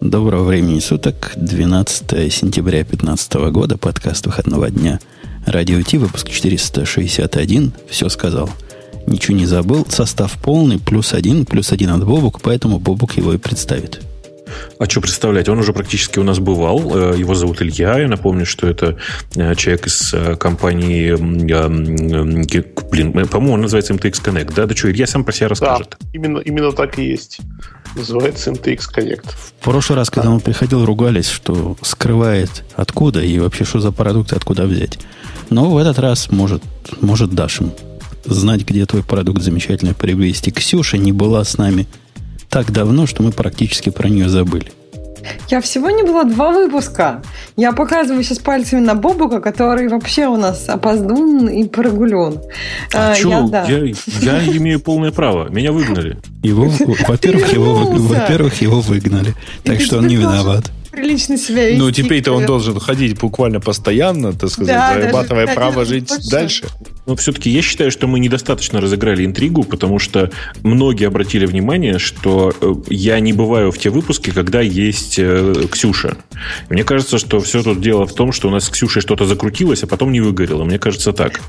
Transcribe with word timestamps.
Доброго 0.00 0.44
времени 0.44 0.78
суток, 0.78 1.32
12 1.34 2.32
сентября 2.32 2.84
2015 2.84 3.34
года, 3.50 3.76
подкаст 3.76 4.26
выходного 4.26 4.70
дня. 4.70 5.00
Радио 5.44 5.82
Ти, 5.82 5.98
выпуск 5.98 6.28
461, 6.28 7.72
все 7.88 8.08
сказал. 8.08 8.48
Ничего 9.08 9.36
не 9.36 9.44
забыл, 9.44 9.84
состав 9.88 10.32
полный, 10.40 10.78
плюс 10.78 11.14
один, 11.14 11.44
плюс 11.44 11.72
один 11.72 11.90
от 11.90 12.06
Бобук, 12.06 12.40
поэтому 12.42 12.78
Бобук 12.78 13.16
его 13.16 13.32
и 13.32 13.38
представит. 13.38 14.00
А 14.78 14.88
что 14.88 15.00
представлять? 15.00 15.48
Он 15.48 15.58
уже 15.58 15.72
практически 15.72 16.18
у 16.18 16.22
нас 16.22 16.38
бывал. 16.38 17.12
Э, 17.12 17.18
его 17.18 17.34
зовут 17.34 17.60
Илья. 17.62 17.98
Я 17.98 18.08
напомню, 18.08 18.46
что 18.46 18.66
это 18.66 18.96
э, 19.34 19.54
человек 19.56 19.86
из 19.86 20.14
э, 20.14 20.36
компании... 20.36 21.16
Блин, 22.90 23.12
по-моему, 23.28 23.54
он 23.54 23.60
называется 23.60 23.94
MTX 23.94 24.24
Connect. 24.24 24.54
Да, 24.54 24.66
да 24.66 24.74
что, 24.74 24.90
Илья 24.90 25.06
сам 25.06 25.24
про 25.24 25.32
себя 25.32 25.48
расскажет. 25.48 25.96
Да, 26.00 26.08
именно, 26.12 26.38
именно 26.38 26.72
так 26.72 26.98
и 26.98 27.04
есть. 27.04 27.40
Называется 27.94 28.50
MTX 28.50 28.80
Connect. 28.94 29.26
В 29.60 29.64
прошлый 29.64 29.96
раз, 29.96 30.10
когда 30.10 30.30
он 30.30 30.40
приходил, 30.40 30.84
ругались, 30.84 31.28
что 31.28 31.76
скрывает 31.82 32.64
откуда 32.76 33.22
и 33.22 33.38
вообще 33.38 33.64
что 33.64 33.80
за 33.80 33.92
продукты, 33.92 34.36
откуда 34.36 34.64
взять. 34.64 34.98
Но 35.50 35.70
в 35.70 35.76
этот 35.78 35.98
раз 35.98 36.30
может, 36.30 36.62
может 37.00 37.34
дашь 37.34 37.60
им 37.60 37.72
знать, 38.24 38.64
где 38.64 38.86
твой 38.86 39.02
продукт 39.02 39.42
замечательно 39.42 39.94
приобрести. 39.94 40.50
Ксюша 40.50 40.98
не 40.98 41.12
была 41.12 41.44
с 41.44 41.56
нами 41.58 41.86
так 42.48 42.72
давно, 42.72 43.06
что 43.06 43.22
мы 43.22 43.32
практически 43.32 43.90
про 43.90 44.08
нее 44.08 44.28
забыли. 44.28 44.72
Я 45.48 45.60
всего 45.60 45.90
не 45.90 46.02
была 46.02 46.24
два 46.24 46.52
выпуска. 46.52 47.22
Я 47.56 47.72
показываю 47.72 48.22
сейчас 48.22 48.38
пальцами 48.38 48.80
на 48.80 48.94
Бобука, 48.94 49.40
который 49.40 49.88
вообще 49.88 50.26
у 50.26 50.36
нас 50.36 50.68
опоздун 50.68 51.48
и 51.48 51.66
прогулен. 51.68 52.40
А, 52.94 53.12
а 53.12 53.14
что? 53.14 53.30
Я, 53.30 53.42
да. 53.42 53.64
я, 53.66 54.40
я 54.40 54.56
имею 54.56 54.80
полное 54.80 55.10
право. 55.10 55.48
Меня 55.48 55.72
выгнали. 55.72 56.18
Его, 56.42 56.70
во-первых, 57.08 57.52
его, 57.52 57.74
во-первых, 57.74 58.60
его 58.60 58.80
выгнали. 58.80 59.34
Так 59.64 59.80
что 59.80 59.98
он 59.98 60.06
не 60.06 60.16
виноват 60.16 60.70
прилично 60.98 61.36
себя 61.36 61.66
вести. 61.66 61.78
Ну, 61.78 61.90
теперь-то 61.90 62.32
он 62.32 62.46
должен 62.46 62.78
ходить 62.80 63.18
буквально 63.18 63.60
постоянно, 63.60 64.32
так 64.32 64.50
сказать, 64.50 64.74
да, 64.74 64.94
зарабатывая 64.94 65.46
право 65.54 65.84
жить 65.84 66.08
больше. 66.08 66.30
дальше. 66.30 66.66
Но 67.08 67.16
все-таки 67.16 67.48
я 67.48 67.62
считаю, 67.62 67.90
что 67.90 68.06
мы 68.06 68.20
недостаточно 68.20 68.82
разыграли 68.82 69.24
интригу, 69.24 69.62
потому 69.64 69.98
что 69.98 70.30
многие 70.62 71.06
обратили 71.06 71.46
внимание, 71.46 71.98
что 71.98 72.52
э, 72.60 72.74
я 72.90 73.18
не 73.18 73.32
бываю 73.32 73.72
в 73.72 73.78
те 73.78 73.88
выпуски, 73.88 74.28
когда 74.28 74.60
есть 74.60 75.18
э, 75.18 75.54
Ксюша. 75.72 76.18
Мне 76.68 76.84
кажется, 76.84 77.16
что 77.16 77.40
все 77.40 77.62
тут 77.62 77.80
дело 77.80 78.06
в 78.06 78.14
том, 78.14 78.30
что 78.30 78.48
у 78.48 78.50
нас 78.50 78.64
с 78.64 78.68
Ксюшей 78.68 79.00
что-то 79.00 79.24
закрутилось, 79.24 79.82
а 79.84 79.86
потом 79.86 80.12
не 80.12 80.20
выгорело. 80.20 80.64
Мне 80.64 80.78
кажется 80.78 81.14
так. 81.14 81.40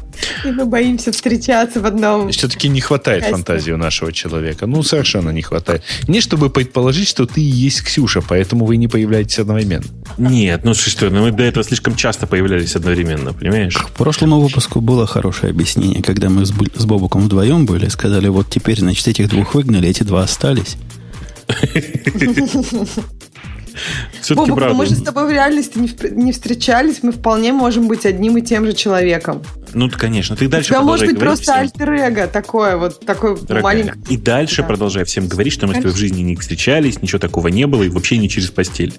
И 0.46 0.48
мы 0.50 0.64
боимся 0.64 1.12
встречаться 1.12 1.82
в 1.82 1.86
одном. 1.86 2.32
Все-таки 2.32 2.70
не 2.70 2.80
хватает 2.80 3.26
фантазии 3.26 3.72
у 3.72 3.78
нашего 3.78 4.14
человека. 4.14 4.66
Ну, 4.66 4.82
совершенно 4.82 5.32
не 5.32 5.42
хватает. 5.42 5.84
Не 6.08 6.22
чтобы 6.22 6.50
предположить, 6.50 7.10
что 7.10 7.26
ты 7.26 7.42
и 7.42 7.44
есть 7.44 7.84
Ксюша, 7.84 8.22
поэтому 8.22 8.64
вы 8.64 8.78
не 8.78 8.88
появляетесь 8.88 9.40
одновременно. 9.40 9.84
Нет, 10.18 10.64
ну 10.64 10.74
что, 10.74 11.10
ну 11.10 11.24
мы 11.24 11.32
до 11.32 11.44
этого 11.44 11.66
слишком 11.66 11.98
часто 11.98 12.28
появлялись 12.28 12.78
одновременно, 12.78 13.34
понимаешь? 13.34 13.76
К 13.76 13.90
прошлому 13.90 14.40
выпуску 14.40 14.80
было 14.80 15.06
хорошее 15.06 15.49
объяснение, 15.50 16.02
когда 16.02 16.30
мы 16.30 16.46
с, 16.46 16.54
с 16.76 16.86
Бобуком 16.86 17.24
вдвоем 17.24 17.66
были, 17.66 17.88
сказали, 17.90 18.28
вот 18.28 18.48
теперь, 18.50 18.80
значит, 18.80 19.08
этих 19.08 19.30
двух 19.30 19.56
выгнали, 19.56 19.88
эти 19.88 20.04
два 20.04 20.24
остались. 20.24 20.78
Бобук, 24.30 24.58
правда. 24.58 24.76
мы 24.76 24.86
же 24.86 24.96
с 24.96 25.02
тобой 25.02 25.28
в 25.28 25.32
реальности 25.32 25.78
не, 25.78 25.90
не 26.12 26.32
встречались, 26.32 27.02
мы 27.02 27.12
вполне 27.12 27.54
можем 27.54 27.88
быть 27.88 28.06
одним 28.06 28.38
и 28.38 28.42
тем 28.42 28.66
же 28.66 28.74
человеком. 28.74 29.42
Ну, 29.74 29.90
конечно. 29.90 30.36
Ты 30.36 30.48
дальше 30.48 30.70
тебя 30.70 30.82
может 30.82 31.08
быть 31.08 31.20
просто 31.20 31.54
альтер-эго 31.56 32.28
такое, 32.28 32.78
вот 32.78 33.00
такое 33.06 33.38
маленькое. 33.62 34.04
И 34.10 34.18
дальше 34.18 34.62
да. 34.62 34.68
продолжай 34.68 35.04
всем 35.06 35.28
говорить, 35.28 35.54
что 35.54 35.68
мы 35.68 35.74
конечно. 35.74 35.92
с 35.92 35.94
тобой 35.94 35.98
в 35.98 36.00
жизни 36.00 36.22
не 36.22 36.36
встречались, 36.36 37.02
ничего 37.02 37.20
такого 37.20 37.48
не 37.48 37.68
было, 37.68 37.84
и 37.84 37.90
вообще 37.90 38.18
не 38.18 38.30
через 38.30 38.50
постель. 38.50 38.94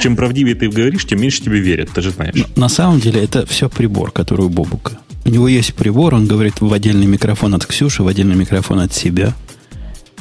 Чем 0.00 0.16
правдивее 0.16 0.54
ты 0.54 0.68
говоришь, 0.68 1.06
тем 1.06 1.20
меньше 1.20 1.42
тебе 1.42 1.60
верят, 1.60 1.90
ты 1.94 2.02
же 2.02 2.10
знаешь. 2.10 2.34
Но, 2.34 2.44
на 2.56 2.68
самом 2.68 3.00
деле 3.00 3.22
это 3.22 3.46
все 3.46 3.68
прибор, 3.68 4.10
который 4.10 4.46
у 4.46 4.48
Бобука. 4.48 4.98
У 5.24 5.28
него 5.28 5.48
есть 5.48 5.74
прибор, 5.74 6.14
он 6.14 6.26
говорит 6.26 6.60
в 6.60 6.72
отдельный 6.72 7.06
микрофон 7.06 7.54
от 7.54 7.64
Ксюши, 7.64 8.02
в 8.02 8.08
отдельный 8.08 8.34
микрофон 8.34 8.80
от 8.80 8.92
себя. 8.92 9.34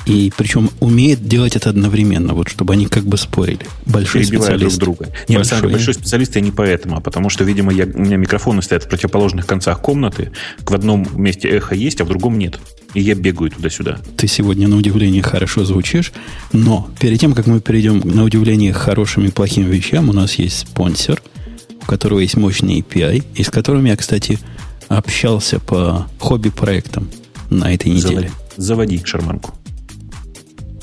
И 0.06 0.32
причем 0.36 0.70
умеет 0.80 1.28
делать 1.28 1.56
это 1.56 1.70
одновременно, 1.70 2.34
вот 2.34 2.50
чтобы 2.50 2.74
они 2.74 2.88
как 2.88 3.04
бы 3.04 3.18
спорили. 3.18 3.66
Большой 3.86 4.22
Перебивая 4.22 4.50
специалист. 4.50 4.80
друг 4.80 4.98
друга. 4.98 5.14
Не, 5.28 5.36
большой. 5.36 5.38
на 5.38 5.44
самом 5.44 5.62
деле, 5.62 5.74
большой 5.74 5.94
специалист 5.94 6.36
я 6.36 6.42
не 6.42 6.52
поэтому, 6.52 6.98
а 6.98 7.02
потому 7.02 7.30
что, 7.30 7.44
видимо, 7.44 7.72
я, 7.72 7.86
у 7.86 8.00
меня 8.00 8.18
микрофоны 8.18 8.62
стоят 8.62 8.84
в 8.84 8.90
противоположных 8.90 9.46
концах 9.46 9.80
комнаты. 9.80 10.32
В 10.60 10.74
одном 10.74 11.08
месте 11.16 11.50
эхо 11.50 11.76
есть, 11.76 12.02
а 12.02 12.06
в 12.06 12.08
другом 12.08 12.40
нет. 12.40 12.60
И 12.94 13.02
я 13.02 13.14
бегаю 13.14 13.52
туда-сюда. 13.52 14.00
Ты 14.18 14.28
сегодня 14.28 14.68
на 14.68 14.76
удивление 14.76 15.22
хорошо 15.22 15.66
звучишь, 15.66 16.12
но 16.52 16.90
перед 17.00 17.20
тем, 17.20 17.34
как 17.34 17.46
мы 17.46 17.62
перейдем 17.62 18.00
на 18.00 18.24
удивление 18.24 18.74
хорошим 18.74 19.26
и 19.26 19.30
плохим 19.30 19.66
вещам, 19.66 20.10
у 20.10 20.14
нас 20.14 20.36
есть 20.36 20.60
спонсор, 20.60 21.22
у 21.82 21.86
которого 21.86 22.20
есть 22.20 22.38
мощный 22.38 22.80
API, 22.80 23.24
и 23.36 23.44
с 23.44 23.50
которым 23.50 23.86
я, 23.86 23.96
кстати, 23.96 24.40
общался 24.98 25.60
по 25.60 26.08
хобби-проектам 26.20 27.10
на 27.50 27.74
этой 27.74 27.92
неделе. 27.92 28.32
Заводи, 28.58 29.02
шарманку. 29.04 29.54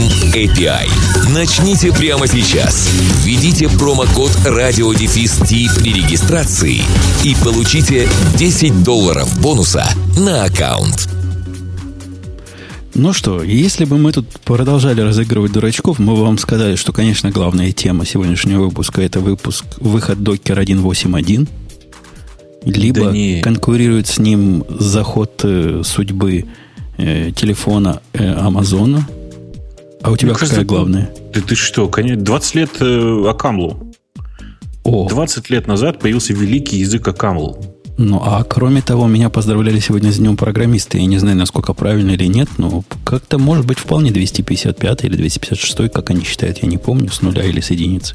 Open 0.00 0.32
API. 0.34 0.88
Начните 1.34 1.92
прямо 1.92 2.26
сейчас. 2.26 2.88
Введите 3.22 3.68
промокод 3.68 4.30
RadioDefist 4.46 5.78
при 5.78 5.92
регистрации 5.92 6.80
и 7.24 7.36
получите 7.42 8.08
10 8.36 8.82
долларов 8.82 9.28
бонуса 9.42 9.84
на 10.16 10.44
аккаунт. 10.44 11.08
Ну 12.94 13.12
что, 13.12 13.42
если 13.42 13.84
бы 13.84 13.98
мы 13.98 14.12
тут 14.12 14.26
продолжали 14.44 15.00
разыгрывать 15.00 15.52
дурачков, 15.52 15.98
мы 15.98 16.14
бы 16.14 16.22
вам 16.22 16.38
сказали, 16.38 16.76
что, 16.76 16.92
конечно, 16.92 17.30
главная 17.30 17.72
тема 17.72 18.06
сегодняшнего 18.06 18.64
выпуска 18.64 19.02
это 19.02 19.20
выпуск 19.20 19.64
выход 19.78 20.18
Docker 20.18 20.58
1.8.1, 20.64 21.48
либо 22.64 23.04
да 23.04 23.12
не... 23.12 23.40
конкурирует 23.42 24.06
с 24.06 24.18
ним 24.18 24.64
заход 24.68 25.40
э, 25.44 25.82
судьбы 25.84 26.46
э, 26.96 27.32
телефона 27.32 28.00
э, 28.12 28.32
Амазона, 28.34 29.06
а 30.02 30.10
у 30.10 30.16
тебя 30.16 30.30
Мне 30.30 30.34
какая 30.34 30.48
кажется, 30.50 30.64
главная? 30.64 31.10
Ты, 31.32 31.40
ты 31.42 31.54
что, 31.54 31.86
20 31.88 32.54
лет 32.54 32.70
э, 32.80 33.24
Акамлу. 33.28 33.92
О. 34.82 35.08
20 35.08 35.50
лет 35.50 35.66
назад 35.66 35.98
появился 35.98 36.32
великий 36.32 36.78
язык 36.78 37.06
Акамл. 37.06 37.58
Ну, 37.98 38.22
а 38.24 38.42
кроме 38.44 38.80
того, 38.80 39.06
меня 39.06 39.28
поздравляли 39.28 39.78
сегодня 39.78 40.10
с 40.10 40.16
Днем 40.16 40.38
программиста. 40.38 40.96
Я 40.96 41.04
не 41.04 41.18
знаю, 41.18 41.36
насколько 41.36 41.74
правильно 41.74 42.12
или 42.12 42.24
нет, 42.24 42.48
но 42.56 42.82
как-то 43.04 43.38
может 43.38 43.66
быть 43.66 43.78
вполне 43.78 44.10
255 44.10 45.04
или 45.04 45.16
256, 45.16 45.92
как 45.92 46.08
они 46.08 46.24
считают, 46.24 46.62
я 46.62 46.68
не 46.68 46.78
помню, 46.78 47.10
с 47.10 47.20
нуля 47.20 47.44
или 47.44 47.60
с 47.60 47.70
единицы. 47.70 48.14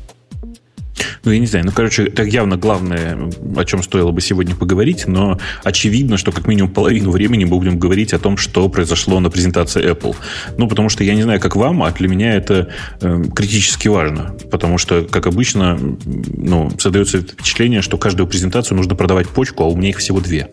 Ну, 1.23 1.31
я 1.31 1.39
не 1.39 1.47
знаю. 1.47 1.65
Ну, 1.65 1.71
короче, 1.71 2.05
это 2.05 2.23
явно 2.23 2.57
главное, 2.57 3.17
о 3.55 3.65
чем 3.65 3.83
стоило 3.83 4.11
бы 4.11 4.21
сегодня 4.21 4.55
поговорить, 4.55 5.07
но 5.07 5.39
очевидно, 5.63 6.17
что 6.17 6.31
как 6.31 6.47
минимум 6.47 6.71
половину 6.71 7.11
времени 7.11 7.45
мы 7.45 7.57
будем 7.57 7.79
говорить 7.79 8.13
о 8.13 8.19
том, 8.19 8.37
что 8.37 8.69
произошло 8.69 9.19
на 9.19 9.29
презентации 9.29 9.91
Apple. 9.91 10.15
Ну, 10.57 10.67
потому 10.67 10.89
что 10.89 11.03
я 11.03 11.15
не 11.15 11.23
знаю, 11.23 11.39
как 11.39 11.55
вам, 11.55 11.83
а 11.83 11.91
для 11.91 12.07
меня 12.07 12.35
это 12.35 12.69
э, 13.01 13.23
критически 13.35 13.87
важно. 13.87 14.35
Потому 14.51 14.77
что, 14.77 15.03
как 15.03 15.27
обычно, 15.27 15.77
ну, 16.05 16.71
создается 16.79 17.19
впечатление, 17.19 17.81
что 17.81 17.97
каждую 17.97 18.27
презентацию 18.27 18.77
нужно 18.77 18.95
продавать 18.95 19.27
почку, 19.29 19.63
а 19.63 19.67
у 19.67 19.75
меня 19.75 19.89
их 19.89 19.97
всего 19.97 20.19
две. 20.19 20.49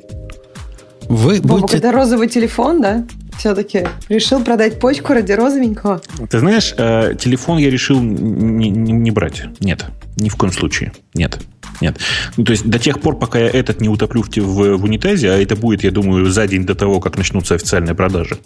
Вы 1.09 1.41
Бобок, 1.41 1.63
будьте... 1.63 1.77
это 1.77 1.93
розовый 1.93 2.29
телефон, 2.29 2.81
да? 2.81 3.05
Все-таки 3.39 3.87
решил 4.09 4.43
продать 4.45 4.79
почку 4.79 5.13
ради 5.15 5.33
розовенького? 5.33 6.01
Ты 6.31 6.39
знаешь, 6.39 6.75
э, 6.77 7.15
телефон 7.19 7.59
я 7.59 7.71
решил 7.71 8.01
не, 8.01 8.71
не, 8.71 8.93
не 8.93 9.11
брать. 9.11 9.45
Нет, 9.61 9.85
ни 10.17 10.29
в 10.29 10.37
коем 10.37 10.53
случае. 10.53 10.93
Нет. 11.15 11.39
Нет. 11.81 11.99
Ну, 12.37 12.45
то 12.45 12.53
есть 12.53 12.65
до 12.69 12.79
тех 12.79 13.01
пор, 13.01 13.19
пока 13.19 13.39
я 13.39 13.49
этот 13.49 13.81
не 13.81 13.89
утоплю 13.89 14.23
в, 14.23 14.29
в, 14.37 14.77
в 14.77 14.85
унитазе, 14.85 15.31
а 15.31 15.37
это 15.37 15.57
будет, 15.57 15.83
я 15.83 15.91
думаю, 15.91 16.31
за 16.31 16.47
день 16.47 16.65
до 16.65 16.75
того, 16.75 17.01
как 17.01 17.17
начнутся 17.17 17.55
официальные 17.55 17.95
продажи, 17.95 18.39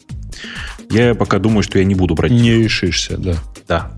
я 0.90 1.14
пока 1.14 1.38
думаю, 1.38 1.62
что 1.62 1.78
я 1.78 1.84
не 1.84 1.94
буду 1.94 2.14
брать. 2.14 2.30
Не 2.30 2.54
решишься, 2.54 3.18
да. 3.18 3.34
Да. 3.68 3.92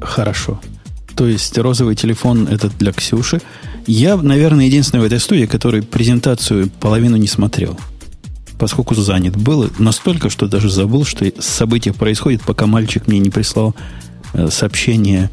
Хорошо. 0.00 0.60
То 1.16 1.26
есть 1.26 1.56
розовый 1.56 1.96
телефон 1.96 2.46
это 2.46 2.68
для 2.68 2.92
Ксюши. 2.92 3.40
Я, 3.86 4.16
наверное, 4.16 4.66
единственный 4.66 5.00
в 5.00 5.04
этой 5.04 5.18
студии, 5.18 5.46
который 5.46 5.82
презентацию 5.82 6.68
половину 6.80 7.16
не 7.16 7.26
смотрел. 7.26 7.78
Поскольку 8.58 8.94
занят 8.94 9.36
был 9.36 9.70
настолько, 9.78 10.30
что 10.30 10.48
даже 10.48 10.70
забыл, 10.70 11.04
что 11.04 11.30
событие 11.40 11.92
происходит, 11.92 12.42
пока 12.42 12.66
мальчик 12.66 13.06
мне 13.06 13.18
не 13.18 13.30
прислал 13.30 13.74
э, 14.32 14.48
сообщение, 14.50 15.30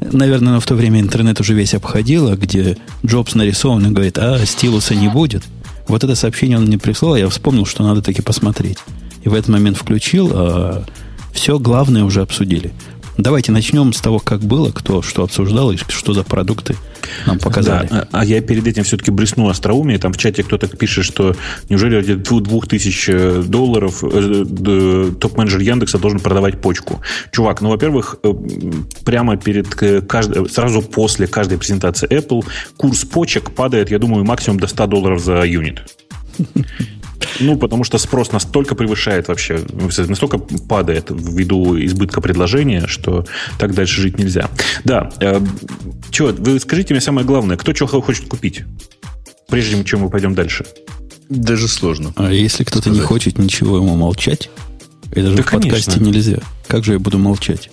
наверное, 0.00 0.58
в 0.60 0.66
то 0.66 0.74
время 0.74 1.00
интернет 1.00 1.40
уже 1.40 1.54
весь 1.54 1.74
обходило, 1.74 2.34
где 2.34 2.76
Джобс 3.06 3.34
нарисован 3.34 3.86
и 3.86 3.90
говорит, 3.90 4.18
а 4.18 4.44
стилуса 4.44 4.94
не 4.94 5.08
будет. 5.08 5.44
Вот 5.86 6.04
это 6.04 6.14
сообщение 6.14 6.58
он 6.58 6.64
мне 6.64 6.78
прислал, 6.78 7.16
я 7.16 7.28
вспомнил, 7.28 7.64
что 7.64 7.82
надо 7.82 8.02
таки 8.02 8.22
посмотреть. 8.22 8.78
И 9.22 9.28
в 9.28 9.34
этот 9.34 9.48
момент 9.48 9.76
включил, 9.76 10.30
а 10.32 10.84
все 11.32 11.58
главное 11.58 12.04
уже 12.04 12.22
обсудили. 12.22 12.72
Давайте 13.18 13.50
начнем 13.50 13.92
с 13.92 14.00
того, 14.00 14.20
как 14.20 14.40
было, 14.40 14.70
кто 14.70 15.02
что 15.02 15.24
обсуждал 15.24 15.72
и 15.72 15.76
что 15.76 16.12
за 16.12 16.22
продукты 16.22 16.76
нам 17.26 17.40
показали. 17.40 17.88
Да, 17.88 18.08
а 18.12 18.24
я 18.24 18.40
перед 18.40 18.64
этим 18.66 18.84
все-таки 18.84 19.10
блесну 19.10 19.48
остроумие. 19.48 19.98
Там 19.98 20.12
в 20.12 20.18
чате 20.18 20.44
кто-то 20.44 20.68
пишет, 20.68 21.04
что 21.04 21.34
неужели 21.68 21.96
ради 21.96 22.14
2000 22.14 23.10
э, 23.10 23.42
долларов 23.42 24.04
э, 24.04 25.10
топ-менеджер 25.18 25.60
Яндекса 25.60 25.98
должен 25.98 26.20
продавать 26.20 26.60
почку? 26.60 27.00
Чувак, 27.32 27.60
ну, 27.60 27.70
во-первых, 27.70 28.16
э, 28.22 28.32
прямо 29.04 29.36
перед 29.36 29.74
каждой, 29.74 30.48
сразу 30.48 30.80
после 30.80 31.26
каждой 31.26 31.58
презентации 31.58 32.08
Apple 32.08 32.46
курс 32.76 33.04
почек 33.04 33.50
падает, 33.50 33.90
я 33.90 33.98
думаю, 33.98 34.24
максимум 34.24 34.60
до 34.60 34.68
100 34.68 34.86
долларов 34.86 35.20
за 35.20 35.44
юнит. 35.44 35.82
Ну, 37.40 37.56
потому 37.56 37.84
что 37.84 37.98
спрос 37.98 38.32
настолько 38.32 38.74
превышает 38.74 39.28
вообще, 39.28 39.60
настолько 40.08 40.38
падает 40.38 41.06
ввиду 41.10 41.78
избытка 41.78 42.20
предложения, 42.20 42.86
что 42.86 43.24
так 43.58 43.74
дальше 43.74 44.00
жить 44.00 44.18
нельзя. 44.18 44.48
Да, 44.84 45.10
э, 45.20 45.40
что, 46.10 46.34
вы 46.38 46.60
скажите 46.60 46.94
мне 46.94 47.00
самое 47.00 47.26
главное, 47.26 47.56
кто 47.56 47.74
что 47.74 47.86
хочет 47.86 48.28
купить, 48.28 48.64
прежде 49.48 49.82
чем 49.84 50.00
мы 50.00 50.10
пойдем 50.10 50.34
дальше? 50.34 50.64
Даже 51.28 51.68
сложно. 51.68 52.12
А 52.16 52.32
если 52.32 52.64
кто-то 52.64 52.90
не 52.90 53.00
хочет 53.00 53.38
ничего 53.38 53.76
ему 53.76 53.96
молчать, 53.96 54.50
это 55.12 55.30
же 55.30 55.36
да, 55.36 55.42
в 55.42 55.50
подкасте 55.50 55.90
конечно. 55.92 56.00
нельзя. 56.00 56.38
Как 56.66 56.84
же 56.84 56.94
я 56.94 56.98
буду 56.98 57.18
молчать? 57.18 57.70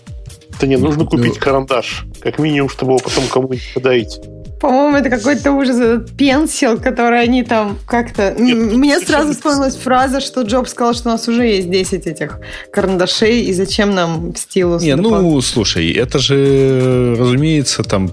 Да 0.60 0.68
не, 0.68 0.78
нужно 0.78 1.06
купить 1.06 1.38
карандаш. 1.38 2.06
Как 2.22 2.40
минимум, 2.40 2.70
чтобы 2.70 2.94
его 2.94 3.00
потом 3.00 3.28
кому-нибудь 3.28 3.74
подарить. 3.74 4.20
По-моему, 4.60 4.98
это 4.98 5.10
какой-то 5.10 5.52
ужас, 5.52 5.78
этот 5.78 6.16
пенсил, 6.16 6.80
который 6.80 7.22
они 7.22 7.44
там 7.44 7.78
как-то... 7.86 8.36
Мне 8.38 9.00
сразу 9.00 9.34
вспомнилась 9.34 9.76
фраза, 9.76 10.22
что 10.22 10.42
Джобс 10.42 10.72
сказал, 10.72 10.94
что 10.94 11.10
у 11.10 11.12
нас 11.12 11.28
уже 11.28 11.46
есть 11.46 11.70
10 11.70 12.08
этих 12.08 12.40
карандашей, 12.72 13.42
и 13.42 13.54
зачем 13.54 13.94
нам 13.94 14.36
стилус? 14.36 14.82
Не, 14.82 14.96
ну, 14.96 15.42
слушай, 15.42 15.92
это 15.92 16.20
же, 16.20 17.16
разумеется, 17.20 17.84
там... 17.84 18.12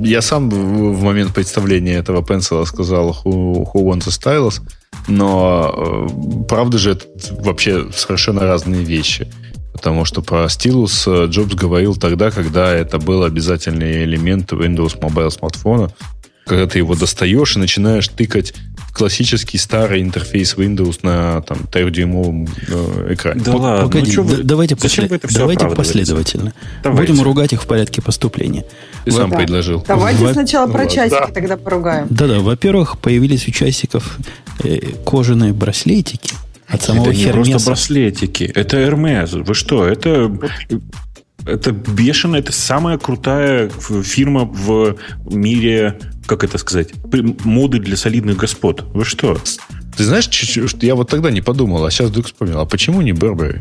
Я 0.00 0.22
сам 0.22 0.50
в 0.50 1.02
момент 1.02 1.34
представления 1.34 1.94
этого 1.94 2.24
пенсила 2.24 2.64
сказал 2.64 3.16
who, 3.24 3.66
who 3.72 3.84
wants 3.84 4.06
a 4.06 4.10
stylus, 4.10 4.60
но 5.08 5.74
э, 5.76 6.44
правда 6.48 6.78
же 6.78 6.92
это 6.92 7.06
вообще 7.42 7.86
совершенно 7.92 8.42
разные 8.42 8.82
вещи. 8.82 9.28
Потому 9.74 10.04
что 10.04 10.22
про 10.22 10.48
стилус 10.48 11.04
э, 11.06 11.26
Джобс 11.28 11.54
говорил 11.54 11.96
тогда, 11.96 12.30
когда 12.30 12.72
это 12.72 12.98
был 12.98 13.24
обязательный 13.24 14.04
элемент 14.04 14.52
Windows 14.52 14.98
Mobile 14.98 15.30
смартфона. 15.30 15.90
Когда 16.46 16.66
ты 16.66 16.78
его 16.78 16.94
достаешь 16.94 17.56
и 17.56 17.58
начинаешь 17.58 18.08
тыкать 18.08 18.54
классический 18.94 19.58
старый 19.58 20.00
интерфейс 20.00 20.54
Windows 20.54 21.00
на 21.02 21.42
там 21.42 21.58
3-дюймовом 21.70 22.48
э, 22.68 23.14
экране. 23.14 23.42
Да 23.44 23.56
ладно, 23.56 23.84
Погоди, 23.86 24.16
ну, 24.16 24.22
вы... 24.22 24.42
давайте, 24.44 24.76
после... 24.76 25.08
давайте 25.08 25.68
последовательно. 25.68 26.54
Давайте. 26.84 27.12
Будем 27.12 27.24
ругать 27.24 27.52
их 27.52 27.62
в 27.64 27.66
порядке 27.66 28.00
поступления. 28.00 28.64
Ты 29.04 29.10
сам 29.10 29.30
да. 29.30 29.38
предложил. 29.38 29.84
Давайте 29.86 30.24
Во... 30.24 30.32
сначала 30.32 30.70
про 30.70 30.86
часики 30.86 31.18
да. 31.18 31.26
тогда 31.26 31.56
поругаем. 31.56 32.06
Да-да, 32.08 32.38
во-первых, 32.38 32.98
появились 33.00 33.48
у 33.48 33.50
часиков 33.50 34.18
э, 34.62 34.78
кожаные 35.04 35.52
браслетики, 35.52 36.32
от 36.74 36.82
самого 36.82 37.08
это 37.08 37.16
не 37.16 37.24
Хермеса. 37.24 37.50
просто 37.50 37.66
браслетики, 37.70 38.44
это 38.44 38.76
Hermes. 38.78 39.42
Вы 39.42 39.54
что, 39.54 39.86
это... 39.86 40.30
Это 41.46 41.72
бешено, 41.72 42.36
это 42.36 42.52
самая 42.52 42.96
крутая 42.96 43.68
фирма 43.68 44.44
в 44.46 44.96
мире, 45.26 45.98
как 46.24 46.42
это 46.42 46.56
сказать, 46.56 46.94
моды 47.44 47.80
для 47.80 47.98
солидных 47.98 48.38
господ. 48.38 48.82
Вы 48.94 49.04
что? 49.04 49.38
Ты 49.94 50.04
знаешь, 50.04 50.26
я 50.80 50.94
вот 50.94 51.10
тогда 51.10 51.30
не 51.30 51.42
подумал, 51.42 51.84
а 51.84 51.90
сейчас 51.90 52.08
вдруг 52.08 52.26
вспомнил. 52.26 52.60
А 52.60 52.64
почему 52.64 53.02
не 53.02 53.12
Бербери? 53.12 53.60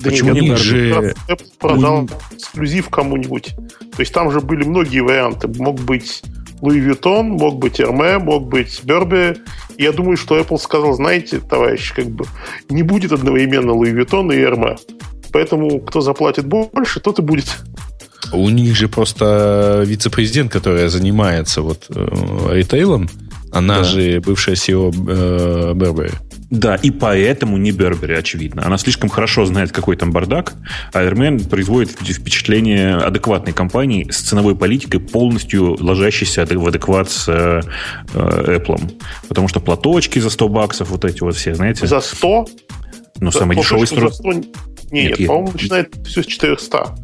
Да 0.00 0.10
почему 0.10 0.32
не 0.32 0.56
же... 0.56 1.14
продал 1.60 2.08
эксклюзив 2.32 2.88
кому-нибудь. 2.88 3.54
То 3.94 4.00
есть 4.00 4.12
там 4.12 4.32
же 4.32 4.40
были 4.40 4.64
многие 4.64 5.00
варианты. 5.00 5.46
Мог 5.46 5.80
быть 5.80 6.22
Луи 6.62 6.80
Vuitton, 6.80 7.22
мог 7.22 7.58
быть 7.58 7.80
Hermé, 7.80 8.18
мог 8.18 8.48
быть 8.48 8.80
Берби. 8.84 9.36
Я 9.78 9.92
думаю, 9.92 10.16
что 10.16 10.38
Apple 10.38 10.58
сказал, 10.58 10.94
знаете, 10.94 11.40
товарищ, 11.40 11.92
как 11.94 12.06
бы 12.06 12.24
не 12.68 12.82
будет 12.82 13.12
одновременно 13.12 13.72
Луи 13.72 13.92
Vuitton 13.92 14.34
и 14.34 14.38
Hermé. 14.38 14.78
Поэтому 15.32 15.80
кто 15.80 16.00
заплатит 16.00 16.46
больше, 16.46 17.00
тот 17.00 17.18
и 17.18 17.22
будет. 17.22 17.46
У 18.32 18.48
них 18.48 18.76
же 18.76 18.88
просто 18.88 19.82
вице-президент, 19.86 20.52
которая 20.52 20.88
занимается 20.88 21.62
вот 21.62 21.86
э, 21.88 22.06
ритейлом, 22.52 23.08
она 23.50 23.78
да. 23.78 23.84
же 23.84 24.20
бывшая 24.20 24.54
CEO 24.54 24.92
э. 25.08 25.74
Да, 26.50 26.74
и 26.74 26.90
поэтому 26.90 27.56
не 27.58 27.70
Бербери, 27.70 28.14
очевидно. 28.14 28.66
Она 28.66 28.76
слишком 28.76 29.08
хорошо 29.08 29.46
знает, 29.46 29.70
какой 29.70 29.96
там 29.96 30.10
бардак, 30.10 30.54
а 30.92 31.04
Airman 31.04 31.48
производит 31.48 31.90
впечатление 31.90 32.96
адекватной 32.96 33.52
компании 33.52 34.10
с 34.10 34.18
ценовой 34.18 34.56
политикой, 34.56 34.98
полностью 34.98 35.76
ложащейся 35.80 36.44
в 36.44 36.66
адекват 36.66 37.08
с 37.08 37.28
э, 37.28 37.60
э, 38.14 38.58
Apple. 38.58 38.98
Потому 39.28 39.46
что 39.46 39.60
платочки 39.60 40.18
за 40.18 40.30
100 40.30 40.48
баксов, 40.48 40.90
вот 40.90 41.04
эти 41.04 41.20
вот 41.20 41.36
все, 41.36 41.54
знаете. 41.54 41.86
За 41.86 42.00
100? 42.00 42.46
Ну, 43.20 43.30
самый 43.30 43.56
дешевый 43.56 43.86
строй. 43.86 44.10
Нет, 44.90 45.18
нет, 45.18 45.28
по-моему, 45.28 45.52
начинает 45.52 45.94
все 46.04 46.22
с 46.22 46.26
400. 46.26 46.96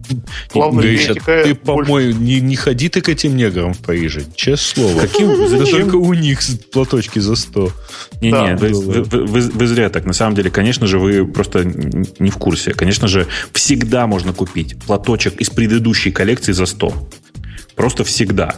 Главное, 0.53 0.83
Гриша, 0.83 1.15
ты, 1.15 1.55
по-моему, 1.55 2.19
не, 2.19 2.41
не 2.41 2.57
ходи 2.57 2.89
ты 2.89 3.01
к 3.01 3.09
этим 3.09 3.37
неграм 3.37 3.75
в 3.75 3.79
Париже. 3.79 4.25
Честное 4.35 4.89
слово. 4.89 5.01
Каким, 5.01 5.49
зачем? 5.49 5.81
Только 5.83 5.97
у 5.97 6.13
них 6.15 6.41
платочки 6.73 7.19
за 7.19 7.37
100. 7.37 7.73
Не-не, 8.21 8.31
да, 8.31 8.57
вы, 8.57 9.03
вы, 9.03 9.25
вы, 9.25 9.41
вы 9.41 9.67
зря 9.67 9.89
так. 9.89 10.05
На 10.05 10.13
самом 10.13 10.35
деле, 10.35 10.51
конечно 10.51 10.87
же, 10.87 10.99
вы 10.99 11.27
просто 11.27 11.65
не 11.65 12.31
в 12.31 12.37
курсе. 12.37 12.73
Конечно 12.73 13.09
же, 13.09 13.27
всегда 13.53 14.07
можно 14.07 14.33
купить 14.33 14.77
платочек 14.85 15.41
из 15.41 15.51
предыдущей 15.51 16.11
коллекции 16.11 16.53
за 16.53 16.67
100. 16.67 17.09
Просто 17.77 18.05
всегда. 18.05 18.55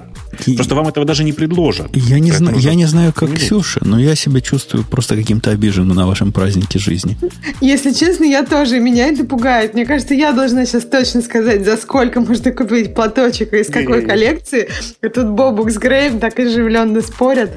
Просто 0.55 0.75
вам 0.75 0.87
этого 0.87 1.05
даже 1.05 1.25
не 1.25 1.33
предложат. 1.33 1.89
Я 1.95 2.21
не, 2.21 2.31
знаю, 2.31 2.57
я 2.59 2.75
не 2.75 2.87
знаю, 2.87 3.13
как 3.13 3.31
не 3.31 3.37
Ксюша, 3.37 3.81
но 3.85 3.99
я 3.99 4.15
себя 4.15 4.41
чувствую 4.41 4.85
просто 4.85 5.17
каким-то 5.17 5.51
обиженным 5.51 5.97
на 5.97 6.07
вашем 6.07 6.33
празднике 6.33 6.79
жизни. 6.79 7.19
Если 7.61 7.93
честно, 7.93 8.25
я 8.25 8.45
тоже. 8.45 8.79
Меня 8.79 9.09
это 9.09 9.25
пугает. 9.25 9.75
Мне 9.75 9.85
кажется, 9.85 10.15
я 10.15 10.33
должна 10.33 10.65
сейчас 10.67 10.85
точно 10.85 11.23
сказать, 11.23 11.65
за 11.65 11.77
сколько 11.77 12.21
можно 12.21 12.53
купить 12.53 12.95
платочек 12.95 13.53
и 13.53 13.59
из 13.59 13.69
какой 13.69 14.03
коллекции. 14.03 14.69
И 15.03 15.09
тут 15.09 15.29
Бобук 15.31 15.71
с 15.71 15.79
Грейм 15.79 16.21
так 16.21 16.39
оживленно 16.39 17.01
спорят. 17.01 17.51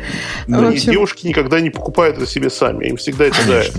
Но 0.47 0.67
общем... 0.67 0.91
девушки 0.91 1.27
никогда 1.27 1.61
не 1.61 1.69
покупают 1.69 2.17
это 2.17 2.25
себе 2.25 2.49
сами. 2.49 2.87
Им 2.87 2.97
всегда 2.97 3.25
это 3.25 3.47
дают. 3.47 3.73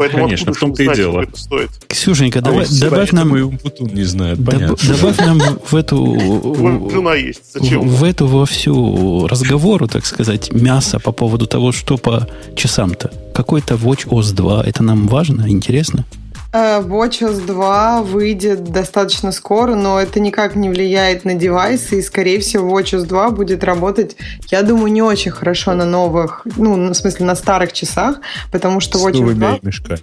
Поэтому 0.00 0.24
Конечно, 0.24 0.54
в 0.54 0.56
том-то 0.56 0.82
и 0.82 0.94
дело. 0.94 1.20
Это 1.20 1.36
стоит? 1.36 1.68
Ксюшенька, 1.86 2.38
а 2.38 2.42
давай, 2.42 2.66
добавь 2.80 3.12
нам... 3.12 3.28
Мой 3.28 3.42
Умпутун 3.42 3.88
не 3.88 4.04
знает, 4.04 4.42
понятно. 4.42 4.74
Добавь 4.96 5.18
нам 5.18 5.38
в 5.62 5.74
эту... 5.74 6.88
Жена 6.90 7.16
есть, 7.16 7.42
зачем? 7.52 7.86
В 7.86 8.02
эту 8.02 8.26
во 8.26 8.46
всю 8.46 9.26
разговору, 9.26 9.88
так 9.88 10.06
сказать, 10.06 10.54
мясо 10.54 10.98
по 11.00 11.12
поводу 11.12 11.46
того, 11.46 11.70
что 11.72 11.98
по 11.98 12.26
часам-то. 12.56 13.10
Какой-то 13.34 13.74
Watch 13.74 14.08
OS 14.08 14.32
2, 14.32 14.64
это 14.64 14.82
нам 14.82 15.06
важно, 15.06 15.50
интересно? 15.50 16.06
Э, 16.52 16.80
WatchOS 16.80 17.46
2 17.46 18.02
выйдет 18.02 18.64
достаточно 18.64 19.30
скоро, 19.30 19.74
но 19.74 20.00
это 20.00 20.18
никак 20.18 20.56
не 20.56 20.68
влияет 20.68 21.24
на 21.24 21.34
девайсы, 21.34 21.98
и, 21.98 22.02
скорее 22.02 22.40
всего, 22.40 22.78
WatchOS 22.78 23.06
2 23.06 23.30
будет 23.30 23.62
работать, 23.62 24.16
я 24.50 24.62
думаю, 24.62 24.92
не 24.92 25.02
очень 25.02 25.30
хорошо 25.30 25.74
на 25.74 25.84
новых, 25.84 26.42
ну, 26.56 26.90
в 26.90 26.94
смысле, 26.94 27.26
на 27.26 27.36
старых 27.36 27.72
часах, 27.72 28.20
потому 28.50 28.80
что 28.80 28.98
WatchOS 28.98 29.34
2... 29.34 29.58
Мешками. 29.62 30.00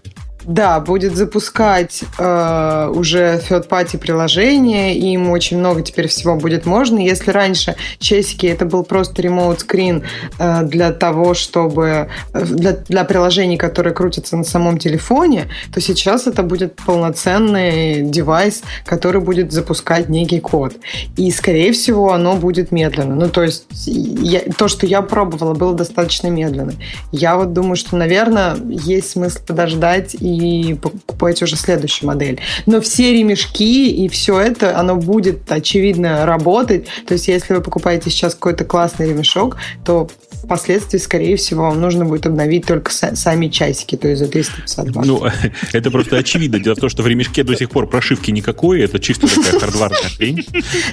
Да, 0.47 0.79
будет 0.79 1.17
запускать 1.17 2.05
э, 2.17 2.91
уже 2.95 3.41
third-party 3.49 3.97
приложение, 3.97 4.97
им 4.97 5.29
очень 5.29 5.57
много 5.57 5.81
теперь 5.81 6.07
всего 6.07 6.37
будет 6.37 6.65
можно. 6.65 6.99
Если 6.99 7.31
раньше 7.31 7.75
часики 7.99 8.45
это 8.45 8.63
был 8.65 8.85
просто 8.85 9.21
remote 9.21 9.57
screen 9.57 10.05
э, 10.39 10.63
для 10.63 10.93
того, 10.93 11.33
чтобы 11.33 12.07
э, 12.33 12.45
для, 12.45 12.71
для 12.71 13.03
приложений, 13.03 13.57
которые 13.57 13.93
крутятся 13.93 14.37
на 14.37 14.45
самом 14.45 14.77
телефоне, 14.77 15.49
то 15.73 15.81
сейчас 15.81 16.27
это 16.27 16.43
будет 16.43 16.77
полноценный 16.77 18.03
девайс, 18.03 18.61
который 18.85 19.19
будет 19.19 19.51
запускать 19.51 20.07
некий 20.07 20.39
код. 20.39 20.77
И, 21.17 21.29
скорее 21.31 21.73
всего, 21.73 22.13
оно 22.13 22.37
будет 22.37 22.71
медленно. 22.71 23.15
Ну, 23.15 23.27
то 23.27 23.43
есть 23.43 23.65
я, 23.85 24.39
то, 24.57 24.69
что 24.69 24.85
я 24.85 25.01
пробовала, 25.01 25.53
было 25.53 25.73
достаточно 25.73 26.29
медленно. 26.29 26.71
Я 27.11 27.35
вот 27.35 27.51
думаю, 27.51 27.75
что, 27.75 27.97
наверное, 27.97 28.55
есть 28.65 29.09
смысл 29.09 29.39
подождать 29.45 30.15
и 30.17 30.36
и 30.37 30.73
покупаете 30.75 31.45
уже 31.45 31.55
следующую 31.55 32.07
модель. 32.07 32.39
Но 32.65 32.81
все 32.81 33.13
ремешки 33.13 33.89
и 33.89 34.07
все 34.07 34.39
это, 34.39 34.77
оно 34.77 34.95
будет, 34.95 35.51
очевидно, 35.51 36.25
работать. 36.25 36.87
То 37.07 37.13
есть, 37.13 37.27
если 37.27 37.53
вы 37.53 37.61
покупаете 37.61 38.09
сейчас 38.09 38.35
какой-то 38.35 38.65
классный 38.65 39.09
ремешок, 39.09 39.57
то 39.85 40.09
впоследствии, 40.47 40.97
скорее 40.97 41.35
всего, 41.35 41.63
вам 41.63 41.81
нужно 41.81 42.05
будет 42.05 42.25
обновить 42.25 42.65
только 42.65 42.89
сами 42.91 43.49
часики, 43.49 43.97
то 43.97 44.07
есть 44.07 44.19
за 44.19 44.29
350 44.29 44.91
баксов. 44.91 45.05
Ну, 45.05 45.29
это 45.73 45.91
просто 45.91 46.17
очевидно. 46.17 46.57
Дело 46.59 46.75
в 46.75 46.79
том, 46.79 46.89
что 46.89 47.03
в 47.03 47.07
ремешке 47.07 47.43
до 47.43 47.55
сих 47.55 47.69
пор 47.69 47.87
прошивки 47.87 48.31
никакой, 48.31 48.81
это 48.81 48.97
чисто 48.97 49.27
такая 49.27 49.59
хардварная 49.59 50.09
хрень. 50.15 50.45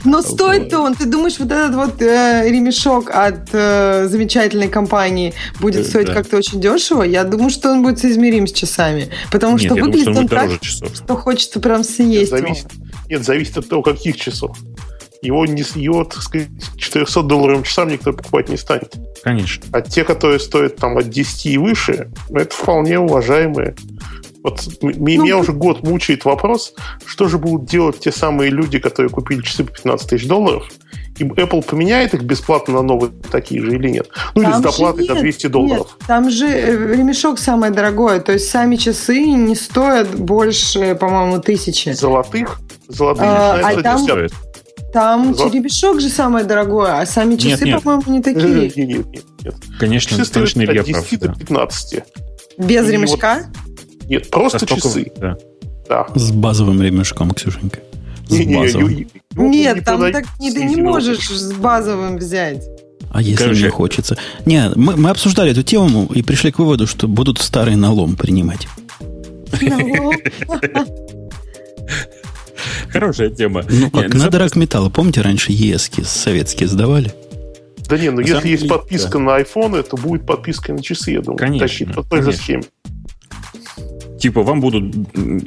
Но 0.04 0.22
стоит-то 0.22 0.80
он, 0.80 0.96
ты 0.96 1.06
думаешь, 1.06 1.38
вот 1.38 1.52
этот 1.52 1.74
вот 1.76 2.02
э, 2.02 2.50
ремешок 2.50 3.10
от 3.10 3.48
э, 3.52 4.08
замечательной 4.08 4.68
компании 4.68 5.34
будет 5.60 5.82
э, 5.82 5.88
стоить 5.88 6.08
как-то 6.08 6.36
очень 6.36 6.60
дешево? 6.60 7.04
Я 7.04 7.22
думаю, 7.22 7.50
что 7.50 7.70
он 7.70 7.84
будет 7.84 8.00
соизмерим 8.00 8.48
с 8.48 8.52
часами, 8.52 9.08
потому 9.30 9.58
что 9.58 9.74
выглядит 9.74 10.08
он 10.08 10.26
так, 10.26 10.50
что 10.64 11.16
хочется 11.16 11.60
прям 11.60 11.84
съесть. 11.84 12.32
Нет, 13.08 13.24
зависит 13.24 13.56
от 13.58 13.68
того, 13.68 13.82
каких 13.82 14.16
часов 14.16 14.56
его, 15.24 15.46
не, 15.46 15.62
его 15.74 16.04
так 16.04 16.22
сказать, 16.22 16.48
400 16.76 17.22
долларовым 17.22 17.62
часам 17.64 17.88
никто 17.88 18.12
покупать 18.12 18.48
не 18.48 18.56
станет. 18.56 18.94
Конечно. 19.22 19.64
А 19.72 19.80
те, 19.80 20.04
которые 20.04 20.40
стоят 20.40 20.76
там 20.76 20.98
от 20.98 21.08
10 21.08 21.46
и 21.46 21.58
выше, 21.58 22.10
это 22.30 22.54
вполне 22.54 22.98
уважаемые. 22.98 23.74
Вот 24.42 24.60
ну, 24.82 24.92
меня 24.94 25.38
уже 25.38 25.52
год 25.52 25.82
мучает 25.82 26.26
вопрос, 26.26 26.74
что 27.06 27.28
же 27.28 27.38
будут 27.38 27.68
делать 27.68 28.00
те 28.00 28.12
самые 28.12 28.50
люди, 28.50 28.78
которые 28.78 29.10
купили 29.10 29.40
часы 29.40 29.64
по 29.64 29.72
15 29.72 30.10
тысяч 30.10 30.28
долларов, 30.28 30.70
и 31.16 31.24
Apple 31.24 31.64
поменяет 31.64 32.12
их 32.12 32.22
бесплатно 32.22 32.74
на 32.74 32.82
новые 32.82 33.12
такие 33.30 33.62
же 33.62 33.74
или 33.74 33.88
нет? 33.88 34.08
Ну, 34.34 34.42
там 34.42 34.50
или 34.50 34.58
с 34.58 34.62
доплатой 34.62 35.06
до 35.06 35.14
200 35.14 35.46
долларов. 35.46 35.96
Нет, 35.98 36.06
там 36.06 36.30
же 36.30 36.46
э, 36.46 36.94
ремешок 36.94 37.38
самое 37.38 37.72
дорогое. 37.72 38.20
То 38.20 38.32
есть 38.32 38.50
сами 38.50 38.76
часы 38.76 39.24
не 39.24 39.54
стоят 39.54 40.14
больше, 40.14 40.94
по-моему, 40.94 41.40
тысячи. 41.40 41.90
Золотых? 41.90 42.60
Золотые 42.88 43.28
а, 43.28 43.60
а 43.62 43.82
там, 43.82 44.06
там 44.94 45.34
За... 45.34 45.50
черепешок 45.50 46.00
же 46.00 46.08
самое 46.08 46.46
дорогое, 46.46 47.00
а 47.00 47.04
сами 47.04 47.34
часы, 47.34 47.48
нет, 47.48 47.62
нет. 47.62 47.82
по-моему, 47.82 48.12
не 48.12 48.22
такие. 48.22 48.46
Нет, 48.46 48.76
нет, 48.76 48.88
нет. 48.88 49.24
нет. 49.42 49.54
Конечно, 49.78 50.16
часы 50.16 50.32
точно 50.32 50.62
Илья 50.62 50.82
от 50.82 50.86
10 50.86 51.20
прав, 51.20 51.32
до 51.32 51.38
15. 51.40 52.02
Без 52.58 52.88
И 52.88 52.92
ремешка? 52.92 53.48
Вот... 53.52 54.08
Нет, 54.08 54.30
просто 54.30 54.60
Со 54.60 54.66
часы. 54.66 55.12
Да. 55.16 55.36
да. 55.88 56.06
С 56.14 56.30
базовым 56.30 56.80
ремешком, 56.80 57.32
Ксюшенька. 57.32 57.80
С 58.28 58.30
не, 58.30 58.56
базовым. 58.56 58.88
Не, 58.88 59.06
не, 59.34 59.48
нет, 59.48 59.76
не 59.76 59.82
там 59.82 60.12
так 60.12 60.26
не, 60.38 60.52
ты 60.52 60.64
не 60.64 60.76
можешь 60.76 61.28
с 61.28 61.52
базовым 61.54 62.16
взять. 62.18 62.62
А 63.10 63.20
если 63.20 63.42
Короче, 63.42 63.60
мне 63.62 63.70
хочется? 63.70 64.16
Не, 64.46 64.70
мы, 64.76 64.96
мы 64.96 65.10
обсуждали 65.10 65.50
эту 65.50 65.64
тему 65.64 66.08
и 66.14 66.22
пришли 66.22 66.52
к 66.52 66.60
выводу, 66.60 66.86
что 66.86 67.08
будут 67.08 67.38
старый 67.40 67.74
налом 67.74 68.14
принимать. 68.14 68.68
Налом? 69.60 70.14
Хорошая 72.94 73.28
тема. 73.28 73.64
Ну 73.68 73.90
как, 73.90 74.02
Нет, 74.04 74.14
на 74.14 74.30
дорог 74.30 74.54
металла. 74.54 74.88
Помните, 74.88 75.20
раньше 75.20 75.50
ЕСки 75.50 76.02
советские 76.02 76.68
сдавали? 76.68 77.12
Да 77.88 77.98
не, 77.98 78.10
ну 78.10 78.20
если 78.20 78.48
есть 78.48 78.68
подписка 78.68 79.18
да. 79.18 79.24
на 79.24 79.34
айфоны, 79.36 79.82
то 79.82 79.96
будет 79.96 80.24
подписка 80.24 80.72
на 80.72 80.80
часы, 80.80 81.10
я 81.10 81.20
думаю. 81.20 81.38
Конечно. 81.38 81.66
Тащить 81.66 81.92
по 81.92 82.04
той 82.04 82.22
же 82.22 82.32
схеме. 82.32 82.62
Типа 84.20 84.42
вам 84.42 84.60
будут 84.60 84.94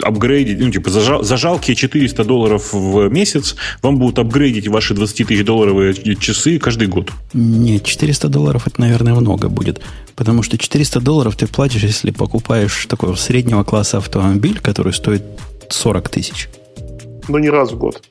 апгрейдить, 0.03 0.59
ну, 0.59 0.69
типа 0.69 0.89
за, 0.89 1.23
за 1.23 1.37
жалкие 1.37 1.75
400 1.75 2.25
долларов 2.25 2.73
в 2.73 3.07
месяц 3.07 3.55
вам 3.81 3.97
будут 3.97 4.19
апгрейдить 4.19 4.67
ваши 4.67 4.93
20 4.93 5.25
тысяч 5.25 5.45
долларовые 5.45 5.95
часы 6.19 6.59
каждый 6.59 6.89
год. 6.89 7.11
Нет, 7.33 7.85
400 7.85 8.27
долларов 8.27 8.67
это, 8.67 8.81
наверное, 8.81 9.15
много 9.15 9.47
будет. 9.47 9.81
Потому 10.17 10.43
что 10.43 10.57
400 10.57 10.99
долларов 10.99 11.37
ты 11.37 11.47
платишь, 11.47 11.83
если 11.83 12.11
покупаешь 12.11 12.87
такого 12.87 13.15
среднего 13.15 13.63
класса 13.63 13.99
автомобиль, 13.99 14.59
который 14.59 14.91
стоит 14.93 15.23
40 15.69 16.09
тысяч 16.09 16.49
но 17.27 17.39
не 17.39 17.49
раз 17.49 17.71
в 17.71 17.77
год. 17.77 18.01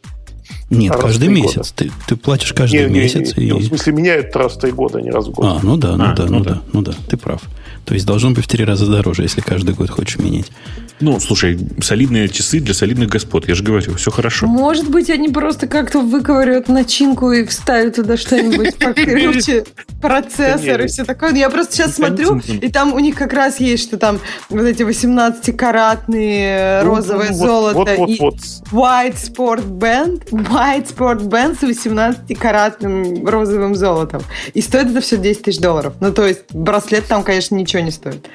Нет, 0.69 0.93
а 0.95 0.99
каждый 0.99 1.29
месяц. 1.29 1.73
Ты, 1.73 1.91
ты 2.09 2.17
платишь 2.17 2.53
каждый 2.53 2.89
не, 2.89 3.01
месяц. 3.01 3.37
Не, 3.37 3.51
не, 3.51 3.59
и... 3.61 3.63
В 3.63 3.67
смысле, 3.67 3.93
меняют 3.93 4.35
раз 4.35 4.55
в 4.55 4.59
три 4.59 4.73
года, 4.73 4.99
а 4.99 5.01
не 5.01 5.11
раз 5.11 5.29
в 5.29 5.31
год. 5.31 5.45
А, 5.45 5.61
ну 5.63 5.77
да, 5.77 5.97
ну 5.97 6.05
а, 6.05 6.13
да, 6.13 6.25
ну, 6.27 6.39
ну 6.39 6.45
да. 6.45 6.51
да, 6.51 6.63
ну 6.73 6.83
да, 6.83 6.93
ты 7.09 7.17
прав. 7.17 7.41
То 7.85 7.95
есть 7.95 8.05
должно 8.05 8.31
быть 8.33 8.45
в 8.45 8.49
три 8.49 8.65
раза 8.65 8.87
дороже, 8.87 9.23
если 9.23 9.41
каждый 9.41 9.75
год 9.75 9.91
хочешь 9.91 10.19
менять. 10.19 10.51
Ну, 11.01 11.21
слушай, 11.21 11.59
солидные 11.81 12.29
часы 12.29 12.61
для 12.61 12.73
солидных 12.73 13.11
господ. 13.11 13.49
Я 13.49 13.55
же 13.55 13.63
говорю, 13.63 13.95
все 13.95 14.11
хорошо. 14.11 14.47
Может 14.47 14.91
быть, 14.91 15.11
они 15.11 15.29
просто 15.29 15.67
как-то 15.67 16.01
выковыривают 16.01 16.69
начинку 16.69 17.33
и 17.33 17.45
вставят 17.45 17.97
туда 17.97 18.17
что-нибудь 18.17 18.77
покруче, 18.79 19.65
процессор 20.01 20.83
и 20.83 20.87
все 20.87 21.05
такое. 21.05 21.35
Я 21.35 21.51
просто 21.51 21.75
сейчас 21.75 21.97
смотрю, 21.97 22.39
и 22.39 22.71
там 22.71 22.95
у 22.95 22.99
них 22.99 23.17
как 23.17 23.33
раз 23.33 23.61
есть, 23.61 23.83
что 23.83 23.99
там 23.99 24.21
вот 24.49 24.63
эти 24.63 24.83
18-каратные 24.83 26.83
ну, 26.83 26.89
розовое 26.89 27.33
золото 27.33 27.95
и 27.95 28.19
White 28.19 29.17
Sport 29.17 29.67
Band, 29.67 30.31
White 30.31 30.97
Sport 30.97 31.29
Band 31.29 31.59
с 31.59 31.63
18-каратным 31.63 33.29
розовым 33.29 33.75
золотом. 33.75 34.23
И 34.55 34.63
стоит 34.63 34.91
это 34.91 35.01
все 35.01 35.17
10 35.17 35.43
тысяч 35.43 35.61
долларов. 35.61 35.95
Ну, 36.01 36.13
то 36.13 36.27
есть 36.27 36.53
браслет 36.53 37.07
там, 37.07 37.23
конечно, 37.23 37.55
ничего 37.55 37.83
не 37.83 37.91
стоит. 37.91 38.29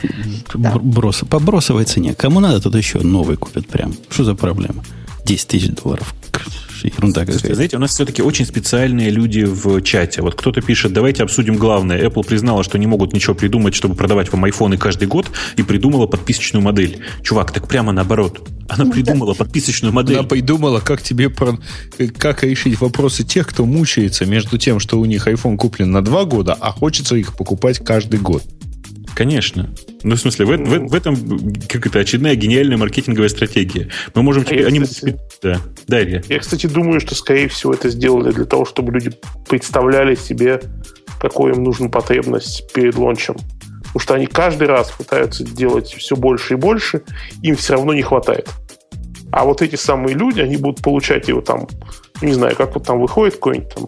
Брос, 0.53 1.24
по 1.30 1.39
бросовой 1.39 1.86
цене. 1.86 2.13
Кому 2.13 2.39
надо, 2.39 2.50
надо, 2.51 2.63
тут 2.63 2.75
еще 2.75 3.00
новый 3.00 3.38
купят 3.38 3.67
прям. 3.67 3.93
Что 4.10 4.24
за 4.24 4.36
проблема? 4.36 4.84
10 5.25 5.48
тысяч 5.48 5.70
долларов. 5.70 6.13
Ерунда 6.84 7.25
какая-то. 7.25 7.53
Знаете, 7.53 7.77
у 7.77 7.79
нас 7.79 7.91
все-таки 7.91 8.24
очень 8.24 8.43
специальные 8.46 9.12
люди 9.12 9.43
в 9.43 9.81
чате. 9.84 10.24
Вот 10.24 10.34
кто-то 10.34 10.62
пишет, 10.62 10.91
давайте 10.93 11.22
обсудим 11.22 11.55
главное. 11.55 12.03
Apple 12.03 12.25
признала, 12.25 12.63
что 12.63 12.79
не 12.79 12.88
могут 12.88 13.13
ничего 13.13 13.36
придумать, 13.36 13.75
чтобы 13.75 13.93
продавать 13.93 14.31
вам 14.31 14.43
айфоны 14.46 14.77
каждый 14.77 15.08
год, 15.08 15.29
и 15.58 15.63
придумала 15.63 16.08
подписочную 16.08 16.63
модель. 16.63 17.00
Чувак, 17.22 17.51
так 17.51 17.67
прямо 17.67 17.91
наоборот. 17.91 18.50
Она 18.67 18.91
придумала 18.91 19.36
подписочную 19.36 19.93
модель. 19.93 20.17
Она 20.17 20.27
придумала, 20.27 20.79
как 20.79 21.03
тебе 21.03 21.29
как 22.17 22.43
решить 22.43 22.81
вопросы 22.81 23.24
тех, 23.24 23.48
кто 23.48 23.65
мучается 23.65 24.25
между 24.25 24.58
тем, 24.58 24.79
что 24.79 25.00
у 25.00 25.05
них 25.05 25.27
iPhone 25.27 25.58
куплен 25.58 25.91
на 25.91 26.01
два 26.03 26.25
года, 26.25 26.58
а 26.60 26.72
хочется 26.72 27.15
их 27.15 27.36
покупать 27.36 27.77
каждый 27.77 28.20
год. 28.20 28.43
Конечно. 29.22 29.70
Ну, 30.01 30.16
в 30.16 30.20
смысле, 30.20 30.48
в, 30.48 30.58
в, 30.58 30.88
в 30.88 30.96
этом 30.96 31.16
как 31.70 31.86
это 31.86 32.00
очередная 32.00 32.34
гениальная 32.34 32.78
маркетинговая 32.78 33.30
стратегия. 33.30 33.90
Мы 34.16 34.24
можем... 34.24 34.44
А 34.50 34.54
они, 34.66 34.80
кстати, 34.80 35.20
да. 35.44 35.62
Дарья. 35.88 36.24
Я, 36.28 36.40
кстати, 36.40 36.66
думаю, 36.66 37.00
что, 37.01 37.13
скорее 37.13 37.48
всего, 37.48 37.72
это 37.72 37.90
сделали 37.90 38.32
для 38.32 38.46
того, 38.46 38.66
чтобы 38.66 38.94
люди 38.94 39.12
представляли 39.48 40.16
себе, 40.16 40.60
какой 41.20 41.51
им 41.51 41.62
нужна 41.62 41.88
потребность 41.90 42.74
перед 42.74 42.96
лончем. 42.96 43.36
Потому 43.84 44.00
что 44.00 44.16
они 44.16 44.25
каждый 44.25 44.68
раз 44.68 44.90
пытаются 44.90 45.44
делать 45.44 45.94
все 45.94 46.16
больше 46.16 46.56
и 46.56 46.58
больше, 46.58 47.04
им 47.44 47.56
все 47.56 47.74
равно 47.74 47.94
не 47.94 48.01
хватает. 48.01 48.50
А 49.32 49.46
вот 49.46 49.62
эти 49.62 49.75
самые 49.75 50.16
люди, 50.16 50.42
они 50.42 50.58
будут 50.58 50.82
получать 50.82 51.28
его 51.28 51.42
там, 51.42 51.68
не 52.24 52.34
знаю, 52.34 52.56
как 52.56 52.74
вот 52.74 52.88
там 52.88 53.00
выходит 53.00 53.36
какой-нибудь 53.36 53.70
там, 53.70 53.86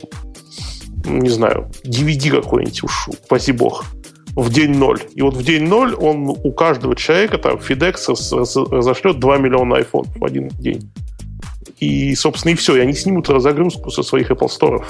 не 1.06 1.30
знаю, 1.30 1.72
DVD 1.84 2.40
какой-нибудь 2.40 2.84
уж, 2.84 3.08
упаси 3.08 3.52
бог 3.52 3.84
в 4.36 4.52
день 4.52 4.76
ноль. 4.76 5.00
И 5.16 5.22
вот 5.22 5.36
в 5.36 5.44
день 5.44 5.68
ноль 5.68 5.94
он 5.94 6.30
у 6.30 6.52
каждого 6.52 6.96
человека, 6.96 7.38
там, 7.38 7.58
FedEx 7.58 8.72
разошлет 8.72 9.20
2 9.20 9.38
миллиона 9.38 9.76
iPhone 9.76 10.08
в 10.16 10.26
один 10.26 10.50
день. 10.50 10.92
И, 11.80 12.16
собственно, 12.16 12.54
и 12.54 12.56
все. 12.56 12.78
И 12.78 12.80
они 12.80 12.94
снимут 12.94 13.30
разогрузку 13.30 13.92
со 13.92 14.04
своих 14.04 14.32
Apple 14.32 14.50
Store. 14.50 14.84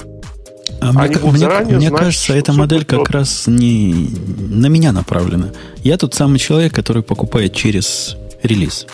А 0.80 0.92
мне, 0.92 1.16
мне, 1.16 1.76
мне 1.76 1.88
знать, 1.88 2.02
кажется, 2.02 2.34
эта 2.34 2.52
модель 2.52 2.84
как 2.84 3.10
раз 3.10 3.46
не 3.46 4.10
на 4.48 4.66
меня 4.66 4.92
направлена. 4.92 5.50
Я 5.82 5.98
тот 5.98 6.14
самый 6.14 6.38
человек, 6.38 6.74
который 6.74 7.02
покупает 7.02 7.54
через 7.54 8.16
релиз. 8.42 8.86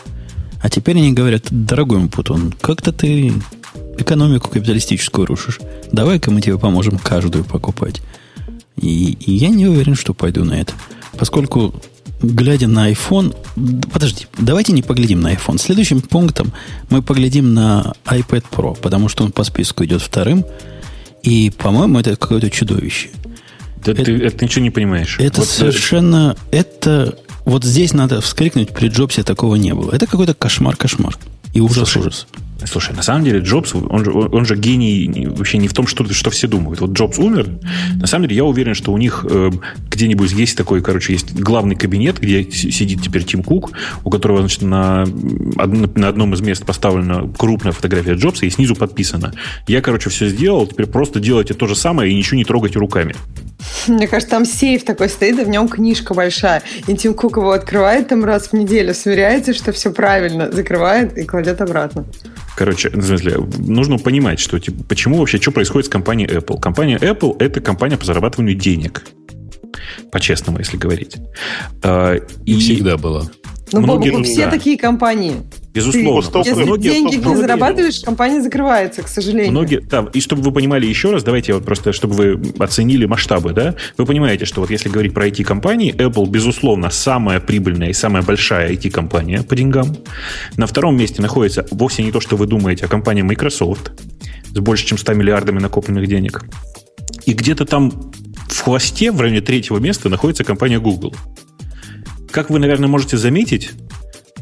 А 0.62 0.68
теперь 0.68 0.98
они 0.98 1.12
говорят, 1.12 1.44
дорогой 1.50 1.98
Мпутун, 1.98 2.52
как-то 2.60 2.92
ты 2.92 3.32
экономику 3.98 4.50
капиталистическую 4.50 5.26
рушишь. 5.26 5.60
Давай-ка 5.90 6.30
мы 6.30 6.40
тебе 6.40 6.58
поможем 6.58 6.98
каждую 6.98 7.44
покупать. 7.44 8.00
И, 8.76 9.12
и 9.12 9.32
я 9.32 9.48
не 9.48 9.66
уверен, 9.66 9.94
что 9.94 10.14
пойду 10.14 10.44
на 10.44 10.54
это. 10.54 10.72
Поскольку, 11.18 11.74
глядя 12.22 12.68
на 12.68 12.90
iPhone... 12.90 13.36
Подожди, 13.92 14.26
давайте 14.38 14.72
не 14.72 14.82
поглядим 14.82 15.20
на 15.20 15.34
iPhone. 15.34 15.58
Следующим 15.58 16.00
пунктом 16.00 16.52
мы 16.88 17.02
поглядим 17.02 17.52
на 17.54 17.92
iPad 18.06 18.44
Pro, 18.50 18.78
потому 18.80 19.08
что 19.08 19.24
он 19.24 19.32
по 19.32 19.44
списку 19.44 19.84
идет 19.84 20.02
вторым. 20.02 20.44
И, 21.22 21.50
по-моему, 21.50 21.98
это 21.98 22.16
какое-то 22.16 22.48
чудовище. 22.50 23.10
Да 23.84 23.92
это, 23.92 24.04
ты, 24.04 24.12
это 24.16 24.44
ничего 24.44 24.62
не 24.62 24.70
понимаешь. 24.70 25.18
Это 25.18 25.40
вот 25.40 25.48
совершенно... 25.48 26.36
Это... 26.50 27.18
Вот 27.46 27.64
здесь 27.64 27.94
надо 27.94 28.20
вскрикнуть, 28.20 28.70
при 28.70 28.88
Джобсе 28.88 29.22
такого 29.22 29.56
не 29.56 29.74
было. 29.74 29.92
Это 29.92 30.06
какой-то 30.06 30.34
кошмар-кошмар. 30.34 31.16
И 31.52 31.60
ужас-ужас. 31.60 32.26
Слушай, 32.64 32.94
на 32.94 33.02
самом 33.02 33.24
деле 33.24 33.40
Джобс, 33.40 33.74
он 33.74 34.04
же, 34.04 34.12
он 34.12 34.44
же 34.44 34.56
гений 34.56 35.26
вообще 35.26 35.58
не 35.58 35.68
в 35.68 35.72
том, 35.72 35.86
что, 35.86 36.04
что 36.12 36.30
все 36.30 36.46
думают. 36.46 36.80
Вот 36.80 36.90
Джобс 36.90 37.18
умер. 37.18 37.48
На 37.94 38.06
самом 38.06 38.24
деле 38.24 38.36
я 38.36 38.44
уверен, 38.44 38.74
что 38.74 38.92
у 38.92 38.98
них 38.98 39.24
э, 39.28 39.50
где-нибудь 39.90 40.32
есть 40.32 40.56
такой, 40.56 40.82
короче, 40.82 41.12
есть 41.12 41.34
главный 41.34 41.76
кабинет, 41.76 42.20
где 42.20 42.50
сидит 42.50 43.02
теперь 43.02 43.24
Тим 43.24 43.42
Кук, 43.42 43.72
у 44.04 44.10
которого, 44.10 44.40
значит, 44.40 44.62
на, 44.62 45.04
на 45.06 46.08
одном 46.08 46.34
из 46.34 46.40
мест 46.40 46.64
поставлена 46.64 47.28
крупная 47.36 47.72
фотография 47.72 48.14
Джобса 48.14 48.46
и 48.46 48.50
снизу 48.50 48.74
подписано. 48.74 49.32
Я, 49.66 49.80
короче, 49.80 50.10
все 50.10 50.28
сделал, 50.28 50.66
теперь 50.66 50.86
просто 50.86 51.20
делайте 51.20 51.54
то 51.54 51.66
же 51.66 51.74
самое 51.74 52.12
и 52.12 52.14
ничего 52.14 52.36
не 52.36 52.44
трогайте 52.44 52.78
руками. 52.78 53.14
Мне 53.86 54.06
кажется, 54.06 54.30
там 54.30 54.44
сейф 54.44 54.84
такой 54.84 55.08
стоит, 55.08 55.38
и 55.38 55.44
в 55.44 55.48
нем 55.48 55.68
книжка 55.68 56.14
большая. 56.14 56.62
И 56.86 56.96
Тим 56.96 57.14
Кук 57.14 57.36
его 57.36 57.52
открывает 57.52 58.08
там 58.08 58.24
раз 58.24 58.48
в 58.48 58.52
неделю, 58.52 58.94
сверяется, 58.94 59.54
что 59.54 59.72
все 59.72 59.92
правильно, 59.92 60.50
закрывает 60.50 61.16
и 61.16 61.24
кладет 61.24 61.60
обратно. 61.60 62.04
Короче, 62.56 62.90
в 62.90 63.02
смысле, 63.02 63.38
нужно 63.58 63.98
понимать, 63.98 64.38
что 64.38 64.58
типа, 64.58 64.84
почему 64.84 65.18
вообще, 65.18 65.40
что 65.40 65.50
происходит 65.50 65.86
с 65.86 65.88
компанией 65.88 66.28
Apple. 66.28 66.60
Компания 66.60 66.98
Apple– 66.98 67.36
это 67.38 67.60
компания 67.60 67.96
по 67.96 68.04
зарабатыванию 68.04 68.56
денег. 68.56 69.04
По-честному, 70.10 70.58
если 70.58 70.76
говорить. 70.76 71.16
Э, 71.82 72.18
и 72.44 72.58
всегда 72.58 72.96
было. 72.96 73.30
Ну, 73.72 73.80
многие, 73.80 74.10
Бобок, 74.10 74.26
все 74.26 74.46
да. 74.46 74.50
такие 74.50 74.76
компании. 74.76 75.36
Безусловно. 75.72 76.42
Ты, 76.42 76.48
если 76.48 76.64
многие, 76.64 76.90
деньги 76.90 77.16
не 77.16 77.36
зарабатываешь, 77.36 78.00
компания 78.00 78.42
закрывается, 78.42 79.02
к 79.02 79.08
сожалению. 79.08 79.52
Многие, 79.52 79.80
да, 79.80 80.08
и 80.12 80.20
чтобы 80.20 80.42
вы 80.42 80.52
понимали 80.52 80.86
еще 80.86 81.12
раз, 81.12 81.22
давайте 81.22 81.54
вот 81.54 81.64
просто, 81.64 81.92
чтобы 81.92 82.14
вы 82.14 82.42
оценили 82.58 83.06
масштабы, 83.06 83.52
да, 83.52 83.76
вы 83.96 84.06
понимаете, 84.06 84.44
что 84.46 84.60
вот 84.60 84.70
если 84.70 84.88
говорить 84.88 85.14
про 85.14 85.28
IT-компании, 85.28 85.94
Apple, 85.94 86.28
безусловно, 86.28 86.90
самая 86.90 87.38
прибыльная 87.38 87.90
и 87.90 87.92
самая 87.92 88.22
большая 88.22 88.72
IT-компания 88.72 89.42
по 89.42 89.54
деньгам. 89.54 89.96
На 90.56 90.66
втором 90.66 90.96
месте 90.96 91.22
находится 91.22 91.66
вовсе 91.70 92.02
не 92.02 92.10
то, 92.10 92.20
что 92.20 92.36
вы 92.36 92.46
думаете, 92.46 92.86
а 92.86 92.88
компания 92.88 93.22
Microsoft 93.22 93.92
с 94.52 94.58
больше 94.58 94.86
чем 94.86 94.98
100 94.98 95.14
миллиардами 95.14 95.60
накопленных 95.60 96.08
денег. 96.08 96.44
И 97.26 97.32
где-то 97.32 97.64
там 97.64 97.92
в 98.52 98.60
хвосте, 98.60 99.12
в 99.12 99.20
районе 99.20 99.40
третьего 99.40 99.78
места, 99.78 100.08
находится 100.08 100.44
компания 100.44 100.78
Google. 100.78 101.14
Как 102.30 102.50
вы, 102.50 102.58
наверное, 102.58 102.88
можете 102.88 103.16
заметить, 103.16 103.70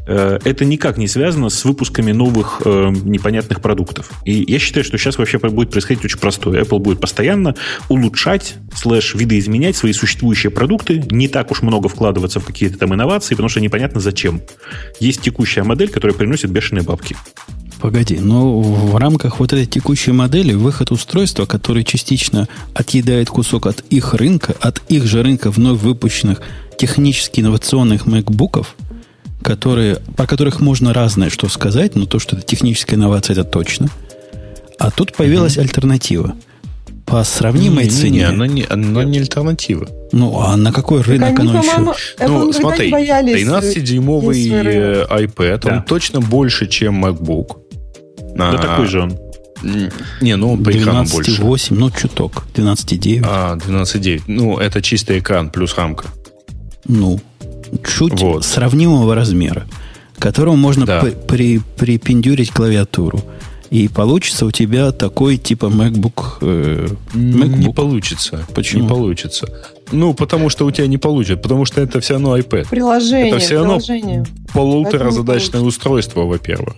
э, 0.07 0.39
это 0.45 0.65
никак 0.65 0.99
не 0.99 1.09
связано 1.09 1.49
с 1.49 1.65
выпусками 1.65 2.13
новых 2.13 2.63
э, 2.65 2.91
непонятных 2.91 3.61
продуктов. 3.61 4.11
И 4.25 4.45
я 4.47 4.59
считаю, 4.59 4.85
что 4.85 4.99
сейчас 4.99 5.19
вообще 5.19 5.39
будет 5.39 5.71
происходить 5.71 6.05
очень 6.05 6.19
простое. 6.19 6.63
Apple 6.63 6.79
будет 6.79 7.01
постоянно 7.01 7.55
улучшать, 7.89 8.57
слэш, 8.75 9.15
видоизменять 9.15 9.77
свои 9.77 9.93
существующие 9.93 10.51
продукты, 10.51 11.03
не 11.11 11.29
так 11.29 11.51
уж 11.51 11.63
много 11.63 11.89
вкладываться 11.89 12.41
в 12.41 12.45
какие-то 12.45 12.79
там 12.79 12.95
инновации, 12.95 13.35
потому 13.35 13.49
что 13.49 13.61
непонятно 13.61 14.01
зачем. 14.01 14.43
Есть 15.01 15.23
текущая 15.23 15.63
модель, 15.63 15.89
которая 15.89 16.17
приносит 16.17 16.51
бешеные 16.51 16.83
бабки. 16.83 17.17
Погоди, 17.81 18.19
но 18.19 18.61
в 18.61 18.97
рамках 18.97 19.39
вот 19.39 19.53
этой 19.53 19.67
текущей 19.67 20.11
модели 20.11 20.53
выход 20.53 20.91
устройства, 20.91 21.47
который 21.47 21.85
частично 21.85 22.49
отъедает 22.75 23.31
кусок 23.31 23.67
от 23.67 23.81
их 23.91 24.15
рынка, 24.15 24.57
от 24.61 24.83
их 24.89 25.07
же 25.07 25.23
рынка 25.23 25.51
вновь 25.51 25.81
выпущенных 25.81 26.41
технически 26.77 27.41
инновационных 27.41 28.07
MacBook'ов, 28.07 28.67
которые, 29.43 29.97
про 30.17 30.27
которых 30.27 30.61
можно 30.61 30.93
разное 30.93 31.31
что 31.31 31.49
сказать, 31.49 31.95
но 31.95 32.07
то, 32.07 32.19
что 32.19 32.37
это 32.37 32.45
техническая 32.45 32.99
инновация, 32.99 33.35
это 33.35 33.45
точно. 33.45 33.89
А 34.79 34.91
тут 34.91 35.15
появилась 35.15 35.57
mm-hmm. 35.57 35.63
альтернатива. 35.63 36.35
По 37.07 37.25
сравнимой 37.25 37.85
не, 37.85 37.91
цене. 37.91 38.19
Не, 38.19 38.25
она 38.25 38.47
не, 38.47 38.67
она 38.69 39.05
не 39.05 39.19
альтернатива. 39.19 39.89
Ну, 40.13 40.41
а 40.41 40.57
на 40.57 40.73
какой 40.73 41.01
рынок 41.01 41.31
так 41.31 41.41
оно 41.41 41.59
еще? 41.59 41.95
Ну, 42.27 42.53
смотри, 42.53 42.91
13-дюймовый 42.91 44.49
э, 44.51 45.07
iPad, 45.09 45.61
да. 45.63 45.77
он 45.77 45.83
точно 45.85 46.21
больше, 46.21 46.67
чем 46.67 47.05
MacBook. 47.05 47.68
Да 48.35 48.51
а, 48.51 48.59
такой 48.59 48.87
же 48.87 49.03
он. 49.03 49.19
Не, 50.21 50.37
ну 50.37 50.57
по 50.57 50.71
экрану 50.71 51.09
больше. 51.09 51.43
12,8, 51.43 51.75
ну 51.75 51.91
чуток. 51.91 52.45
12,9. 52.55 53.25
А, 53.27 53.57
12,9. 53.57 54.23
Ну, 54.27 54.59
это 54.59 54.83
чистый 54.83 55.19
экран 55.19 55.51
плюс 55.51 55.77
рамка. 55.77 56.07
Ну, 56.87 57.21
чуть 57.87 58.21
вот. 58.21 58.45
сравнимого 58.45 59.15
размера, 59.15 59.67
которому 60.19 60.57
можно 60.57 60.87
да. 60.87 61.05
при, 61.27 61.61
припендюрить 61.77 62.51
клавиатуру. 62.51 63.23
И 63.71 63.89
получится 63.89 64.47
у 64.47 64.51
тебя 64.51 64.93
такой 64.93 65.37
типа 65.37 65.67
MacBook. 65.67 66.39
Э, 66.41 66.89
MacBook. 67.13 67.57
Не 67.59 67.73
получится. 67.73 68.47
Почему? 68.55 68.83
Не 68.83 68.89
получится. 68.89 69.47
Ну, 69.93 70.15
потому 70.15 70.49
что 70.49 70.65
у 70.65 70.71
тебя 70.71 70.87
не 70.87 70.97
получится, 70.97 71.37
потому 71.37 71.67
что 71.67 71.83
это 71.83 72.01
все 72.01 72.15
равно 72.15 72.39
iPad. 72.39 72.69
Приложение. 72.71 73.29
Это 73.29 73.39
все 73.41 73.57
равно 73.57 73.79
полуторазадачное 74.55 75.61
устройство, 75.61 76.23
во-первых. 76.23 76.77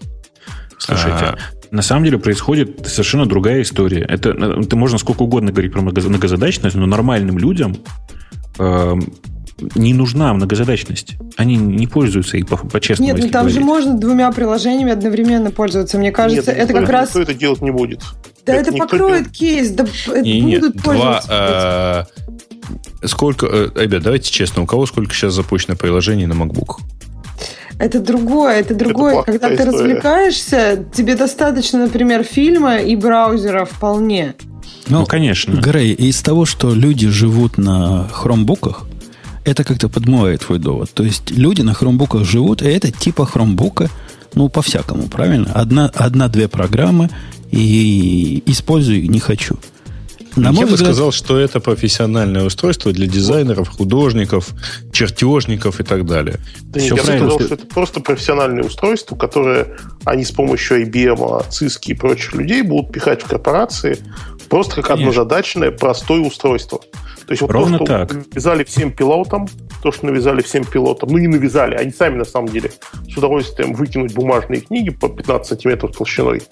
Слушайте, 0.90 1.24
а, 1.24 1.36
на 1.70 1.82
самом 1.82 2.04
деле 2.04 2.18
происходит 2.18 2.86
совершенно 2.86 3.26
другая 3.26 3.62
история. 3.62 4.00
Это, 4.02 4.30
это 4.30 4.76
можно 4.76 4.98
сколько 4.98 5.22
угодно 5.22 5.52
говорить 5.52 5.72
про 5.72 5.80
многозадачность, 5.82 6.76
но 6.76 6.86
нормальным 6.86 7.38
людям 7.38 7.76
э, 8.58 8.94
не 9.74 9.94
нужна 9.94 10.32
многозадачность. 10.34 11.16
Они 11.36 11.56
не 11.56 11.86
пользуются 11.86 12.36
и 12.36 12.42
по-честному. 12.42 13.12
По 13.12 13.16
Нет, 13.16 13.24
ну 13.24 13.30
там 13.30 13.42
говорить. 13.42 13.54
же 13.54 13.60
можно 13.60 13.98
двумя 13.98 14.30
приложениями 14.32 14.92
одновременно 14.92 15.50
пользоваться. 15.50 15.98
Мне 15.98 16.12
кажется, 16.12 16.52
Нет, 16.52 16.60
это 16.60 16.72
как 16.72 16.88
раз... 16.88 17.08
Никто 17.10 17.20
это 17.20 17.34
делать 17.34 17.60
не 17.60 17.70
будет. 17.70 18.02
Да 18.46 18.54
это, 18.54 18.70
это 18.70 18.78
покроет 18.78 19.26
не... 19.26 19.32
кейс, 19.32 19.70
да 19.70 19.84
не, 20.22 20.42
будут 20.42 20.74
нет, 20.74 20.82
пользоваться. 20.82 21.28
Два, 21.28 22.08
э, 23.02 23.06
сколько, 23.06 23.46
э, 23.46 23.70
ребят, 23.76 24.02
давайте 24.02 24.30
честно, 24.30 24.62
у 24.62 24.66
кого 24.66 24.86
сколько 24.86 25.14
сейчас 25.14 25.34
запущено 25.34 25.76
приложений 25.76 26.26
на 26.26 26.32
MacBook? 26.32 26.80
Это 27.80 27.98
другое, 28.00 28.60
это 28.60 28.74
другое. 28.74 29.20
Это 29.20 29.32
Когда 29.32 29.48
ты 29.48 29.54
история. 29.54 29.70
развлекаешься, 29.70 30.84
тебе 30.94 31.16
достаточно, 31.16 31.78
например, 31.78 32.24
фильма 32.24 32.76
и 32.76 32.94
браузера 32.94 33.64
вполне. 33.64 34.34
Ну, 34.88 35.00
ну, 35.00 35.06
конечно. 35.06 35.54
Грей, 35.54 35.94
из 35.94 36.20
того, 36.20 36.44
что 36.44 36.74
люди 36.74 37.08
живут 37.08 37.56
на 37.56 38.06
хромбуках, 38.12 38.86
это 39.46 39.64
как-то 39.64 39.88
подмывает 39.88 40.42
твой 40.42 40.58
довод. 40.58 40.90
То 40.92 41.04
есть 41.04 41.30
люди 41.30 41.62
на 41.62 41.72
хромбуках 41.72 42.24
живут, 42.24 42.60
и 42.60 42.66
это 42.66 42.92
типа 42.92 43.24
хромбука, 43.24 43.88
ну, 44.34 44.50
по-всякому, 44.50 45.04
правильно? 45.04 45.50
Одна, 45.54 45.90
одна-две 45.94 46.48
программы, 46.48 47.08
и 47.50 48.42
использую 48.46 49.10
не 49.10 49.20
хочу. 49.20 49.58
На 50.36 50.50
Я 50.50 50.60
бы 50.60 50.66
взгляд... 50.66 50.78
сказал, 50.78 51.12
что 51.12 51.38
это 51.38 51.60
профессиональное 51.60 52.44
устройство 52.44 52.92
для 52.92 53.06
дизайнеров, 53.06 53.68
художников, 53.68 54.50
чертежников 54.92 55.80
и 55.80 55.82
так 55.82 56.06
далее. 56.06 56.38
Да 56.62 56.80
нет, 56.80 56.90
я 56.90 56.96
бы 56.96 57.02
сказал, 57.02 57.40
что 57.40 57.54
это 57.54 57.66
просто 57.66 58.00
профессиональное 58.00 58.64
устройство, 58.64 59.16
которое 59.16 59.76
они 60.04 60.24
с 60.24 60.30
помощью 60.30 60.86
IBM, 60.86 61.48
Cisco 61.50 61.86
и 61.86 61.94
прочих 61.94 62.34
людей 62.34 62.62
будут 62.62 62.92
пихать 62.92 63.22
в 63.22 63.26
корпорации 63.26 63.98
просто 64.48 64.76
как 64.76 64.88
Конечно. 64.88 65.10
однозадачное 65.10 65.70
простое 65.70 66.20
устройство. 66.20 66.80
То 67.26 67.32
есть 67.32 67.42
вот 67.42 67.52
Ровно 67.52 67.78
то, 67.78 67.84
что 67.84 67.98
так. 67.98 68.12
навязали 68.12 68.64
всем 68.64 68.92
пилотам, 68.92 69.48
то, 69.82 69.92
что 69.92 70.06
навязали 70.06 70.42
всем 70.42 70.64
пилотам, 70.64 71.10
ну 71.10 71.18
не 71.18 71.28
навязали, 71.28 71.76
они 71.76 71.92
сами 71.92 72.16
на 72.16 72.24
самом 72.24 72.48
деле 72.48 72.72
с 73.08 73.16
удовольствием 73.16 73.72
выкинуть 73.72 74.12
бумажные 74.12 74.60
книги 74.60 74.90
по 74.90 75.08
15 75.08 75.46
сантиметров 75.46 75.96
толщиной, 75.96 76.42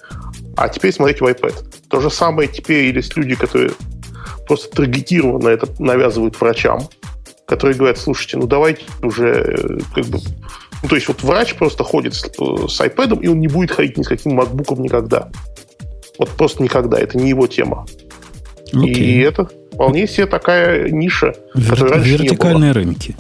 а 0.57 0.69
теперь 0.69 0.93
смотрите 0.93 1.25
в 1.25 1.29
iPad. 1.29 1.55
То 1.91 2.01
же 2.01 2.11
самое 2.11 2.49
теперь 2.49 2.95
есть 2.95 3.17
люди, 3.17 3.35
которые 3.35 3.71
просто 4.47 4.75
таргетированно 4.75 5.49
это 5.49 5.69
навязывают 5.79 6.39
врачам, 6.41 6.89
которые 7.47 7.77
говорят, 7.77 7.99
слушайте, 7.99 8.37
ну 8.37 8.47
давайте 8.47 8.83
уже 9.03 9.27
э, 9.29 9.79
как 9.95 10.07
бы... 10.07 10.19
Ну, 10.83 10.89
то 10.89 10.95
есть 10.95 11.09
вот 11.09 11.23
врач 11.23 11.55
просто 11.55 11.83
ходит 11.85 12.15
с, 12.15 12.25
э, 12.25 12.29
с 12.69 12.81
iPad, 12.81 13.21
и 13.21 13.29
он 13.29 13.41
не 13.41 13.49
будет 13.49 13.71
ходить 13.71 13.97
ни 13.97 14.03
с 14.03 14.09
каким 14.09 14.39
MacBook 14.39 14.81
никогда. 14.81 15.31
Вот 16.19 16.29
просто 16.31 16.63
никогда. 16.63 16.99
Это 16.99 17.17
не 17.19 17.31
его 17.31 17.47
тема. 17.47 17.87
Okay. 18.73 18.87
И 18.87 19.19
это 19.21 19.49
вполне 19.73 20.07
себе 20.07 20.27
такая 20.27 20.91
ниша, 20.91 21.35
Вер- 21.55 21.71
которая 21.71 21.95
раньше 21.95 22.11
Вертикальные 22.11 22.69
не 22.69 22.75
было. 22.75 22.85
рынки. 22.85 23.17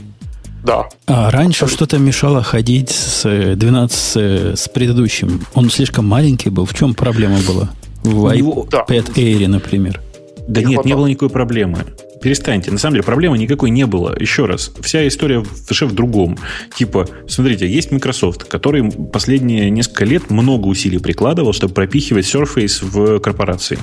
Да. 0.64 0.88
А 1.06 1.30
раньше 1.30 1.64
Абсолютно. 1.64 1.86
что-то 1.86 1.98
мешало 1.98 2.42
ходить 2.42 2.90
с 2.90 3.54
12 3.56 4.16
э, 4.16 4.56
с 4.56 4.68
предыдущим. 4.68 5.40
Он 5.54 5.70
слишком 5.70 6.06
маленький 6.06 6.50
был. 6.50 6.66
В 6.66 6.74
чем 6.74 6.94
проблема 6.94 7.38
была? 7.46 7.70
В 8.08 8.26
iPad 8.26 8.68
да. 8.70 8.84
Air, 8.88 9.48
например. 9.48 10.00
Да 10.46 10.62
не 10.62 10.74
нет, 10.74 10.84
не 10.84 10.94
было 10.94 11.06
никакой 11.06 11.30
проблемы. 11.30 11.78
Перестаньте. 12.22 12.70
На 12.70 12.78
самом 12.78 12.94
деле 12.94 13.04
проблемы 13.04 13.38
никакой 13.38 13.70
не 13.70 13.86
было. 13.86 14.16
Еще 14.18 14.46
раз, 14.46 14.72
вся 14.80 15.06
история 15.06 15.38
вообще 15.38 15.86
в 15.86 15.94
другом. 15.94 16.38
Типа, 16.74 17.06
смотрите, 17.28 17.68
есть 17.68 17.92
Microsoft, 17.92 18.44
который 18.44 18.90
последние 18.90 19.70
несколько 19.70 20.04
лет 20.04 20.30
много 20.30 20.66
усилий 20.66 20.98
прикладывал, 20.98 21.52
чтобы 21.52 21.74
пропихивать 21.74 22.24
Surface 22.24 22.82
в 22.82 23.20
корпорации. 23.20 23.78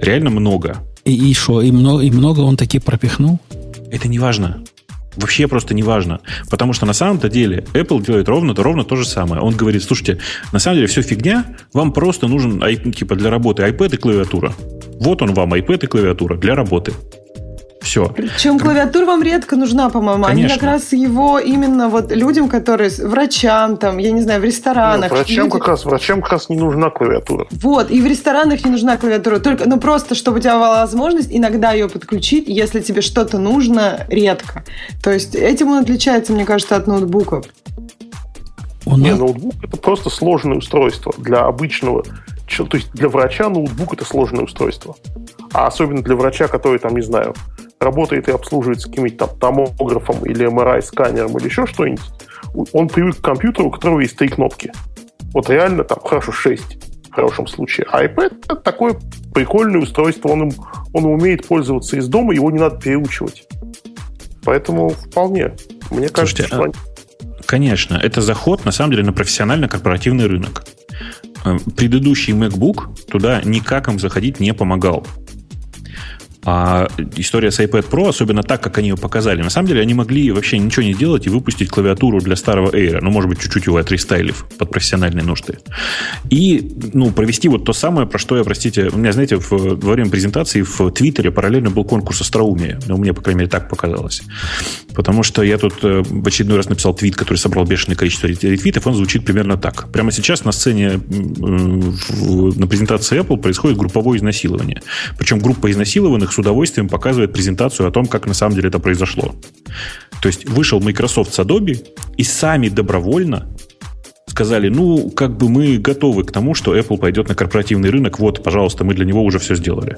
Реально 0.00 0.30
много. 0.30 0.78
И 1.04 1.32
что, 1.34 1.62
и, 1.62 1.68
и, 1.68 1.72
много, 1.72 2.02
и 2.02 2.10
много 2.10 2.40
он 2.40 2.56
таки 2.56 2.78
пропихнул? 2.78 3.38
Это 3.90 4.08
не 4.08 4.18
важно. 4.18 4.64
Вообще 5.18 5.48
просто 5.48 5.74
не 5.74 5.82
важно. 5.82 6.20
Потому 6.48 6.72
что 6.72 6.86
на 6.86 6.92
самом-то 6.92 7.28
деле 7.28 7.64
Apple 7.72 8.04
делает 8.04 8.28
ровно 8.28 8.54
то, 8.54 8.62
ровно 8.62 8.84
то 8.84 8.96
же 8.96 9.04
самое. 9.04 9.42
Он 9.42 9.54
говорит, 9.54 9.82
слушайте, 9.82 10.18
на 10.52 10.58
самом 10.58 10.76
деле 10.76 10.86
все 10.86 11.02
фигня, 11.02 11.44
вам 11.72 11.92
просто 11.92 12.28
нужен 12.28 12.62
типа 12.92 13.16
для 13.16 13.30
работы 13.30 13.62
iPad 13.64 13.94
и 13.94 13.96
клавиатура. 13.96 14.52
Вот 15.00 15.22
он 15.22 15.34
вам, 15.34 15.54
iPad 15.54 15.84
и 15.84 15.86
клавиатура 15.86 16.36
для 16.36 16.54
работы. 16.54 16.92
Все. 17.80 18.08
Причем 18.08 18.58
клавиатура 18.58 19.06
вам 19.06 19.22
редко 19.22 19.56
нужна, 19.56 19.88
по-моему. 19.88 20.24
Они 20.24 20.46
как 20.48 20.62
раз 20.62 20.92
его 20.92 21.38
именно 21.38 21.88
вот 21.88 22.12
людям, 22.12 22.48
которые 22.48 22.90
врачам, 22.90 23.76
там, 23.76 23.98
я 23.98 24.10
не 24.10 24.20
знаю, 24.20 24.40
в 24.40 24.44
ресторанах. 24.44 25.10
Нет, 25.10 25.20
врачам, 25.20 25.44
люди... 25.44 25.58
как 25.58 25.68
раз, 25.68 25.84
врачам 25.84 26.22
как 26.22 26.32
раз 26.32 26.48
не 26.48 26.56
нужна 26.56 26.90
клавиатура. 26.90 27.46
Вот, 27.50 27.90
и 27.90 28.00
в 28.00 28.06
ресторанах 28.06 28.64
не 28.64 28.70
нужна 28.70 28.96
клавиатура. 28.96 29.38
Только, 29.38 29.68
ну, 29.68 29.78
просто, 29.78 30.14
чтобы 30.14 30.38
у 30.38 30.40
тебя 30.40 30.54
была 30.54 30.80
возможность 30.80 31.28
иногда 31.30 31.72
ее 31.72 31.88
подключить, 31.88 32.48
если 32.48 32.80
тебе 32.80 33.00
что-то 33.00 33.38
нужно 33.38 34.06
редко. 34.08 34.64
То 35.02 35.12
есть 35.12 35.34
этим 35.34 35.68
он 35.68 35.82
отличается, 35.82 36.32
мне 36.32 36.44
кажется, 36.44 36.76
от 36.76 36.86
ноутбуков. 36.86 37.46
Он... 38.86 39.00
Не, 39.00 39.14
ноутбук 39.14 39.54
это 39.62 39.76
просто 39.76 40.10
сложное 40.10 40.56
устройство 40.56 41.12
для 41.18 41.40
обычного 41.40 42.04
то 42.56 42.76
есть 42.76 42.90
для 42.92 43.08
врача 43.08 43.48
ноутбук 43.48 43.94
это 43.94 44.04
сложное 44.04 44.44
устройство. 44.44 44.96
А 45.52 45.66
особенно 45.66 46.02
для 46.02 46.16
врача, 46.16 46.48
который 46.48 46.78
там, 46.78 46.94
не 46.94 47.02
знаю, 47.02 47.34
работает 47.80 48.28
и 48.28 48.32
обслуживает 48.32 48.80
с 48.80 48.86
каким-нибудь 48.86 49.18
там 49.18 49.30
томографом 49.38 50.24
или 50.24 50.46
MRI-сканером 50.46 51.36
или 51.38 51.46
еще 51.46 51.66
что-нибудь, 51.66 52.02
он 52.72 52.88
привык 52.88 53.18
к 53.18 53.20
компьютеру, 53.20 53.68
у 53.68 53.70
которого 53.70 54.00
есть 54.00 54.16
три 54.16 54.28
кнопки. 54.28 54.72
Вот 55.32 55.50
реально 55.50 55.84
там, 55.84 55.98
хорошо, 56.00 56.32
шесть 56.32 56.78
в 57.10 57.14
хорошем 57.14 57.46
случае. 57.46 57.86
А 57.90 58.04
iPad 58.04 58.44
это 58.44 58.56
такое 58.56 58.96
прикольное 59.34 59.80
устройство, 59.80 60.28
он 60.28 60.48
им, 60.48 60.52
он 60.92 61.04
умеет 61.04 61.46
пользоваться 61.46 61.96
из 61.96 62.08
дома, 62.08 62.34
его 62.34 62.50
не 62.50 62.58
надо 62.58 62.80
переучивать. 62.80 63.46
Поэтому 64.44 64.90
вполне. 64.90 65.54
Мне 65.90 66.08
кажется, 66.08 66.44
Слушайте, 66.44 66.46
что... 66.46 66.62
Они... 66.64 66.72
Конечно, 67.46 67.94
это 67.94 68.20
заход, 68.20 68.64
на 68.64 68.72
самом 68.72 68.92
деле, 68.92 69.04
на 69.04 69.12
профессионально-корпоративный 69.12 70.26
рынок. 70.26 70.64
Э, 71.44 71.56
предыдущий 71.76 72.34
MacBook 72.34 73.06
туда 73.10 73.40
никак 73.42 73.88
им 73.88 73.98
заходить 73.98 74.40
не 74.40 74.52
помогал. 74.52 75.06
А 76.44 76.88
история 77.16 77.50
с 77.50 77.60
iPad 77.60 77.90
Pro, 77.90 78.08
особенно 78.08 78.42
так, 78.42 78.62
как 78.62 78.78
они 78.78 78.88
ее 78.88 78.96
показали, 78.96 79.42
на 79.42 79.50
самом 79.50 79.68
деле 79.68 79.82
они 79.82 79.94
могли 79.94 80.30
вообще 80.30 80.58
ничего 80.58 80.84
не 80.84 80.94
делать 80.94 81.26
и 81.26 81.30
выпустить 81.30 81.68
клавиатуру 81.68 82.20
для 82.20 82.36
старого 82.36 82.70
Air. 82.70 83.00
Ну, 83.02 83.10
может 83.10 83.28
быть, 83.28 83.40
чуть-чуть 83.40 83.66
его 83.66 83.76
отрестайлив 83.76 84.46
под 84.56 84.70
профессиональные 84.70 85.24
нужды. 85.24 85.58
И, 86.30 86.72
ну, 86.92 87.10
провести 87.10 87.48
вот 87.48 87.64
то 87.64 87.72
самое, 87.72 88.06
про 88.06 88.18
что 88.18 88.36
я, 88.36 88.44
простите, 88.44 88.88
у 88.92 88.98
меня, 88.98 89.12
знаете, 89.12 89.36
в, 89.36 89.50
во 89.50 89.92
время 89.92 90.10
презентации 90.10 90.62
в 90.62 90.90
Твиттере 90.90 91.30
параллельно 91.30 91.70
был 91.70 91.84
конкурс 91.84 92.20
остроумия. 92.20 92.78
Ну, 92.86 92.96
мне, 92.96 93.12
по 93.12 93.20
крайней 93.20 93.40
мере, 93.40 93.50
так 93.50 93.68
показалось. 93.68 94.22
Потому 94.94 95.22
что 95.22 95.42
я 95.42 95.58
тут 95.58 95.74
э, 95.82 96.02
в 96.02 96.26
очередной 96.26 96.56
раз 96.56 96.68
написал 96.68 96.94
твит, 96.94 97.16
который 97.16 97.36
собрал 97.36 97.64
бешеное 97.64 97.96
количество 97.96 98.26
ретвитов, 98.26 98.86
он 98.86 98.94
звучит 98.94 99.24
примерно 99.24 99.56
так. 99.56 99.90
Прямо 99.92 100.12
сейчас 100.12 100.44
на 100.44 100.52
сцене 100.52 101.00
на 101.00 102.66
презентации 102.66 103.20
Apple 103.20 103.38
происходит 103.38 103.76
групповое 103.76 104.18
изнасилование. 104.18 104.82
Причем 105.18 105.38
группа 105.38 105.70
изнасилованных 105.70 106.27
с 106.32 106.38
удовольствием 106.38 106.88
показывает 106.88 107.32
презентацию 107.32 107.88
о 107.88 107.90
том, 107.90 108.06
как 108.06 108.26
на 108.26 108.34
самом 108.34 108.54
деле 108.54 108.68
это 108.68 108.78
произошло. 108.78 109.34
То 110.20 110.28
есть 110.28 110.48
вышел 110.48 110.80
Microsoft 110.80 111.34
с 111.34 111.38
Adobe 111.38 111.86
и 112.16 112.24
сами 112.24 112.68
добровольно 112.68 113.48
сказали, 114.26 114.68
ну, 114.68 115.10
как 115.10 115.36
бы 115.36 115.48
мы 115.48 115.78
готовы 115.78 116.22
к 116.22 116.30
тому, 116.30 116.54
что 116.54 116.76
Apple 116.76 116.98
пойдет 116.98 117.28
на 117.28 117.34
корпоративный 117.34 117.90
рынок, 117.90 118.20
вот, 118.20 118.44
пожалуйста, 118.44 118.84
мы 118.84 118.94
для 118.94 119.04
него 119.04 119.24
уже 119.24 119.40
все 119.40 119.56
сделали. 119.56 119.96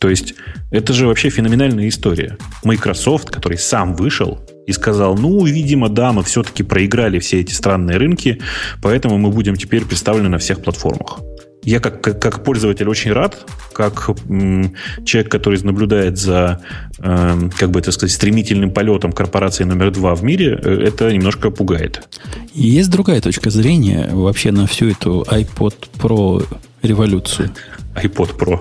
То 0.00 0.08
есть 0.08 0.34
это 0.70 0.92
же 0.92 1.06
вообще 1.06 1.28
феноменальная 1.28 1.88
история. 1.88 2.36
Microsoft, 2.64 3.30
который 3.30 3.58
сам 3.58 3.94
вышел 3.94 4.40
и 4.66 4.72
сказал, 4.72 5.16
ну, 5.16 5.44
видимо, 5.44 5.88
да, 5.88 6.12
мы 6.12 6.22
все-таки 6.22 6.62
проиграли 6.62 7.18
все 7.18 7.40
эти 7.40 7.52
странные 7.52 7.96
рынки, 7.96 8.40
поэтому 8.82 9.18
мы 9.18 9.30
будем 9.30 9.56
теперь 9.56 9.84
представлены 9.84 10.28
на 10.28 10.38
всех 10.38 10.62
платформах. 10.62 11.20
Я 11.68 11.80
как, 11.80 12.00
как, 12.00 12.18
как 12.18 12.44
пользователь 12.44 12.88
очень 12.88 13.12
рад, 13.12 13.46
как 13.74 14.08
м, 14.30 14.74
человек, 15.04 15.30
который 15.30 15.62
наблюдает 15.62 16.16
за, 16.16 16.62
э, 16.98 17.50
как 17.58 17.70
бы 17.70 17.80
это 17.80 17.92
сказать, 17.92 18.14
стремительным 18.14 18.70
полетом 18.70 19.12
корпорации 19.12 19.64
номер 19.64 19.90
два 19.90 20.14
в 20.14 20.24
мире, 20.24 20.58
э, 20.62 20.84
это 20.86 21.12
немножко 21.12 21.50
пугает. 21.50 22.08
Есть 22.54 22.90
другая 22.90 23.20
точка 23.20 23.50
зрения 23.50 24.08
вообще 24.10 24.50
на 24.50 24.66
всю 24.66 24.88
эту 24.88 25.26
iPod 25.28 25.74
Pro 25.98 26.42
революцию. 26.80 27.50
iPod 27.96 28.38
Pro. 28.38 28.60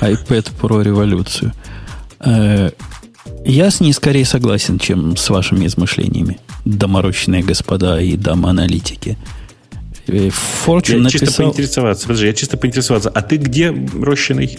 iPad 0.00 0.52
Pro 0.60 0.80
революцию. 0.80 1.52
Э, 2.20 2.70
я 3.44 3.70
с 3.72 3.80
ней 3.80 3.92
скорее 3.92 4.24
согласен, 4.24 4.78
чем 4.78 5.16
с 5.16 5.28
вашими 5.28 5.66
измышлениями, 5.66 6.38
доморощенные 6.64 7.42
господа 7.42 8.00
и 8.00 8.16
дама-аналитики. 8.16 9.18
Fortune 10.06 10.96
я 10.96 10.98
написал... 10.98 11.26
чисто 11.26 11.42
поинтересоваться, 11.42 12.06
подожди, 12.06 12.26
я 12.26 12.32
чисто 12.32 12.56
поинтересоваться, 12.56 13.10
а 13.10 13.22
ты 13.22 13.36
где 13.36 13.74
рощенный? 14.00 14.58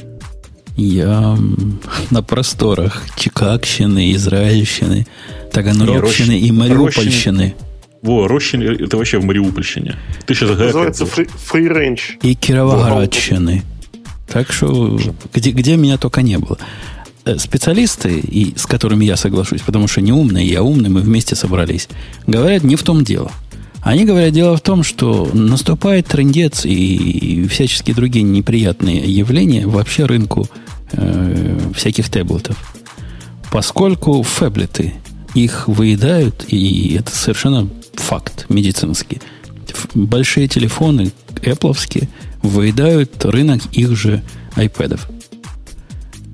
Я 0.75 1.37
на 2.11 2.23
просторах 2.23 3.03
Чикагщины, 3.15 4.13
Израильщины, 4.13 5.07
Таганрогщины 5.51 6.39
и 6.39 6.51
Мариупольщины. 6.51 7.55
Во, 8.01 8.27
Рощин, 8.27 8.61
это 8.61 8.97
вообще 8.97 9.17
в 9.17 9.25
Мариупольщине. 9.25 9.95
Ты 10.27 10.35
сейчас 10.35 10.51
Называется 10.51 11.07
фриренч. 11.07 12.17
И 12.21 12.35
Кировоградщины. 12.35 13.63
Так 14.27 14.51
что 14.51 14.99
где, 15.33 15.51
где 15.51 15.75
меня 15.75 15.97
только 15.97 16.21
не 16.21 16.37
было. 16.37 16.59
Э, 17.25 17.39
специалисты, 17.39 18.19
и 18.19 18.53
с 18.55 18.67
которыми 18.67 19.05
я 19.05 19.17
соглашусь, 19.17 19.61
потому 19.61 19.87
что 19.87 20.01
не 20.01 20.11
умные, 20.11 20.45
я 20.45 20.61
умный, 20.61 20.89
мы 20.89 21.01
вместе 21.01 21.35
собрались, 21.35 21.87
говорят, 22.27 22.63
не 22.63 22.75
в 22.75 22.83
том 22.83 23.03
дело. 23.03 23.31
Они 23.85 24.03
говорят, 24.03 24.33
дело 24.33 24.57
в 24.57 24.61
том, 24.61 24.81
что 24.81 25.29
наступает 25.31 26.07
трендец 26.07 26.65
и 26.65 27.47
всяческие 27.47 27.95
другие 27.95 28.23
неприятные 28.23 28.97
явления 28.97 29.67
вообще 29.67 30.05
рынку 30.05 30.47
э, 30.93 31.59
всяких 31.75 32.09
таблетов. 32.09 32.57
Поскольку 33.51 34.23
фэблеты 34.23 34.95
их 35.35 35.67
выедают, 35.67 36.45
и 36.47 36.95
это 36.95 37.15
совершенно 37.15 37.69
факт 37.93 38.47
медицинский. 38.49 39.21
Большие 39.93 40.47
телефоны, 40.47 41.11
Apple, 41.43 42.07
выедают 42.41 43.23
рынок 43.23 43.61
их 43.71 43.95
же 43.95 44.23
iPad. 44.55 44.99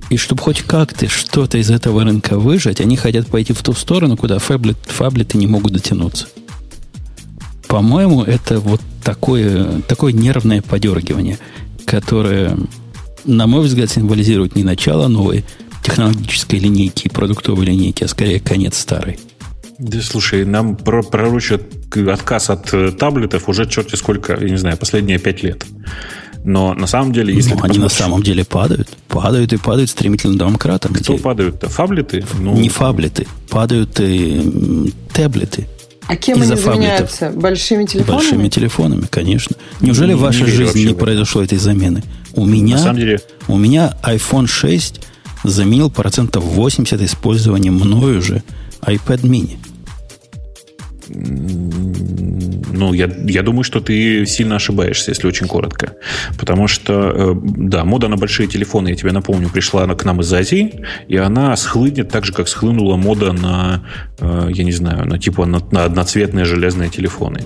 И 0.10 0.16
чтобы 0.16 0.42
хоть 0.42 0.62
как-то 0.62 1.10
что-то 1.10 1.58
из 1.58 1.70
этого 1.70 2.06
рынка 2.06 2.40
выжать, 2.40 2.80
они 2.80 2.96
хотят 2.96 3.28
пойти 3.28 3.52
в 3.52 3.62
ту 3.62 3.74
сторону, 3.74 4.16
куда 4.16 4.40
фаблет, 4.40 4.78
фаблеты 4.86 5.38
не 5.38 5.48
могут 5.48 5.74
дотянуться. 5.74 6.28
По-моему, 7.72 8.22
это 8.24 8.60
вот 8.60 8.82
такое, 9.02 9.82
такое 9.88 10.12
нервное 10.12 10.62
подергивание, 10.62 11.40
которое, 11.86 12.58
на 13.24 13.48
мой 13.48 13.64
взгляд, 13.64 13.90
символизирует 13.90 14.58
не 14.58 14.66
начало 14.66 15.08
новой 15.08 15.46
технологической 15.82 16.60
линейки, 16.60 17.08
продуктовой 17.08 17.66
линейки, 17.66 18.04
а 18.04 18.10
скорее 18.10 18.42
конец 18.42 18.78
старой. 18.78 19.20
Да 19.80 20.02
слушай, 20.02 20.44
нам 20.44 20.76
пророчат 20.76 21.64
отказ 21.96 22.50
от 22.50 22.74
э, 22.74 22.92
таблетов 22.92 23.48
уже 23.48 23.66
черти 23.66 23.96
сколько, 23.96 24.38
я 24.38 24.50
не 24.50 24.58
знаю, 24.58 24.76
последние 24.76 25.18
пять 25.18 25.42
лет. 25.42 25.66
Но 26.44 26.74
на 26.74 26.88
самом 26.88 27.14
деле, 27.14 27.34
если... 27.34 27.54
Ну, 27.54 27.60
они 27.64 27.80
на 27.80 27.88
самом 27.88 28.22
деле 28.22 28.44
падают. 28.44 28.90
Падают 29.08 29.54
и 29.54 29.58
падают 29.58 29.90
стремительно 29.90 30.38
домкратом. 30.38 30.94
Кто 30.94 31.18
падают-то? 31.18 31.70
Фаблеты? 31.70 32.26
Ну... 32.38 32.54
Не 32.54 32.68
фаблеты. 32.68 33.28
Падают 33.50 33.98
и 34.02 34.92
таблеты. 35.14 35.68
А 36.12 36.18
кем 36.18 36.42
они 36.42 36.56
заменяются? 36.58 37.30
Большими 37.30 37.86
телефонами? 37.86 38.18
Большими 38.18 38.50
телефонами, 38.50 39.06
конечно. 39.10 39.56
Неужели 39.80 40.12
в 40.12 40.20
вашей 40.20 40.44
не 40.44 40.52
жизни 40.52 40.82
не 40.88 40.94
произошло 40.94 41.42
этой 41.42 41.58
замены? 41.58 42.04
У 42.34 42.46
меня, 42.46 42.76
На 42.76 42.84
самом 42.84 42.98
деле... 42.98 43.22
у 43.48 43.56
меня 43.58 43.96
iPhone 44.04 44.46
6 44.46 45.00
заменил 45.46 45.90
процентов 45.90 46.44
80 46.44 47.02
использования 47.02 47.72
мною 47.72 48.22
же 48.22 48.44
iPad 48.82 49.22
mini 49.22 49.56
ну, 52.72 52.94
я, 52.94 53.10
я 53.26 53.44
думаю, 53.44 53.64
что 53.64 53.80
ты 53.80 54.26
сильно 54.26 54.56
ошибаешься, 54.56 55.12
если 55.12 55.28
очень 55.28 55.48
коротко. 55.48 55.94
Потому 56.40 56.68
что, 56.68 56.94
э, 56.94 57.36
да, 57.44 57.84
мода 57.84 58.08
на 58.08 58.18
большие 58.18 58.48
телефоны, 58.48 58.90
я 58.90 58.96
тебе 58.96 59.12
напомню, 59.12 59.50
пришла 59.50 59.86
к 59.88 60.06
нам 60.06 60.22
из 60.22 60.34
Азии, 60.34 60.84
и 61.08 61.18
она 61.18 61.56
схлынет 61.56 62.10
так 62.10 62.26
же, 62.26 62.34
как 62.34 62.48
схлынула 62.48 62.96
мода 62.96 63.34
на, 63.34 63.84
э, 64.20 64.50
я 64.54 64.64
не 64.64 64.72
знаю, 64.72 65.06
на 65.08 65.20
типа 65.20 65.46
на, 65.46 65.62
на 65.72 65.86
одноцветные 65.86 66.46
железные 66.46 66.90
телефоны. 66.90 67.42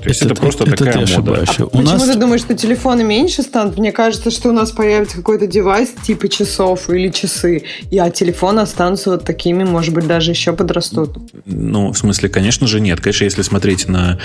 То 0.00 0.08
есть 0.08 0.22
это, 0.22 0.32
это 0.32 0.40
просто 0.40 0.64
это 0.64 0.76
такая 0.76 1.06
ты 1.06 1.16
мода. 1.16 1.44
А 1.46 1.64
у 1.64 1.68
почему 1.68 1.82
нас... 1.82 2.04
ты 2.04 2.14
думаешь, 2.16 2.40
что 2.40 2.54
телефоны 2.54 3.04
меньше 3.04 3.42
станут? 3.42 3.78
Мне 3.78 3.92
кажется, 3.92 4.30
что 4.30 4.50
у 4.50 4.52
нас 4.52 4.70
появится 4.70 5.16
какой-то 5.16 5.46
девайс 5.46 5.90
типа 6.06 6.28
часов 6.28 6.90
или 6.90 7.08
часы, 7.08 7.64
и 7.90 7.98
а 7.98 8.10
телефоны 8.10 8.60
останутся 8.60 9.10
вот 9.10 9.24
такими, 9.24 9.64
может 9.64 9.94
быть, 9.94 10.06
даже 10.06 10.30
еще 10.30 10.52
подрастут. 10.52 11.18
Ну, 11.46 11.92
в 11.92 11.98
смысле, 11.98 12.28
конечно 12.28 12.66
же, 12.66 12.80
нет. 12.80 13.00
Конечно, 13.00 13.24
если 13.24 13.42
смотреть 13.42 13.88
на, 13.88 14.18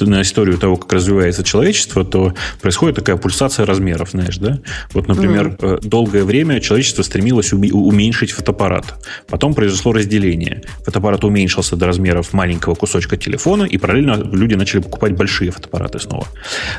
на 0.00 0.22
историю 0.22 0.58
того, 0.58 0.76
как 0.76 0.92
развивается 0.92 1.44
человечество, 1.44 2.04
то 2.04 2.34
происходит 2.60 2.96
такая 2.96 3.16
пульсация 3.16 3.66
размеров, 3.66 4.10
знаешь, 4.10 4.38
да? 4.38 4.60
Вот, 4.92 5.08
например, 5.08 5.56
mm. 5.58 5.86
долгое 5.86 6.24
время 6.24 6.60
человечество 6.60 7.02
стремилось 7.02 7.52
уменьшить 7.52 8.32
фотоаппарат. 8.32 8.94
Потом 9.28 9.54
произошло 9.54 9.92
разделение. 9.92 10.62
Фотоаппарат 10.84 11.24
уменьшился 11.24 11.76
до 11.76 11.86
размеров 11.86 12.32
маленького 12.32 12.74
кусочка 12.74 13.16
телефона, 13.16 13.64
и 13.64 13.78
параллельно 13.78 14.20
люди 14.32 14.54
начали 14.54 14.80
покупать 14.90 15.12
большие 15.12 15.50
фотоаппараты 15.50 16.00
снова. 16.00 16.26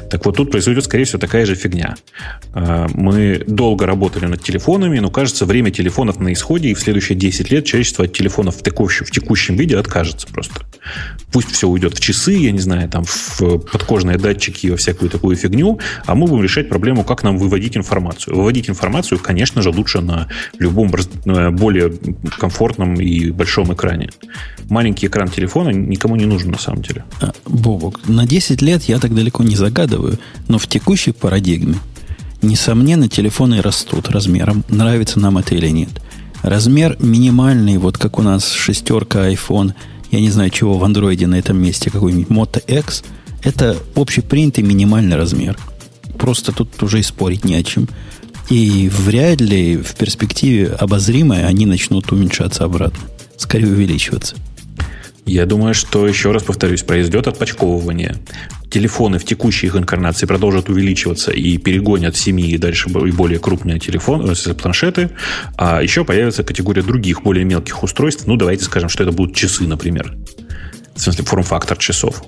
Так 0.10 0.26
вот, 0.26 0.36
тут 0.36 0.52
произойдет, 0.52 0.84
скорее 0.84 1.06
всего, 1.06 1.19
такая 1.19 1.45
же 1.45 1.56
фигня. 1.56 1.95
А, 2.54 2.88
мы 2.93 3.41
долго 3.47 3.86
работали 3.86 4.26
над 4.26 4.43
телефонами, 4.43 5.00
но, 5.00 5.10
кажется, 5.10 5.45
время 5.45 5.71
телефонов 5.71 6.19
на 6.19 6.34
исходе, 6.34 6.69
и 6.69 6.74
в 6.74 6.80
следующие 6.80 7.17
10 7.17 7.52
лет 7.52 7.65
человечество 7.65 8.06
от 8.06 8.13
телефонов 8.13 8.58
в 8.58 8.63
текущем, 8.63 9.06
в 9.06 9.12
текущем 9.12 9.56
виде 9.56 9.78
откажется 9.78 10.28
просто. 10.28 10.65
Пусть 11.32 11.52
все 11.52 11.67
уйдет 11.67 11.95
в 11.95 12.02
часы, 12.02 12.34
я 12.34 12.52
не 12.52 12.60
знаю, 12.60 12.89
там, 12.89 13.06
в 13.06 13.60
подкожные 13.60 14.17
датчики 14.17 14.67
и 14.67 14.71
во 14.71 14.78
всякую 14.78 15.10
такую 15.10 15.38
фигню, 15.38 15.80
а 16.06 16.15
мы 16.15 16.28
будем 16.28 16.43
решать 16.43 16.67
проблему, 16.67 17.04
как 17.04 17.24
нам 17.24 17.38
выводить 17.38 17.78
информацию. 17.78 18.36
Выводить 18.36 18.69
информацию, 18.69 19.19
конечно 19.19 19.62
же, 19.62 19.69
лучше 19.69 20.02
на 20.02 20.28
любом 20.60 20.91
более 21.52 21.93
комфортном 22.38 22.95
и 22.95 23.32
большом 23.32 23.74
экране. 23.74 24.10
Маленький 24.69 25.08
экран 25.08 25.30
телефона 25.30 25.69
никому 25.69 26.15
не 26.15 26.26
нужен 26.26 26.52
на 26.52 26.58
самом 26.58 26.82
деле. 26.82 27.04
А, 27.21 27.32
Бобок, 27.45 28.00
на 28.05 28.25
10 28.25 28.61
лет 28.61 28.83
я 28.83 28.99
так 28.99 29.13
далеко 29.13 29.43
не 29.43 29.55
загадываю, 29.55 30.19
но 30.47 30.57
в 30.57 30.67
текущей 30.67 31.11
парадигме, 31.11 31.75
несомненно, 32.41 33.07
телефоны 33.07 33.61
растут 33.61 34.09
размером, 34.09 34.63
нравится 34.69 35.19
нам 35.19 35.37
это 35.37 35.55
или 35.55 35.69
нет. 35.69 35.89
Размер 36.41 36.97
минимальный, 36.99 37.77
вот 37.77 37.97
как 37.97 38.17
у 38.17 38.21
нас 38.23 38.51
шестерка 38.51 39.29
iPhone, 39.31 39.73
я 40.11 40.19
не 40.19 40.29
знаю, 40.29 40.49
чего 40.49 40.77
в 40.77 40.83
андроиде 40.83 41.27
на 41.27 41.35
этом 41.35 41.57
месте, 41.57 41.89
какой-нибудь 41.89 42.27
Moto 42.27 42.79
X, 42.79 43.03
это 43.43 43.77
общепринятый 43.95 44.63
минимальный 44.63 45.15
размер. 45.15 45.57
Просто 46.17 46.51
тут 46.51 46.81
уже 46.83 46.99
и 46.99 47.03
спорить 47.03 47.45
не 47.45 47.55
о 47.55 47.63
чем. 47.63 47.87
И 48.49 48.89
вряд 48.89 49.39
ли 49.39 49.77
в 49.77 49.95
перспективе 49.95 50.67
обозримой 50.67 51.45
они 51.45 51.65
начнут 51.65 52.11
уменьшаться 52.11 52.65
обратно. 52.65 52.99
Скорее 53.37 53.67
увеличиваться. 53.67 54.35
Я 55.25 55.45
думаю, 55.45 55.73
что, 55.73 56.07
еще 56.07 56.31
раз 56.31 56.43
повторюсь, 56.43 56.81
произойдет 56.84 57.27
отпочковывание. 57.27 58.17
Телефоны 58.69 59.19
в 59.19 59.25
текущей 59.25 59.67
их 59.67 59.75
инкарнации 59.75 60.25
продолжат 60.25 60.69
увеличиваться 60.69 61.31
и 61.31 61.57
перегонят 61.57 62.17
семьи 62.17 62.51
и 62.51 62.57
дальше 62.57 62.89
и 62.89 63.12
более 63.12 63.39
крупные 63.39 63.79
телефоны, 63.79 64.31
э, 64.31 64.53
планшеты. 64.53 65.12
А 65.57 65.81
еще 65.81 66.05
появится 66.05 66.43
категория 66.43 66.81
других, 66.81 67.21
более 67.21 67.45
мелких 67.45 67.84
устройств. 67.84 68.25
Ну, 68.27 68.36
давайте 68.36 68.63
скажем, 68.63 68.89
что 68.89 69.03
это 69.03 69.12
будут 69.12 69.36
часы, 69.36 69.65
например. 69.67 70.15
В 70.95 71.01
смысле, 71.01 71.23
форм-фактор 71.23 71.77
часов 71.77 72.23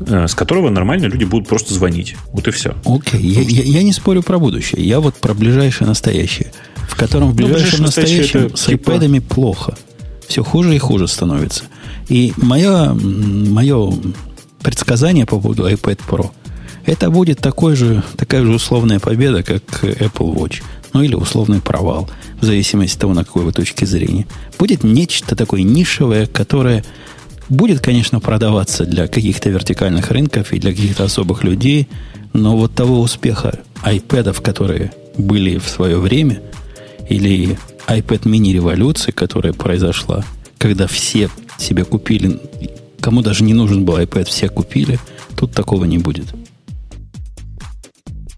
э, 0.00 0.26
с 0.26 0.34
которого 0.34 0.70
нормально 0.70 1.06
люди 1.06 1.24
будут 1.24 1.48
просто 1.48 1.74
звонить. 1.74 2.16
Вот 2.32 2.48
и 2.48 2.50
все. 2.50 2.74
Окей, 2.84 3.20
okay. 3.20 3.26
я, 3.26 3.42
я, 3.42 3.62
я 3.62 3.82
не 3.82 3.92
спорю 3.92 4.22
про 4.22 4.38
будущее. 4.38 4.84
Я 4.84 5.00
вот 5.00 5.14
про 5.16 5.34
ближайшее 5.34 5.88
настоящее, 5.88 6.52
в 6.88 6.96
котором 6.96 7.30
в 7.32 7.34
ближайшем 7.34 7.80
ну, 7.80 7.86
настоящем 7.86 8.56
с 8.56 8.64
типа... 8.64 8.90
iPad 8.92 9.20
плохо. 9.20 9.76
Все 10.26 10.42
хуже 10.42 10.74
и 10.74 10.78
хуже 10.78 11.06
становится. 11.06 11.64
И 12.08 12.32
мое, 12.36 12.94
мое 12.94 13.92
предсказание 14.62 15.26
по 15.26 15.40
поводу 15.40 15.68
iPad 15.68 16.00
Pro 16.08 16.30
это 16.86 17.10
будет 17.10 17.40
такой 17.40 17.76
же, 17.76 18.02
такая 18.16 18.42
же 18.42 18.52
условная 18.52 19.00
победа, 19.00 19.42
как 19.42 19.62
Apple 19.82 20.34
Watch. 20.34 20.62
Ну 20.92 21.02
или 21.02 21.14
условный 21.14 21.60
провал, 21.60 22.08
в 22.40 22.44
зависимости 22.44 22.94
от 22.94 23.00
того, 23.00 23.14
на 23.14 23.24
какой 23.24 23.44
вы 23.44 23.52
точки 23.52 23.84
зрения. 23.84 24.26
Будет 24.58 24.84
нечто 24.84 25.34
такое 25.34 25.62
нишевое, 25.62 26.26
которое 26.26 26.84
будет, 27.48 27.80
конечно, 27.80 28.20
продаваться 28.20 28.84
для 28.84 29.08
каких-то 29.08 29.50
вертикальных 29.50 30.10
рынков 30.10 30.52
и 30.52 30.58
для 30.58 30.70
каких-то 30.70 31.04
особых 31.04 31.42
людей, 31.42 31.88
но 32.32 32.56
вот 32.56 32.74
того 32.74 33.00
успеха 33.00 33.60
iPad, 33.84 34.40
которые 34.40 34.92
были 35.16 35.58
в 35.58 35.68
свое 35.68 35.98
время, 35.98 36.42
или 37.08 37.58
iPad 37.86 38.22
mini 38.22 38.52
революции, 38.52 39.10
которая 39.10 39.52
произошла, 39.52 40.24
когда 40.58 40.86
все 40.86 41.28
себе 41.58 41.84
купили, 41.84 42.38
кому 43.00 43.22
даже 43.22 43.44
не 43.44 43.54
нужен 43.54 43.84
был 43.84 43.98
iPad, 43.98 44.24
все 44.24 44.48
купили, 44.48 44.98
тут 45.36 45.52
такого 45.52 45.84
не 45.84 45.98
будет. 45.98 46.26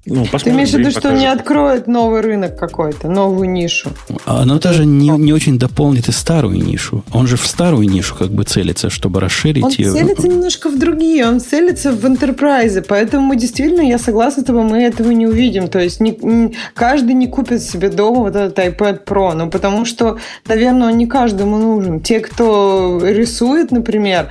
Ну, 0.09 0.25
Ты 0.25 0.51
имеешь 0.51 0.71
в 0.71 0.79
виду, 0.79 0.93
что 0.93 1.13
не 1.13 1.27
откроет 1.27 1.89
новый 1.89 2.21
рынок 2.21 2.57
какой-то, 2.57 3.09
новую 3.09 3.51
нишу? 3.51 3.91
Оно 4.25 4.61
даже 4.61 4.87
не, 4.87 5.09
не 5.09 5.33
очень 5.33 5.59
дополнит 5.59 6.09
и 6.09 6.13
старую 6.13 6.63
нишу. 6.63 7.03
Он 7.13 7.27
же 7.27 7.37
в 7.37 7.45
старую 7.45 7.89
нишу 7.89 8.15
как 8.15 8.31
бы 8.31 8.45
целится, 8.45 8.89
чтобы 8.89 9.19
расширить 9.19 9.65
он 9.65 9.73
ее. 9.73 9.91
Он 9.91 9.97
целится 9.97 10.29
немножко 10.29 10.71
в 10.71 10.79
другие, 10.79 11.27
он 11.27 11.41
целится 11.41 11.91
в 11.91 12.05
enterprise, 12.05 12.85
поэтому 12.87 13.35
действительно 13.35 13.81
я 13.81 13.99
согласна 13.99 14.43
с 14.43 14.47
тобой, 14.47 14.63
мы 14.63 14.85
этого 14.85 15.11
не 15.11 15.27
увидим. 15.27 15.67
То 15.67 15.81
есть 15.81 15.99
не, 16.01 16.17
не, 16.23 16.55
каждый 16.75 17.15
не 17.15 17.27
купит 17.27 17.63
себе 17.63 17.89
дома 17.89 18.21
вот 18.21 18.37
этот 18.37 18.57
iPad 18.59 19.05
Pro, 19.05 19.35
ну 19.35 19.51
потому 19.51 19.85
что, 19.85 20.19
наверное, 20.47 20.89
он 20.91 20.99
не 20.99 21.07
каждому 21.07 21.59
нужен. 21.59 22.01
Те, 22.01 22.21
кто 22.21 23.01
рисует, 23.03 23.73
например, 23.73 24.29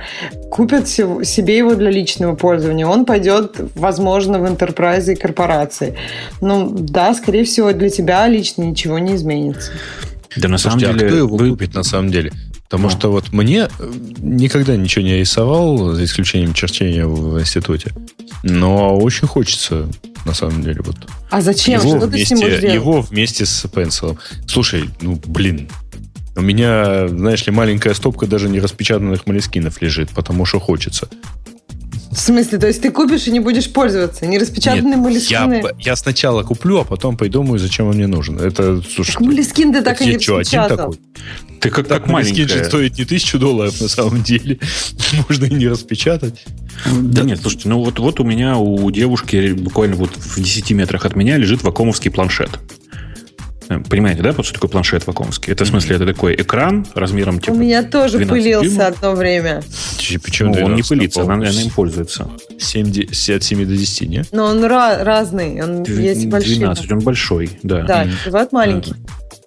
купят 0.50 0.88
себе 0.88 1.58
его 1.58 1.74
для 1.74 1.90
личного 1.90 2.34
пользования. 2.34 2.86
Он 2.86 3.04
пойдет, 3.04 3.56
возможно, 3.74 4.38
в 4.38 4.44
enterprise 4.44 5.12
и 5.12 5.14
корпорации 5.14 5.65
операции. 5.66 5.96
Ну, 6.40 6.70
да, 6.70 7.14
скорее 7.14 7.44
всего, 7.44 7.72
для 7.72 7.90
тебя 7.90 8.26
лично 8.28 8.62
ничего 8.62 8.98
не 8.98 9.16
изменится. 9.16 9.72
Да, 10.36 10.48
на 10.48 10.58
самом 10.58 10.80
Слушайте, 10.80 10.96
а 10.96 10.98
деле... 10.98 11.06
а 11.06 11.08
кто 11.08 11.18
его 11.18 11.36
вы... 11.36 11.50
купит 11.50 11.74
на 11.74 11.82
самом 11.82 12.10
деле? 12.10 12.32
Потому 12.64 12.88
а. 12.88 12.90
что 12.90 13.10
вот 13.10 13.32
мне 13.32 13.68
э, 13.78 13.92
никогда 14.18 14.76
ничего 14.76 15.04
не 15.04 15.18
рисовал, 15.18 15.92
за 15.92 16.04
исключением 16.04 16.52
черчения 16.52 17.06
в 17.06 17.40
институте. 17.40 17.92
Но 18.42 18.96
очень 18.96 19.28
хочется, 19.28 19.88
на 20.24 20.34
самом 20.34 20.62
деле. 20.62 20.80
Вот. 20.84 20.96
А 21.30 21.40
зачем? 21.40 21.80
Его, 21.80 21.96
что 21.96 22.06
вместе, 22.06 22.36
ты 22.36 22.66
его 22.66 23.00
вместе 23.00 23.46
с 23.46 23.68
пенсилом. 23.68 24.18
Слушай, 24.46 24.90
ну, 25.00 25.20
блин, 25.26 25.68
у 26.34 26.42
меня, 26.42 27.08
знаешь 27.08 27.46
ли, 27.46 27.52
маленькая 27.52 27.94
стопка 27.94 28.26
даже 28.26 28.48
не 28.48 28.60
распечатанных 28.60 29.26
молескинов 29.26 29.80
лежит, 29.80 30.10
потому 30.10 30.44
что 30.44 30.58
хочется. 30.58 31.08
В 32.16 32.18
смысле? 32.18 32.56
То 32.56 32.66
есть 32.66 32.80
ты 32.80 32.90
купишь 32.90 33.26
и 33.26 33.30
не 33.30 33.40
будешь 33.40 33.70
пользоваться? 33.70 34.24
Не 34.24 34.38
распечатанные 34.38 34.96
молескины? 34.96 35.62
Я, 35.62 35.70
я 35.78 35.96
сначала 35.96 36.42
куплю, 36.44 36.78
а 36.78 36.84
потом 36.84 37.18
придумаю, 37.18 37.58
зачем 37.58 37.88
он 37.88 37.96
мне 37.96 38.06
нужен. 38.06 38.40
Это, 38.40 38.82
слушай, 38.82 39.12
так 39.12 39.20
молескин 39.20 39.70
ты 39.70 39.82
так 39.82 40.00
и 40.00 40.06
не 40.06 40.18
что, 40.18 40.38
один 40.38 40.66
такой? 40.66 40.98
Ты 41.60 41.68
как 41.68 41.86
так, 41.86 42.06
молескин 42.06 42.48
же 42.48 42.64
стоит 42.64 42.96
не 42.96 43.04
тысячу 43.04 43.38
долларов 43.38 43.78
на 43.82 43.88
самом 43.88 44.22
деле. 44.22 44.58
Можно 45.28 45.44
и 45.44 45.54
не 45.54 45.68
распечатать. 45.68 46.42
Да 47.02 47.22
нет, 47.22 47.38
слушайте, 47.42 47.68
ну 47.68 47.84
вот, 47.84 47.98
вот 47.98 48.18
у 48.18 48.24
меня, 48.24 48.56
у 48.56 48.90
девушки 48.90 49.52
буквально 49.52 49.96
вот 49.96 50.16
в 50.16 50.40
10 50.40 50.70
метрах 50.70 51.04
от 51.04 51.16
меня 51.16 51.36
лежит 51.36 51.62
вакуумовский 51.64 52.10
планшет. 52.10 52.58
Понимаете, 53.68 54.22
да, 54.22 54.32
вот 54.32 54.44
что 54.44 54.54
такое 54.54 54.70
планшет 54.70 55.06
вакуумский? 55.06 55.52
Это 55.52 55.64
в 55.64 55.68
смысле, 55.68 55.96
это 55.96 56.06
такой 56.06 56.34
экран 56.34 56.86
размером 56.94 57.40
типа 57.40 57.54
У 57.54 57.56
меня 57.56 57.82
тоже 57.82 58.24
пылился 58.26 58.68
дюймов. 58.68 58.86
одно 58.88 59.14
время. 59.14 59.62
Почему 60.22 60.54
ну, 60.54 60.66
он 60.66 60.74
не 60.74 60.82
пылится, 60.82 61.22
она, 61.22 61.34
она 61.34 61.48
им 61.48 61.70
пользуется. 61.70 62.28
70, 62.58 63.36
от 63.36 63.42
7 63.42 63.66
до 63.66 63.76
10, 63.76 64.08
не? 64.08 64.24
Но 64.32 64.46
он 64.46 64.64
ra- 64.64 65.02
разный, 65.02 65.62
он 65.62 65.82
есть 65.84 66.26
большой. 66.26 66.56
12, 66.56 66.92
он 66.92 66.98
большой, 67.00 67.50
да. 67.62 67.82
Да, 67.82 68.04
mm. 68.04 68.10
бывает 68.26 68.52
маленький. 68.52 68.94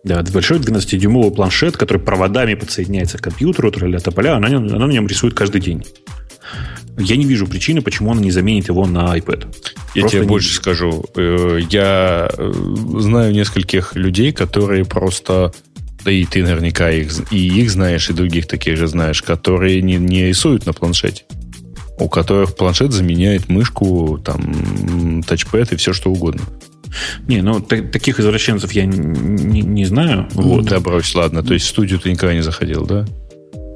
Да, 0.03 0.23
большой 0.33 0.59
12-дюймовый 0.59 1.31
планшет, 1.31 1.75
который 1.75 1.97
проводами 1.97 2.53
подсоединяется 2.53 3.17
к 3.17 3.21
компьютеру, 3.21 3.71
тролля 3.71 3.99
тополя, 3.99 4.35
она, 4.35 4.47
она 4.47 4.87
на 4.87 4.91
нем 4.91 5.07
рисует 5.07 5.33
каждый 5.33 5.59
день. 5.59 5.83
Я 6.97 7.15
не 7.15 7.25
вижу 7.25 7.47
причины, 7.47 7.81
почему 7.81 8.11
он 8.11 8.19
не 8.19 8.31
заменит 8.31 8.67
его 8.67 8.85
на 8.85 9.15
iPad. 9.17 9.47
Я 9.95 10.01
Просто 10.01 10.17
тебе 10.17 10.27
больше 10.27 10.49
вижу. 10.49 10.61
скажу. 10.61 11.05
Э, 11.15 11.59
я 11.69 12.29
э, 12.37 12.51
знаю 12.99 13.33
нескольких 13.33 13.95
людей, 13.95 14.31
которые 14.33 14.85
просто 14.85 15.53
да 16.03 16.11
и 16.11 16.25
ты 16.25 16.43
наверняка 16.43 16.91
их, 16.91 17.11
и 17.31 17.61
их 17.61 17.69
знаешь, 17.69 18.09
и 18.09 18.13
других 18.13 18.47
таких 18.47 18.77
же 18.77 18.87
знаешь, 18.87 19.21
которые 19.21 19.81
не, 19.81 19.95
не 19.97 20.27
рисуют 20.27 20.65
на 20.65 20.73
планшете. 20.73 21.23
У 21.99 22.07
которых 22.07 22.55
планшет 22.55 22.93
заменяет 22.93 23.49
мышку, 23.49 24.17
там, 24.23 25.21
тачпэд 25.23 25.73
и 25.73 25.75
все 25.75 25.91
что 25.91 26.09
угодно. 26.09 26.41
Не, 27.27 27.41
ну 27.41 27.59
т- 27.59 27.81
таких 27.81 28.19
извращенцев 28.19 28.71
я 28.71 28.85
не, 28.85 28.97
не, 28.97 29.61
не 29.61 29.85
знаю. 29.85 30.27
Вот. 30.31 30.65
Да 30.65 30.79
брось, 30.79 31.13
ладно. 31.13 31.43
То 31.43 31.53
есть 31.53 31.65
в 31.65 31.69
студию 31.69 31.99
ты 31.99 32.09
никогда 32.09 32.33
не 32.33 32.41
заходил, 32.41 32.85
да? 32.85 33.05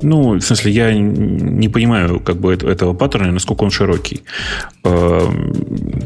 Ну, 0.03 0.33
в 0.33 0.41
смысле, 0.41 0.71
я 0.71 0.93
не 0.93 1.69
понимаю 1.69 2.19
как 2.19 2.37
бы 2.37 2.53
этого 2.53 2.93
паттерна, 2.93 3.31
насколько 3.31 3.63
он 3.63 3.71
широкий. 3.71 4.23
Эм, 4.83 5.53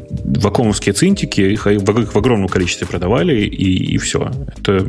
вакуумовские 0.09 0.93
цинтики, 0.93 1.41
их 1.41 1.65
в 1.65 2.17
огромном 2.17 2.47
количестве 2.47 2.87
продавали, 2.87 3.41
и, 3.41 3.95
и 3.95 3.97
все. 3.97 4.31
Это 4.57 4.87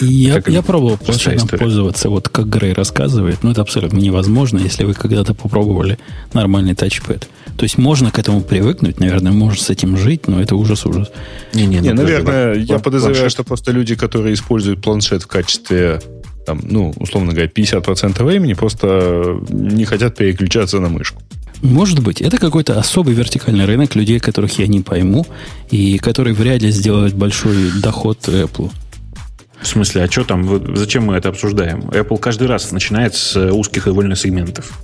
я, 0.00 0.42
я 0.46 0.62
пробовал 0.62 0.96
планшетом 0.96 1.46
пользоваться, 1.48 2.08
вот 2.08 2.28
как 2.28 2.48
Грей 2.48 2.72
рассказывает, 2.72 3.42
но 3.42 3.52
это 3.52 3.60
абсолютно 3.60 3.98
невозможно, 3.98 4.58
если 4.58 4.84
вы 4.84 4.94
когда-то 4.94 5.34
попробовали 5.34 5.98
нормальный 6.32 6.74
тачпэд. 6.74 7.28
То 7.56 7.62
есть 7.62 7.78
можно 7.78 8.10
к 8.10 8.18
этому 8.18 8.40
привыкнуть, 8.40 8.98
наверное, 8.98 9.30
можно 9.30 9.62
с 9.62 9.70
этим 9.70 9.96
жить, 9.96 10.26
но 10.26 10.40
это 10.40 10.56
ужас-ужас. 10.56 11.10
Не, 11.52 11.66
не, 11.66 11.78
ну, 11.78 11.84
не 11.84 11.92
наверное, 11.92 12.54
я 12.54 12.80
подозреваю, 12.80 13.14
планшет. 13.14 13.30
что 13.30 13.44
просто 13.44 13.70
люди, 13.70 13.94
которые 13.94 14.34
используют 14.34 14.82
планшет 14.82 15.22
в 15.22 15.26
качестве 15.28 16.00
там, 16.44 16.60
ну, 16.62 16.92
условно 16.98 17.32
говоря, 17.32 17.48
50% 17.48 18.22
времени 18.24 18.54
просто 18.54 19.40
не 19.48 19.84
хотят 19.84 20.16
переключаться 20.16 20.80
на 20.80 20.88
мышку. 20.88 21.22
Может 21.62 22.00
быть, 22.00 22.20
это 22.20 22.36
какой-то 22.38 22.78
особый 22.78 23.14
вертикальный 23.14 23.64
рынок 23.64 23.94
людей, 23.94 24.20
которых 24.20 24.58
я 24.58 24.66
не 24.66 24.80
пойму, 24.80 25.26
и 25.70 25.98
которые 25.98 26.34
вряд 26.34 26.60
ли 26.62 26.70
сделают 26.70 27.14
большой 27.14 27.70
доход 27.80 28.18
Apple. 28.28 28.70
В 29.62 29.66
смысле, 29.66 30.02
а 30.02 30.10
что 30.10 30.24
там? 30.24 30.76
Зачем 30.76 31.04
мы 31.04 31.16
это 31.16 31.30
обсуждаем? 31.30 31.88
Apple 31.88 32.18
каждый 32.18 32.48
раз 32.48 32.70
начинает 32.70 33.14
с 33.14 33.50
узких 33.50 33.86
и 33.86 33.90
вольных 33.90 34.18
сегментов. 34.18 34.78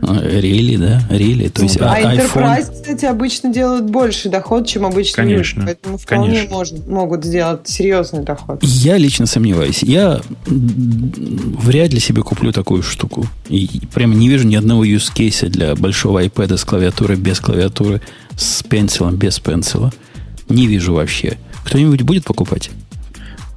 Рели, 0.00 0.76
да, 0.76 1.02
рели. 1.10 1.48
То 1.48 1.62
есть, 1.62 1.76
а 1.80 2.00
iPhone... 2.00 2.16
Enterprise, 2.16 2.72
кстати, 2.72 3.04
обычно 3.04 3.52
делают 3.52 3.84
больше 3.84 4.28
доход, 4.28 4.66
чем 4.66 4.86
обычно 4.86 5.22
конечно, 5.22 5.60
люди. 5.60 5.66
Поэтому 5.66 5.98
вполне 5.98 6.36
конечно. 6.38 6.56
Может, 6.56 6.88
могут 6.88 7.24
сделать 7.24 7.68
серьезный 7.68 8.22
доход. 8.22 8.62
Я 8.62 8.96
лично 8.96 9.26
сомневаюсь. 9.26 9.82
Я 9.82 10.20
вряд 10.46 11.92
ли 11.92 12.00
себе 12.00 12.22
куплю 12.22 12.52
такую 12.52 12.82
штуку. 12.82 13.26
И 13.48 13.68
прямо 13.92 14.14
не 14.14 14.28
вижу 14.28 14.46
ни 14.46 14.56
одного 14.56 14.84
use 14.84 15.12
case 15.14 15.48
для 15.48 15.74
большого 15.76 16.24
iPad 16.24 16.56
с 16.56 16.64
клавиатурой, 16.64 17.16
без 17.16 17.38
клавиатуры, 17.38 18.00
с 18.36 18.62
пенсилом, 18.62 19.16
без 19.16 19.38
пенсила. 19.38 19.92
Не 20.48 20.66
вижу 20.66 20.94
вообще. 20.94 21.38
Кто-нибудь 21.64 22.02
будет 22.02 22.24
покупать? 22.24 22.70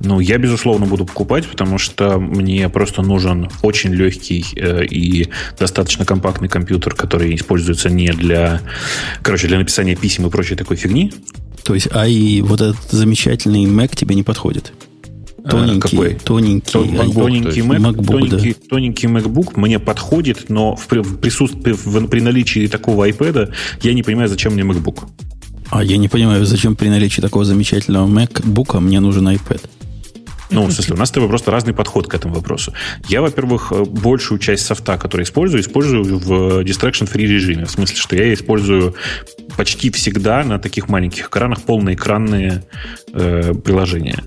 Ну, 0.02 0.20
я, 0.20 0.38
безусловно, 0.38 0.86
буду 0.86 1.06
покупать, 1.06 1.48
потому 1.48 1.78
что 1.78 2.20
мне 2.20 2.68
просто 2.70 3.02
нужен 3.02 3.50
очень 3.62 3.94
легкий 3.94 4.46
э, 4.56 4.86
и 4.86 5.30
достаточно 5.58 6.06
компактный 6.06 6.50
компьютер, 6.50 6.94
который 6.96 7.34
используется 7.36 7.90
не 7.90 8.10
для, 8.10 8.62
короче, 9.22 9.48
для 9.48 9.58
написания 9.58 9.96
писем 9.96 10.28
и 10.28 10.30
прочей 10.30 10.56
такой 10.56 10.78
фигни. 10.78 11.14
То 11.64 11.74
есть, 11.74 11.88
а 11.92 12.08
и 12.08 12.42
вот 12.42 12.62
этот 12.62 12.92
замечательный 12.92 13.66
Mac 13.66 13.96
тебе 13.96 14.16
не 14.16 14.24
подходит? 14.24 14.74
Э, 15.46 15.50
тоненький, 15.50 15.80
Какой? 15.80 16.14
тоненький, 16.16 16.80
MacBook, 16.80 17.14
тоненький, 17.14 17.62
Mac, 17.62 17.80
MacBook, 17.80 18.06
тоненький, 18.06 18.54
да. 18.54 18.68
тоненький 18.70 19.08
MacBook 19.08 19.54
мне 19.56 19.80
подходит, 19.80 20.50
но 20.50 20.76
в, 20.76 20.92
в 20.92 21.18
присутствии, 21.18 21.72
в, 21.72 22.08
при 22.08 22.20
наличии 22.20 22.68
такого 22.68 23.08
iPad 23.10 23.54
я 23.82 23.94
не 23.94 24.04
понимаю, 24.04 24.28
зачем 24.28 24.54
мне 24.54 24.64
MacBook. 24.64 25.08
А 25.70 25.84
я 25.84 25.98
не 25.98 26.10
понимаю, 26.10 26.46
зачем 26.46 26.76
при 26.76 26.90
наличии 26.90 27.22
такого 27.22 27.46
замечательного 27.46 28.08
MacBook 28.08 28.80
мне 28.80 29.00
нужен 29.00 29.28
iPad? 29.28 29.62
Ну, 30.52 30.66
в 30.66 30.72
смысле, 30.72 30.96
у 30.96 30.98
нас 30.98 31.10
с 31.10 31.12
тобой 31.12 31.30
просто 31.30 31.52
разный 31.52 31.74
подход 31.74 32.08
к 32.08 32.14
этому 32.14 32.36
вопросу. 32.36 32.74
Я, 33.08 33.22
во-первых, 33.22 33.72
большую 33.88 34.40
часть 34.40 34.66
софта, 34.66 34.98
который 34.98 35.24
использую, 35.24 35.62
использую 35.62 36.20
в 36.20 36.62
distraction-free 36.62 37.26
режиме. 37.26 37.66
В 37.66 37.72
смысле, 37.72 37.96
что 37.96 38.16
я 38.16 38.34
использую 38.34 38.96
почти 39.58 39.90
всегда 39.92 40.44
на 40.44 40.60
таких 40.60 40.90
маленьких 40.90 41.28
экранах 41.28 41.62
полноэкранные 41.64 42.64
э, 43.14 43.54
приложения. 43.54 44.24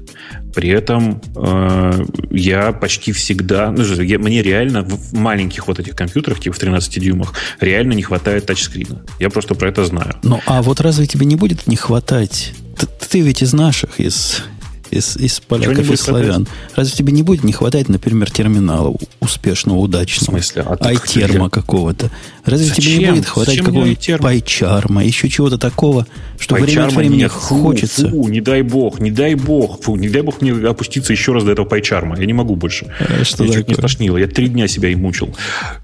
При 0.55 0.71
этом 0.71 1.21
э, 1.37 2.05
я 2.31 2.73
почти 2.73 3.13
всегда, 3.13 3.71
ну, 3.71 3.85
я, 3.85 4.19
мне 4.19 4.43
реально 4.43 4.83
в 4.83 5.13
маленьких 5.15 5.69
вот 5.69 5.79
этих 5.79 5.95
компьютерах, 5.95 6.41
типа 6.41 6.57
в 6.57 6.59
13 6.59 7.01
дюймах, 7.01 7.35
реально 7.61 7.93
не 7.93 8.03
хватает 8.03 8.47
тачскрина. 8.47 9.05
Я 9.19 9.31
просто 9.31 9.55
про 9.55 9.69
это 9.69 9.85
знаю. 9.85 10.17
Ну, 10.23 10.41
а 10.47 10.63
вот 10.63 10.81
разве 10.81 11.07
тебе 11.07 11.27
не 11.27 11.37
будет 11.37 11.67
не 11.67 11.77
хватать? 11.77 12.55
Ты, 12.77 12.87
ты 13.09 13.21
ведь 13.21 13.43
из 13.43 13.53
наших, 13.53 14.01
из 14.01 14.45
из, 14.91 15.17
из 15.17 15.41
поляков 15.41 15.91
и 15.91 15.97
славян. 15.97 16.47
Разве 16.75 16.97
тебе 16.97 17.13
не 17.13 17.23
будет 17.23 17.45
не 17.45 17.53
хватать, 17.53 17.89
например, 17.89 18.31
терминала 18.31 18.95
успешного, 19.21 19.79
удачного? 19.79 20.39
В 20.39 20.45
смысле? 20.45 20.63
А 20.63 20.77
Айтерма 20.81 21.51
какого-то. 21.51 22.11
Разве 22.45 22.69
Зачем? 22.69 22.85
тебе 22.85 22.99
не 22.99 23.11
будет 23.13 23.27
хватать 23.27 23.59
какого-нибудь 23.59 24.11
пайчарма, 24.21 25.05
еще 25.05 25.29
чего-то 25.29 25.59
такого, 25.59 26.07
что 26.39 26.55
время 26.55 26.87
от 26.87 26.93
времени 26.95 27.23
нет, 27.23 27.33
фу, 27.33 27.57
хочется? 27.57 28.09
Фу, 28.09 28.29
не 28.29 28.41
дай 28.41 28.63
бог, 28.63 29.01
не 29.01 29.11
дай 29.11 29.35
бог, 29.35 29.83
фу, 29.83 29.97
не 29.97 30.09
дай 30.09 30.23
бог 30.23 30.41
мне 30.41 30.53
опуститься 30.53 31.13
еще 31.13 31.33
раз 31.33 31.45
до 31.45 31.53
этого 31.53 31.67
пайчарма. 31.67 32.19
Я 32.19 32.27
не 32.27 32.33
могу 32.33 32.57
больше. 32.57 32.87
А, 33.01 33.25
что 33.25 33.45
я 33.45 33.53
чуть 33.53 33.69
не 33.69 33.75
стошнило. 33.75 34.17
Я 34.17 34.29
три 34.29 34.49
дня 34.49 34.69
себя 34.69 34.89
и 34.89 34.95
мучил. 34.95 35.35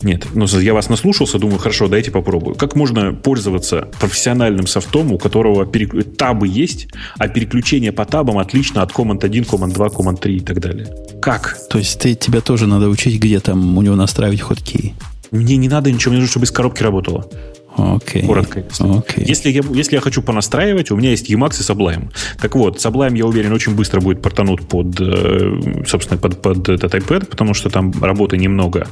Нет, 0.03 0.27
ну, 0.35 0.47
я 0.47 0.73
вас 0.75 0.89
наслушался, 0.89 1.39
думаю, 1.39 1.59
хорошо, 1.59 1.89
дайте 1.89 2.11
попробую. 2.11 2.55
Как 2.55 2.77
можно 2.77 3.13
пользоваться 3.13 3.89
профессиональным 3.99 4.67
софтом, 4.67 5.13
у 5.13 5.19
которого 5.19 5.67
перек... 5.67 6.17
табы 6.17 6.49
есть, 6.49 6.89
а 7.19 7.29
переключение 7.29 7.93
по 7.93 8.05
табам 8.05 8.39
отлично 8.39 8.83
от 8.83 8.93
Command 8.95 9.25
1, 9.25 9.45
Command 9.45 9.73
2, 9.73 9.87
Command 9.89 10.21
3 10.21 10.37
и 10.37 10.41
так 10.41 10.61
далее? 10.61 10.87
Как? 11.21 11.59
То 11.69 11.79
есть 11.79 11.99
ты, 11.99 12.15
тебя 12.15 12.41
тоже 12.41 12.67
надо 12.67 12.89
учить, 12.89 13.21
где 13.21 13.41
там 13.41 13.77
у 13.79 13.83
него 13.83 13.97
настраивать 13.97 14.41
хоткей? 14.41 14.95
Мне 15.31 15.57
не 15.57 15.69
надо 15.69 15.91
ничего, 15.91 16.13
мне 16.13 16.21
нужно, 16.21 16.31
чтобы 16.31 16.47
из 16.47 16.51
коробки 16.51 16.83
работало. 16.83 17.29
Окей. 17.77 18.23
Okay. 18.23 18.27
Коротко. 18.27 18.61
Okay. 18.61 19.25
Если, 19.27 19.51
я, 19.51 19.63
если 19.73 19.97
я 19.97 20.01
хочу 20.01 20.23
понастраивать, 20.23 20.91
у 20.91 20.97
меня 20.97 21.11
есть 21.11 21.29
Emacs 21.31 21.61
и 21.61 21.63
Sublime. 21.63 22.11
Так 22.41 22.55
вот, 22.55 22.77
Sublime, 22.77 23.17
я 23.17 23.27
уверен, 23.27 23.53
очень 23.53 23.75
быстро 23.75 24.01
будет 24.01 24.23
портанут 24.23 24.69
под, 24.69 25.01
э, 25.01 25.83
собственно, 25.87 26.21
под, 26.21 26.41
под 26.41 26.69
этот 26.69 26.95
iPad, 26.95 27.27
потому 27.27 27.55
что 27.55 27.71
там 27.71 27.93
работы 28.01 28.37
немного. 28.37 28.87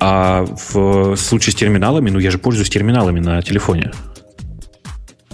А 0.00 0.44
в 0.44 1.16
случае 1.16 1.52
с 1.52 1.56
терминалами, 1.56 2.10
ну, 2.10 2.18
я 2.18 2.30
же 2.30 2.38
пользуюсь 2.38 2.68
терминалами 2.68 3.20
на 3.20 3.40
телефоне. 3.40 3.92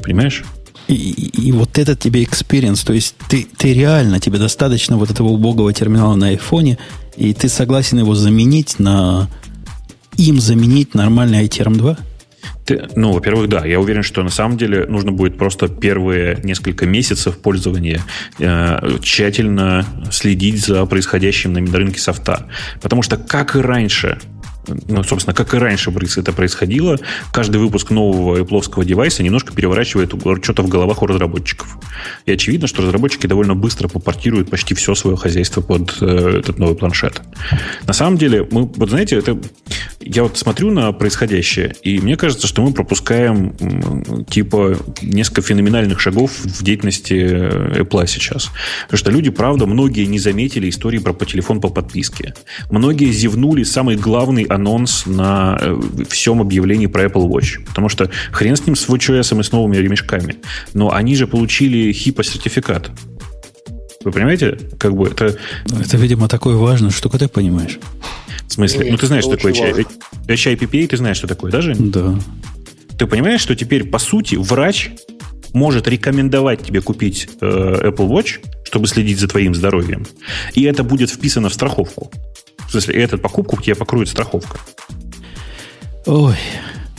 Понимаешь? 0.02 0.44
И, 0.88 0.94
и, 0.94 1.52
вот 1.52 1.78
этот 1.78 1.98
тебе 1.98 2.22
experience, 2.22 2.86
то 2.86 2.92
есть 2.92 3.16
ты, 3.28 3.46
ты 3.56 3.72
реально, 3.72 4.20
тебе 4.20 4.38
достаточно 4.38 4.96
вот 4.96 5.10
этого 5.10 5.28
убогого 5.28 5.72
терминала 5.72 6.14
на 6.14 6.28
айфоне, 6.28 6.78
и 7.16 7.34
ты 7.34 7.48
согласен 7.48 7.98
его 7.98 8.14
заменить 8.14 8.78
на 8.78 9.28
им 10.16 10.40
заменить 10.40 10.94
нормальный 10.94 11.44
iTerm 11.44 11.76
2? 11.76 11.98
Ты, 12.64 12.88
ну, 12.96 13.12
во-первых, 13.12 13.48
да. 13.48 13.64
Я 13.64 13.78
уверен, 13.78 14.02
что 14.02 14.22
на 14.22 14.30
самом 14.30 14.56
деле 14.56 14.86
нужно 14.86 15.12
будет 15.12 15.38
просто 15.38 15.68
первые 15.68 16.40
несколько 16.42 16.84
месяцев 16.84 17.38
пользования 17.38 18.00
э, 18.38 18.98
тщательно 19.02 19.86
следить 20.10 20.64
за 20.64 20.84
происходящим 20.86 21.52
на 21.52 21.60
рынке 21.78 22.00
софта. 22.00 22.46
Потому 22.80 23.02
что, 23.02 23.16
как 23.18 23.54
и 23.54 23.60
раньше, 23.60 24.18
ну, 24.66 25.02
собственно, 25.02 25.34
как 25.34 25.54
и 25.54 25.58
раньше 25.58 25.90
это 26.16 26.32
происходило, 26.32 26.98
каждый 27.32 27.58
выпуск 27.58 27.90
нового 27.90 28.38
Apple 28.38 28.84
девайса 28.84 29.22
немножко 29.22 29.54
переворачивает 29.54 30.12
что-то 30.42 30.62
в 30.62 30.68
головах 30.68 31.02
у 31.02 31.06
разработчиков. 31.06 31.78
И 32.26 32.32
очевидно, 32.32 32.66
что 32.66 32.82
разработчики 32.82 33.26
довольно 33.26 33.54
быстро 33.54 33.88
попортируют 33.88 34.50
почти 34.50 34.74
все 34.74 34.94
свое 34.94 35.16
хозяйство 35.16 35.60
под 35.60 35.96
э, 36.00 36.40
этот 36.40 36.58
новый 36.58 36.76
планшет. 36.76 37.20
На 37.86 37.92
самом 37.92 38.18
деле, 38.18 38.46
мы, 38.50 38.64
вот 38.64 38.90
знаете, 38.90 39.16
это, 39.16 39.38
я 40.00 40.22
вот 40.22 40.36
смотрю 40.36 40.70
на 40.70 40.92
происходящее, 40.92 41.74
и 41.82 42.00
мне 42.00 42.16
кажется, 42.16 42.46
что 42.46 42.62
мы 42.62 42.72
пропускаем 42.72 43.54
типа 44.28 44.76
несколько 45.02 45.42
феноменальных 45.42 46.00
шагов 46.00 46.32
в 46.38 46.62
деятельности 46.62 47.14
э, 47.14 47.82
Apple 47.82 48.06
сейчас. 48.06 48.50
Потому 48.84 48.98
что 48.98 49.10
люди, 49.10 49.30
правда, 49.30 49.66
многие 49.66 50.04
не 50.06 50.18
заметили 50.18 50.68
истории 50.68 50.98
про 50.98 51.12
телефон 51.24 51.60
по 51.60 51.68
подписке. 51.68 52.34
Многие 52.70 53.10
зевнули 53.10 53.64
самый 53.64 53.96
главный 53.96 54.44
анонс 54.56 55.06
на 55.06 55.56
э, 55.60 55.78
всем 56.08 56.40
объявлении 56.40 56.86
про 56.86 57.04
Apple 57.04 57.28
Watch. 57.28 57.64
Потому 57.66 57.88
что 57.88 58.10
хрен 58.32 58.56
с 58.56 58.66
ним 58.66 58.74
с 58.74 58.88
WatchOS 58.88 59.38
и 59.38 59.42
с 59.42 59.52
новыми 59.52 59.76
ремешками. 59.76 60.36
Но 60.74 60.92
они 60.92 61.14
же 61.14 61.26
получили 61.26 61.92
HIPAA-сертификат. 61.92 62.90
Вы 64.04 64.12
понимаете? 64.12 64.58
Как 64.78 64.94
бы 64.94 65.08
это... 65.08 65.36
Это, 65.66 65.96
видимо, 65.96 66.28
такое 66.28 66.56
важное, 66.56 66.90
что 66.90 67.08
ты 67.08 67.28
понимаешь. 67.28 67.78
В 68.46 68.52
смысле? 68.52 68.90
ну, 68.90 68.96
ты 68.96 69.06
знаешь, 69.06 69.24
что 69.24 69.36
такое 69.36 69.52
HIPPA, 69.52 70.86
ты 70.86 70.96
знаешь, 70.96 71.16
что 71.16 71.26
такое, 71.26 71.50
даже? 71.50 71.74
Да. 71.74 72.18
Ты 72.98 73.06
понимаешь, 73.06 73.40
что 73.40 73.54
теперь, 73.54 73.84
по 73.84 73.98
сути, 73.98 74.36
врач 74.36 74.90
может 75.56 75.88
рекомендовать 75.88 76.62
тебе 76.62 76.80
купить 76.82 77.28
э, 77.40 77.46
Apple 77.46 78.08
Watch, 78.08 78.44
чтобы 78.62 78.86
следить 78.86 79.18
за 79.18 79.26
твоим 79.26 79.54
здоровьем, 79.54 80.06
и 80.54 80.62
это 80.64 80.84
будет 80.84 81.10
вписано 81.10 81.48
в 81.48 81.54
страховку. 81.54 82.12
В 82.68 82.70
смысле, 82.70 83.02
эту 83.02 83.18
покупку 83.18 83.60
тебе 83.62 83.74
покроет 83.74 84.08
страховка. 84.08 84.58
Ой, 86.04 86.36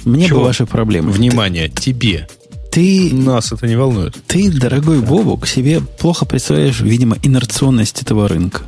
мне 0.05 0.27
Чего? 0.27 0.39
бы 0.39 0.45
ваши 0.45 0.65
проблемы. 0.65 1.11
Внимание, 1.11 1.69
ты, 1.69 1.81
тебе. 1.93 2.27
Ты, 2.71 3.13
Нас 3.13 3.51
это 3.51 3.67
не 3.67 3.75
волнует. 3.75 4.15
Ты, 4.25 4.51
дорогой 4.51 5.01
Бобук, 5.01 5.47
себе 5.47 5.81
плохо 5.81 6.25
представляешь, 6.25 6.79
видимо, 6.81 7.17
инерционность 7.21 8.01
этого 8.01 8.27
рынка. 8.27 8.63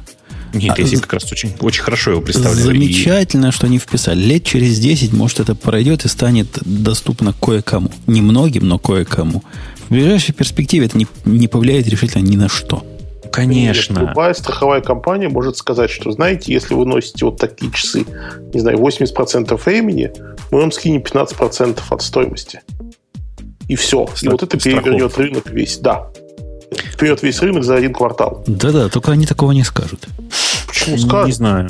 Нет, 0.53 0.75
а, 0.77 0.81
я 0.81 0.87
себе 0.87 1.01
как 1.01 1.13
раз 1.13 1.31
очень, 1.31 1.53
очень 1.59 1.83
хорошо 1.83 2.11
его 2.11 2.21
представляю. 2.21 2.65
Замечательно, 2.65 3.47
и... 3.47 3.51
что 3.51 3.67
они 3.67 3.77
вписали. 3.77 4.19
Лет 4.19 4.43
через 4.43 4.79
10, 4.79 5.13
может, 5.13 5.39
это 5.39 5.55
пройдет 5.55 6.05
и 6.05 6.07
станет 6.07 6.47
доступно 6.61 7.33
кое-кому. 7.33 7.91
Немногим, 8.07 8.67
но 8.67 8.79
кое-кому. 8.79 9.43
В 9.89 9.91
ближайшей 9.91 10.35
перспективе 10.35 10.85
это 10.85 10.97
не, 10.97 11.07
не 11.25 11.47
повлияет 11.47 11.87
решительно 11.87 12.21
ни 12.21 12.35
на 12.35 12.47
что. 12.47 12.85
Конечно. 13.31 13.99
Любая 13.99 14.35
страховая 14.35 14.81
компания 14.81 15.29
может 15.29 15.57
сказать, 15.57 15.89
что, 15.89 16.11
знаете, 16.11 16.53
если 16.53 16.75
вы 16.75 16.85
носите 16.85 17.25
вот 17.25 17.37
такие 17.37 17.71
часы, 17.71 18.05
не 18.53 18.59
знаю, 18.59 18.77
80% 18.77 19.59
времени, 19.65 20.11
мы 20.51 20.59
вам 20.61 20.71
скинем 20.71 21.01
15% 21.01 21.79
от 21.89 22.01
стоимости. 22.03 22.61
И 23.67 23.75
все. 23.75 24.05
Страх... 24.07 24.23
И 24.23 24.27
вот 24.29 24.43
это 24.43 24.59
перевернет 24.59 25.17
рынок 25.17 25.49
весь. 25.49 25.77
Да. 25.77 26.07
Перевернет 26.97 27.23
весь 27.23 27.39
рынок 27.39 27.63
за 27.63 27.75
один 27.75 27.93
квартал. 27.93 28.43
Да-да, 28.45 28.89
только 28.89 29.11
они 29.11 29.25
такого 29.25 29.51
не 29.53 29.63
скажут. 29.63 30.07
Почему 30.67 30.97
скажут? 30.97 31.27
Не 31.27 31.33
знаю. 31.33 31.69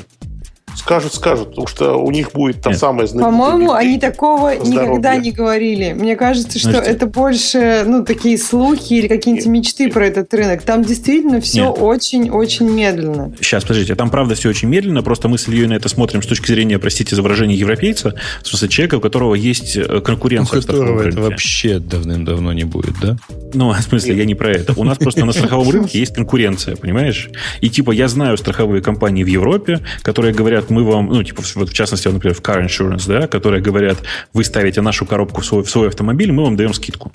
Скажут, 0.79 1.13
скажут, 1.13 1.49
потому 1.49 1.67
что 1.67 1.95
у 1.95 2.09
них 2.09 2.31
будет 2.31 2.61
та 2.61 2.69
Нет. 2.69 2.79
самая 2.79 3.05
знаменитая... 3.05 3.31
По-моему, 3.31 3.73
они 3.73 3.99
такого 3.99 4.53
здоровья. 4.55 4.87
никогда 4.87 5.15
не 5.17 5.31
говорили. 5.31 5.91
Мне 5.91 6.15
кажется, 6.15 6.57
что 6.57 6.71
Значит, 6.71 6.87
это 6.87 7.05
больше, 7.05 7.83
ну, 7.85 8.05
такие 8.05 8.37
слухи 8.37 8.93
или 8.93 9.07
какие-нибудь 9.09 9.47
мечты 9.47 9.91
про 9.91 10.07
этот 10.07 10.33
рынок. 10.33 10.61
Там 10.61 10.83
действительно 10.83 11.41
все 11.41 11.67
очень-очень 11.69 12.69
медленно. 12.69 13.33
Сейчас, 13.41 13.63
подождите, 13.63 13.95
там 13.95 14.09
правда 14.09 14.35
все 14.35 14.47
очень 14.47 14.69
медленно, 14.69 15.03
просто 15.03 15.27
мы 15.27 15.37
с 15.37 15.49
Ильей 15.49 15.67
на 15.67 15.73
это 15.73 15.89
смотрим 15.89 16.23
с 16.23 16.27
точки 16.27 16.47
зрения, 16.47 16.79
простите 16.79 17.13
за 17.13 17.21
выражение, 17.21 17.59
европейца, 17.59 18.15
в 18.41 18.47
смысле 18.47 18.69
человека, 18.69 18.95
у 18.95 19.01
которого 19.01 19.35
есть 19.35 19.75
э, 19.75 19.99
конкуренция. 19.99 20.59
У 20.59 20.61
которого 20.61 21.01
это 21.01 21.19
вообще 21.19 21.79
давным-давно 21.79 22.53
не 22.53 22.63
будет, 22.63 22.93
да? 23.01 23.17
Ну, 23.53 23.73
в 23.73 23.81
смысле, 23.81 24.15
я 24.17 24.25
не 24.25 24.35
про 24.35 24.51
это. 24.51 24.73
У 24.77 24.85
нас 24.85 24.97
просто 24.97 25.25
на 25.25 25.33
страховом 25.33 25.69
рынке 25.69 25.99
есть 25.99 26.15
конкуренция, 26.15 26.77
понимаешь? 26.77 27.29
И 27.59 27.69
типа 27.69 27.91
я 27.91 28.07
знаю 28.07 28.37
страховые 28.37 28.81
компании 28.81 29.23
в 29.23 29.27
Европе, 29.27 29.81
которые 30.03 30.33
говорят, 30.33 30.68
мы 30.69 30.83
вам, 30.83 31.07
ну, 31.07 31.23
типа, 31.23 31.43
вот 31.55 31.69
в 31.69 31.73
частности, 31.73 32.07
например, 32.07 32.35
в 32.35 32.41
Car 32.41 32.65
Insurance, 32.65 33.07
да, 33.07 33.27
которые 33.27 33.61
говорят, 33.61 33.97
вы 34.33 34.43
ставите 34.43 34.81
нашу 34.81 35.05
коробку 35.05 35.41
в 35.41 35.45
свой, 35.45 35.63
в 35.63 35.69
свой 35.69 35.87
автомобиль, 35.87 36.31
мы 36.31 36.43
вам 36.43 36.55
даем 36.55 36.73
скидку. 36.73 37.11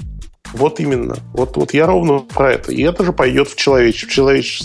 Вот 0.52 0.78
именно. 0.78 1.16
Вот, 1.32 1.56
вот 1.56 1.74
я 1.74 1.86
ровно 1.86 2.20
про 2.20 2.52
это. 2.52 2.72
И 2.72 2.82
это 2.82 3.04
же 3.04 3.12
пойдет 3.12 3.48
в, 3.48 3.56
человеч, 3.56 4.06
в, 4.06 4.10
человеч, 4.10 4.62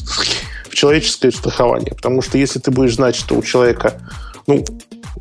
в 0.69 0.75
человеческое 0.75 1.31
страхование. 1.31 1.93
Потому 1.95 2.21
что 2.21 2.37
если 2.37 2.59
ты 2.59 2.69
будешь 2.69 2.95
знать, 2.95 3.15
что 3.15 3.35
у 3.35 3.41
человека, 3.41 3.99
ну, 4.45 4.63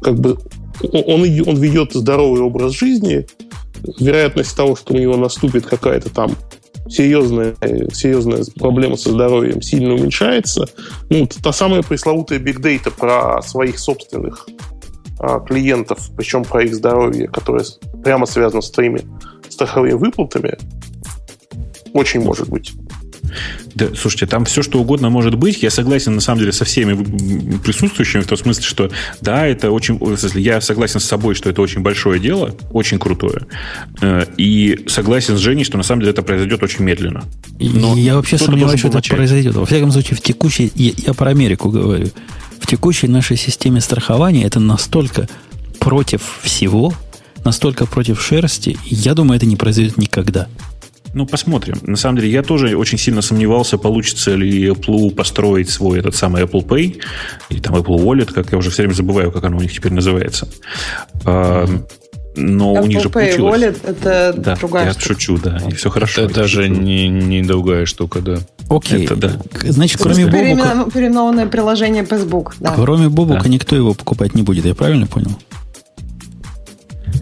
как 0.03 0.19
бы 0.19 0.39
он, 0.83 1.23
он 1.23 1.57
ведет 1.61 1.93
здоровый 1.95 2.43
образ 2.43 2.73
жизни, 2.73 3.27
вероятность 3.99 4.57
того, 4.57 4.77
что 4.77 4.95
у 4.95 4.99
него 4.99 5.17
наступит 5.17 5.67
какая-то 5.67 6.11
там 6.11 6.37
серьезная, 6.89 7.55
серьезная 7.93 8.45
проблема 8.57 8.97
со 8.97 9.11
здоровьем 9.11 9.63
сильно 9.63 9.95
уменьшается. 9.95 10.67
Ну, 11.11 11.29
та 11.43 11.53
самая 11.53 11.83
пресловутая 11.83 12.39
big 12.39 12.61
data 12.61 12.91
про 12.91 13.43
своих 13.43 13.79
собственных 13.79 14.49
а, 15.19 15.41
клиентов, 15.41 16.11
причем 16.17 16.45
про 16.45 16.63
их 16.65 16.75
здоровье, 16.75 17.29
которое 17.29 17.65
прямо 18.03 18.27
связано 18.27 18.63
с 18.63 18.71
твоими 18.71 19.03
страховыми 19.49 19.93
выплатами, 19.93 20.57
очень 21.93 22.21
может 22.21 22.49
быть. 22.49 22.73
Да, 23.75 23.87
слушайте, 23.97 24.27
там 24.27 24.45
все 24.45 24.63
что 24.63 24.81
угодно 24.81 25.11
может 25.11 25.35
быть. 25.35 25.63
Я 25.63 25.71
согласен, 25.71 26.15
на 26.15 26.21
самом 26.21 26.41
деле, 26.41 26.53
со 26.53 26.65
всеми 26.65 27.59
присутствующими 27.59 28.23
в 28.23 28.27
том 28.27 28.39
смысле, 28.39 28.65
что 28.65 28.91
да, 29.21 29.47
это 29.47 29.71
очень... 29.71 29.99
Я 30.35 30.61
согласен 30.61 31.01
с 31.01 31.05
собой, 31.05 31.35
что 31.35 31.51
это 31.51 31.63
очень 31.63 31.81
большое 31.81 32.21
дело, 32.21 32.55
очень 32.73 32.99
крутое. 32.99 33.47
Э, 34.01 34.25
и 34.37 34.85
согласен 34.87 35.37
с 35.37 35.41
Женей, 35.41 35.65
что 35.65 35.77
на 35.77 35.83
самом 35.83 36.01
деле 36.01 36.13
это 36.13 36.23
произойдет 36.23 36.63
очень 36.63 36.85
медленно. 36.85 37.25
Но 37.59 37.97
я 37.97 38.17
вообще 38.17 38.39
сомневаюсь, 38.39 38.81
что 38.81 38.89
это 38.89 39.01
произойдет. 39.09 39.55
Во 39.55 39.67
всяком 39.67 39.93
случае, 39.93 40.17
в 40.17 40.21
текущей... 40.21 40.73
Я, 40.75 40.93
я 40.97 41.15
про 41.15 41.31
Америку 41.31 41.71
говорю. 41.71 42.09
В 42.61 42.67
текущей 42.67 43.09
нашей 43.09 43.37
системе 43.37 43.81
страхования 43.81 44.45
это 44.45 44.61
настолько 44.61 45.29
против 45.79 46.41
всего, 46.43 46.93
настолько 47.45 47.87
против 47.87 48.21
шерсти, 48.21 48.77
я 48.85 49.15
думаю, 49.15 49.37
это 49.37 49.47
не 49.47 49.57
произойдет 49.57 49.97
никогда. 49.97 50.49
Ну, 51.15 51.27
посмотрим. 51.27 51.77
На 51.83 51.97
самом 51.97 52.19
деле, 52.19 52.31
я 52.31 52.43
тоже 52.43 52.77
очень 52.77 52.99
сильно 52.99 53.23
сомневался, 53.23 53.79
получится 53.79 54.35
ли 54.35 54.69
Apple 54.69 55.15
построить 55.15 55.71
свой 55.71 55.99
этот 55.99 56.15
самый 56.15 56.43
Apple 56.43 56.65
Pay, 56.67 57.01
или 57.49 57.61
там 57.61 57.75
Apple 57.77 57.99
Wallet, 57.99 58.33
как 58.33 58.53
я 58.53 58.59
уже 58.59 58.71
все 58.71 58.83
время 58.83 58.95
забываю, 58.95 59.33
как 59.33 59.45
оно 59.45 59.57
у 59.57 59.61
них 59.61 59.73
теперь 59.73 59.93
называется. 59.93 60.49
Mm-hmm. 61.25 61.91
Но 62.37 62.77
Apple 62.77 62.83
у 62.83 62.87
них 62.87 63.01
же 63.01 63.09
Pay 63.09 63.13
получилось. 63.13 63.63
Wallet 63.63 63.77
это 63.85 64.35
да, 64.37 64.57
другая 64.57 64.87
я 64.87 64.93
штука. 64.93 65.07
шучу, 65.07 65.39
да, 65.39 65.61
и 65.69 65.75
все 65.75 65.91
хорошо. 65.91 66.23
Это 66.23 66.35
даже 66.35 66.69
не, 66.69 67.09
не 67.09 67.43
другая 67.43 67.85
штука, 67.87 68.21
да. 68.21 68.39
Окей. 68.69 69.07
Это, 69.07 69.17
да. 69.17 69.33
Значит, 69.65 70.01
кроме 70.01 70.27
Бобука... 70.27 70.91
Переименованное 70.93 71.47
приложение 71.47 72.05
Facebook, 72.05 72.55
да. 72.61 72.75
Кроме 72.75 73.09
Бобука 73.09 73.45
да. 73.45 73.49
никто 73.49 73.75
его 73.75 73.95
покупать 73.95 74.35
не 74.35 74.43
будет, 74.43 74.67
я 74.67 74.75
правильно 74.75 75.07
понял? 75.07 75.33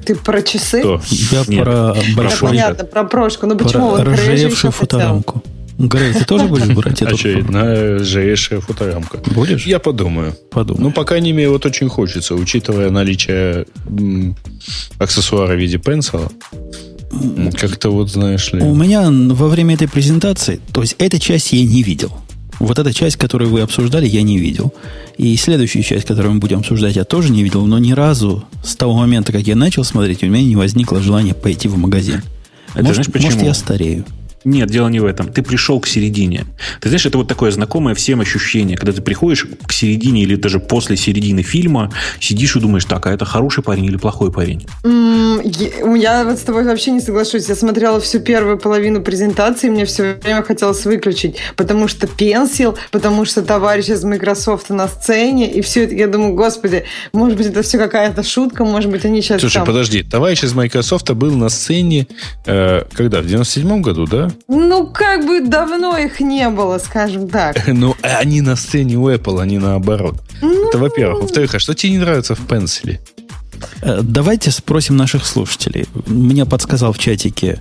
Ты 0.07 0.15
про 0.15 0.41
часы? 0.41 0.81
Что? 0.81 1.01
Я 1.33 1.45
Нет. 1.49 1.65
про 1.65 1.97
большой... 2.15 2.51
Понятно, 2.51 2.85
про 2.85 3.05
прошку. 3.05 3.47
Ну 3.47 3.57
почему? 3.57 3.97
Про 3.97 4.13
ржавевшую 4.13 4.71
фоторамку. 4.71 5.43
Грей, 5.79 6.15
ты 6.15 6.25
тоже 6.25 6.47
будешь 6.47 6.69
брать 6.69 7.03
эту 7.03 7.15
Очередная 7.15 7.99
ржавевшая 7.99 8.61
фоторамка. 8.61 9.19
Будешь? 9.35 9.67
Я 9.67 9.79
подумаю. 9.79 10.35
Подумаю. 10.51 10.85
Ну, 10.85 10.91
по 10.93 11.05
крайней 11.05 11.33
мере, 11.33 11.51
вот 11.51 11.67
очень 11.67 11.89
хочется, 11.89 12.35
учитывая 12.35 12.91
наличие 12.91 13.67
м, 13.87 14.37
аксессуара 14.99 15.55
в 15.55 15.59
виде 15.59 15.79
пенсила. 15.79 16.31
Как-то 17.59 17.91
вот, 17.91 18.11
знаешь 18.11 18.53
ли... 18.53 18.63
У 18.63 18.75
меня 18.75 19.11
во 19.11 19.49
время 19.49 19.75
этой 19.75 19.89
презентации, 19.89 20.61
то 20.73 20.81
есть 20.81 20.97
этой 20.99 21.21
части 21.21 21.57
я 21.57 21.65
не 21.67 21.83
видел. 21.83 22.13
Вот 22.59 22.79
эта 22.79 22.93
часть, 22.93 23.17
которую 23.17 23.51
вы 23.51 23.61
обсуждали, 23.61 24.07
я 24.07 24.23
не 24.23 24.39
видел. 24.39 24.73
И 25.19 25.37
следующую 25.37 25.83
часть, 25.83 26.07
которую 26.07 26.35
мы 26.35 26.41
будем 26.41 26.61
обсуждать, 26.61 26.97
я 26.97 27.05
тоже 27.05 27.31
не 27.31 27.43
видел, 27.43 27.67
но 27.67 27.79
ни 27.79 27.93
разу 27.93 28.45
с 28.65 28.77
того 28.77 28.95
момента, 28.95 29.33
как 29.33 29.43
я 29.43 29.57
начал 29.57 29.85
смотреть, 29.85 30.23
у 30.23 30.27
меня 30.27 30.45
не 30.45 30.57
возникло 30.57 31.01
желания 31.01 31.35
пойти 31.35 31.69
в 31.69 31.77
магазин. 31.77 32.23
Это 32.75 32.85
может, 32.85 33.05
знаешь, 33.05 33.13
почему? 33.13 33.31
может, 33.33 33.43
я 33.43 33.55
старею. 33.55 34.05
Нет, 34.47 34.71
дело 34.71 34.87
не 34.87 35.01
в 35.01 35.05
этом. 35.05 35.33
Ты 35.33 35.43
пришел 35.43 35.81
к 35.81 35.89
середине. 35.89 36.47
Ты 36.81 36.89
знаешь, 36.89 37.05
это 37.05 37.19
вот 37.19 37.27
такое 37.27 37.51
знакомое 37.51 37.97
всем 37.97 38.21
ощущение, 38.21 38.77
когда 38.77 38.93
ты 38.93 39.03
приходишь 39.03 39.45
к 39.67 39.73
середине 39.73 40.23
или 40.23 40.37
даже 40.37 40.61
после 40.61 40.97
середины 40.97 41.43
фильма, 41.43 41.93
сидишь 42.21 42.55
и 42.55 42.61
думаешь, 42.61 42.85
так, 42.85 43.05
а 43.07 43.13
это 43.13 43.25
хороший 43.25 43.65
парень 43.65 43.87
или 43.87 43.97
плохой 43.97 44.31
парень? 44.31 44.65
Mm, 44.85 45.99
я 45.99 46.23
вот 46.25 46.39
с 46.39 46.43
тобой 46.43 46.63
вообще 46.63 46.93
не 46.93 47.01
соглашусь. 47.01 47.49
Я 47.49 47.57
смотрела 47.57 48.01
всю 48.01 48.21
первую 48.21 48.57
половину 48.57 49.03
презентации, 49.03 49.69
мне 49.69 49.85
все 49.85 50.15
время 50.23 50.45
хотелось 50.45 50.85
выключить, 50.85 51.39
потому 51.57 51.89
что 51.89 52.07
пенсил, 52.07 52.79
потому 52.93 53.25
что 53.25 53.43
товарищ 53.43 53.89
из 53.89 54.05
Microsoft 54.05 54.71
на 54.71 54.87
сцене, 54.87 55.51
и 55.51 55.61
все 55.61 55.87
это, 55.87 55.97
я 55.97 56.07
думаю, 56.07 56.35
господи, 56.35 56.85
может 57.13 57.37
быть, 57.37 57.49
это 57.49 57.63
все 57.63 57.79
какая-то 57.79 58.23
шутка, 58.23 58.65
может 58.65 58.93
быть, 58.93 59.05
они 59.05 59.23
сейчас 59.23 59.41
Слушай, 59.41 59.55
там... 59.55 59.67
подожди, 59.67 60.05
товарищ 60.05 60.45
из 60.45 60.55
Microsoft 60.55 61.11
был 61.11 61.33
на 61.33 61.49
сцене, 61.49 62.07
э, 62.47 62.85
когда, 62.93 63.23
в 63.23 63.27
97-м 63.27 63.83
году, 63.83 64.07
да? 64.07 64.31
Ну, 64.49 64.87
как 64.89 65.27
бы 65.27 65.41
давно 65.41 65.97
их 65.97 66.21
не 66.21 66.49
было, 66.49 66.79
скажем 66.79 67.29
так. 67.29 67.57
Ну, 67.69 67.95
они 68.03 68.41
на 68.41 68.57
сцене 68.57 68.97
у 68.97 69.11
Apple, 69.11 69.41
они 69.41 69.59
наоборот. 69.59 70.17
Ну... 70.41 70.69
Это 70.69 70.79
во-первых. 70.79 71.23
Во-вторых, 71.23 71.55
а 71.55 71.59
что 71.59 71.75
тебе 71.75 71.93
не 71.93 71.99
нравится 71.99 72.35
в 72.35 72.47
пенсиле? 72.47 73.01
Э, 73.83 74.01
давайте 74.03 74.51
спросим 74.51 74.97
наших 74.97 75.27
слушателей. 75.27 75.87
Мне 76.07 76.47
подсказал 76.47 76.93
в 76.93 76.99
чатике 76.99 77.61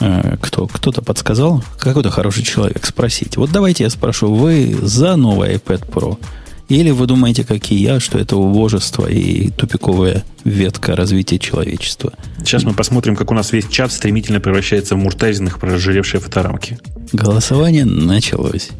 э, 0.00 0.36
кто, 0.40 0.66
кто-то 0.66 1.02
подсказал, 1.02 1.62
какой-то 1.78 2.10
хороший 2.10 2.42
человек, 2.42 2.84
спросить. 2.86 3.36
Вот 3.36 3.50
давайте 3.52 3.84
я 3.84 3.90
спрошу, 3.90 4.34
вы 4.34 4.76
за 4.82 5.16
новый 5.16 5.54
iPad 5.54 5.88
Pro 5.88 6.18
или 6.72 6.90
вы 6.90 7.06
думаете, 7.06 7.44
как 7.44 7.70
и 7.70 7.74
я, 7.74 8.00
что 8.00 8.18
это 8.18 8.36
убожество 8.36 9.06
и 9.06 9.50
тупиковая 9.50 10.24
ветка 10.44 10.96
развития 10.96 11.38
человечества? 11.38 12.14
Сейчас 12.38 12.64
мы 12.64 12.72
посмотрим, 12.72 13.14
как 13.14 13.30
у 13.30 13.34
нас 13.34 13.52
весь 13.52 13.68
чат 13.68 13.92
стремительно 13.92 14.40
превращается 14.40 14.94
в 14.94 14.98
муртайзенных 14.98 15.60
прожиревшие 15.60 16.20
фоторамки. 16.20 16.78
Голосование 17.12 17.84
началось. 17.84 18.70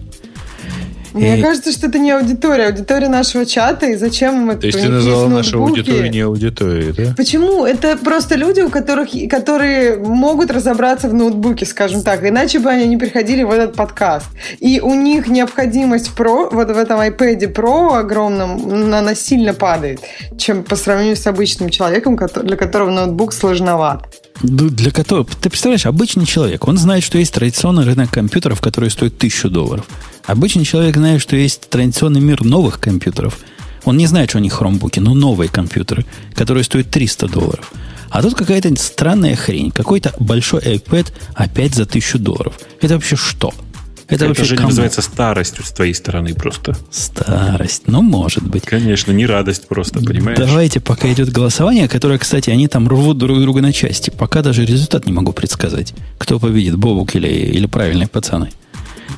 Мне 1.12 1.38
и... 1.38 1.42
кажется, 1.42 1.72
что 1.72 1.86
это 1.86 1.98
не 1.98 2.10
аудитория, 2.10 2.66
аудитория 2.66 3.08
нашего 3.08 3.46
чата, 3.46 3.86
и 3.86 3.96
зачем 3.96 4.34
мы 4.34 4.56
То 4.56 4.66
есть 4.66 4.80
ты 4.80 4.88
назвала 4.88 5.28
нашу 5.28 5.62
аудиторию 5.62 6.10
не 6.10 6.20
аудиторией, 6.20 6.92
да? 6.92 7.14
Почему? 7.16 7.64
Это 7.64 7.96
просто 7.96 8.36
люди, 8.36 8.60
у 8.60 8.70
которых, 8.70 9.10
которые 9.30 9.96
могут 9.96 10.50
разобраться 10.50 11.08
в 11.08 11.14
ноутбуке, 11.14 11.66
скажем 11.66 12.02
так, 12.02 12.26
иначе 12.26 12.58
бы 12.58 12.70
они 12.70 12.86
не 12.86 12.96
приходили 12.96 13.42
в 13.42 13.50
этот 13.50 13.74
подкаст. 13.74 14.26
И 14.60 14.80
у 14.80 14.94
них 14.94 15.26
необходимость 15.28 16.14
про, 16.14 16.48
вот 16.50 16.68
в 16.68 16.76
этом 16.76 17.00
iPad 17.00 17.52
Pro 17.52 17.98
огромном, 17.98 18.92
она 18.94 19.14
сильно 19.14 19.54
падает, 19.54 20.00
чем 20.38 20.62
по 20.62 20.76
сравнению 20.76 21.16
с 21.16 21.26
обычным 21.26 21.70
человеком, 21.70 22.16
для 22.16 22.56
которого 22.56 22.90
ноутбук 22.90 23.32
сложноват. 23.32 24.08
Для 24.42 24.90
которого, 24.90 25.24
ты 25.24 25.48
представляешь, 25.48 25.86
обычный 25.86 26.26
человек, 26.26 26.66
он 26.66 26.76
знает, 26.76 27.04
что 27.04 27.16
есть 27.16 27.32
традиционный 27.32 27.84
рынок 27.84 28.10
компьютеров, 28.10 28.60
который 28.60 28.90
стоит 28.90 29.16
тысячу 29.16 29.48
долларов. 29.48 29.86
Обычный 30.24 30.64
человек 30.64 30.96
знает, 30.96 31.22
что 31.22 31.36
есть 31.36 31.68
традиционный 31.70 32.20
мир 32.20 32.42
новых 32.42 32.80
компьютеров. 32.80 33.38
Он 33.84 33.96
не 33.96 34.06
знает, 34.06 34.30
что 34.30 34.38
они 34.38 34.50
хромбуки, 34.50 34.98
но 34.98 35.14
новые 35.14 35.48
компьютеры, 35.48 36.04
которые 36.34 36.64
стоят 36.64 36.90
300 36.90 37.28
долларов. 37.28 37.72
А 38.10 38.20
тут 38.20 38.34
какая-то 38.34 38.74
странная 38.76 39.36
хрень. 39.36 39.70
Какой-то 39.70 40.12
большой 40.18 40.60
iPad 40.60 41.12
опять 41.34 41.74
за 41.74 41.84
1000 41.84 42.18
долларов. 42.18 42.58
Это 42.80 42.94
вообще 42.94 43.16
что? 43.16 43.54
Это, 44.08 44.26
это 44.26 44.28
вообще 44.28 44.56
называется 44.56 45.02
старостью 45.02 45.64
с 45.64 45.70
твоей 45.70 45.94
стороны 45.94 46.34
просто. 46.34 46.76
Старость. 46.90 47.84
Ну, 47.86 48.02
может 48.02 48.42
быть. 48.42 48.64
Конечно, 48.64 49.12
не 49.12 49.26
радость 49.26 49.68
просто, 49.68 50.00
понимаешь? 50.00 50.38
Давайте, 50.38 50.80
пока 50.80 51.12
идет 51.12 51.30
голосование, 51.30 51.88
которое, 51.88 52.18
кстати, 52.18 52.50
они 52.50 52.68
там 52.68 52.88
рвут 52.88 53.18
друг 53.18 53.40
друга 53.40 53.62
на 53.62 53.72
части. 53.72 54.10
Пока 54.10 54.42
даже 54.42 54.64
результат 54.64 55.06
не 55.06 55.12
могу 55.12 55.32
предсказать. 55.32 55.94
Кто 56.18 56.38
победит, 56.38 56.76
Бобук 56.76 57.14
или, 57.14 57.28
или 57.28 57.66
правильные 57.66 58.08
пацаны. 58.08 58.50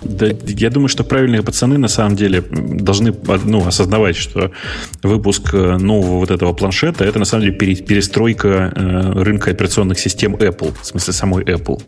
Да, 0.02 0.26
я 0.46 0.70
думаю, 0.70 0.88
что 0.88 1.04
правильные 1.04 1.42
пацаны 1.42 1.78
на 1.78 1.88
самом 1.88 2.16
деле 2.16 2.42
должны 2.50 3.14
ну, 3.44 3.66
осознавать, 3.66 4.16
что 4.16 4.52
выпуск 5.02 5.54
э, 5.54 5.76
нового 5.76 6.18
вот 6.18 6.30
этого 6.30 6.52
планшета 6.52 7.04
это 7.04 7.18
на 7.18 7.24
самом 7.24 7.44
деле 7.44 7.56
перестройка 7.56 8.72
э, 8.74 9.22
рынка 9.22 9.50
операционных 9.50 9.98
систем 9.98 10.34
Apple, 10.36 10.74
в 10.80 10.86
смысле 10.86 11.12
самой 11.12 11.44
Apple. 11.44 11.82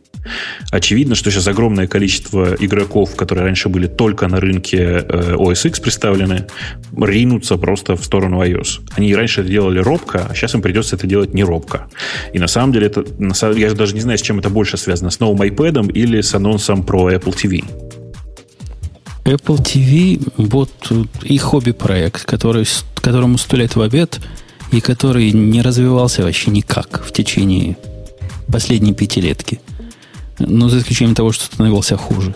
Очевидно, 0.70 1.14
что 1.14 1.30
сейчас 1.30 1.46
огромное 1.46 1.86
количество 1.86 2.56
игроков, 2.58 3.14
которые 3.16 3.44
раньше 3.44 3.68
были 3.68 3.86
только 3.86 4.28
на 4.28 4.40
рынке 4.40 4.78
э, 4.78 5.34
OS 5.34 5.68
X 5.68 5.80
представлены, 5.80 6.46
ринутся 6.96 7.56
просто 7.56 7.96
в 7.96 8.04
сторону 8.04 8.42
iOS. 8.42 8.80
Они 8.96 9.14
раньше 9.14 9.42
это 9.42 9.50
делали 9.50 9.78
робко, 9.78 10.26
а 10.28 10.34
сейчас 10.34 10.54
им 10.54 10.62
придется 10.62 10.96
это 10.96 11.06
делать 11.06 11.34
не 11.34 11.44
робко. 11.44 11.88
И 12.32 12.38
на 12.38 12.48
самом 12.48 12.72
деле 12.72 12.86
это, 12.86 13.04
я 13.56 13.72
даже 13.74 13.94
не 13.94 14.00
знаю, 14.00 14.18
с 14.18 14.22
чем 14.22 14.38
это 14.38 14.50
больше 14.50 14.76
связано, 14.76 15.10
с 15.10 15.20
новым 15.20 15.42
iPad 15.42 15.92
или 15.92 16.20
с 16.20 16.34
анонсом 16.34 16.82
про 16.82 17.12
Apple 17.12 17.34
TV. 17.34 17.64
Apple 19.26 19.58
TV, 19.58 20.22
вот 20.36 20.70
и 21.22 21.36
хобби-проект, 21.36 22.24
который, 22.24 22.64
которому 22.94 23.38
сто 23.38 23.56
лет 23.56 23.74
в 23.74 23.80
обед, 23.80 24.20
и 24.70 24.80
который 24.80 25.32
не 25.32 25.62
развивался 25.62 26.22
вообще 26.22 26.50
никак 26.50 27.04
в 27.04 27.12
течение 27.12 27.76
последней 28.46 28.94
пятилетки. 28.94 29.60
Ну, 30.38 30.68
за 30.68 30.78
исключением 30.78 31.14
того, 31.14 31.32
что 31.32 31.46
становился 31.46 31.96
хуже. 31.96 32.34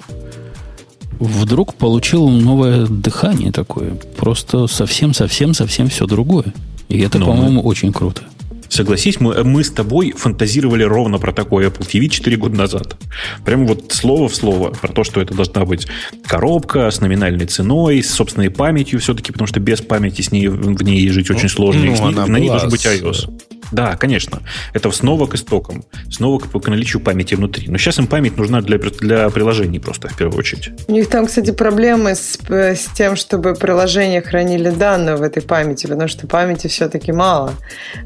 Вдруг 1.19 1.75
получил 1.75 2.29
новое 2.29 2.87
дыхание 2.87 3.53
такое. 3.53 3.95
Просто 4.17 4.67
совсем-совсем-совсем 4.67 5.89
все 5.89 6.07
другое. 6.07 6.55
И 6.89 6.99
это, 7.01 7.19
Но 7.19 7.27
ну, 7.27 7.33
по-моему, 7.33 7.63
мы... 7.63 7.69
очень 7.69 7.93
круто. 7.93 8.23
Согласись, 8.71 9.19
мы, 9.19 9.43
мы 9.43 9.65
с 9.65 9.71
тобой 9.71 10.13
фантазировали 10.13 10.85
ровно 10.85 11.19
про 11.19 11.33
такой 11.33 11.67
Apple 11.67 11.87
TV 11.87 12.09
4 12.09 12.37
года 12.37 12.57
назад. 12.57 12.97
Прямо 13.45 13.67
вот 13.67 13.93
слово 13.93 14.29
в 14.29 14.35
слово 14.35 14.71
про 14.71 14.93
то, 14.93 15.03
что 15.03 15.21
это 15.21 15.35
должна 15.35 15.65
быть 15.65 15.89
коробка 16.25 16.91
с 16.91 17.01
номинальной 17.01 17.47
ценой, 17.47 18.01
с 18.01 18.11
собственной 18.11 18.49
памятью 18.49 19.01
все-таки, 19.01 19.33
потому 19.33 19.49
что 19.49 19.59
без 19.59 19.81
памяти 19.81 20.23
с 20.23 20.31
ней, 20.31 20.47
в 20.47 20.83
ней 20.85 21.09
жить 21.09 21.31
очень 21.31 21.49
сложно. 21.49 21.85
Ну, 21.85 21.93
и 21.93 21.97
с 21.97 22.01
ней, 22.01 22.15
на 22.15 22.39
ней 22.39 22.49
должен 22.49 22.71
быть 22.71 22.87
iOS. 22.87 23.29
Да, 23.73 23.97
конечно. 23.97 24.41
Это 24.73 24.91
снова 24.91 25.27
к 25.27 25.35
истокам, 25.35 25.85
снова 26.11 26.39
к, 26.39 26.51
к 26.51 26.69
наличию 26.69 27.01
памяти 27.03 27.35
внутри. 27.35 27.69
Но 27.69 27.79
сейчас 27.79 27.99
им 27.99 28.07
память 28.07 28.37
нужна 28.37 28.61
для, 28.61 28.79
для 28.79 29.31
приложений 29.31 29.81
просто, 29.81 30.09
в 30.09 30.17
первую 30.17 30.39
очередь. 30.39 30.71
У 30.89 30.93
них 30.93 31.09
там, 31.09 31.27
кстати, 31.27 31.53
проблемы 31.53 32.15
с, 32.15 32.39
с 32.49 32.87
тем, 32.95 33.17
чтобы 33.17 33.55
приложения 33.55 34.23
хранили 34.23 34.71
данные 34.71 35.17
в 35.17 35.23
этой 35.23 35.43
памяти, 35.43 35.87
потому 35.87 36.09
что 36.09 36.27
памяти 36.27 36.67
все-таки 36.67 37.13
мало. 37.13 37.55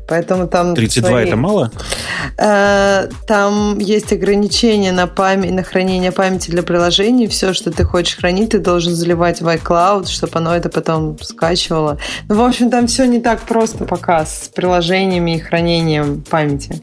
Поэтому 0.08 0.46
там... 0.46 0.74
32 0.74 1.08
свои... 1.08 1.26
это 1.26 1.36
мало? 1.36 1.70
Э, 2.38 3.08
там 3.26 3.78
есть 3.78 4.12
ограничения 4.12 4.92
на, 4.92 5.06
память, 5.06 5.52
на 5.52 5.62
хранение 5.62 6.12
памяти 6.12 6.50
для 6.50 6.62
приложений. 6.62 7.28
Все, 7.28 7.54
что 7.54 7.70
ты 7.70 7.84
хочешь 7.84 8.16
хранить, 8.16 8.50
ты 8.50 8.58
должен 8.58 8.94
заливать 8.94 9.40
в 9.40 9.48
iCloud, 9.48 10.08
чтобы 10.08 10.38
оно 10.38 10.54
это 10.54 10.68
потом 10.68 11.18
скачивало. 11.20 11.98
Ну, 12.28 12.36
в 12.36 12.42
общем, 12.42 12.70
там 12.70 12.86
все 12.86 13.06
не 13.06 13.20
так 13.20 13.40
просто 13.40 13.84
пока 13.84 14.26
с 14.26 14.50
приложениями 14.54 15.36
и 15.36 15.38
хранением 15.38 15.53
памяти. 16.28 16.82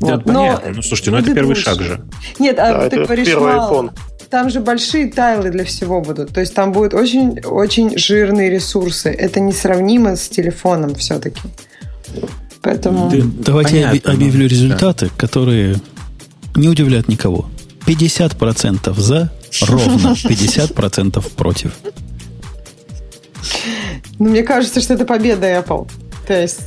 Да, 0.00 0.16
вот. 0.16 0.24
понятно. 0.24 0.70
Но, 0.70 0.76
ну, 0.76 0.82
слушайте, 0.82 1.10
ну 1.10 1.18
это 1.18 1.34
первый 1.34 1.56
шаг 1.56 1.80
же. 1.80 2.00
Нет, 2.38 2.58
а 2.58 2.72
да, 2.72 2.90
ты 2.90 3.04
говоришь 3.04 3.34
мало. 3.34 3.92
Там 4.30 4.50
же 4.50 4.60
большие 4.60 5.12
тайлы 5.12 5.50
для 5.50 5.64
всего 5.64 6.00
будут. 6.00 6.32
То 6.32 6.40
есть 6.40 6.54
там 6.54 6.72
будут 6.72 6.94
очень, 6.94 7.40
очень 7.44 7.96
жирные 7.96 8.50
ресурсы. 8.50 9.10
Это 9.10 9.38
несравнимо 9.38 10.16
с 10.16 10.28
телефоном 10.28 10.94
все-таки. 10.96 11.42
Поэтому... 12.62 13.10
Да, 13.10 13.18
давайте 13.22 13.70
Понятно, 13.74 14.08
я 14.08 14.14
объявлю 14.14 14.48
результаты, 14.48 15.06
да. 15.06 15.12
которые 15.16 15.76
не 16.56 16.68
удивляют 16.68 17.08
никого. 17.08 17.48
50% 17.86 18.98
за, 18.98 19.30
ровно 19.68 20.08
50% 20.14 21.34
против. 21.36 21.72
Ну, 24.18 24.30
мне 24.30 24.42
кажется, 24.42 24.80
что 24.80 24.94
это 24.94 25.04
победа 25.04 25.46
Apple. 25.46 25.88
То 26.26 26.40
есть 26.40 26.60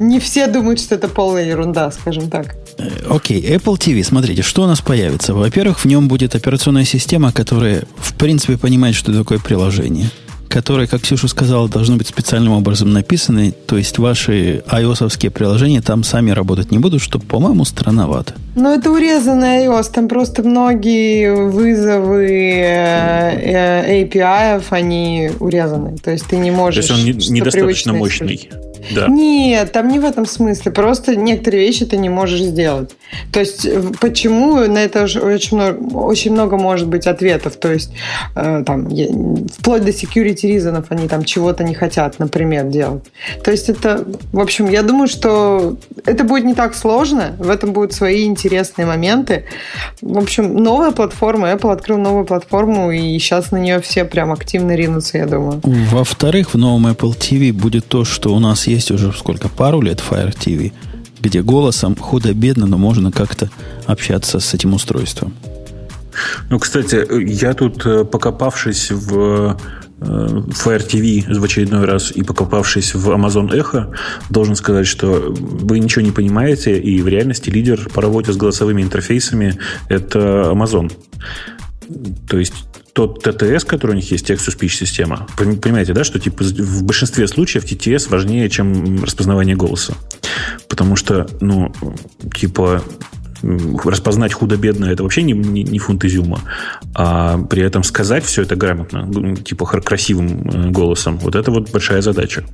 не 0.00 0.18
все 0.18 0.46
думают, 0.46 0.80
что 0.80 0.96
это 0.96 1.08
полная 1.08 1.44
ерунда, 1.44 1.90
скажем 1.92 2.28
так. 2.30 2.56
Э, 2.78 2.88
окей, 3.08 3.40
okay. 3.40 3.56
Apple 3.56 3.78
TV, 3.78 4.02
смотрите, 4.02 4.42
что 4.42 4.62
у 4.62 4.66
нас 4.66 4.80
появится? 4.80 5.34
Во-первых, 5.34 5.80
в 5.80 5.84
нем 5.84 6.08
будет 6.08 6.34
операционная 6.34 6.84
система, 6.84 7.32
которая, 7.32 7.84
в 7.96 8.14
принципе, 8.14 8.56
понимает, 8.56 8.96
что 8.96 9.16
такое 9.16 9.38
приложение– 9.38 10.10
которые, 10.50 10.88
как 10.88 11.02
Ксюша 11.02 11.28
сказала, 11.28 11.68
должны 11.68 11.96
быть 11.96 12.08
специальным 12.08 12.52
образом 12.52 12.92
написаны. 12.92 13.54
То 13.66 13.78
есть 13.78 13.98
ваши 13.98 14.64
ios 14.66 15.30
приложения 15.30 15.80
там 15.80 16.02
сами 16.02 16.32
работать 16.32 16.72
не 16.72 16.78
будут, 16.78 17.00
что, 17.00 17.20
по-моему, 17.20 17.64
странновато. 17.64 18.34
Ну, 18.56 18.74
это 18.74 18.90
урезанный 18.90 19.66
iOS. 19.66 19.92
Там 19.94 20.08
просто 20.08 20.42
многие 20.42 21.32
вызовы 21.32 22.26
э, 22.28 24.02
API, 24.02 24.64
они 24.70 25.30
урезаны. 25.38 25.96
То 25.98 26.10
есть 26.10 26.26
ты 26.26 26.36
не 26.36 26.50
можешь... 26.50 26.88
То 26.88 26.94
есть 26.94 27.28
он 27.30 27.34
недостаточно 27.34 27.92
мощный. 27.92 28.50
Да. 28.94 29.06
Нет, 29.08 29.72
там 29.72 29.88
не 29.88 29.98
в 29.98 30.04
этом 30.04 30.26
смысле. 30.26 30.72
Просто 30.72 31.16
некоторые 31.16 31.66
вещи 31.66 31.84
ты 31.84 31.96
не 31.96 32.08
можешь 32.08 32.40
сделать. 32.40 32.96
То 33.32 33.40
есть 33.40 33.68
почему 34.00 34.56
на 34.66 34.78
это 34.78 35.04
очень 35.04 35.56
много, 35.56 35.96
очень 35.96 36.32
много 36.32 36.56
может 36.56 36.88
быть 36.88 37.06
ответов. 37.06 37.56
То 37.56 37.72
есть 37.72 37.92
э, 38.34 38.62
там 38.64 38.88
вплоть 38.88 39.84
до 39.84 39.90
security 39.90 40.56
reasons 40.56 40.86
они 40.88 41.08
там 41.08 41.24
чего-то 41.24 41.64
не 41.64 41.74
хотят, 41.74 42.18
например, 42.18 42.66
делать. 42.66 43.04
То 43.44 43.50
есть 43.50 43.68
это, 43.68 44.04
в 44.32 44.40
общем, 44.40 44.68
я 44.68 44.82
думаю, 44.82 45.08
что 45.08 45.76
это 46.04 46.24
будет 46.24 46.44
не 46.44 46.54
так 46.54 46.74
сложно. 46.74 47.36
В 47.38 47.48
этом 47.50 47.72
будут 47.72 47.92
свои 47.92 48.24
интересные 48.24 48.86
моменты. 48.86 49.44
В 50.00 50.18
общем, 50.18 50.56
новая 50.56 50.90
платформа. 50.90 51.50
Apple 51.52 51.72
открыл 51.72 51.98
новую 51.98 52.24
платформу, 52.24 52.90
и 52.90 53.18
сейчас 53.18 53.50
на 53.52 53.58
нее 53.58 53.80
все 53.80 54.04
прям 54.04 54.32
активно 54.32 54.74
ринутся, 54.74 55.18
я 55.18 55.26
думаю. 55.26 55.60
Во-вторых, 55.64 56.54
в 56.54 56.58
новом 56.58 56.86
Apple 56.86 57.16
TV 57.16 57.52
будет 57.52 57.86
то, 57.86 58.04
что 58.04 58.34
у 58.34 58.38
нас 58.38 58.66
есть 58.70 58.90
уже 58.90 59.12
сколько, 59.12 59.48
пару 59.48 59.80
лет 59.80 60.02
Fire 60.08 60.34
TV, 60.34 60.72
где 61.20 61.42
голосом 61.42 61.96
худо-бедно, 61.96 62.66
но 62.66 62.78
можно 62.78 63.12
как-то 63.12 63.50
общаться 63.86 64.40
с 64.40 64.54
этим 64.54 64.74
устройством. 64.74 65.34
Ну, 66.48 66.58
кстати, 66.58 67.06
я 67.30 67.54
тут, 67.54 67.86
э, 67.86 68.04
покопавшись 68.04 68.90
в 68.90 69.56
э, 70.00 70.04
Fire 70.04 70.86
TV 70.86 71.38
в 71.38 71.44
очередной 71.44 71.84
раз 71.84 72.10
и 72.10 72.22
покопавшись 72.22 72.94
в 72.94 73.10
Amazon 73.10 73.50
Echo, 73.50 73.94
должен 74.28 74.56
сказать, 74.56 74.86
что 74.86 75.32
вы 75.32 75.78
ничего 75.78 76.02
не 76.02 76.10
понимаете, 76.10 76.78
и 76.78 77.00
в 77.00 77.08
реальности 77.08 77.50
лидер 77.50 77.88
по 77.94 78.02
работе 78.02 78.32
с 78.32 78.36
голосовыми 78.36 78.82
интерфейсами– 78.82 79.58
это 79.88 80.50
Amazon. 80.52 80.92
То 82.28 82.38
есть 82.38 82.54
тот 82.92 83.26
TTS, 83.26 83.66
который 83.66 83.92
у 83.92 83.94
них 83.94 84.10
есть, 84.10 84.28
text-to-speech 84.28 84.68
система, 84.68 85.26
понимаете, 85.36 85.92
да, 85.92 86.04
что 86.04 86.18
типа 86.18 86.44
в 86.44 86.82
большинстве 86.82 87.26
случаев 87.28 87.64
TTS 87.64 88.08
важнее, 88.08 88.48
чем 88.50 89.02
распознавание 89.04 89.56
голоса. 89.56 89.94
Потому 90.68 90.96
что, 90.96 91.28
ну, 91.40 91.72
типа, 92.34 92.82
распознать 93.42 94.32
худо-бедно 94.32 94.86
это 94.86 95.02
вообще 95.02 95.22
не, 95.22 95.32
не, 95.32 95.62
не 95.62 95.78
фунт 95.78 96.04
изюма, 96.04 96.40
а 96.94 97.38
при 97.38 97.62
этом 97.62 97.82
сказать 97.82 98.24
все 98.24 98.42
это 98.42 98.56
грамотно, 98.56 99.06
ну, 99.06 99.36
типа 99.36 99.66
красивым 99.66 100.48
э, 100.48 100.70
голосом, 100.70 101.18
вот 101.18 101.34
это 101.34 101.50
вот 101.50 101.70
большая 101.70 102.02
задача. 102.02 102.44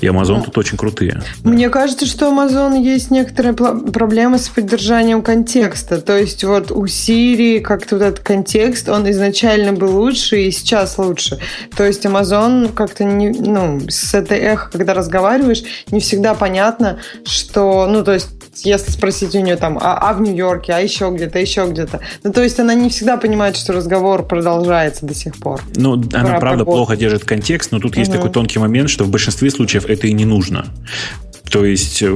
И 0.00 0.06
Amazon 0.06 0.42
тут 0.44 0.56
очень 0.58 0.76
крутые. 0.76 1.22
Мне 1.44 1.66
да. 1.66 1.72
кажется, 1.72 2.06
что 2.06 2.26
Amazon 2.26 2.80
есть 2.80 3.10
некоторые 3.10 3.54
проблемы 3.54 4.38
с 4.38 4.48
поддержанием 4.48 5.22
контекста. 5.22 6.00
То 6.00 6.18
есть 6.18 6.44
вот 6.44 6.70
у 6.70 6.84
Siri 6.84 7.60
как-то 7.60 7.96
вот 7.96 8.04
этот 8.04 8.20
контекст, 8.20 8.88
он 8.88 9.10
изначально 9.10 9.72
был 9.72 9.96
лучше 9.96 10.42
и 10.42 10.50
сейчас 10.50 10.98
лучше. 10.98 11.38
То 11.76 11.84
есть 11.84 12.04
Amazon 12.06 12.72
как-то 12.72 13.04
не, 13.04 13.30
ну, 13.30 13.80
с 13.88 14.14
этой 14.14 14.38
эхо, 14.38 14.70
когда 14.70 14.94
разговариваешь, 14.94 15.62
не 15.90 16.00
всегда 16.00 16.34
понятно, 16.34 16.98
что, 17.24 17.86
ну, 17.86 18.04
то 18.04 18.12
есть 18.12 18.28
если 18.64 18.90
спросить 18.90 19.34
у 19.34 19.40
нее 19.40 19.56
там, 19.56 19.78
а, 19.80 20.10
а 20.10 20.14
в 20.14 20.20
Нью-Йорке, 20.20 20.72
а 20.72 20.80
еще 20.80 21.10
где-то, 21.10 21.38
еще 21.38 21.66
где-то. 21.68 22.00
Ну, 22.22 22.32
то 22.32 22.42
есть 22.42 22.58
она 22.60 22.74
не 22.74 22.88
всегда 22.88 23.16
понимает, 23.16 23.56
что 23.56 23.72
разговор 23.72 24.24
продолжается 24.26 25.06
до 25.06 25.14
сих 25.14 25.36
пор. 25.36 25.62
Ну, 25.76 25.94
она 26.12 26.38
правда 26.38 26.64
погоду. 26.64 26.64
плохо 26.64 26.96
держит 26.96 27.24
контекст, 27.24 27.72
но 27.72 27.78
тут 27.78 27.92
угу. 27.92 28.00
есть 28.00 28.12
такой 28.12 28.30
тонкий 28.30 28.58
момент, 28.58 28.90
что 28.90 29.04
в 29.04 29.10
большинстве 29.10 29.50
случаев 29.50 29.86
это 29.86 30.06
и 30.06 30.12
не 30.12 30.24
нужно. 30.24 30.66
То 31.50 31.64
есть, 31.64 32.00
э, 32.02 32.08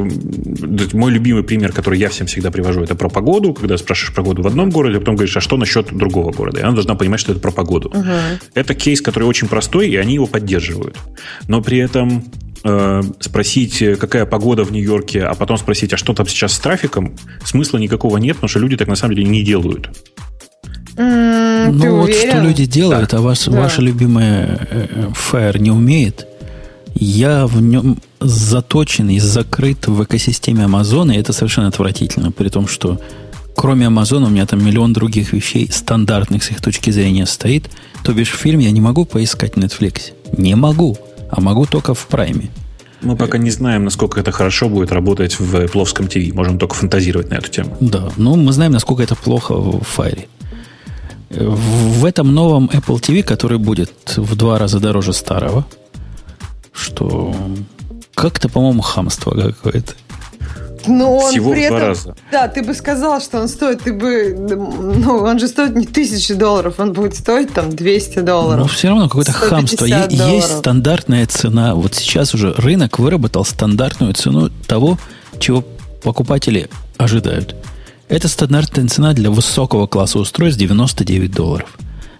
мой 0.92 1.10
любимый 1.10 1.42
пример, 1.42 1.72
который 1.72 1.98
я 1.98 2.08
всем 2.08 2.28
всегда 2.28 2.50
привожу, 2.52 2.82
это 2.82 2.94
про 2.94 3.08
погоду. 3.08 3.52
Когда 3.52 3.76
спрашиваешь 3.76 4.14
погоду 4.14 4.42
в 4.42 4.46
одном 4.46 4.70
городе, 4.70 4.98
а 4.98 5.00
потом 5.00 5.16
говоришь, 5.16 5.36
а 5.36 5.40
что 5.40 5.56
насчет 5.56 5.92
другого 5.92 6.30
города? 6.30 6.60
И 6.60 6.62
она 6.62 6.72
должна 6.72 6.94
понимать, 6.94 7.20
что 7.20 7.32
это 7.32 7.40
про 7.40 7.50
погоду. 7.50 7.88
Угу. 7.88 8.10
Это 8.54 8.74
кейс, 8.74 9.00
который 9.00 9.24
очень 9.24 9.48
простой, 9.48 9.88
и 9.88 9.96
они 9.96 10.14
его 10.14 10.26
поддерживают. 10.26 10.96
Но 11.48 11.60
при 11.62 11.78
этом 11.78 12.24
э, 12.64 13.02
спросить, 13.20 13.82
какая 13.98 14.26
погода 14.26 14.64
в 14.64 14.72
Нью-Йорке, 14.72 15.24
а 15.24 15.34
потом 15.34 15.56
спросить, 15.58 15.92
а 15.92 15.96
что 15.96 16.14
там 16.14 16.26
сейчас 16.26 16.54
с 16.54 16.58
трафиком, 16.58 17.16
смысла 17.44 17.78
никакого 17.78 18.16
нет, 18.16 18.36
потому 18.36 18.48
что 18.48 18.58
люди 18.58 18.76
так 18.76 18.88
на 18.88 18.96
самом 18.96 19.14
деле 19.14 19.28
не 19.28 19.42
делают. 19.42 19.90
Mm, 20.96 21.72
ну 21.72 21.96
вот 21.96 22.04
уверен? 22.04 22.30
что 22.30 22.40
люди 22.40 22.66
делают, 22.66 23.10
да. 23.10 23.18
а 23.18 23.20
ваш, 23.20 23.44
да. 23.44 23.60
ваша 23.60 23.82
любимая 23.82 24.66
э, 24.70 25.08
Fire 25.12 25.58
не 25.58 25.70
умеет. 25.70 26.26
Я 26.94 27.46
в 27.46 27.60
нем 27.60 27.98
заточен 28.20 29.10
и 29.10 29.18
закрыт 29.18 29.88
в 29.88 30.04
экосистеме 30.04 30.64
Амазона, 30.64 31.12
и 31.12 31.18
это 31.18 31.32
совершенно 31.32 31.68
отвратительно, 31.68 32.30
при 32.30 32.48
том, 32.48 32.68
что 32.68 33.00
кроме 33.56 33.88
Амазона 33.88 34.26
у 34.26 34.30
меня 34.30 34.46
там 34.46 34.64
миллион 34.64 34.92
других 34.92 35.32
вещей 35.32 35.68
стандартных 35.70 36.44
с 36.44 36.50
их 36.50 36.60
точки 36.60 36.90
зрения 36.90 37.26
стоит. 37.26 37.70
То 38.04 38.12
бишь 38.12 38.30
фильм 38.30 38.60
я 38.60 38.70
не 38.70 38.80
могу 38.80 39.04
поискать 39.04 39.54
в 39.54 39.58
Netflix. 39.58 40.12
Не 40.36 40.54
могу 40.54 40.96
а 41.36 41.40
могу 41.40 41.66
только 41.66 41.94
в 41.94 42.06
прайме. 42.06 42.50
Мы 43.02 43.16
пока 43.16 43.38
не 43.38 43.50
знаем, 43.50 43.84
насколько 43.84 44.20
это 44.20 44.32
хорошо 44.32 44.68
будет 44.68 44.92
работать 44.92 45.38
в 45.38 45.68
пловском 45.68 46.06
ТВ. 46.06 46.32
Можем 46.32 46.58
только 46.58 46.74
фантазировать 46.74 47.30
на 47.30 47.34
эту 47.34 47.50
тему. 47.50 47.76
Да, 47.80 48.08
но 48.16 48.36
мы 48.36 48.52
знаем, 48.52 48.72
насколько 48.72 49.02
это 49.02 49.14
плохо 49.16 49.54
в 49.54 49.82
файле. 49.82 50.28
В 51.30 52.04
этом 52.04 52.32
новом 52.32 52.70
Apple 52.72 53.00
TV, 53.00 53.22
который 53.22 53.58
будет 53.58 53.90
в 54.16 54.36
два 54.36 54.58
раза 54.58 54.78
дороже 54.78 55.12
старого, 55.12 55.66
что 56.72 57.34
как-то, 58.14 58.48
по-моему, 58.48 58.82
хамство 58.82 59.32
какое-то. 59.32 59.94
Ну, 60.86 61.16
он 61.16 61.30
Всего 61.30 61.52
при 61.52 61.62
этом, 61.62 61.78
раза. 61.78 62.16
Да, 62.30 62.48
ты 62.48 62.62
бы 62.62 62.74
сказал, 62.74 63.20
что 63.20 63.40
он 63.40 63.48
стоит, 63.48 63.82
ты 63.82 63.92
бы, 63.92 64.34
ну, 64.36 65.18
он 65.18 65.38
же 65.38 65.48
стоит 65.48 65.74
не 65.74 65.86
тысячи 65.86 66.34
долларов, 66.34 66.74
он 66.78 66.92
будет 66.92 67.14
стоить 67.14 67.52
там 67.52 67.70
200 67.70 68.20
долларов. 68.20 68.60
Но 68.60 68.68
все 68.68 68.88
равно 68.88 69.08
какое-то 69.08 69.32
хамство. 69.32 69.86
Долларов. 69.86 70.12
Есть 70.12 70.58
стандартная 70.58 71.26
цена. 71.26 71.74
Вот 71.74 71.94
сейчас 71.94 72.34
уже 72.34 72.52
рынок 72.54 72.98
выработал 72.98 73.44
стандартную 73.44 74.14
цену 74.14 74.50
того, 74.66 74.98
чего 75.38 75.64
покупатели 76.02 76.68
ожидают. 76.96 77.54
Это 78.08 78.28
стандартная 78.28 78.86
цена 78.88 79.12
для 79.12 79.30
высокого 79.30 79.86
класса 79.86 80.18
устройств 80.18 80.60
99 80.60 81.32
долларов. 81.32 81.76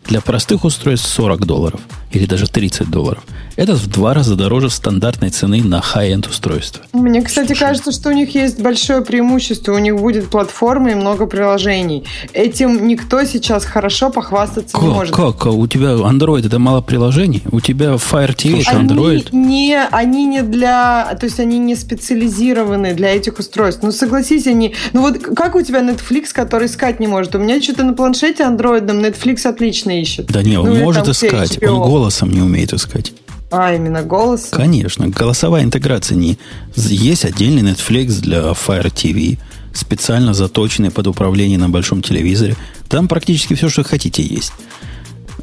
Для 0.06 0.20
простых 0.20 0.64
устройств 0.64 1.08
40 1.08 1.46
долларов 1.46 1.80
или 2.14 2.26
даже 2.26 2.46
30 2.46 2.90
долларов. 2.90 3.24
Это 3.56 3.74
в 3.74 3.86
два 3.86 4.14
раза 4.14 4.34
дороже 4.34 4.70
стандартной 4.70 5.30
цены 5.30 5.62
на 5.62 5.80
high-end 5.80 6.28
устройство. 6.28 6.84
Мне, 6.92 7.22
кстати, 7.22 7.48
Слушай. 7.48 7.60
кажется, 7.60 7.92
что 7.92 8.08
у 8.08 8.12
них 8.12 8.34
есть 8.34 8.60
большое 8.60 9.02
преимущество. 9.02 9.72
У 9.72 9.78
них 9.78 9.96
будет 9.96 10.28
платформа 10.28 10.90
и 10.90 10.94
много 10.94 11.26
приложений. 11.26 12.04
Этим 12.32 12.86
никто 12.86 13.24
сейчас 13.24 13.64
хорошо 13.64 14.10
похвастаться 14.10 14.72
как, 14.72 14.82
не 14.82 14.88
может. 14.88 15.14
Как? 15.14 15.46
У 15.46 15.66
тебя 15.66 15.90
Android 15.90 16.46
это 16.46 16.58
мало 16.58 16.80
приложений? 16.80 17.42
У 17.52 17.60
тебя 17.60 17.92
Fire 17.92 18.34
TV 18.34 18.62
это 18.62 18.76
Android? 18.76 19.28
Они 19.32 19.46
не, 19.46 19.84
они 19.84 20.26
не 20.26 20.42
для... 20.42 21.16
То 21.20 21.26
есть 21.26 21.38
они 21.38 21.58
не 21.58 21.76
специализированы 21.76 22.94
для 22.94 23.14
этих 23.14 23.38
устройств. 23.38 23.82
Ну, 23.82 23.92
согласись, 23.92 24.46
они... 24.46 24.74
Ну, 24.92 25.02
вот 25.02 25.18
как 25.18 25.54
у 25.54 25.62
тебя 25.62 25.80
Netflix, 25.80 26.32
который 26.32 26.66
искать 26.66 26.98
не 27.00 27.06
может? 27.06 27.34
У 27.34 27.38
меня 27.38 27.60
что-то 27.62 27.84
на 27.84 27.94
планшете 27.94 28.44
Android 28.44 28.84
Netflix 28.86 29.46
отлично 29.94 30.22
ищет. 30.22 30.26
Да 30.26 30.42
не, 30.42 30.56
он 30.58 30.68
ну, 30.68 30.76
может 30.76 31.08
искать. 31.08 31.62
Он 31.62 31.80
голосом 31.80 32.30
не 32.30 32.40
умеет 32.40 32.72
искать. 32.72 33.12
А, 33.50 33.74
именно 33.74 34.02
голос? 34.02 34.48
Конечно, 34.50 35.08
голосовая 35.08 35.62
интеграция 35.62 36.16
не... 36.16 36.38
Есть 36.74 37.24
отдельный 37.24 37.62
Netflix 37.62 38.20
для 38.20 38.38
Fire 38.50 38.92
TV, 38.92 39.38
специально 39.72 40.34
заточенный 40.34 40.90
под 40.90 41.06
управление 41.06 41.58
на 41.58 41.68
большом 41.68 42.02
телевизоре. 42.02 42.56
Там 42.88 43.06
практически 43.06 43.54
все, 43.54 43.68
что 43.68 43.84
хотите, 43.84 44.22
есть. 44.22 44.52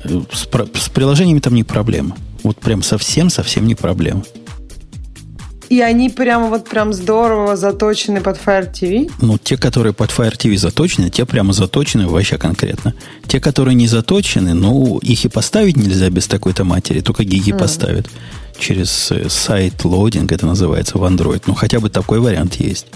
С, 0.04 0.48
с 0.74 0.90
приложениями 0.90 1.40
там 1.40 1.56
не 1.56 1.64
проблема. 1.64 2.18
Вот 2.44 2.58
прям 2.58 2.84
совсем-совсем 2.84 3.66
не 3.66 3.76
проблема. 3.76 4.24
И 5.72 5.80
они 5.80 6.10
прямо 6.10 6.48
вот 6.48 6.68
прям 6.68 6.92
здорово 6.92 7.56
заточены 7.56 8.20
под 8.20 8.38
Fire 8.46 8.70
TV? 8.70 9.10
Ну, 9.22 9.38
те, 9.38 9.56
которые 9.56 9.94
под 9.94 10.10
Fire 10.10 10.36
TV 10.36 10.58
заточены, 10.58 11.10
те 11.10 11.26
прямо 11.26 11.54
заточены 11.54 12.08
вообще 12.08 12.38
конкретно. 12.38 12.94
Те, 13.26 13.40
которые 13.40 13.74
не 13.76 13.88
заточены, 13.88 14.54
ну, 14.54 14.98
их 14.98 15.24
и 15.24 15.30
поставить 15.30 15.78
нельзя 15.78 16.10
без 16.10 16.28
такой-то 16.28 16.66
матери, 16.66 17.00
только 17.00 17.24
гики 17.24 17.52
mm. 17.52 17.58
поставят 17.58 18.10
через 18.60 19.12
э, 19.12 19.30
sideloading, 19.30 20.34
это 20.34 20.46
называется 20.46 20.98
в 20.98 21.06
Android. 21.06 21.44
Ну, 21.48 21.54
хотя 21.54 21.80
бы 21.80 21.90
такой 21.90 22.20
вариант 22.20 22.56
есть. 22.56 22.88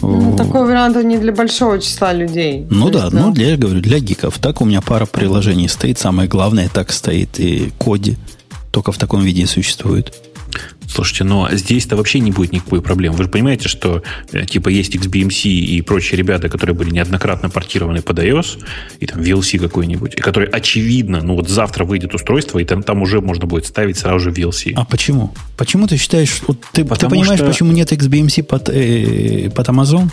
Ну, 0.00 0.36
такой 0.36 0.64
вариант 0.64 0.96
не 1.02 1.18
для 1.18 1.32
большого 1.32 1.80
числа 1.80 2.12
людей. 2.12 2.68
Ну 2.70 2.88
да, 2.88 3.06
есть, 3.06 3.14
да, 3.14 3.20
ну 3.20 3.32
для, 3.32 3.50
я 3.50 3.56
говорю, 3.56 3.80
для 3.80 3.98
гиков. 3.98 4.38
Так 4.38 4.60
у 4.60 4.64
меня 4.64 4.80
пара 4.80 5.06
приложений 5.06 5.70
стоит. 5.70 5.98
Самое 5.98 6.28
главное, 6.28 6.68
так 6.68 6.92
стоит 6.92 7.40
и 7.40 7.72
Kodi. 7.80 8.16
Только 8.70 8.92
в 8.92 8.98
таком 8.98 9.24
виде 9.24 9.44
существует. 9.46 10.14
Слушайте, 10.88 11.24
но 11.24 11.48
здесь-то 11.52 11.96
вообще 11.96 12.20
не 12.20 12.30
будет 12.30 12.52
никакой 12.52 12.82
проблемы. 12.82 13.16
Вы 13.16 13.24
же 13.24 13.30
понимаете, 13.30 13.68
что 13.68 14.02
э, 14.32 14.46
типа 14.46 14.68
есть 14.68 14.94
XBMC 14.94 15.48
и 15.48 15.82
прочие 15.82 16.18
ребята, 16.18 16.48
которые 16.48 16.74
были 16.76 16.90
неоднократно 16.90 17.50
портированы 17.50 18.02
под 18.02 18.18
iOS, 18.18 18.62
и 19.00 19.06
там 19.06 19.20
VLC 19.20 19.58
какой-нибудь, 19.58 20.14
и 20.14 20.20
которые 20.20 20.48
очевидно, 20.48 21.20
ну 21.22 21.34
вот 21.34 21.48
завтра 21.48 21.84
выйдет 21.84 22.14
устройство, 22.14 22.58
и 22.58 22.64
там, 22.64 22.82
там 22.82 23.02
уже 23.02 23.20
можно 23.20 23.46
будет 23.46 23.66
ставить 23.66 23.98
сразу 23.98 24.20
же 24.20 24.30
VLC. 24.30 24.72
А 24.74 24.84
почему? 24.84 25.34
Почему 25.56 25.86
ты 25.86 25.96
считаешь, 25.96 26.40
вот 26.46 26.60
ты, 26.72 26.84
ты 26.84 27.08
понимаешь, 27.08 27.40
что... 27.40 27.46
почему 27.46 27.72
нет 27.72 27.92
XBMC 27.92 28.42
под, 28.42 28.68
э, 28.68 29.50
под 29.50 29.68
Amazon? 29.68 30.10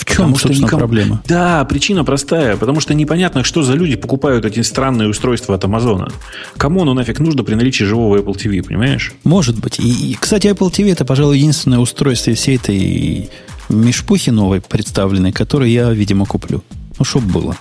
В 0.00 0.04
чем, 0.06 0.16
потому 0.16 0.38
собственно, 0.38 0.64
никому... 0.64 0.78
проблема? 0.80 1.22
Да, 1.26 1.62
причина 1.66 2.04
простая. 2.04 2.56
Потому 2.56 2.80
что 2.80 2.94
непонятно, 2.94 3.44
что 3.44 3.62
за 3.62 3.74
люди 3.74 3.96
покупают 3.96 4.46
эти 4.46 4.60
странные 4.60 5.10
устройства 5.10 5.56
от 5.56 5.64
Амазона. 5.64 6.10
Кому 6.56 6.82
оно 6.82 6.94
нафиг 6.94 7.20
нужно 7.20 7.44
при 7.44 7.54
наличии 7.54 7.84
живого 7.84 8.16
Apple 8.16 8.34
TV, 8.34 8.62
понимаешь? 8.62 9.12
Может 9.24 9.58
быть. 9.60 9.78
И, 9.78 10.12
и 10.12 10.14
кстати, 10.18 10.46
Apple 10.46 10.70
TV 10.70 10.92
это, 10.92 11.04
пожалуй, 11.04 11.36
единственное 11.36 11.80
устройство 11.80 12.32
всей 12.32 12.56
этой 12.56 13.28
мешпухи 13.68 14.30
новой 14.30 14.62
представленной, 14.62 15.32
которую 15.32 15.70
я, 15.70 15.90
видимо, 15.90 16.24
куплю. 16.24 16.64
Ну, 16.98 17.04
чтоб 17.04 17.22
было. 17.22 17.56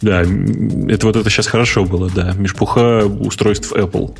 Да, 0.00 0.22
это 0.22 1.06
вот 1.06 1.16
это 1.16 1.30
сейчас 1.30 1.46
хорошо 1.46 1.84
было, 1.84 2.10
да. 2.10 2.32
Мешпуха 2.32 3.04
устройств 3.06 3.72
Apple. 3.72 4.16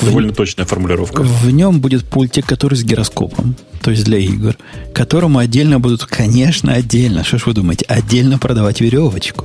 Довольно 0.00 0.32
точная 0.32 0.64
формулировка. 0.64 1.22
В 1.22 1.50
нем 1.50 1.80
будет 1.80 2.04
пультик, 2.04 2.46
который 2.46 2.74
с 2.74 2.84
гироскопом, 2.84 3.54
то 3.82 3.90
есть 3.90 4.04
для 4.04 4.18
игр, 4.18 4.56
которому 4.94 5.38
отдельно 5.38 5.78
будут, 5.78 6.04
конечно, 6.04 6.72
отдельно, 6.72 7.24
что 7.24 7.38
ж 7.38 7.46
вы 7.46 7.52
думаете, 7.52 7.84
отдельно 7.88 8.38
продавать 8.38 8.80
веревочку, 8.80 9.44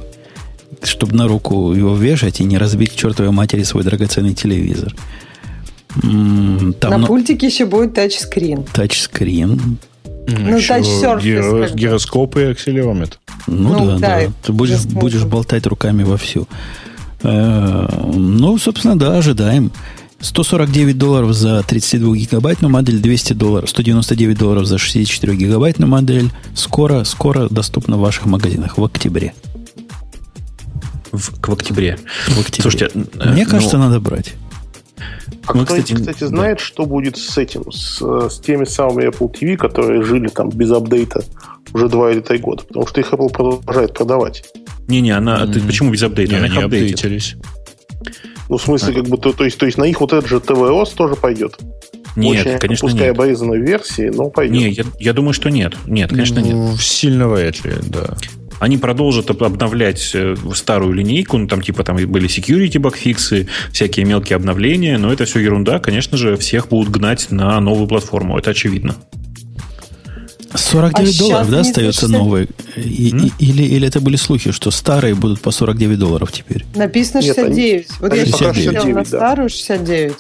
чтобы 0.84 1.16
на 1.16 1.28
руку 1.28 1.74
его 1.74 1.96
вешать 1.96 2.40
и 2.40 2.44
не 2.44 2.58
разбить 2.58 2.92
к 2.92 2.96
чертовой 2.96 3.32
матери 3.32 3.64
свой 3.64 3.84
драгоценный 3.84 4.34
телевизор. 4.34 4.96
Там, 6.02 6.74
на 6.82 6.98
но... 6.98 7.08
пультике 7.08 7.48
еще 7.48 7.66
будет 7.66 7.94
тачскрин. 7.94 8.64
Тачскрин. 8.64 9.80
Ну, 10.28 10.60
тач-серфис. 10.60 11.74
Гироскоп 11.74 12.38
и 12.38 12.44
акселерометр. 12.44 13.18
Ну, 13.48 13.70
ну 13.70 13.86
да, 13.86 13.98
да, 13.98 14.20
да. 14.26 14.32
Ты 14.44 14.52
будешь, 14.52 14.86
будешь 14.86 15.24
болтать 15.24 15.66
руками 15.66 16.04
вовсю. 16.04 16.48
Э, 17.24 17.88
ну, 18.14 18.58
собственно, 18.58 19.00
да, 19.00 19.18
ожидаем. 19.18 19.72
149 20.20 20.98
долларов 20.98 21.34
за 21.34 21.60
32-гигабайтную 21.60 22.70
модель, 22.70 23.00
200 23.00 23.34
долларов, 23.34 23.70
199 23.70 24.38
долларов 24.38 24.66
за 24.66 24.78
64-гигабайтную 24.78 25.88
модель. 25.88 26.32
Скоро, 26.56 27.04
скоро 27.04 27.48
доступно 27.50 27.98
в 27.98 28.02
ваших 28.02 28.26
магазинах 28.26 28.78
в 28.78 28.84
октябре. 28.84 29.34
В, 31.12 31.48
в 31.48 31.54
октябре. 31.54 31.98
В 32.28 32.40
октябре. 32.40 32.62
Слушайте, 32.62 32.92
э, 32.94 33.32
мне 33.32 33.46
ну, 33.46 33.52
кажется, 33.52 33.78
надо 33.78 34.00
брать. 34.00 34.34
А 35.46 35.54
Мы, 35.54 35.66
кстати, 35.66 35.94
кстати, 35.94 36.26
знает, 36.26 36.58
да. 36.58 36.64
что 36.64 36.86
будет 36.86 37.18
с 37.18 37.38
этим, 37.38 37.72
с, 37.72 38.02
с 38.02 38.40
теми 38.40 38.66
самыми 38.66 39.10
Apple 39.10 39.32
TV, 39.34 39.56
которые 39.56 40.04
жили 40.04 40.28
там 40.28 40.50
без 40.50 40.72
апдейта 40.72 41.24
уже 41.74 41.88
два 41.88 42.12
или 42.12 42.20
три 42.20 42.40
года? 42.40 42.64
Потому 42.64 42.86
что 42.88 43.00
их 43.00 43.14
Apple 43.14 43.30
продолжает 43.30 43.94
продавать. 43.94 44.44
Не-не, 44.88 45.12
она. 45.12 45.44
Mm-hmm. 45.44 45.54
Ты 45.54 45.62
почему 45.62 45.92
без 45.92 46.04
апдейта? 46.04 46.34
Не, 46.34 46.46
они 46.46 46.58
апдейтились. 46.58 47.36
Ну, 48.50 48.58
в 48.58 48.62
смысле, 48.62 48.94
как 48.94 49.08
бы, 49.08 49.18
то, 49.18 49.34
то, 49.34 49.44
есть, 49.44 49.58
то 49.58 49.66
есть 49.66 49.78
на 49.78 49.84
их 49.86 50.00
вот 50.00 50.14
этот 50.14 50.30
же 50.30 50.40
ТВОС 50.40 50.92
тоже 50.92 51.16
пойдет. 51.16 51.58
Нет, 52.16 52.48
Очень, 52.48 52.60
конечно, 52.60 52.88
пускай 52.88 53.08
нет. 53.08 53.20
обрезанной 53.20 53.60
версии, 53.60 54.10
но 54.10 54.30
пойдет. 54.30 54.58
Нет, 54.58 54.78
я, 54.78 54.84
я 55.00 55.14
думаю, 55.14 55.34
что 55.34 55.50
нет. 55.50 55.76
Нет, 55.86 56.10
конечно, 56.10 56.40
нет. 56.40 56.54
Ну, 56.54 56.76
сильно 56.78 57.28
вряд 57.28 57.64
ли, 57.64 57.74
да. 57.84 58.16
Они 58.60 58.78
продолжат 58.78 59.30
обновлять 59.30 60.12
э, 60.16 60.36
старую 60.56 60.94
линейку, 60.94 61.38
ну 61.38 61.48
там 61.48 61.62
типа 61.62 61.84
там 61.84 61.98
были 61.98 62.28
security 62.28 62.80
багфиксы, 62.80 63.48
всякие 63.72 64.06
мелкие 64.06 64.36
обновления, 64.36 64.98
но 64.98 65.14
это 65.14 65.26
все 65.26 65.40
ерунда. 65.40 65.80
Конечно 65.80 66.18
же, 66.18 66.38
всех 66.38 66.70
будут 66.70 66.90
гнать 66.90 67.28
на 67.30 67.60
новую 67.60 67.88
платформу, 67.88 68.38
это 68.38 68.52
очевидно. 68.52 68.96
49 70.58 71.16
а 71.16 71.20
долларов, 71.20 71.50
да, 71.52 71.60
остаются 71.62 72.08
новые? 72.08 72.48
И, 72.76 73.10
и, 73.10 73.32
или, 73.40 73.64
или 73.64 73.88
это 73.88 74.02
были 74.02 74.16
слухи, 74.16 74.52
что 74.52 74.72
старые 74.72 75.16
будут 75.16 75.42
по 75.42 75.52
49 75.52 76.00
долларов 76.00 76.32
теперь? 76.32 76.66
Написано 76.76 77.22
69. 77.22 77.58
Нет, 77.58 77.88
вот 78.00 78.14
я 78.16 78.26
69, 78.26 78.96
на 78.96 79.06
старую 79.06 79.50
69. 79.50 80.14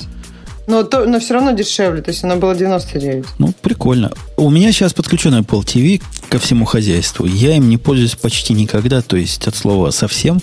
Но, 0.67 0.83
то, 0.83 1.05
но 1.05 1.19
все 1.19 1.33
равно 1.33 1.51
дешевле, 1.51 2.01
то 2.01 2.11
есть 2.11 2.25
оно 2.25 2.35
было 2.35 2.53
99. 2.53 3.25
Ну, 3.37 3.53
прикольно. 3.61 4.11
У 4.35 4.49
меня 4.49 4.73
сейчас 4.73 4.93
подключен 4.93 5.33
Apple 5.33 5.63
TV 5.63 6.03
ко 6.29 6.39
всему 6.39 6.65
хозяйству. 6.65 7.25
Я 7.25 7.55
им 7.55 7.69
не 7.69 7.77
пользуюсь 7.77 8.15
почти 8.15 8.53
никогда, 8.53 9.01
то 9.01 9.15
есть 9.15 9.47
от 9.47 9.55
слова 9.55 9.91
совсем. 9.91 10.41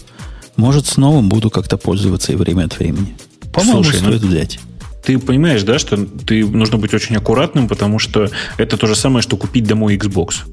Может, 0.57 0.87
снова 0.87 1.21
буду 1.21 1.51
как-то 1.51 1.77
пользоваться 1.77 2.33
и 2.33 2.37
время 2.37 2.65
от 2.65 2.79
времени. 2.79 3.15
По-моему, 3.53 3.85
Слушай, 3.85 3.99
стоит 3.99 4.23
ну, 4.23 4.29
взять. 4.29 4.59
Ты 5.05 5.19
понимаешь, 5.19 5.63
да, 5.63 5.79
что 5.79 6.07
ты 6.07 6.47
нужно 6.47 6.79
быть 6.79 6.95
очень 6.95 7.17
аккуратным, 7.17 7.69
потому 7.69 7.99
что 7.99 8.31
это 8.57 8.77
то 8.77 8.87
же 8.87 8.95
самое, 8.95 9.23
что 9.23 9.37
купить 9.37 9.65
домой 9.65 9.97
Xbox. 9.97 10.45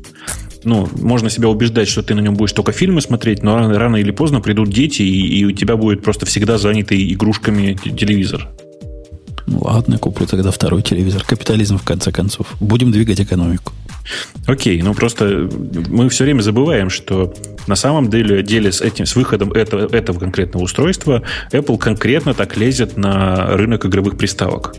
Ну, 0.64 0.88
можно 1.00 1.30
себя 1.30 1.50
убеждать, 1.50 1.88
что 1.88 2.04
ты 2.04 2.14
на 2.14 2.20
нем 2.20 2.36
будешь 2.36 2.52
только 2.52 2.72
фильмы 2.72 3.02
смотреть, 3.02 3.42
но 3.44 3.56
рано, 3.56 3.80
рано 3.80 3.96
или 3.96 4.12
поздно 4.12 4.42
придут 4.42 4.70
дети, 4.70 5.02
и, 5.02 5.40
и 5.40 5.46
у 5.46 5.52
тебя 5.52 5.76
будет 5.76 6.04
просто 6.04 6.26
всегда 6.26 6.58
занятый 6.58 7.14
игрушками 7.14 7.74
телевизор. 7.74 8.48
Ну 9.48 9.60
ладно, 9.62 9.98
куплю 9.98 10.28
тогда 10.28 10.52
второй 10.52 10.82
телевизор. 10.82 11.24
Капитализм, 11.24 11.78
в 11.78 11.84
конце 11.84 12.12
концов. 12.12 12.48
Будем 12.60 12.92
двигать 12.92 13.20
экономику. 13.20 13.74
Окей, 14.48 14.82
ну 14.82 14.94
просто 14.94 15.50
мы 15.90 16.10
все 16.10 16.24
время 16.24 16.42
забываем, 16.42 16.90
что 16.90 17.34
на 17.68 17.76
самом 17.76 18.10
деле, 18.10 18.44
деле 18.44 18.72
с 18.72 18.82
этим, 18.82 19.06
с 19.06 19.16
выходом 19.16 19.52
этого, 19.52 19.94
этого 19.96 20.20
конкретного 20.20 20.64
устройства 20.64 21.24
Apple 21.52 21.78
конкретно 21.78 22.34
так 22.34 22.58
лезет 22.58 22.98
на 22.98 23.56
рынок 23.56 23.86
игровых 23.86 24.18
приставок. 24.18 24.76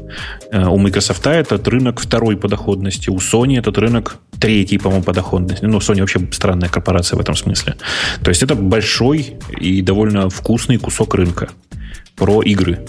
Э, 0.51 0.67
у 0.67 0.79
Microsoft 0.79 1.27
этот 1.27 1.67
рынок 1.69 2.01
второй 2.01 2.37
по 2.37 2.49
доходности, 2.49 3.11
у 3.11 3.17
Sony 3.17 3.59
этот 3.59 3.79
рынок 3.79 4.17
третий, 4.41 4.79
по-моему, 4.79 5.05
по 5.05 5.13
доходности. 5.13 5.65
Ну, 5.65 5.79
Sony 5.79 6.01
вообще 6.01 6.21
странная 6.33 6.69
корпорация 6.69 7.17
в 7.17 7.21
этом 7.21 7.37
смысле. 7.37 7.77
То 8.23 8.31
есть 8.31 8.43
это 8.43 8.55
большой 8.55 9.35
и 9.59 9.83
довольно 9.83 10.29
вкусный 10.29 10.79
кусок 10.79 11.15
рынка 11.15 11.51
про 12.17 12.43
игры. 12.43 12.85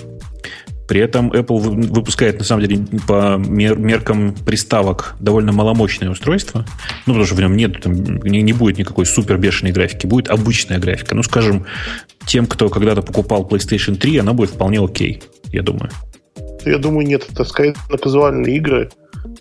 При 0.88 0.99
этом 0.99 1.31
Apple 1.31 1.59
выпускает, 1.59 2.39
на 2.39 2.43
самом 2.43 2.65
деле, 2.65 2.86
по 3.07 3.38
меркам 3.38 4.36
приставок 4.36 5.15
довольно 5.19 5.51
маломощное 5.51 6.09
устройство. 6.09 6.65
Ну, 7.05 7.13
потому 7.13 7.25
что 7.25 7.36
в 7.36 7.39
нем 7.39 7.55
нет, 7.55 7.81
там, 7.81 7.93
не, 7.93 8.41
не 8.41 8.53
будет 8.53 8.77
никакой 8.77 9.05
супер 9.05 9.38
бешеной 9.38 9.71
графики, 9.71 10.05
будет 10.07 10.29
обычная 10.29 10.79
графика. 10.79 11.15
Ну, 11.15 11.23
скажем, 11.23 11.65
тем, 12.25 12.47
кто 12.47 12.69
когда-то 12.69 13.01
покупал 13.01 13.47
PlayStation 13.47 13.95
3, 13.95 14.17
она 14.17 14.34
будет 14.34 14.51
вполне 14.51 14.84
окей, 14.84 15.23
я 15.51 15.61
думаю. 15.61 15.89
Я 16.65 16.77
думаю, 16.77 17.07
нет, 17.07 17.25
это 17.31 17.43
скорее 17.43 17.75
казуальные 18.01 18.55
игры, 18.57 18.89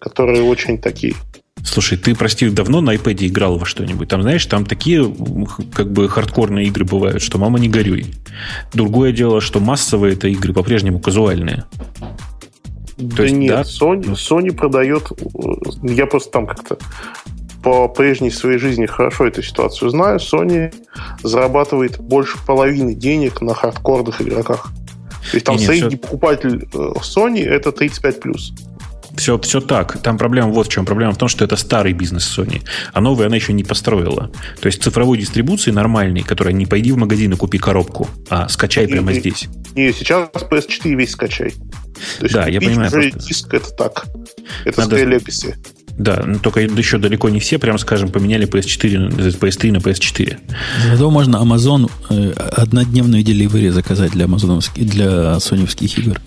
которые 0.00 0.42
очень 0.42 0.78
такие 0.78 1.14
Слушай, 1.64 1.96
ты, 1.96 2.14
прости, 2.14 2.48
давно 2.50 2.80
на 2.80 2.94
iPad 2.94 3.26
играл 3.26 3.58
во 3.58 3.66
что-нибудь? 3.66 4.08
Там, 4.08 4.22
знаешь, 4.22 4.44
там 4.46 4.66
такие 4.66 5.04
как 5.72 5.92
бы 5.92 6.08
хардкорные 6.08 6.66
игры 6.66 6.84
бывают, 6.84 7.22
что 7.22 7.38
мама 7.38 7.58
не 7.58 7.68
горюй. 7.68 8.06
Другое 8.72 9.12
дело, 9.12 9.40
что 9.40 9.60
массовые 9.60 10.14
это 10.14 10.28
игры 10.28 10.52
по-прежнему 10.52 10.98
казуальные. 10.98 11.64
Да 12.98 13.16
То 13.16 13.22
есть, 13.24 13.34
нет, 13.34 13.54
да? 13.54 13.62
Sony, 13.62 14.12
Sony 14.12 14.52
продает... 14.52 15.12
Я 15.82 16.06
просто 16.06 16.30
там 16.30 16.46
как-то 16.46 16.78
по 17.62 17.88
прежней 17.88 18.30
своей 18.30 18.58
жизни 18.58 18.86
хорошо 18.86 19.26
эту 19.26 19.42
ситуацию 19.42 19.90
знаю. 19.90 20.18
Sony 20.18 20.74
зарабатывает 21.22 22.00
больше 22.00 22.36
половины 22.44 22.94
денег 22.94 23.40
на 23.40 23.54
хардкорных 23.54 24.20
игроках. 24.20 24.72
То 25.30 25.36
есть 25.36 25.46
там 25.46 25.56
нет, 25.56 25.66
средний 25.66 25.90
все... 25.90 25.98
покупатель 25.98 26.68
э, 26.72 26.76
Sony 27.00 27.44
это 27.44 27.70
35+. 27.70 28.71
Все, 29.16 29.38
все 29.38 29.60
так. 29.60 30.00
Там 30.02 30.18
проблема 30.18 30.50
вот 30.50 30.66
в 30.66 30.70
чем. 30.70 30.84
Проблема 30.84 31.12
в 31.12 31.18
том, 31.18 31.28
что 31.28 31.44
это 31.44 31.56
старый 31.56 31.92
бизнес 31.92 32.38
Sony, 32.38 32.62
а 32.92 33.00
новый 33.00 33.26
она 33.26 33.36
еще 33.36 33.52
не 33.52 33.64
построила. 33.64 34.30
То 34.60 34.66
есть 34.66 34.82
цифровой 34.82 35.18
дистрибуции 35.18 35.70
нормальной, 35.70 36.22
которая 36.22 36.54
не 36.54 36.66
пойди 36.66 36.92
в 36.92 36.96
магазин 36.96 37.32
и 37.32 37.36
купи 37.36 37.58
коробку, 37.58 38.08
а 38.30 38.48
скачай 38.48 38.86
не, 38.86 38.92
прямо 38.92 39.12
не, 39.12 39.20
здесь. 39.20 39.48
Не, 39.74 39.92
сейчас 39.92 40.30
PS4 40.32 40.94
весь 40.94 41.12
скачай. 41.12 41.50
То 41.50 42.24
есть 42.24 42.34
да, 42.34 42.46
я 42.48 42.60
понимаю. 42.60 42.90
Просто... 42.90 43.18
Диск 43.18 43.52
это 43.54 43.70
так. 43.70 44.06
Это 44.64 44.80
Надо... 44.80 44.96
скорее 44.96 45.10
леписи. 45.10 45.56
Да, 45.98 46.22
но 46.24 46.38
только 46.38 46.60
еще 46.60 46.98
далеко 46.98 47.28
не 47.28 47.38
все, 47.38 47.58
прям 47.58 47.78
скажем, 47.78 48.08
поменяли 48.08 48.48
PS4, 48.48 49.38
PS3 49.38 49.72
на 49.72 49.76
PS4. 49.76 50.38
Зато 50.92 51.10
можно 51.10 51.36
Amazon 51.36 51.90
э, 52.08 52.32
однодневную 52.32 53.22
деливери 53.22 53.68
заказать 53.68 54.12
для 54.12 54.24
амазоновских, 54.24 54.86
для 54.86 55.38
соневских 55.38 55.98
игр 55.98 56.18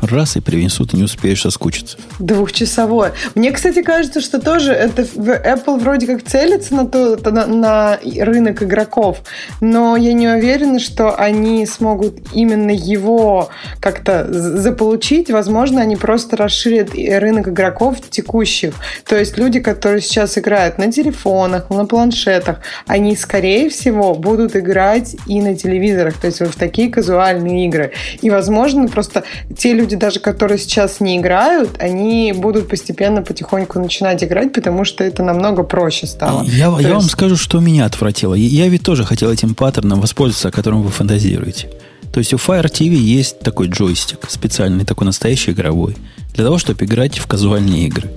раз 0.00 0.36
и 0.36 0.40
принесут, 0.40 0.94
и 0.94 0.96
не 0.96 1.04
успеешь 1.04 1.42
соскучиться. 1.42 1.98
Двухчасовое. 2.18 3.12
Мне, 3.34 3.50
кстати, 3.52 3.82
кажется, 3.82 4.20
что 4.20 4.40
тоже 4.40 4.72
это 4.72 5.02
Apple 5.02 5.78
вроде 5.78 6.06
как 6.06 6.22
целится 6.22 6.74
на, 6.74 6.86
то, 6.86 7.16
на, 7.30 7.46
на 7.46 7.98
рынок 8.20 8.62
игроков, 8.62 9.22
но 9.60 9.96
я 9.96 10.12
не 10.12 10.28
уверена, 10.28 10.78
что 10.78 11.14
они 11.14 11.66
смогут 11.66 12.18
именно 12.32 12.70
его 12.70 13.50
как-то 13.80 14.26
заполучить. 14.30 15.30
Возможно, 15.30 15.80
они 15.80 15.96
просто 15.96 16.36
расширят 16.36 16.90
рынок 16.94 17.48
игроков 17.48 17.96
текущих. 18.08 18.74
То 19.06 19.16
есть 19.16 19.38
люди, 19.38 19.60
которые 19.60 20.00
сейчас 20.00 20.38
играют 20.38 20.78
на 20.78 20.92
телефонах, 20.92 21.70
на 21.70 21.86
планшетах, 21.86 22.60
они, 22.86 23.16
скорее 23.16 23.70
всего, 23.70 24.14
будут 24.14 24.56
играть 24.56 25.16
и 25.26 25.40
на 25.40 25.56
телевизорах, 25.56 26.14
то 26.14 26.26
есть 26.26 26.40
вот 26.40 26.50
в 26.50 26.56
такие 26.56 26.90
казуальные 26.90 27.66
игры. 27.66 27.92
И, 28.20 28.30
возможно, 28.30 28.88
просто 28.88 29.24
те 29.56 29.72
люди, 29.72 29.95
люди, 29.96 30.00
даже 30.00 30.20
которые 30.20 30.58
сейчас 30.58 31.00
не 31.00 31.16
играют, 31.16 31.70
они 31.78 32.32
будут 32.32 32.68
постепенно 32.68 33.22
потихоньку 33.22 33.78
начинать 33.78 34.22
играть, 34.22 34.52
потому 34.52 34.84
что 34.84 35.04
это 35.04 35.22
намного 35.22 35.62
проще 35.62 36.06
стало. 36.06 36.44
Я, 36.44 36.66
я 36.66 36.78
есть... 36.78 36.90
вам 36.90 37.02
скажу, 37.02 37.36
что 37.36 37.60
меня 37.60 37.86
отвратило. 37.86 38.34
Я 38.34 38.68
ведь 38.68 38.82
тоже 38.82 39.04
хотел 39.04 39.30
этим 39.30 39.54
паттерном 39.54 40.00
воспользоваться, 40.00 40.48
о 40.48 40.52
котором 40.52 40.82
вы 40.82 40.90
фантазируете. 40.90 41.68
То 42.12 42.20
есть 42.20 42.32
у 42.32 42.36
Fire 42.36 42.70
TV 42.70 42.94
есть 42.94 43.40
такой 43.40 43.68
джойстик, 43.68 44.18
специальный, 44.28 44.84
такой 44.84 45.06
настоящий 45.06 45.52
игровой, 45.52 45.96
для 46.34 46.44
того, 46.44 46.58
чтобы 46.58 46.84
играть 46.84 47.18
в 47.18 47.26
казуальные 47.26 47.86
игры. 47.86 48.08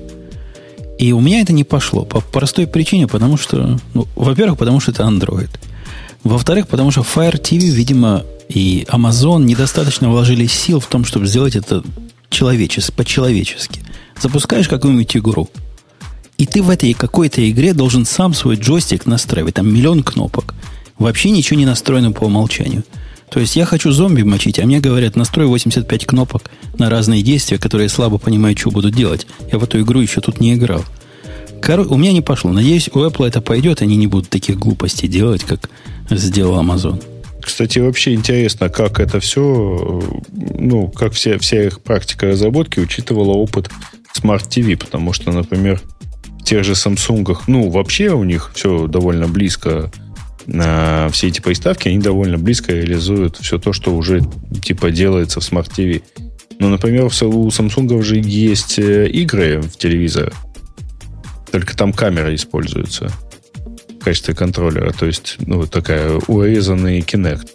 И 1.00 1.14
у 1.14 1.22
меня 1.22 1.42
это 1.42 1.54
не 1.54 1.64
пошло 1.64 2.06
по 2.06 2.22
простой 2.22 2.68
причине, 2.68 3.08
потому 3.08 3.38
что, 3.38 3.80
ну, 3.94 4.08
во-первых, 4.16 4.58
потому 4.58 4.80
что 4.80 4.92
это 4.92 5.04
Android. 5.04 5.50
Во-вторых, 6.24 6.68
потому 6.68 6.92
что 6.92 7.02
Fire 7.02 7.42
TV, 7.42 7.70
видимо, 7.70 8.24
и 8.50 8.86
Amazon 8.90 9.44
недостаточно 9.44 10.10
вложили 10.10 10.48
сил 10.48 10.80
в 10.80 10.88
том, 10.88 11.06
чтобы 11.06 11.28
сделать 11.28 11.56
это 11.56 11.84
человечес, 12.30 12.92
по-человечески. 12.92 13.82
Запускаешь 14.20 14.68
какую-нибудь 14.68 15.18
игру, 15.18 15.50
и 16.40 16.46
ты 16.46 16.64
в 16.64 16.70
этой 16.70 16.94
какой-то 16.94 17.48
игре 17.50 17.74
должен 17.74 18.06
сам 18.06 18.34
свой 18.34 18.56
джойстик 18.56 19.06
настраивать. 19.06 19.56
Там 19.56 19.74
миллион 19.74 20.04
кнопок. 20.04 20.56
Вообще 20.98 21.32
ничего 21.32 21.60
не 21.60 21.66
настроено 21.66 22.14
по 22.14 22.26
умолчанию. 22.26 22.84
То 23.30 23.42
есть 23.42 23.58
я 23.58 23.66
хочу 23.66 23.92
зомби 23.92 24.24
мочить, 24.24 24.58
а 24.58 24.66
мне 24.66 24.80
говорят, 24.80 25.18
настрой 25.18 25.48
85 25.48 26.06
кнопок 26.06 26.50
на 26.78 26.90
разные 26.90 27.24
действия, 27.24 27.60
которые 27.60 27.86
я 27.86 27.90
слабо 27.90 28.18
понимаю, 28.18 28.58
что 28.58 28.72
буду 28.72 28.90
делать. 28.90 29.28
Я 29.52 29.60
в 29.60 29.64
эту 29.66 29.82
игру 29.82 30.00
еще 30.00 30.22
тут 30.22 30.40
не 30.40 30.56
играл. 30.56 30.84
Кор... 31.62 31.82
У 31.82 31.98
меня 31.98 32.12
не 32.12 32.22
пошло. 32.22 32.52
Надеюсь, 32.52 32.90
у 32.94 33.00
Apple 33.00 33.28
это 33.28 33.42
пойдет, 33.42 33.82
они 33.82 33.98
не 33.98 34.08
будут 34.08 34.30
таких 34.30 34.58
глупостей 34.58 35.08
делать, 35.08 35.44
как 35.44 35.70
сделал 36.10 36.62
Amazon. 36.62 37.02
Кстати, 37.42 37.80
вообще 37.80 38.14
интересно, 38.14 38.70
как 38.70 39.00
это 39.00 39.20
все, 39.20 40.02
ну, 40.32 40.88
как 40.90 41.14
вся, 41.14 41.40
вся 41.40 41.64
их 41.64 41.82
практика 41.82 42.28
разработки 42.28 42.80
учитывала 42.80 43.34
опыт 43.34 43.70
Smart 44.16 44.48
TV, 44.48 44.78
потому 44.78 45.14
что, 45.14 45.32
например, 45.32 45.82
в 46.40 46.44
тех 46.44 46.64
же 46.64 46.74
Samsung, 46.74 47.38
ну, 47.48 47.70
вообще 47.70 48.12
у 48.12 48.24
них 48.24 48.52
все 48.54 48.88
довольно 48.88 49.28
близко 49.28 49.92
на 50.46 51.10
все 51.12 51.28
эти 51.28 51.42
приставки, 51.42 51.88
они 51.88 52.00
довольно 52.00 52.38
близко 52.38 52.72
реализуют 52.74 53.38
все 53.38 53.58
то, 53.58 53.72
что 53.72 53.96
уже 53.96 54.22
типа 54.62 54.92
делается 54.92 55.40
в 55.40 55.44
Smart 55.44 55.70
TV. 55.76 56.02
Ну, 56.60 56.70
например, 56.70 57.06
у 57.06 57.08
Samsung 57.08 58.02
же 58.04 58.18
есть 58.18 58.80
э, 58.80 59.08
игры 59.10 59.62
в 59.62 59.78
телевизоре, 59.78 60.34
только 61.52 61.76
там 61.76 61.94
камера 61.94 62.34
используется 62.34 63.12
в 64.00 64.04
качестве 64.04 64.34
контроллера. 64.34 64.92
То 64.92 65.06
есть, 65.06 65.38
ну, 65.40 65.66
такая 65.66 66.20
урезанный 66.28 67.00
Kinect. 67.02 67.48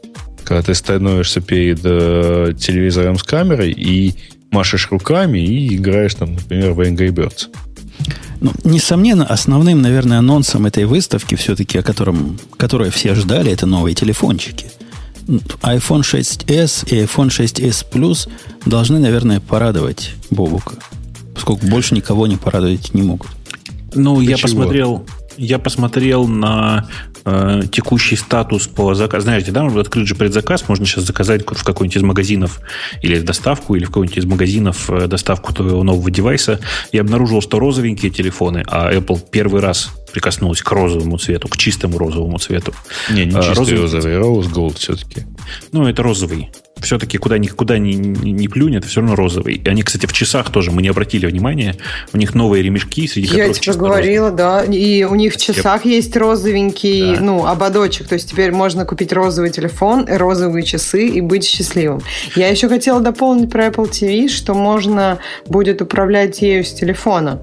Когда 0.45 0.63
ты 0.63 0.75
становишься 0.75 1.41
перед 1.41 1.81
э, 1.85 2.53
телевизором 2.59 3.19
с 3.19 3.23
камерой 3.23 3.73
и 3.73 4.15
машешь 4.51 4.89
руками 4.91 5.39
и 5.39 5.77
играешь 5.77 6.15
там, 6.15 6.35
например, 6.35 6.73
в 6.73 6.81
Angry 6.81 7.09
Birds. 7.09 7.49
Ну, 8.41 8.53
несомненно, 8.63 9.27
основным, 9.27 9.81
наверное, 9.81 10.19
анонсом 10.19 10.67
этой 10.67 10.85
выставки, 10.85 11.35
все-таки, 11.35 11.79
о 11.79 11.83
котором, 11.83 12.39
которое 12.57 12.91
все 12.91 13.15
ждали, 13.15 13.51
это 13.51 13.67
новые 13.67 13.95
телефончики. 13.95 14.67
iPhone 15.27 16.03
6s 16.03 16.45
и 16.91 17.05
iPhone 17.05 17.29
6s 17.29 17.87
Plus 17.91 18.29
должны, 18.67 18.99
наверное, 18.99 19.41
порадовать 19.41 20.13
Бобука, 20.31 20.75
поскольку 21.35 21.67
больше 21.67 21.95
никого 21.95 22.27
не 22.27 22.37
порадовать 22.37 22.93
не 22.93 23.03
могут. 23.03 23.29
Ну, 23.95 24.21
Для 24.21 24.31
я 24.31 24.37
чего? 24.37 24.49
посмотрел, 24.49 25.07
я 25.37 25.59
посмотрел 25.59 26.27
на 26.27 26.89
э, 27.25 27.63
текущий 27.71 28.17
статус 28.17 28.67
по 28.67 28.95
заказу. 28.95 29.25
Знаете, 29.25 29.53
да, 29.53 29.67
открыть 29.67 30.09
же 30.09 30.15
предзаказ, 30.15 30.69
можно 30.69 30.87
сейчас 30.87 31.05
заказать 31.05 31.43
в 31.47 31.65
какой-нибудь 31.65 31.97
из 31.97 32.03
магазинов 32.03 32.61
или 33.03 33.19
доставку, 33.21 33.75
или 33.75 33.85
в 33.85 33.89
какой-нибудь 33.89 34.19
из 34.19 34.25
магазинов 34.25 34.91
э, 34.91 35.07
доставку 35.07 35.53
твоего 35.53 35.83
нового 35.83 36.11
девайса. 36.11 36.61
Я 36.93 37.03
обнаружил, 37.03 37.41
что 37.41 37.59
розовенькие 37.59 38.11
телефоны, 38.11 38.65
а 38.67 38.93
Apple 38.93 39.21
первый 39.31 39.61
раз 39.61 39.91
прикоснулась 40.13 40.63
к 40.63 40.71
розовому 40.71 41.19
цвету, 41.19 41.49
к 41.49 41.57
чистому 41.57 41.99
розовому 41.99 42.39
цвету. 42.39 42.73
Не, 43.11 43.25
не 43.27 43.37
а, 43.37 43.43
чистый 43.43 43.77
розовый, 43.77 43.81
розовый, 43.81 44.15
Rose 44.15 44.53
Gold 44.53 44.79
все-таки. 44.79 45.25
Ну, 45.73 45.87
это 45.89 46.03
розовый 46.03 46.51
все-таки 46.81 47.19
куда 47.19 47.39
никуда 47.39 47.79
не, 47.79 47.95
не, 47.95 48.33
не 48.33 48.49
плюнь, 48.49 48.77
это 48.77 48.87
все 48.87 49.01
равно 49.01 49.17
розовый. 49.17 49.55
И 49.55 49.69
они, 49.69 49.83
кстати, 49.83 50.07
в 50.07 50.13
часах 50.13 50.51
тоже, 50.51 50.71
мы 50.71 50.83
не 50.83 50.89
обратили 50.89 51.27
внимания, 51.27 51.77
у 52.13 52.17
них 52.19 52.35
новые 52.35 52.63
ремешки, 52.63 53.07
среди 53.07 53.29
Я 53.29 53.47
которых 53.49 53.61
тебе 53.61 53.75
говорила, 53.75 54.31
розовый. 54.31 54.67
да, 54.69 54.75
и 54.75 55.05
у 55.05 55.15
них 55.15 55.35
в 55.35 55.37
часах 55.37 55.85
Я... 55.85 55.93
есть 55.93 56.17
розовенький, 56.17 57.17
да. 57.17 57.21
ну, 57.21 57.47
ободочек, 57.47 58.09
то 58.09 58.15
есть 58.15 58.31
теперь 58.31 58.53
можно 58.53 58.85
купить 58.85 59.13
розовый 59.13 59.51
телефон, 59.51 60.07
розовые 60.09 60.63
часы 60.65 61.07
и 61.09 61.21
быть 61.21 61.45
счастливым. 61.45 62.03
Я 62.37 62.49
еще 62.49 62.69
хотела 62.69 63.01
дополнить 63.01 63.51
про 63.51 63.67
Apple 63.67 63.91
TV, 63.91 64.29
что 64.29 64.55
можно 64.55 65.19
будет 65.47 65.81
управлять 65.81 66.43
ею 66.43 66.65
с 66.65 66.73
телефона. 66.73 67.41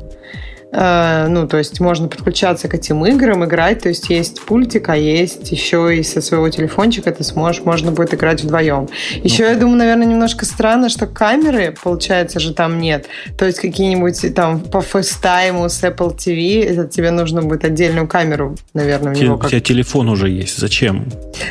Э, 0.72 1.28
ну, 1.28 1.48
то 1.48 1.58
есть 1.58 1.80
можно 1.80 2.08
подключаться 2.08 2.68
к 2.68 2.74
этим 2.74 3.06
играм, 3.06 3.44
играть, 3.44 3.82
то 3.82 3.90
есть 3.90 4.10
есть 4.10 4.42
пультик, 4.42 4.88
а 4.90 4.96
есть 4.96 5.52
еще 5.52 5.98
и 5.98 6.04
со 6.04 6.22
своего 6.22 6.48
телефончика 6.50 7.12
ты 7.12 7.24
сможешь, 7.24 7.64
можно 7.64 7.92
будет 7.92 8.14
играть 8.14 8.44
вдвоем. 8.44 8.88
Еще, 9.24 9.44
ну, 9.44 9.50
я 9.50 9.56
думаю, 9.56 9.78
наверное, 9.78 10.08
немножко 10.08 10.46
странно, 10.46 10.90
что 10.90 11.08
камеры, 11.08 11.76
получается, 11.84 12.40
же 12.40 12.54
там 12.54 12.80
нет. 12.80 13.08
То 13.38 13.46
есть 13.46 13.60
какие-нибудь 13.60 14.34
там 14.34 14.62
по 14.62 14.82
фейстайму 14.82 15.68
с 15.68 15.84
Apple 15.84 16.16
TV, 16.16 16.64
это 16.64 16.88
тебе 16.88 17.12
нужно 17.12 17.42
будет 17.42 17.66
отдельную 17.66 18.08
камеру, 18.08 18.56
наверное, 18.74 19.14
в 19.14 19.18
него. 19.22 19.38
Как... 19.38 19.48
У 19.48 19.50
тебя 19.50 19.62
телефон 19.62 20.10
уже 20.10 20.30
есть, 20.30 20.58
зачем? 20.58 21.06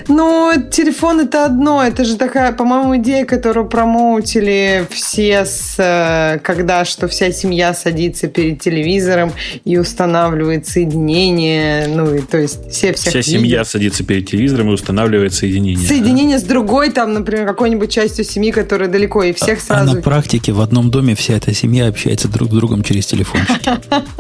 Ну, 0.08 0.52
телефон 0.70 1.20
это 1.20 1.44
одно, 1.44 1.82
это 1.84 2.04
же 2.04 2.16
такая, 2.16 2.52
по-моему, 2.52 2.96
идея, 2.96 3.26
которую 3.26 3.68
промоутили 3.68 4.86
все, 4.90 5.44
с, 5.44 5.74
э, 5.78 6.38
когда 6.38 6.86
что 6.86 7.06
вся 7.06 7.30
семья 7.32 7.74
садится 7.74 8.26
перед 8.28 8.60
телевизором, 8.60 9.09
телевизором 9.11 9.32
и 9.64 9.76
устанавливает 9.78 10.66
соединение. 10.66 11.86
Ну, 11.88 12.14
и, 12.14 12.20
то 12.20 12.38
есть 12.38 12.70
все 12.70 12.92
Вся 12.92 13.22
семья 13.22 13.40
видят. 13.58 13.68
садится 13.68 14.04
перед 14.04 14.28
телевизором 14.28 14.70
и 14.70 14.72
устанавливает 14.72 15.34
соединение. 15.34 15.86
Соединение 15.86 16.38
да? 16.38 16.44
с 16.44 16.46
другой, 16.46 16.90
там, 16.90 17.12
например, 17.12 17.46
какой-нибудь 17.46 17.90
частью 17.90 18.24
семьи, 18.24 18.50
которая 18.50 18.88
далеко, 18.88 19.22
и 19.22 19.32
всех 19.32 19.61
сразу... 19.61 19.92
А 19.92 19.94
на 19.94 20.02
практике 20.02 20.52
в 20.52 20.61
одном 20.61 20.90
доме 20.90 21.14
вся 21.14 21.34
эта 21.34 21.54
семья 21.54 21.88
общается 21.88 22.28
друг 22.28 22.50
с 22.50 22.54
другом 22.54 22.82
через 22.82 23.06
телефон. 23.06 23.40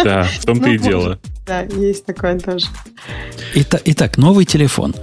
Да, 0.02 0.24
в 0.24 0.44
том-то 0.44 0.68
и 0.70 0.78
ну, 0.78 0.84
дело. 0.84 1.18
Да, 1.46 1.62
есть 1.62 2.04
такое 2.06 2.38
тоже. 2.38 2.66
Итак, 3.54 4.16
новый 4.16 4.44
телефон. 4.44 4.94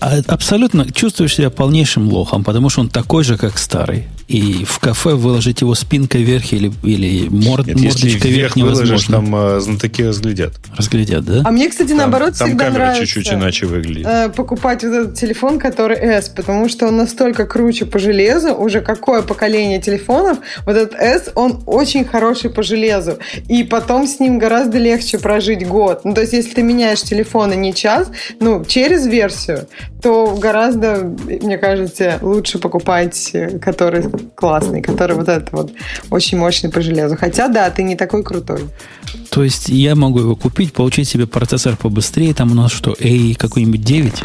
А, 0.00 0.18
абсолютно 0.26 0.90
чувствуешь 0.90 1.34
себя 1.34 1.50
полнейшим 1.50 2.08
лохом, 2.08 2.42
потому 2.42 2.70
что 2.70 2.80
он 2.80 2.88
такой 2.88 3.22
же, 3.22 3.36
как 3.36 3.58
старый. 3.58 4.08
И 4.28 4.64
в 4.64 4.78
кафе 4.78 5.14
выложить 5.14 5.60
его 5.60 5.74
спинкой 5.74 6.22
вверх 6.22 6.52
или, 6.52 6.72
или 6.84 7.28
морд, 7.28 7.66
Нет, 7.66 7.80
мордочкой 7.80 8.30
вверх 8.30 8.54
невозможно. 8.54 9.16
там 9.16 9.34
э, 9.34 9.60
знатоки 9.60 10.02
разглядят. 10.02 10.52
Разглядят, 10.76 11.24
да? 11.24 11.42
А 11.44 11.50
мне, 11.50 11.68
кстати, 11.68 11.88
там, 11.88 11.98
наоборот, 11.98 12.34
там 12.38 12.48
всегда 12.48 12.70
нравится 12.70 13.06
чуть-чуть 13.06 13.32
иначе 13.32 13.66
выглядит. 13.66 14.06
Э, 14.06 14.28
покупать 14.28 14.84
вот 14.84 14.92
этот 14.92 15.14
телефон, 15.16 15.58
который 15.58 15.96
S, 15.96 16.28
потому 16.28 16.68
что 16.68 16.86
он 16.86 16.96
настолько 16.96 17.44
круче 17.44 17.86
по 17.86 17.98
железу, 17.98 18.54
уже 18.54 18.82
какое 18.82 19.22
поколение 19.22 19.80
телефонов, 19.80 20.38
вот 20.64 20.76
этот 20.76 20.94
S, 20.94 21.30
он 21.34 21.62
очень 21.66 22.04
хороший 22.04 22.50
по 22.50 22.62
железу. 22.62 23.18
И 23.48 23.64
потом 23.64 24.06
с 24.06 24.20
ним 24.20 24.38
гораздо 24.38 24.78
легче 24.78 25.18
прожить 25.18 25.66
год. 25.66 26.04
Ну, 26.04 26.14
то 26.14 26.20
есть, 26.20 26.32
если 26.34 26.54
ты 26.54 26.62
меняешь 26.62 27.02
телефон 27.02 27.52
и 27.52 27.56
не 27.56 27.74
час, 27.74 28.08
ну, 28.38 28.64
через 28.64 29.06
версию, 29.06 29.66
то 30.02 30.36
гораздо, 30.36 31.14
мне 31.42 31.58
кажется, 31.58 32.18
лучше 32.22 32.58
покупать, 32.58 33.30
э, 33.32 33.58
который 33.58 34.04
классный, 34.34 34.82
который 34.82 35.16
вот 35.16 35.28
этот 35.28 35.52
вот 35.52 35.72
очень 36.10 36.38
мощный 36.38 36.70
по 36.70 36.80
железу. 36.80 37.16
Хотя, 37.16 37.48
да, 37.48 37.70
ты 37.70 37.82
не 37.82 37.96
такой 37.96 38.22
крутой. 38.22 38.60
То 39.30 39.42
есть 39.42 39.68
я 39.68 39.94
могу 39.94 40.20
его 40.20 40.36
купить, 40.36 40.72
получить 40.72 41.08
себе 41.08 41.26
процессор 41.26 41.76
побыстрее. 41.76 42.34
Там 42.34 42.52
у 42.52 42.54
нас 42.54 42.72
что, 42.72 42.96
A 42.98 43.34
какой-нибудь 43.34 43.82
9? 43.82 44.24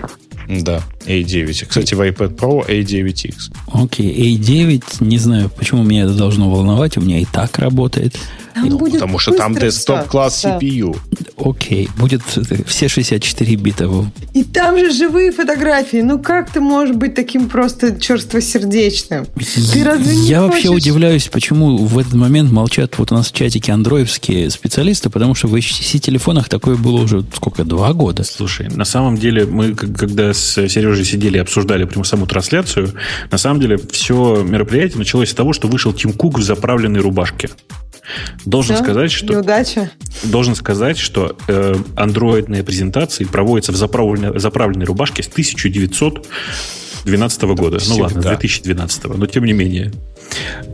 Да, 0.61 0.81
A9. 1.05 1.65
Кстати, 1.65 1.95
в 1.95 2.01
iPad 2.01 2.35
Pro 2.35 2.67
A9X. 2.67 3.51
Окей, 3.73 4.37
okay, 4.37 4.39
A9, 4.39 4.83
не 4.99 5.17
знаю, 5.17 5.49
почему 5.49 5.83
меня 5.83 6.03
это 6.03 6.13
должно 6.13 6.49
волновать, 6.49 6.97
у 6.97 7.01
меня 7.01 7.19
и 7.19 7.25
так 7.25 7.57
работает. 7.57 8.15
Там 8.55 8.69
ну, 8.69 8.77
будет 8.77 8.93
потому 8.93 9.19
что 9.19 9.33
там 9.33 9.53
десктоп-класс 9.53 10.43
да. 10.43 10.57
CPU. 10.57 10.97
Окей, 11.37 11.89
будет 11.97 12.21
все 12.65 12.87
64 12.87 13.55
бита. 13.55 13.89
И 14.33 14.45
там 14.45 14.79
же 14.79 14.91
живые 14.91 15.33
фотографии. 15.33 15.97
Ну 15.97 16.19
как 16.19 16.49
ты 16.49 16.61
можешь 16.61 16.95
быть 16.95 17.15
таким 17.15 17.49
просто 17.49 17.99
черствосердечным? 17.99 19.25
Ты 19.73 19.83
разве 19.83 20.13
Я 20.13 20.39
не 20.39 20.47
вообще 20.47 20.69
удивляюсь, 20.69 21.27
почему 21.27 21.75
в 21.75 21.99
этот 21.99 22.13
момент 22.13 22.49
молчат 22.49 22.97
вот 22.97 23.11
у 23.11 23.15
нас 23.15 23.29
в 23.29 23.33
чатике 23.33 23.73
андроидские 23.73 24.49
специалисты, 24.49 25.09
потому 25.09 25.35
что 25.35 25.47
в 25.47 25.55
HTC-телефонах 25.55 26.47
такое 26.47 26.77
было 26.77 27.01
уже 27.01 27.25
сколько, 27.35 27.65
два 27.65 27.91
года. 27.91 28.23
Слушай, 28.23 28.69
на 28.69 28.85
самом 28.85 29.17
деле 29.17 29.45
мы, 29.45 29.75
когда 29.75 30.33
с 30.33 30.53
Сережей 30.53 31.03
сидели 31.03 31.35
и 31.35 31.41
обсуждали 31.41 31.83
прямо 31.83 32.05
саму 32.05 32.25
трансляцию, 32.25 32.93
на 33.29 33.37
самом 33.37 33.59
деле 33.59 33.77
все 33.91 34.43
мероприятие 34.43 34.99
началось 34.99 35.31
с 35.31 35.33
того, 35.33 35.51
что 35.51 35.67
вышел 35.67 35.91
Тим 35.91 36.13
Кук 36.13 36.39
в 36.39 36.41
заправленной 36.41 37.01
рубашке. 37.01 37.49
Должен 38.45 38.75
Все? 38.75 38.83
сказать, 38.83 39.11
что... 39.11 39.33
Неудача? 39.33 39.91
Должен 40.23 40.55
сказать, 40.55 40.97
что 40.97 41.35
э, 41.47 41.75
андроидные 41.95 42.63
презентации 42.63 43.25
проводятся 43.25 43.71
в 43.71 43.75
заправленной, 43.75 44.39
заправленной 44.39 44.85
рубашке 44.85 45.23
с 45.23 45.27
1912 45.27 47.43
года. 47.43 47.79
Всегда. 47.79 47.95
Ну 47.95 48.01
ладно, 48.03 48.21
2012, 48.21 49.17
но 49.17 49.25
тем 49.25 49.45
не 49.45 49.53
менее. 49.53 49.91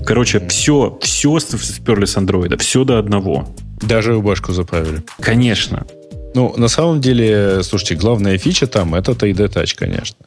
Короче, 0.06 0.46
все, 0.48 1.00
все 1.02 1.40
сперли 1.40 2.06
с 2.06 2.18
андроида, 2.18 2.58
все 2.58 2.84
до 2.84 3.00
одного. 3.00 3.48
Даже 3.82 4.14
рубашку 4.14 4.52
заправили. 4.52 5.04
Конечно. 5.20 5.86
Ну, 6.34 6.54
на 6.58 6.68
самом 6.68 7.02
деле, 7.02 7.64
слушайте, 7.64 7.96
главная 7.96 8.38
фича 8.38 8.68
там 8.68 8.96
это 8.96 9.14
3D 9.14 9.54
Touch, 9.54 9.76
конечно. 9.76 10.18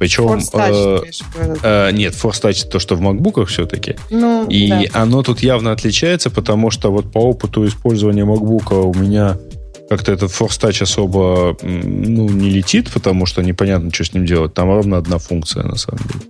Причем... 0.00 0.24
Force 0.24 0.50
Touch, 0.50 1.04
э, 1.36 1.56
э, 1.62 1.92
нет, 1.92 2.14
Force 2.14 2.42
Touch 2.42 2.66
то, 2.66 2.78
что 2.78 2.96
в 2.96 3.02
MacBook 3.02 3.44
все-таки. 3.44 3.96
Ну, 4.08 4.46
и 4.48 4.70
да. 4.70 5.02
оно 5.02 5.22
тут 5.22 5.40
явно 5.40 5.72
отличается, 5.72 6.30
потому 6.30 6.70
что 6.70 6.90
вот 6.90 7.12
по 7.12 7.18
опыту 7.18 7.66
использования 7.66 8.24
MacBook 8.24 8.72
у 8.72 8.94
меня 8.94 9.36
как-то 9.90 10.10
этот 10.10 10.30
Force 10.30 10.58
Touch 10.58 10.82
особо 10.82 11.54
ну, 11.60 12.30
не 12.30 12.48
летит, 12.48 12.90
потому 12.90 13.26
что 13.26 13.42
непонятно, 13.42 13.92
что 13.92 14.04
с 14.04 14.14
ним 14.14 14.24
делать. 14.24 14.54
Там 14.54 14.70
ровно 14.70 14.96
одна 14.96 15.18
функция, 15.18 15.64
на 15.64 15.76
самом 15.76 16.00
деле. 16.04 16.24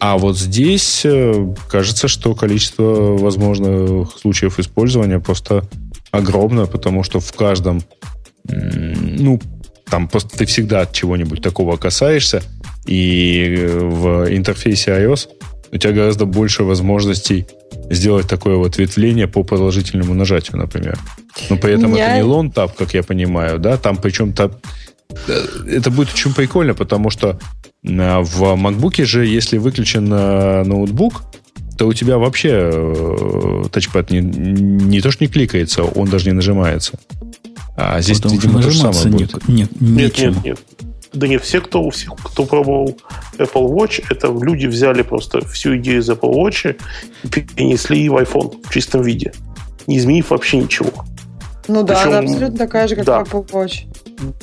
А 0.00 0.18
вот 0.18 0.36
здесь 0.36 1.02
э, 1.04 1.54
кажется, 1.68 2.08
что 2.08 2.34
количество 2.34 3.16
возможных 3.16 4.18
случаев 4.18 4.58
использования 4.58 5.20
просто 5.20 5.62
огромное, 6.10 6.66
потому 6.66 7.04
что 7.04 7.20
в 7.20 7.32
каждом, 7.32 7.80
ну, 8.42 9.40
там 9.88 10.08
просто 10.08 10.36
ты 10.36 10.46
всегда 10.46 10.80
от 10.80 10.92
чего-нибудь 10.92 11.40
такого 11.40 11.76
касаешься, 11.76 12.42
и 12.86 13.54
э, 13.58 13.78
в 13.78 14.34
интерфейсе 14.34 14.90
iOS 14.92 15.28
у 15.72 15.76
тебя 15.76 15.92
гораздо 15.92 16.26
больше 16.26 16.64
возможностей 16.64 17.46
сделать 17.90 18.28
такое 18.28 18.56
вот 18.56 18.76
ветвление 18.76 19.26
по 19.26 19.42
продолжительному 19.42 20.14
нажатию, 20.14 20.58
например. 20.58 20.98
Но 21.48 21.56
при 21.56 21.74
этом 21.74 21.92
Меня... 21.92 22.08
это 22.08 22.16
не 22.16 22.22
лон 22.22 22.50
тап, 22.50 22.76
как 22.76 22.92
я 22.94 23.02
понимаю, 23.02 23.58
да, 23.58 23.76
там 23.76 23.96
причем 23.96 24.32
тап... 24.32 24.54
Э, 25.28 25.44
это 25.68 25.90
будет 25.90 26.12
очень 26.12 26.34
прикольно, 26.34 26.74
потому 26.74 27.10
что 27.10 27.38
э, 27.84 28.18
в 28.20 28.42
MacBook 28.42 29.04
же, 29.04 29.26
если 29.26 29.58
выключен 29.58 30.08
ноутбук, 30.08 31.22
то 31.78 31.86
у 31.86 31.92
тебя 31.94 32.18
вообще 32.18 32.70
тачпад 33.72 34.10
не, 34.10 34.20
не 34.20 35.00
то, 35.00 35.10
что 35.10 35.24
не 35.24 35.28
кликается, 35.28 35.84
он 35.84 36.08
даже 36.08 36.26
не 36.26 36.32
нажимается. 36.32 36.98
А 37.76 38.00
здесь, 38.02 38.18
Потому 38.18 38.34
видимо, 38.34 38.62
то 38.62 38.70
же 38.70 38.78
самое 38.78 39.06
будет. 39.06 39.48
Не, 39.48 39.66
не, 39.80 39.90
нет, 40.02 40.18
нет, 40.18 40.44
нет. 40.44 40.58
Да 41.12 41.28
нет, 41.28 41.42
все, 41.42 41.60
кто, 41.60 41.90
все, 41.90 42.10
кто 42.12 42.46
пробовал 42.46 42.96
Apple 43.36 43.68
Watch, 43.68 44.02
это 44.08 44.28
люди 44.28 44.66
взяли 44.66 45.02
просто 45.02 45.46
всю 45.46 45.76
идею 45.76 46.00
из 46.00 46.08
Apple 46.08 46.32
Watch 46.32 46.76
и 47.22 47.28
перенесли 47.28 48.08
в 48.08 48.16
iPhone 48.16 48.62
в 48.64 48.72
чистом 48.72 49.02
виде, 49.02 49.32
не 49.86 49.98
изменив 49.98 50.30
вообще 50.30 50.58
ничего. 50.58 50.90
Ну 51.68 51.82
да, 51.82 51.94
Причем, 51.94 52.08
она 52.08 52.18
абсолютно 52.20 52.58
такая 52.58 52.88
же, 52.88 52.96
как 52.96 53.04
да. 53.04 53.20
Apple 53.20 53.46
Watch. 53.50 53.84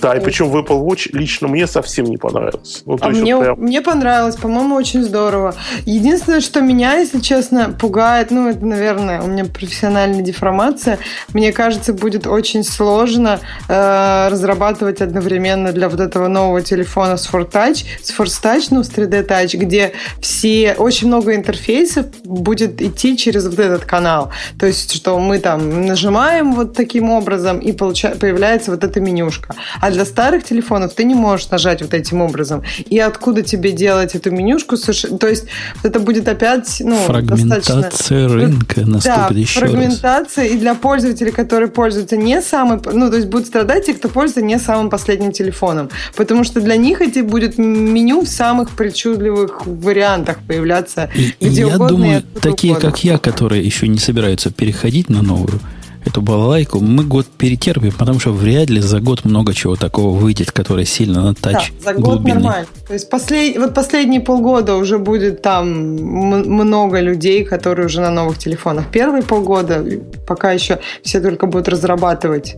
Да, 0.02 0.16
и 0.16 0.20
причем 0.20 0.50
в 0.50 0.58
Apple 0.58 0.86
Watch 0.86 1.10
лично 1.14 1.48
мне 1.48 1.68
совсем 1.68 2.06
не 2.06 2.18
понравилось. 2.18 2.84
Ну, 2.86 2.98
а 3.02 3.10
мне, 3.10 3.36
вот 3.36 3.44
прям... 3.44 3.60
мне 3.60 3.82
понравилось, 3.82 4.36
по-моему, 4.36 4.76
очень 4.76 5.04
здорово. 5.04 5.56
Единственное, 5.86 6.42
что 6.42 6.62
меня, 6.62 6.96
если 6.96 7.20
честно, 7.20 7.76
пугает, 7.80 8.32
ну, 8.32 8.50
это, 8.50 8.66
наверное, 8.66 9.22
у 9.22 9.28
меня 9.28 9.46
профессиональная 9.46 10.22
деформация, 10.22 11.00
мне 11.34 11.52
кажется, 11.52 11.94
будет 11.94 12.28
очень 12.28 12.64
сложно 12.64 13.40
э, 13.68 14.28
разрабатывать 14.30 15.02
одновременно 15.02 15.72
для 15.72 15.90
вот 15.90 16.00
этого 16.00 16.28
нового 16.28 16.62
телефона 16.62 17.18
с 17.18 17.30
Force 17.30 17.52
Touch, 17.52 17.86
с 18.02 18.12
Force 18.12 18.42
Touch, 18.44 18.68
ну, 18.72 18.84
с 18.84 18.90
3D 18.90 19.28
Touch, 19.28 19.58
где 19.58 19.94
все, 20.22 20.76
очень 20.78 21.08
много 21.08 21.36
интерфейсов 21.36 22.06
будет 22.24 22.82
идти 22.82 23.18
через 23.18 23.46
вот 23.46 23.60
этот 23.60 23.86
канал. 23.86 24.32
То 24.60 24.66
есть, 24.66 24.94
что 24.94 25.20
мы 25.20 25.40
там 25.40 25.86
нажимаем 25.86 26.54
вот 26.54 26.74
таким 26.74 27.10
образом, 27.10 27.60
и 27.60 27.72
получа- 27.72 28.18
появляется 28.18 28.72
вот 28.72 28.84
эта 28.84 29.00
менюшка. 29.00 29.56
А 29.80 29.92
для 29.92 30.06
старых 30.06 30.44
телефонов 30.44 30.94
ты 30.94 31.04
не 31.04 31.16
можешь 31.16 31.50
нажать 31.50 31.82
вот 31.82 31.94
этим 31.94 32.22
образом. 32.22 32.64
И 32.90 33.00
откуда 33.00 33.42
тебе 33.42 33.72
делать 33.72 34.16
эту 34.16 34.32
менюшку? 34.32 34.78
То 34.78 35.28
есть 35.28 35.46
это 35.84 36.00
будет 36.00 36.28
опять 36.28 36.82
ну, 36.84 36.98
фрагментация 37.06 37.82
достаточно... 37.82 38.28
рынка 38.28 38.82
наступит 38.86 39.30
да, 39.30 39.36
еще 39.36 39.60
фрагментация 39.60 40.44
раз. 40.46 40.54
и 40.54 40.58
для 40.58 40.76
пользователей, 40.76 41.32
которые 41.32 41.70
пользуются 41.70 42.18
не 42.18 42.42
самым, 42.42 42.82
ну 42.92 43.10
то 43.10 43.18
есть 43.18 43.28
будут 43.28 43.48
страдать 43.48 43.86
те, 43.86 43.94
кто 43.94 44.10
пользуется 44.10 44.42
не 44.42 44.60
самым 44.60 44.90
последним 44.90 45.32
телефоном, 45.32 45.90
потому 46.16 46.44
что 46.44 46.62
для 46.62 46.76
них 46.76 47.02
эти 47.02 47.20
будет 47.20 47.58
меню 47.58 48.22
в 48.22 48.28
самых 48.28 48.72
причудливых 48.72 49.66
вариантах 49.66 50.40
появляться. 50.48 51.10
И, 51.16 51.34
и 51.40 51.48
я 51.50 51.78
думаю, 51.78 52.24
такие 52.42 52.74
угодно. 52.74 52.92
как 52.92 53.04
я, 53.04 53.18
которые 53.18 53.64
еще 53.64 53.88
не 53.88 54.00
собираются 54.00 54.52
переходить 54.52 55.10
на 55.10 55.22
новую 55.22 55.60
эту 56.06 56.22
балалайку, 56.22 56.80
мы 56.80 57.04
год 57.04 57.28
перетерпим, 57.28 57.92
потому 57.92 58.20
что 58.20 58.32
вряд 58.32 58.70
ли 58.70 58.82
за 58.82 59.00
год 59.00 59.26
много 59.26 59.54
чего 59.54 59.76
такого 59.76 60.18
выйдет, 60.18 60.52
которое 60.52 60.86
сильно 60.86 61.22
на 61.22 61.34
тач 61.34 61.74
да, 61.84 61.94
за 61.94 62.00
год 62.00 62.24
нормально. 62.24 62.68
То 62.88 62.94
есть 62.94 63.10
послед... 63.10 63.58
вот 63.58 63.74
последние 63.74 64.22
полгода 64.22 64.76
уже 64.76 64.98
будет 64.98 65.42
там 65.42 65.70
много 65.70 67.02
людей, 67.02 67.44
которые 67.44 67.88
уже 67.88 68.02
на 68.02 68.12
новых 68.12 68.38
телефонах. 68.38 68.86
Первые 68.92 69.24
полгода 69.24 69.86
пока 70.28 70.52
еще 70.52 70.80
все 71.04 71.20
только 71.20 71.48
будут 71.48 71.68
разрабатывать 71.68 72.56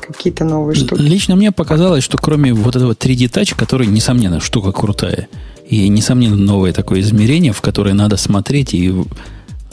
какие-то 0.00 0.44
новые 0.44 0.74
штуки. 0.74 1.00
Лично 1.00 1.36
мне 1.36 1.52
показалось, 1.52 2.02
что 2.02 2.16
кроме 2.16 2.54
вот 2.54 2.74
этого 2.74 2.92
3D 2.92 3.30
Touch, 3.30 3.54
который, 3.54 3.86
несомненно, 3.86 4.40
штука 4.40 4.72
крутая, 4.72 5.28
и, 5.68 5.86
несомненно, 5.88 6.36
новое 6.36 6.72
такое 6.72 7.00
измерение, 7.00 7.52
в 7.52 7.60
которое 7.60 7.92
надо 7.92 8.16
смотреть 8.16 8.72
и 8.72 8.90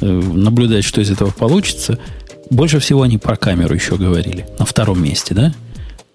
э, 0.01 0.05
наблюдать, 0.05 0.83
что 0.83 0.99
из 0.99 1.09
этого 1.09 1.31
получится– 1.31 1.97
больше 2.49 2.79
всего 2.79 3.03
они 3.03 3.17
про 3.17 3.35
камеру 3.35 3.73
еще 3.73 3.97
говорили. 3.97 4.45
На 4.59 4.65
втором 4.65 5.03
месте, 5.03 5.33
да? 5.33 5.53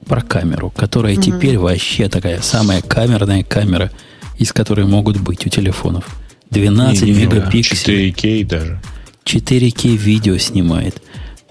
Про 0.06 0.22
камеру, 0.22 0.70
которая 0.70 1.14
угу. 1.14 1.22
теперь 1.22 1.58
вообще 1.58 2.08
такая 2.08 2.40
самая 2.40 2.82
камерная 2.82 3.44
камера, 3.44 3.90
из 4.38 4.52
которой 4.52 4.86
могут 4.86 5.18
быть 5.18 5.46
у 5.46 5.48
телефонов. 5.48 6.04
12 6.50 7.02
не, 7.02 7.12
не, 7.12 7.26
мегапикселей. 7.26 8.10
4К 8.10 8.46
даже. 8.46 8.80
4К 9.24 9.96
видео 9.96 10.38
снимает. 10.38 11.02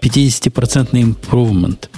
50% 0.01 0.91
improvement 0.91 1.89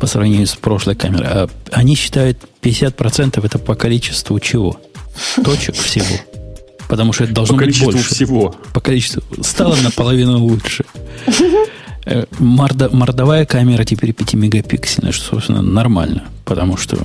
по 0.00 0.06
сравнению 0.06 0.46
с 0.46 0.54
прошлой 0.54 0.94
камерой. 0.94 1.26
А 1.28 1.48
они 1.72 1.94
считают 1.94 2.38
50% 2.62 3.44
это 3.44 3.58
по 3.58 3.74
количеству 3.74 4.38
чего? 4.40 4.80
Точек 5.42 5.74
всего. 5.74 6.16
Потому 6.88 7.12
что 7.12 7.24
это 7.24 7.32
должно 7.32 7.56
по 7.56 7.64
быть 7.64 7.82
больше. 7.82 8.14
всего. 8.14 8.54
По 8.72 8.80
количеству. 8.80 9.22
Стало 9.42 9.76
наполовину 9.76 10.38
лучше. 10.38 10.84
Э, 12.06 12.24
морда, 12.38 12.88
мордовая 12.92 13.44
камера 13.46 13.84
теперь 13.84 14.12
5 14.12 14.34
мегапиксельная, 14.34 15.10
что, 15.12 15.24
собственно, 15.24 15.60
нормально, 15.60 16.24
потому 16.44 16.76
что 16.76 16.98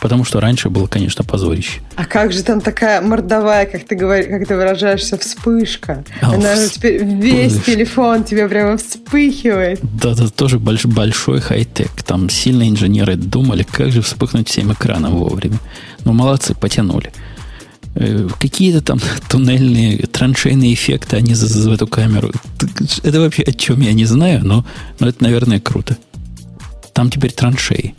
Потому 0.00 0.24
что 0.24 0.40
раньше 0.40 0.68
было, 0.68 0.88
конечно, 0.88 1.22
позорище. 1.22 1.80
А 1.94 2.04
как 2.04 2.32
же 2.32 2.42
там 2.42 2.60
такая 2.60 3.00
мордовая, 3.00 3.66
как 3.66 3.84
ты, 3.84 3.94
говоришь, 3.94 4.26
как 4.26 4.48
ты 4.48 4.56
выражаешься, 4.56 5.16
вспышка? 5.16 6.02
А, 6.20 6.34
Она 6.34 6.56
всп... 6.56 6.74
теперь 6.74 7.04
весь 7.04 7.52
Вспыш... 7.52 7.66
телефон 7.66 8.24
тебе 8.24 8.48
прямо 8.48 8.78
вспыхивает. 8.78 9.78
Да, 9.80 10.10
это 10.10 10.28
тоже 10.28 10.58
больш... 10.58 10.86
большой 10.86 11.40
хай-тек. 11.40 12.02
Там 12.04 12.28
сильные 12.30 12.70
инженеры 12.70 13.14
думали, 13.14 13.62
как 13.62 13.92
же 13.92 14.02
вспыхнуть 14.02 14.48
всем 14.48 14.72
экраном 14.72 15.14
вовремя. 15.14 15.58
Ну, 16.04 16.12
молодцы, 16.12 16.56
потянули. 16.56 17.12
Э, 17.94 18.28
какие-то 18.38 18.80
там 18.80 19.00
туннельные, 19.28 19.98
траншейные 19.98 20.74
эффекты 20.74 21.16
они 21.16 21.34
за, 21.34 21.46
за 21.46 21.72
эту 21.72 21.86
камеру. 21.86 22.32
Это 23.02 23.20
вообще 23.20 23.42
о 23.42 23.52
чем 23.52 23.80
я 23.80 23.92
не 23.92 24.04
знаю, 24.04 24.44
но, 24.44 24.64
но 24.98 25.08
это, 25.08 25.22
наверное, 25.22 25.60
круто. 25.60 25.96
Там 26.94 27.10
теперь 27.10 27.32
траншеи. 27.32 27.94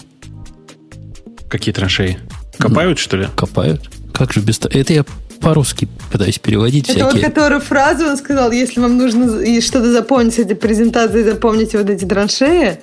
Какие 1.47 1.73
траншеи? 1.73 2.17
Копают, 2.57 2.97
ну, 2.97 3.03
что 3.03 3.17
ли? 3.17 3.27
Копают. 3.35 3.89
Как 4.11 4.33
же 4.33 4.41
без... 4.41 4.59
Это 4.59 4.93
я 4.93 5.05
по-русски 5.43 5.89
пытаюсь 6.11 6.39
переводить 6.39 6.89
Это 6.89 6.99
всякие... 6.99 7.21
вот 7.21 7.21
которую 7.21 7.61
фразу 7.61 8.05
он 8.05 8.17
сказал, 8.17 8.51
если 8.51 8.79
вам 8.79 8.97
нужно 8.97 9.61
что-то 9.61 9.91
запомнить 9.91 10.35
с 10.35 10.39
этой 10.39 10.55
презентацией, 10.55 11.23
запомните 11.25 11.77
вот 11.77 11.89
эти 11.89 12.05
траншеи. 12.05 12.79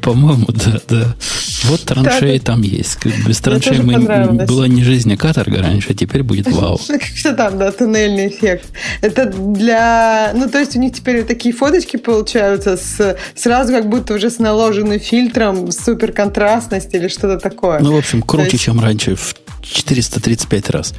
По-моему, 0.00 0.46
да, 0.48 0.80
да. 0.88 1.16
Вот 1.64 1.80
траншеи 1.82 2.38
там 2.38 2.62
есть. 2.62 2.98
Без 3.26 3.40
траншеи 3.40 3.78
мы, 3.78 4.46
была 4.46 4.68
не 4.68 4.84
жизнь, 4.84 5.12
а 5.12 5.16
каторга 5.16 5.58
раньше, 5.58 5.90
а 5.90 5.94
теперь 5.94 6.22
будет 6.22 6.46
вау. 6.52 6.78
Что 7.14 7.32
там, 7.32 7.58
да, 7.58 7.72
туннельный 7.72 8.28
эффект. 8.28 8.66
Это 9.00 9.26
для... 9.26 10.32
Ну, 10.34 10.48
то 10.48 10.58
есть 10.58 10.76
у 10.76 10.78
них 10.78 10.94
теперь 10.94 11.24
такие 11.24 11.54
фоточки 11.54 11.96
получаются 11.96 12.76
с, 12.76 13.16
сразу 13.34 13.72
как 13.72 13.88
будто 13.88 14.14
уже 14.14 14.30
с 14.30 14.38
наложенным 14.38 15.00
фильтром, 15.00 15.72
суперконтрастность 15.72 16.94
или 16.94 17.08
что-то 17.08 17.38
такое. 17.38 17.80
Ну, 17.80 17.92
в 17.92 17.98
общем, 17.98 18.22
круче, 18.22 18.58
чем 18.58 18.80
раньше 18.80 19.16
в 19.16 19.34
435 19.62 20.70
раз. 20.70 20.94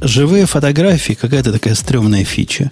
Живые 0.00 0.46
фотографии 0.46 1.14
какая-то 1.14 1.52
такая 1.52 1.74
стрёмная 1.74 2.24
фича. 2.24 2.70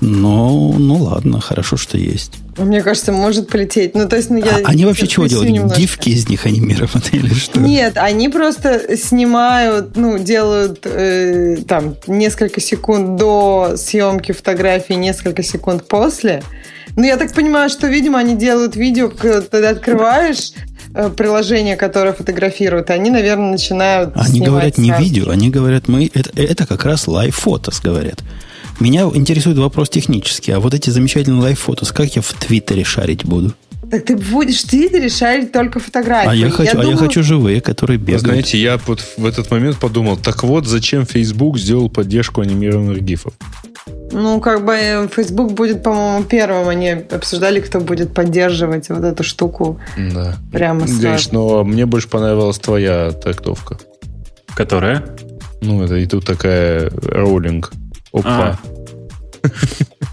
Но, 0.00 0.74
ну 0.76 0.96
ладно, 0.96 1.40
хорошо, 1.40 1.76
что 1.76 1.96
есть. 1.96 2.32
Мне 2.58 2.82
кажется, 2.82 3.12
может 3.12 3.48
полететь. 3.48 3.94
Ну, 3.94 4.08
то 4.08 4.16
есть, 4.16 4.30
ну, 4.30 4.36
я 4.38 4.56
а, 4.56 4.60
они 4.64 4.84
вообще 4.84 5.06
чего 5.06 5.26
делают? 5.26 5.48
Немножко. 5.48 5.78
Гифки 5.78 6.08
из 6.08 6.28
них 6.28 6.44
анимированы 6.44 7.04
или 7.12 7.32
что? 7.34 7.60
Нет, 7.60 7.96
они 7.96 8.28
просто 8.28 8.96
снимают, 8.96 9.96
ну, 9.96 10.18
делают 10.18 10.80
э, 10.84 11.58
там 11.68 11.96
несколько 12.08 12.60
секунд 12.60 13.16
до 13.16 13.74
съемки 13.76 14.32
фотографии, 14.32 14.94
несколько 14.94 15.44
секунд 15.44 15.86
после. 15.86 16.42
Ну, 16.96 17.04
я 17.04 17.16
так 17.16 17.32
понимаю, 17.32 17.70
что, 17.70 17.86
видимо, 17.86 18.18
они 18.18 18.34
делают 18.34 18.74
видео, 18.74 19.08
когда 19.08 19.40
ты 19.40 19.64
открываешь, 19.64 20.52
приложения, 21.16 21.76
которое 21.76 22.12
фотографируют, 22.12 22.90
они, 22.90 23.10
наверное, 23.10 23.52
начинают 23.52 24.12
Они 24.14 24.40
говорят 24.40 24.78
не 24.78 24.92
видео, 24.98 25.30
они 25.30 25.50
говорят, 25.50 25.88
мы 25.88 26.10
это, 26.12 26.30
это 26.40 26.66
как 26.66 26.84
раз 26.84 27.06
Live 27.06 27.33
Photos, 27.33 27.80
говорят. 27.80 28.22
Меня 28.80 29.02
интересует 29.14 29.58
вопрос 29.58 29.90
технический. 29.90 30.52
А 30.52 30.60
вот 30.60 30.74
эти 30.74 30.90
замечательные 30.90 31.40
Live 31.40 31.59
Photos, 31.59 31.92
как 31.92 32.16
я 32.16 32.22
в 32.22 32.32
Твиттере 32.32 32.84
шарить 32.84 33.24
буду? 33.24 33.54
Так 33.90 34.06
ты 34.06 34.16
будешь 34.16 34.62
в 34.62 34.68
Твиттере 34.70 35.08
шарить 35.08 35.52
только 35.52 35.78
фотографии. 35.78 36.30
А 36.30 36.34
я 36.34 36.48
хочу, 36.50 36.72
я 36.72 36.80
а 36.80 36.82
думаю... 36.82 36.92
я 36.92 36.96
хочу 36.96 37.22
живые, 37.22 37.60
которые 37.60 37.98
бегают. 37.98 38.22
знаете, 38.22 38.58
я 38.58 38.78
вот 38.86 39.00
в 39.16 39.26
этот 39.26 39.50
момент 39.50 39.78
подумал, 39.78 40.16
так 40.16 40.42
вот, 40.44 40.66
зачем 40.66 41.04
Facebook 41.04 41.58
сделал 41.58 41.90
поддержку 41.90 42.40
анимированных 42.40 43.02
гифов? 43.02 43.34
Ну, 44.12 44.40
как 44.40 44.64
бы 44.64 44.74
э, 44.74 45.08
Facebook 45.08 45.52
будет, 45.52 45.82
по-моему, 45.82 46.24
первым. 46.24 46.68
Они 46.68 46.90
обсуждали, 46.90 47.60
кто 47.60 47.80
будет 47.80 48.12
поддерживать 48.12 48.88
вот 48.90 49.04
эту 49.04 49.22
штуку. 49.22 49.80
Да. 49.96 50.36
Прямо 50.52 50.86
сразу. 50.86 51.00
Гриш, 51.00 51.32
но 51.32 51.64
мне 51.64 51.86
больше 51.86 52.08
понравилась 52.08 52.58
твоя 52.58 53.10
трактовка. 53.12 53.78
Которая? 54.54 55.04
Ну, 55.62 55.82
это 55.82 55.96
и 55.96 56.06
тут 56.06 56.26
такая 56.26 56.90
роллинг. 57.02 57.72
Опа. 58.12 58.58
А. 59.42 59.48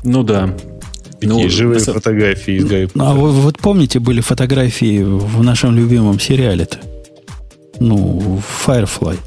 Ну 0.04 0.24
да. 0.24 0.56
Такие 1.20 1.43
ну, 1.43 1.50
живые 1.50 1.86
на... 1.86 1.93
фотографии 1.93 2.54
из 2.54 2.66
Гарри 2.66 2.89
Ну, 2.93 3.06
а 3.06 3.14
вы 3.14 3.32
вот 3.32 3.58
помните, 3.58 4.00
были 4.00 4.22
фотографии 4.22 5.04
в 5.04 5.43
нашем 5.43 5.76
любимом 5.76 6.20
сериале-то? 6.20 6.80
Ну, 7.80 8.41
Firefly. 8.66 9.18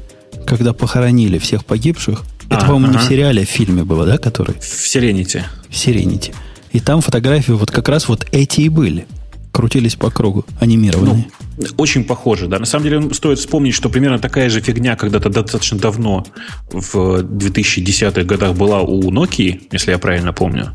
Когда 0.47 0.73
похоронили 0.73 1.37
всех 1.37 1.65
погибших, 1.65 2.23
это, 2.49 2.57
а, 2.57 2.67
по-моему, 2.67 2.87
ага. 2.87 2.99
не 2.99 3.05
в 3.05 3.09
сериале, 3.09 3.41
а 3.43 3.45
в 3.45 3.49
фильме 3.49 3.83
было, 3.83 4.05
да, 4.05 4.17
который? 4.17 4.55
В 4.59 4.87
Сирените. 4.87 5.45
В 5.69 5.75
Сирените. 5.75 6.33
И 6.71 6.79
там 6.79 7.01
фотографии 7.01 7.51
вот 7.51 7.71
как 7.71 7.89
раз 7.89 8.07
вот 8.07 8.27
эти 8.31 8.61
и 8.61 8.69
были. 8.69 9.05
Крутились 9.51 9.95
по 9.95 10.09
кругу, 10.09 10.45
анимированные. 10.59 11.27
Ну, 11.57 11.65
очень 11.77 12.03
похоже, 12.03 12.47
да. 12.47 12.57
На 12.57 12.65
самом 12.65 12.85
деле 12.85 13.13
стоит 13.13 13.37
вспомнить, 13.37 13.75
что 13.75 13.89
примерно 13.89 14.17
такая 14.17 14.49
же 14.49 14.61
фигня 14.61 14.95
когда-то 14.95 15.29
достаточно 15.29 15.77
давно, 15.77 16.25
в 16.71 17.21
2010-х 17.21 18.23
годах 18.23 18.55
была 18.55 18.81
у 18.81 19.11
Nokia, 19.11 19.61
если 19.71 19.91
я 19.91 19.99
правильно 19.99 20.33
помню. 20.33 20.73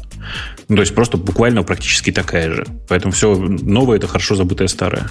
Ну, 0.69 0.77
то 0.77 0.83
есть 0.83 0.95
просто 0.95 1.17
буквально 1.17 1.65
практически 1.65 2.13
такая 2.13 2.53
же. 2.53 2.67
Поэтому 2.89 3.13
все 3.13 3.35
новое 3.37 3.97
это 3.97 4.07
хорошо 4.07 4.37
забытое 4.37 4.69
старое. 4.69 5.11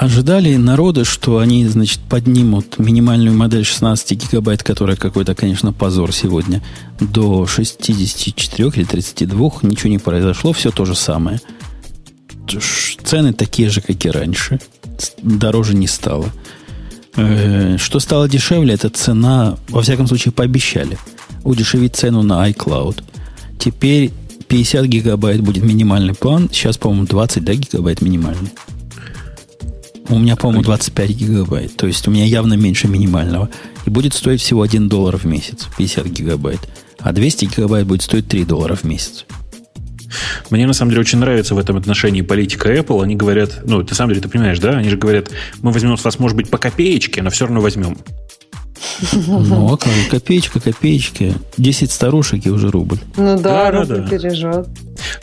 Ожидали 0.00 0.56
народы, 0.56 1.04
что 1.04 1.40
они, 1.40 1.66
значит, 1.66 2.00
поднимут 2.00 2.78
минимальную 2.78 3.36
модель 3.36 3.66
16 3.66 4.12
гигабайт, 4.12 4.62
которая 4.62 4.96
какой-то, 4.96 5.34
конечно, 5.34 5.74
позор 5.74 6.14
сегодня, 6.14 6.62
до 7.00 7.44
64 7.44 8.70
или 8.76 8.84
32. 8.84 9.50
Ничего 9.60 9.90
не 9.90 9.98
произошло, 9.98 10.54
все 10.54 10.70
то 10.70 10.86
же 10.86 10.94
самое. 10.94 11.38
Цены 13.04 13.34
такие 13.34 13.68
же, 13.68 13.82
как 13.82 14.02
и 14.06 14.10
раньше. 14.10 14.58
Дороже 15.22 15.74
не 15.74 15.86
стало. 15.86 16.30
Э, 17.16 17.76
что 17.76 18.00
стало 18.00 18.26
дешевле, 18.26 18.72
это 18.72 18.88
цена, 18.88 19.58
во 19.68 19.82
всяком 19.82 20.06
случае, 20.06 20.32
пообещали. 20.32 20.96
Удешевить 21.44 21.94
цену 21.94 22.22
на 22.22 22.48
iCloud. 22.48 23.02
Теперь 23.58 24.12
50 24.48 24.86
гигабайт 24.86 25.42
будет 25.42 25.62
минимальный 25.62 26.14
план. 26.14 26.48
Сейчас, 26.50 26.78
по-моему, 26.78 27.04
20 27.04 27.44
да, 27.44 27.52
гигабайт 27.52 28.00
минимальный. 28.00 28.48
У 30.10 30.18
меня, 30.18 30.34
по-моему, 30.34 30.62
25 30.62 31.10
гигабайт. 31.10 31.76
То 31.76 31.86
есть 31.86 32.06
у 32.08 32.10
меня 32.10 32.24
явно 32.24 32.54
меньше 32.54 32.88
минимального. 32.88 33.48
И 33.86 33.90
будет 33.90 34.12
стоить 34.12 34.40
всего 34.40 34.62
1 34.62 34.88
доллар 34.88 35.16
в 35.16 35.24
месяц, 35.24 35.68
50 35.78 36.06
гигабайт. 36.06 36.60
А 36.98 37.12
200 37.12 37.44
гигабайт 37.44 37.86
будет 37.86 38.02
стоить 38.02 38.26
3 38.26 38.44
доллара 38.44 38.74
в 38.74 38.82
месяц. 38.84 39.24
Мне 40.50 40.66
на 40.66 40.72
самом 40.72 40.90
деле 40.90 41.00
очень 41.00 41.18
нравится 41.18 41.54
в 41.54 41.58
этом 41.58 41.76
отношении 41.76 42.22
политика 42.22 42.72
Apple. 42.72 43.02
Они 43.02 43.16
говорят, 43.16 43.60
ну, 43.64 43.82
ты 43.82 43.90
на 43.90 43.96
самом 43.96 44.10
деле 44.10 44.22
ты 44.22 44.28
понимаешь, 44.28 44.58
да? 44.58 44.70
Они 44.78 44.88
же 44.88 44.96
говорят, 44.96 45.30
мы 45.62 45.72
возьмем 45.72 45.96
с 45.96 46.04
вас, 46.04 46.18
может 46.18 46.36
быть, 46.36 46.50
по 46.50 46.58
копеечке, 46.58 47.22
но 47.22 47.30
все 47.30 47.46
равно 47.46 47.60
возьмем. 47.60 47.96
Ну, 49.26 49.72
а 49.72 49.76
как? 49.76 49.92
Копеечка, 50.10 50.60
копеечки. 50.60 51.34
10 51.56 51.90
старушек 51.90 52.46
и 52.46 52.50
уже 52.50 52.70
рубль. 52.70 52.98
Ну 53.16 53.36
да, 53.36 53.70
да, 53.70 53.70
рубль 53.70 54.02
да. 54.02 54.08
бережет. 54.08 54.68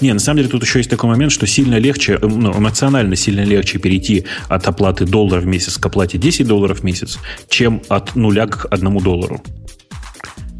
Не, 0.01 0.13
на 0.13 0.19
самом 0.19 0.37
деле 0.37 0.49
тут 0.49 0.63
еще 0.63 0.79
есть 0.79 0.89
такой 0.89 1.09
момент, 1.09 1.31
что 1.31 1.45
сильно 1.47 1.75
легче, 1.75 2.13
э, 2.21 2.27
ну, 2.27 2.57
эмоционально 2.57 3.15
сильно 3.15 3.43
легче 3.43 3.79
перейти 3.79 4.25
от 4.47 4.67
оплаты 4.67 5.05
доллара 5.05 5.41
в 5.41 5.45
месяц 5.45 5.77
к 5.77 5.85
оплате 5.85 6.17
10 6.17 6.47
долларов 6.47 6.79
в 6.79 6.83
месяц, 6.83 7.19
чем 7.49 7.81
от 7.89 8.15
нуля 8.15 8.47
к 8.47 8.65
одному 8.69 9.01
доллару. 9.01 9.41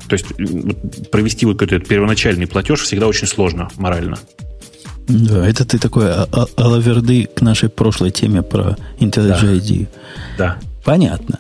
То 0.07 0.13
есть 0.13 1.09
провести 1.11 1.45
вот 1.45 1.61
этот 1.61 1.87
первоначальный 1.87 2.47
платеж 2.47 2.81
всегда 2.81 3.07
очень 3.07 3.27
сложно 3.27 3.69
морально. 3.77 4.17
Да, 5.07 5.47
это 5.47 5.65
ты 5.65 5.79
такой 5.79 6.11
а, 6.11 6.27
а, 6.31 6.47
алаверды 6.57 7.29
к 7.33 7.41
нашей 7.41 7.69
прошлой 7.69 8.11
теме 8.11 8.41
про 8.41 8.75
IntelliJ 8.99 9.87
Да. 10.37 10.57
да. 10.57 10.57
Понятно. 10.83 11.39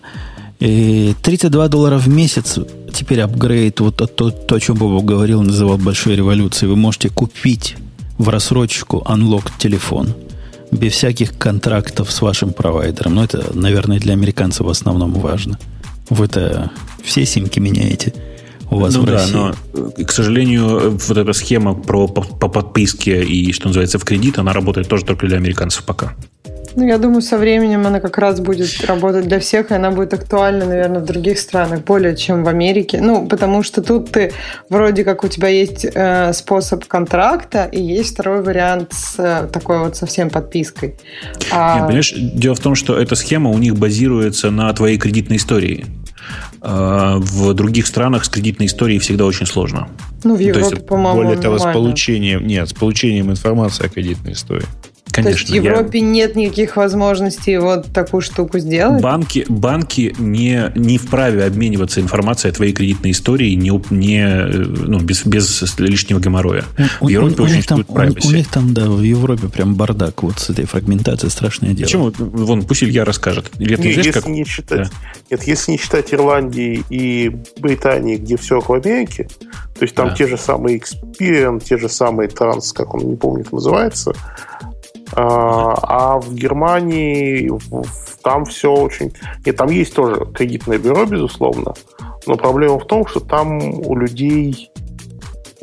И 0.59 1.13
32 1.21 1.67
доллара 1.67 1.97
в 1.97 2.07
месяц, 2.07 2.57
теперь 2.93 3.21
апгрейд, 3.21 3.79
вот 3.79 3.97
то, 3.97 4.07
то, 4.07 4.31
то 4.31 4.55
о 4.55 4.59
чем 4.59 4.77
Бобок 4.77 5.05
говорил, 5.05 5.41
называл 5.41 5.77
большой 5.77 6.15
революцией. 6.15 6.69
Вы 6.69 6.75
можете 6.75 7.09
купить 7.09 7.75
в 8.17 8.29
рассрочку 8.29 9.05
unlock 9.05 9.51
телефон 9.57 10.13
без 10.71 10.93
всяких 10.93 11.37
контрактов 11.37 12.11
с 12.11 12.21
вашим 12.21 12.53
провайдером. 12.53 13.15
Но 13.15 13.23
это, 13.23 13.51
наверное, 13.53 13.99
для 13.99 14.13
американцев 14.13 14.65
в 14.65 14.69
основном 14.69 15.13
важно. 15.13 15.59
Вы-то 16.09 16.71
все 17.03 17.25
симки 17.25 17.59
меняете 17.59 18.13
у 18.69 18.79
вас 18.79 18.95
ну, 18.95 19.01
в 19.01 19.05
да, 19.05 19.13
России. 19.13 19.33
но, 19.33 19.53
к 20.05 20.11
сожалению, 20.11 20.91
вот 20.91 21.17
эта 21.17 21.33
схема 21.33 21.73
про 21.73 22.07
по, 22.07 22.21
по 22.21 22.47
подписке 22.47 23.23
и, 23.23 23.51
что 23.53 23.67
называется, 23.67 23.99
в 23.99 24.03
кредит, 24.03 24.37
она 24.37 24.53
работает 24.53 24.87
тоже 24.87 25.05
только 25.05 25.27
для 25.27 25.37
американцев 25.37 25.83
пока. 25.83 26.15
Ну, 26.77 26.85
я 26.85 26.99
думаю, 26.99 27.23
со 27.23 27.39
временем 27.39 27.87
она 27.87 27.99
как 27.99 28.19
раз 28.19 28.39
будет 28.39 28.85
работать 28.85 29.27
для 29.27 29.39
всех, 29.39 29.71
и 29.71 29.73
она 29.73 29.89
будет 29.89 30.13
актуальна, 30.13 30.63
наверное, 30.63 30.99
в 30.99 31.05
других 31.05 31.39
странах 31.39 31.83
более, 31.83 32.15
чем 32.15 32.43
в 32.43 32.47
Америке. 32.47 32.99
Ну, 33.01 33.27
потому 33.27 33.63
что 33.63 33.81
тут 33.81 34.11
ты 34.11 34.31
вроде 34.69 35.03
как 35.03 35.23
у 35.23 35.27
тебя 35.27 35.47
есть 35.47 35.87
э, 35.91 36.33
способ 36.33 36.85
контракта, 36.85 37.65
и 37.65 37.81
есть 37.81 38.13
второй 38.13 38.43
вариант 38.43 38.93
с 38.93 39.15
э, 39.17 39.47
такой 39.51 39.79
вот 39.79 39.95
совсем 39.95 40.29
подпиской. 40.29 40.93
А... 41.51 41.77
Нет, 41.77 41.85
понимаешь, 41.87 42.13
дело 42.15 42.53
в 42.53 42.59
том, 42.59 42.75
что 42.75 42.95
эта 42.95 43.15
схема 43.15 43.49
у 43.49 43.57
них 43.57 43.75
базируется 43.75 44.51
на 44.51 44.71
твоей 44.73 44.99
кредитной 44.99 45.37
истории. 45.37 45.83
Э, 46.69 47.15
в 47.19 47.53
других 47.53 47.87
странах 47.87 48.25
с 48.25 48.29
кредитной 48.29 48.65
историей 48.65 48.99
всегда 48.99 49.25
очень 49.25 49.45
сложно. 49.45 49.87
Ну, 50.25 50.35
в 50.35 50.39
Европе, 50.39 50.75
по-моему, 50.75 51.21
Более 51.21 51.37
того, 51.37 51.59
с 51.59 51.63
получением, 51.63 52.45
нет, 52.45 52.67
с 52.67 52.73
получением 52.73 53.31
информации 53.31 53.85
о 53.85 53.89
кредитной 53.89 54.33
истории. 54.33 54.65
Конечно, 55.17 55.47
То 55.47 55.53
есть 55.53 55.63
в 55.63 55.65
Европе 55.65 55.99
я... 55.99 56.05
нет 56.05 56.35
никаких 56.35 56.77
возможностей 56.77 57.57
вот 57.57 57.87
такую 57.91 58.21
штуку 58.21 58.59
сделать? 58.59 59.01
Банки, 59.01 59.45
банки 59.49 60.13
не, 60.19 60.71
не 60.75 60.99
вправе 60.99 61.43
обмениваться 61.45 62.01
информацией 62.01 62.51
о 62.51 62.55
твоей 62.55 62.71
кредитной 62.71 63.11
истории 63.11 63.53
не, 63.53 63.71
не, 63.89 64.45
ну, 64.45 64.99
без, 64.99 65.25
без 65.25 65.79
лишнего 65.79 66.19
геморроя. 66.19 66.65
У, 67.01 67.07
в 67.07 67.09
Европе 67.09 67.41
у, 67.41 67.45
очень 67.45 67.63
там, 67.63 67.83
у, 67.87 67.93
у 67.93 68.31
них 68.31 68.47
там, 68.49 68.75
да, 68.75 68.87
в 68.87 69.01
Европе 69.01 69.47
прям 69.47 69.73
бардак 69.73 70.21
вот 70.21 70.39
с 70.39 70.51
этой 70.51 70.65
фрагментацией 70.65 71.31
страшное 71.31 71.71
дело. 71.71 71.85
Почему? 71.85 72.13
Вон, 72.19 72.61
пусть 72.63 72.83
Илья 72.83 73.03
расскажет. 73.03 73.49
Илья, 73.57 73.77
ты 73.77 73.83
нет, 73.83 73.93
знаешь, 73.93 74.05
если 74.05 74.19
как... 74.19 74.27
не 74.27 74.45
считать, 74.45 74.89
да. 74.89 74.91
нет, 75.31 75.43
если 75.43 75.71
не 75.71 75.77
считать 75.79 76.13
Ирландии 76.13 76.83
и 76.91 77.35
Британии, 77.57 78.17
где 78.17 78.37
все 78.37 78.61
в 78.61 78.71
Америке, 78.71 79.27
то 79.77 79.83
есть 79.83 79.95
там 79.95 80.09
да. 80.09 80.15
те 80.15 80.27
же 80.27 80.37
самые 80.37 80.79
Experian, 80.79 81.59
те 81.63 81.77
же 81.77 81.89
самые 81.89 82.29
Транс, 82.29 82.71
как 82.71 82.93
он, 82.93 83.09
не 83.09 83.15
помню, 83.15 83.43
как 83.43 83.53
называется, 83.53 84.13
а, 85.13 86.13
а 86.15 86.19
в 86.19 86.33
Германии 86.33 87.51
там 88.23 88.45
все 88.45 88.71
очень... 88.71 89.13
Нет, 89.45 89.55
там 89.55 89.69
есть 89.69 89.93
тоже 89.93 90.25
кредитное 90.33 90.77
бюро, 90.77 91.05
безусловно, 91.05 91.73
но 92.25 92.35
проблема 92.35 92.79
в 92.79 92.85
том, 92.85 93.07
что 93.07 93.19
там 93.19 93.57
у 93.59 93.95
людей 93.95 94.69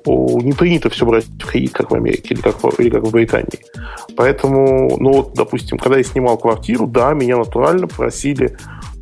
не 0.06 0.52
принято 0.52 0.90
все 0.90 1.06
брать 1.06 1.24
в 1.24 1.46
кредит, 1.46 1.72
как 1.72 1.90
в 1.90 1.94
Америке 1.94 2.34
или 2.34 2.40
как, 2.40 2.62
в, 2.62 2.78
или 2.78 2.90
как 2.90 3.04
в 3.04 3.10
Британии. 3.10 3.64
Поэтому, 4.16 4.96
ну 4.98 5.12
вот, 5.12 5.34
допустим, 5.34 5.78
когда 5.78 5.98
я 5.98 6.04
снимал 6.04 6.36
квартиру, 6.36 6.86
да, 6.86 7.14
меня 7.14 7.36
натурально 7.38 7.86
просили 7.86 8.56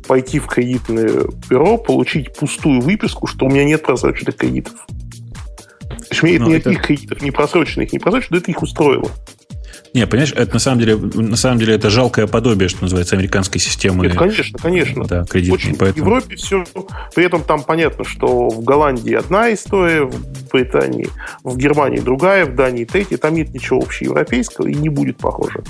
пойти 0.07 0.39
в 0.39 0.47
кредитное 0.47 1.25
бюро, 1.49 1.77
получить 1.77 2.33
пустую 2.35 2.81
выписку, 2.81 3.27
что 3.27 3.45
у 3.45 3.49
меня 3.49 3.65
нет 3.65 3.83
просроченных 3.83 4.37
кредитов. 4.37 4.73
То 5.87 6.07
есть 6.09 6.23
у 6.23 6.25
меня 6.25 6.39
нет 6.39 6.47
ну, 6.47 6.53
никаких 6.55 6.79
это... 6.79 6.87
кредитов, 6.87 7.21
не 7.21 7.31
просроченных, 7.31 7.93
не 7.93 7.99
просроченных, 7.99 8.41
это 8.41 8.51
их 8.51 8.61
устроило. 8.61 9.09
Не, 9.93 10.07
понимаешь, 10.07 10.33
это 10.35 10.53
на 10.53 10.59
самом 10.59 10.79
деле, 10.79 10.95
на 10.95 11.35
самом 11.35 11.59
деле 11.59 11.75
это 11.75 11.91
жалкое 11.91 12.25
подобие, 12.25 12.67
что 12.67 12.81
называется, 12.81 13.15
американской 13.15 13.61
системы. 13.61 14.07
Нет, 14.07 14.17
конечно, 14.17 14.57
конечно. 14.59 15.05
Да, 15.05 15.23
кредитной. 15.25 15.55
Очень, 15.55 15.75
поэтому... 15.75 16.05
В 16.05 16.07
Европе 16.07 16.35
все. 16.35 16.63
При 17.13 17.25
этом 17.25 17.43
там 17.43 17.61
понятно, 17.61 18.03
что 18.03 18.49
в 18.49 18.63
Голландии 18.63 19.13
одна 19.13 19.53
история, 19.53 20.03
в 20.05 20.49
Британии, 20.51 21.09
в 21.43 21.55
Германии 21.57 21.99
другая, 21.99 22.45
в 22.45 22.55
Дании 22.55 22.85
третья. 22.85 23.17
Там 23.17 23.35
нет 23.35 23.53
ничего 23.53 23.81
общеевропейского 23.81 24.67
и 24.67 24.73
не 24.73 24.89
будет 24.89 25.17
похоже. 25.17 25.63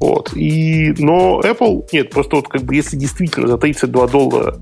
Вот. 0.00 0.32
И, 0.34 0.92
но 0.98 1.40
Apple, 1.40 1.86
нет, 1.92 2.10
просто 2.10 2.36
вот 2.36 2.48
как 2.48 2.62
бы 2.62 2.74
если 2.74 2.96
действительно 2.96 3.46
за 3.46 3.58
32 3.58 4.06
доллара 4.08 4.58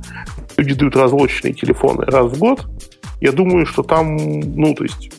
люди 0.58 0.74
дают 0.74 0.96
разлоченные 0.96 1.54
телефоны 1.54 2.04
раз 2.04 2.30
в 2.30 2.38
год, 2.38 2.66
я 3.22 3.32
думаю, 3.32 3.64
что 3.64 3.82
там, 3.82 4.16
ну, 4.16 4.74
то 4.74 4.84
есть 4.84 5.10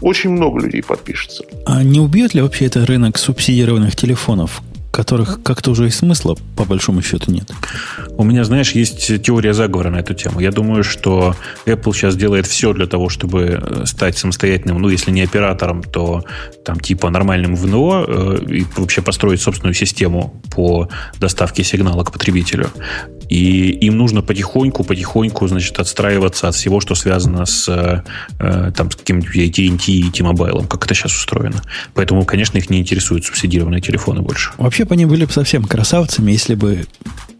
очень 0.00 0.30
много 0.30 0.60
людей 0.60 0.82
подпишется. 0.82 1.44
А 1.66 1.82
не 1.82 2.00
убьет 2.00 2.34
ли 2.34 2.42
вообще 2.42 2.66
это 2.66 2.84
рынок 2.86 3.18
субсидированных 3.18 3.96
телефонов, 3.96 4.62
которых 4.90 5.42
как-то 5.42 5.70
уже 5.70 5.86
и 5.86 5.90
смысла, 5.90 6.36
по 6.56 6.64
большому 6.64 7.02
счету, 7.02 7.30
нет. 7.30 7.50
У 8.16 8.24
меня, 8.24 8.44
знаешь, 8.44 8.72
есть 8.72 9.22
теория 9.22 9.54
заговора 9.54 9.90
на 9.90 9.96
эту 9.98 10.14
тему. 10.14 10.40
Я 10.40 10.50
думаю, 10.50 10.82
что 10.82 11.36
Apple 11.64 11.92
сейчас 11.92 12.16
делает 12.16 12.46
все 12.46 12.72
для 12.72 12.86
того, 12.86 13.08
чтобы 13.08 13.60
э, 13.62 13.86
стать 13.86 14.18
самостоятельным, 14.18 14.80
ну, 14.80 14.88
если 14.88 15.12
не 15.12 15.22
оператором, 15.22 15.82
то 15.82 16.24
там 16.64 16.80
типа 16.80 17.08
нормальным 17.10 17.54
ВНО 17.54 18.04
э, 18.06 18.38
и 18.50 18.66
вообще 18.76 19.00
построить 19.00 19.40
собственную 19.40 19.74
систему 19.74 20.42
по 20.54 20.88
доставке 21.20 21.62
сигнала 21.62 22.04
к 22.04 22.12
потребителю. 22.12 22.70
И 23.30 23.70
им 23.70 23.96
нужно 23.96 24.22
потихоньку, 24.22 24.84
потихоньку, 24.84 25.46
значит, 25.48 25.78
отстраиваться 25.78 26.48
от 26.48 26.54
всего, 26.56 26.80
что 26.80 26.94
связано 26.96 27.46
с, 27.46 27.68
э, 27.68 28.72
там, 28.76 28.90
с 28.90 28.96
каким-нибудь 28.96 29.36
AT&T 29.36 29.92
и 29.92 30.10
T-Mobile, 30.10 30.66
как 30.66 30.84
это 30.84 30.94
сейчас 30.94 31.14
устроено. 31.14 31.62
Поэтому, 31.94 32.24
конечно, 32.24 32.58
их 32.58 32.68
не 32.70 32.80
интересуют 32.80 33.24
субсидированные 33.24 33.80
телефоны 33.80 34.20
больше. 34.20 34.50
Вообще, 34.58 34.84
бы 34.84 34.94
они 34.94 35.06
были 35.06 35.24
бы 35.24 35.32
совсем 35.32 35.64
красавцами, 35.64 36.32
если 36.32 36.56
бы 36.56 36.86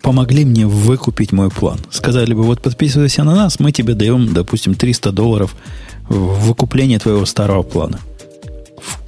помогли 0.01 0.45
мне 0.45 0.67
выкупить 0.67 1.33
мой 1.33 1.51
план. 1.51 1.81
Сказали 1.91 2.35
бы, 2.35 2.45
вот 2.45 2.63
подписывайся 2.63 3.25
на 3.25 3.35
нас, 3.35 3.59
мы 3.59 3.73
тебе 3.73 3.95
даем, 3.95 4.33
допустим, 4.33 4.75
300 4.75 5.11
долларов 5.11 5.57
в 6.09 6.47
выкупление 6.47 7.01
твоего 7.01 7.27
старого 7.27 7.63
плана. 7.63 7.99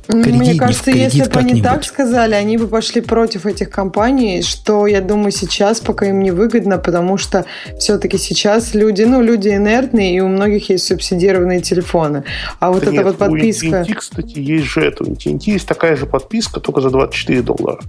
Кредит, 0.07 0.35
Мне 0.35 0.55
кажется, 0.57 0.91
если 0.91 1.23
бы 1.23 1.41
они 1.41 1.63
так 1.63 1.85
сказали, 1.85 2.35
они 2.35 2.57
бы 2.57 2.67
пошли 2.67 3.01
против 3.01 3.47
этих 3.47 3.71
компаний, 3.71 4.43
что, 4.43 4.87
я 4.87 5.01
думаю, 5.01 5.31
сейчас 5.31 5.81
пока 5.81 6.07
им 6.07 6.21
не 6.21 6.31
выгодно, 6.31 6.79
потому 6.79 7.17
что 7.19 7.45
все-таки 7.79 8.19
сейчас 8.19 8.75
люди, 8.75 9.03
ну, 9.03 9.23
люди 9.23 9.49
инертные, 9.49 10.17
и 10.17 10.21
у 10.21 10.29
многих 10.29 10.71
есть 10.71 10.87
субсидированные 10.87 11.61
телефоны. 11.61 12.25
А 12.59 12.71
вот 12.73 12.81
да 12.81 12.87
эта 12.87 12.97
нет, 12.97 13.05
вот 13.05 13.19
подписка... 13.19 13.67
У 13.67 13.71
AT&T, 13.71 13.95
кстати, 13.95 14.39
есть 14.39 14.67
же 14.67 14.81
это. 14.81 15.05
У 15.05 15.07
AT&T 15.07 15.51
есть 15.51 15.67
такая 15.67 15.97
же 15.97 16.07
подписка, 16.07 16.61
только 16.61 16.81
за 16.81 16.91
24 16.91 17.43
доллара. 17.43 17.81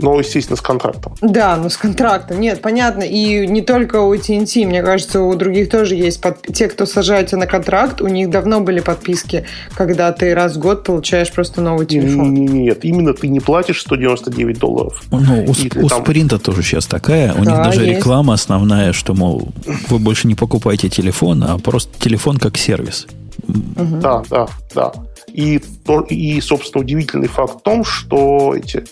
Но, 0.00 0.18
естественно, 0.18 0.56
с 0.56 0.60
контрактом. 0.60 1.14
Да, 1.20 1.56
ну 1.56 1.68
с 1.68 1.76
контрактом. 1.76 2.40
Нет, 2.40 2.60
понятно. 2.60 3.02
И 3.02 3.46
не 3.46 3.62
только 3.62 4.00
у 4.00 4.14
AT&T, 4.14 4.66
мне 4.66 4.82
кажется, 4.82 5.20
у 5.20 5.34
других 5.34 5.70
тоже 5.70 5.94
есть. 5.94 6.20
Под... 6.20 6.42
Те, 6.42 6.68
кто 6.68 6.86
сажаются 6.86 7.36
на 7.36 7.46
контракт, 7.46 8.00
у 8.00 8.08
них 8.08 8.30
давно 8.30 8.60
были 8.60 8.80
подписки, 8.80 9.44
когда 9.74 10.12
ты 10.12 10.34
раз 10.34 10.56
в 10.56 10.58
год 10.58 10.84
получаешь 10.84 11.30
просто 11.30 11.60
новый 11.60 11.86
телефон. 11.86 12.34
Нет, 12.34 12.84
именно 12.84 13.14
ты 13.14 13.28
не 13.28 13.40
платишь 13.40 13.80
199 13.82 14.58
долларов. 14.58 15.02
Ну, 15.10 15.44
у, 15.44 15.84
у 15.84 15.88
там... 15.88 16.02
Спринта 16.02 16.38
тоже 16.38 16.62
сейчас 16.62 16.86
такая. 16.86 17.32
У 17.34 17.44
да, 17.44 17.52
них 17.52 17.62
даже 17.62 17.84
есть. 17.84 17.98
реклама 17.98 18.34
основная, 18.34 18.92
что, 18.92 19.14
мол, 19.14 19.48
вы 19.88 19.98
больше 19.98 20.26
не 20.26 20.34
покупаете 20.34 20.88
телефон, 20.88 21.44
а 21.44 21.58
просто 21.58 21.90
телефон 21.98 22.38
как 22.38 22.56
сервис. 22.56 23.06
Угу. 23.48 23.96
Да, 24.00 24.22
да, 24.30 24.46
да. 24.74 24.92
И, 25.32 25.60
и, 26.08 26.40
собственно, 26.40 26.82
удивительный 26.82 27.28
факт 27.28 27.60
в 27.60 27.62
том, 27.62 27.84
что, 27.84 28.54
эти, 28.54 28.84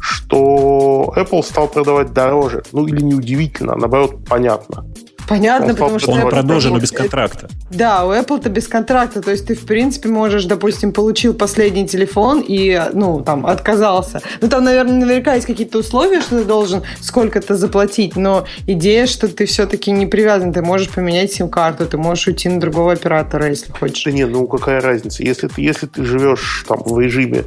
что 0.00 1.12
Apple 1.16 1.42
стал 1.42 1.68
продавать 1.68 2.12
дороже. 2.12 2.62
Ну, 2.72 2.86
или 2.86 3.02
неудивительно, 3.02 3.74
а 3.74 3.76
наоборот, 3.76 4.24
понятно. 4.28 4.86
Понятно, 5.28 5.68
он 5.68 5.76
потому 5.76 5.98
что... 5.98 6.12
Он 6.12 6.28
продолжен, 6.28 6.72
но 6.72 6.78
без 6.78 6.92
контракта. 6.92 7.48
Да, 7.70 8.06
у 8.06 8.12
Apple-то 8.12 8.48
без 8.48 8.68
контракта. 8.68 9.20
То 9.20 9.30
есть 9.32 9.46
ты, 9.46 9.54
в 9.54 9.66
принципе, 9.66 10.08
можешь, 10.08 10.44
допустим, 10.44 10.92
получил 10.92 11.34
последний 11.34 11.86
телефон 11.86 12.42
и, 12.46 12.80
ну, 12.92 13.20
там, 13.20 13.46
отказался. 13.46 14.22
Ну, 14.40 14.48
там, 14.48 14.64
наверное, 14.64 14.94
наверняка 15.00 15.34
есть 15.34 15.46
какие-то 15.46 15.78
условия, 15.78 16.20
что 16.20 16.38
ты 16.38 16.44
должен 16.44 16.82
сколько-то 17.00 17.56
заплатить, 17.56 18.16
но 18.16 18.44
идея, 18.66 19.06
что 19.06 19.28
ты 19.28 19.46
все-таки 19.46 19.90
не 19.90 20.06
привязан, 20.06 20.52
ты 20.52 20.62
можешь 20.62 20.90
поменять 20.90 21.32
сим-карту, 21.32 21.86
ты 21.86 21.98
можешь 21.98 22.28
уйти 22.28 22.48
на 22.48 22.60
другого 22.60 22.92
оператора, 22.92 23.48
если 23.48 23.72
хочешь. 23.72 24.04
Да 24.04 24.12
нет, 24.12 24.30
ну 24.30 24.46
какая 24.46 24.80
разница? 24.80 25.22
Если 25.22 25.48
ты, 25.48 25.60
если 25.60 25.86
ты 25.86 26.04
живешь 26.04 26.64
там 26.68 26.82
в 26.84 26.98
режиме 27.00 27.44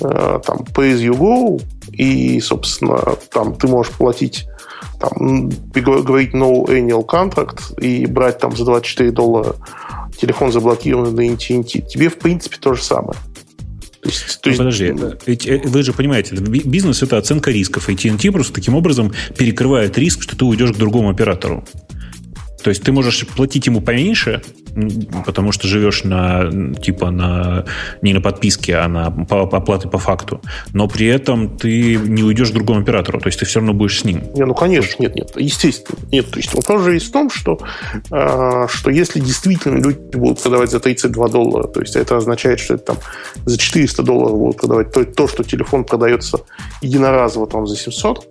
э, 0.00 0.40
там 0.44 0.58
pay 0.74 0.94
as 0.94 1.00
you 1.00 1.16
go, 1.16 1.60
и, 1.92 2.40
собственно, 2.40 3.16
там 3.32 3.54
ты 3.56 3.66
можешь 3.66 3.92
платить 3.92 4.46
там, 4.98 5.48
говорить 5.72 6.34
no 6.34 6.66
annual 6.66 7.06
contract 7.06 7.80
и 7.80 8.06
брать 8.06 8.38
там 8.38 8.56
за 8.56 8.64
24 8.64 9.10
доллара 9.10 9.56
телефон 10.20 10.52
заблокированный 10.52 11.30
на 11.30 11.34
AT&T, 11.34 11.80
тебе 11.82 12.08
в 12.08 12.18
принципе 12.18 12.56
то 12.60 12.74
же 12.74 12.82
самое. 12.82 13.18
То 14.02 14.08
есть, 14.08 14.40
то 14.40 14.48
есть... 14.48 14.58
Подожди, 14.58 14.94
ведь 15.26 15.46
э, 15.46 15.60
вы 15.64 15.82
же 15.82 15.92
понимаете, 15.92 16.34
бизнес 16.34 17.02
это 17.02 17.18
оценка 17.18 17.50
рисков. 17.50 17.88
AT&T 17.88 18.30
просто 18.32 18.52
таким 18.52 18.74
образом 18.74 19.12
перекрывает 19.36 19.98
риск, 19.98 20.22
что 20.22 20.36
ты 20.36 20.44
уйдешь 20.44 20.72
к 20.72 20.76
другому 20.76 21.10
оператору. 21.10 21.64
То 22.62 22.70
есть 22.70 22.82
ты 22.82 22.92
можешь 22.92 23.26
платить 23.26 23.66
ему 23.66 23.80
поменьше, 23.80 24.42
потому 25.26 25.52
что 25.52 25.66
живешь 25.66 26.04
на 26.04 26.50
типа 26.74 27.10
на 27.10 27.64
не 28.02 28.14
на 28.14 28.20
подписке, 28.20 28.76
а 28.76 28.88
на 28.88 29.10
по, 29.10 29.42
оплаты 29.42 29.88
по 29.88 29.98
факту. 29.98 30.40
Но 30.72 30.88
при 30.88 31.06
этом 31.06 31.56
ты 31.56 31.96
не 31.96 32.22
уйдешь 32.22 32.50
к 32.50 32.54
другому 32.54 32.80
оператору, 32.80 33.20
то 33.20 33.28
есть 33.28 33.38
ты 33.38 33.46
все 33.46 33.60
равно 33.60 33.72
будешь 33.72 34.00
с 34.00 34.04
ним. 34.04 34.22
Не, 34.34 34.44
ну 34.44 34.54
конечно, 34.54 35.02
нет, 35.02 35.14
нет, 35.14 35.32
естественно, 35.36 35.98
нет. 36.12 36.30
То 36.30 36.38
есть 36.38 36.54
вопрос 36.54 36.82
же 36.82 36.94
есть 36.94 37.08
в 37.08 37.12
том, 37.12 37.30
что 37.30 37.58
э, 38.10 38.66
что 38.68 38.90
если 38.90 39.20
действительно 39.20 39.78
люди 39.78 40.16
будут 40.16 40.42
продавать 40.42 40.70
за 40.70 40.80
32 40.80 41.28
доллара, 41.28 41.66
то 41.66 41.80
есть 41.80 41.96
это 41.96 42.16
означает, 42.16 42.60
что 42.60 42.74
это 42.74 42.84
там 42.84 42.96
за 43.44 43.58
400 43.58 44.02
долларов 44.02 44.38
будут 44.38 44.56
продавать 44.58 44.92
то, 44.92 45.04
то 45.04 45.28
что 45.28 45.44
телефон 45.44 45.84
продается 45.84 46.40
единоразово 46.82 47.46
там 47.46 47.66
за 47.66 47.76
700, 47.76 48.26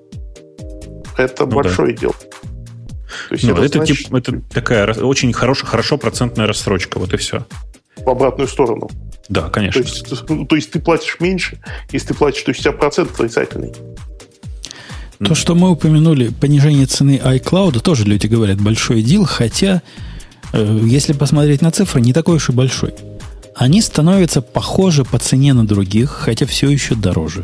это 1.17 1.45
ну, 1.45 1.51
большое 1.51 1.93
да. 1.93 1.99
дело. 1.99 2.15
То 3.29 3.35
есть 3.35 3.43
ну, 3.45 3.53
это, 3.53 3.63
это, 3.63 3.77
значит, 3.77 3.97
тип, 3.97 4.13
это 4.13 4.41
такая 4.53 4.93
очень 4.93 5.33
хорошая, 5.33 5.69
хорошо 5.69 5.97
процентная 5.97 6.47
рассрочка, 6.47 6.99
вот 6.99 7.13
и 7.13 7.17
все. 7.17 7.45
В 7.97 8.09
обратную 8.09 8.47
сторону. 8.47 8.89
Да, 9.29 9.49
конечно. 9.49 9.83
То 9.83 9.87
есть, 9.87 10.29
ну, 10.29 10.45
то 10.45 10.55
есть 10.55 10.71
ты 10.71 10.79
платишь 10.79 11.17
меньше, 11.19 11.59
если 11.91 12.09
ты 12.09 12.13
платишь, 12.15 12.43
то 12.43 12.51
есть 12.51 12.61
у 12.61 12.63
тебя 12.63 12.73
процент 12.73 13.11
отрицательный. 13.11 13.73
То, 15.23 15.35
что 15.35 15.53
мы 15.53 15.69
упомянули, 15.69 16.29
понижение 16.29 16.85
цены 16.85 17.19
iCloud, 17.23 17.81
тоже 17.81 18.05
люди 18.05 18.27
говорят 18.27 18.61
большой 18.61 19.01
дел, 19.01 19.25
хотя, 19.25 19.81
э, 20.53 20.79
если 20.85 21.11
посмотреть 21.11 21.61
на 21.61 21.71
цифры, 21.71 21.99
не 21.99 22.13
такой 22.13 22.37
уж 22.37 22.49
и 22.49 22.53
большой. 22.53 22.93
Они 23.53 23.81
становятся 23.81 24.41
похожи 24.41 25.03
по 25.03 25.19
цене 25.19 25.53
на 25.53 25.67
других, 25.67 26.09
хотя 26.09 26.45
все 26.45 26.69
еще 26.69 26.95
дороже. 26.95 27.43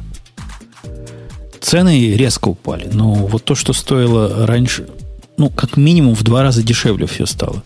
Цены 1.59 2.15
резко 2.15 2.47
упали. 2.47 2.89
Но 2.93 3.13
вот 3.13 3.43
то, 3.43 3.55
что 3.55 3.73
стоило 3.73 4.47
раньше, 4.47 4.87
ну, 5.37 5.49
как 5.49 5.77
минимум 5.77 6.15
в 6.15 6.23
два 6.23 6.43
раза 6.43 6.63
дешевле 6.63 7.07
все 7.07 7.25
стало. 7.25 7.63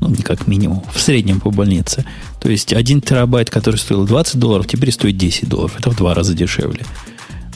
Ну, 0.00 0.08
не 0.08 0.22
как 0.22 0.46
минимум. 0.46 0.82
В 0.92 1.00
среднем 1.00 1.40
по 1.40 1.50
больнице. 1.50 2.04
То 2.40 2.50
есть 2.50 2.72
1 2.72 3.00
терабайт, 3.00 3.50
который 3.50 3.76
стоил 3.76 4.06
20 4.06 4.38
долларов, 4.38 4.66
теперь 4.66 4.92
стоит 4.92 5.16
10 5.16 5.48
долларов. 5.48 5.78
Это 5.78 5.90
в 5.90 5.96
два 5.96 6.14
раза 6.14 6.34
дешевле. 6.34 6.84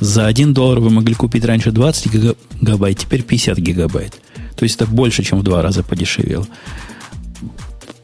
За 0.00 0.26
1 0.26 0.54
доллар 0.54 0.80
вы 0.80 0.90
могли 0.90 1.14
купить 1.14 1.44
раньше 1.44 1.72
20 1.72 2.12
гигабайт, 2.12 2.98
теперь 2.98 3.22
50 3.22 3.58
гигабайт. 3.58 4.20
То 4.56 4.64
есть 4.64 4.76
это 4.76 4.86
больше, 4.86 5.22
чем 5.22 5.40
в 5.40 5.42
два 5.42 5.62
раза 5.62 5.82
подешевело. 5.82 6.46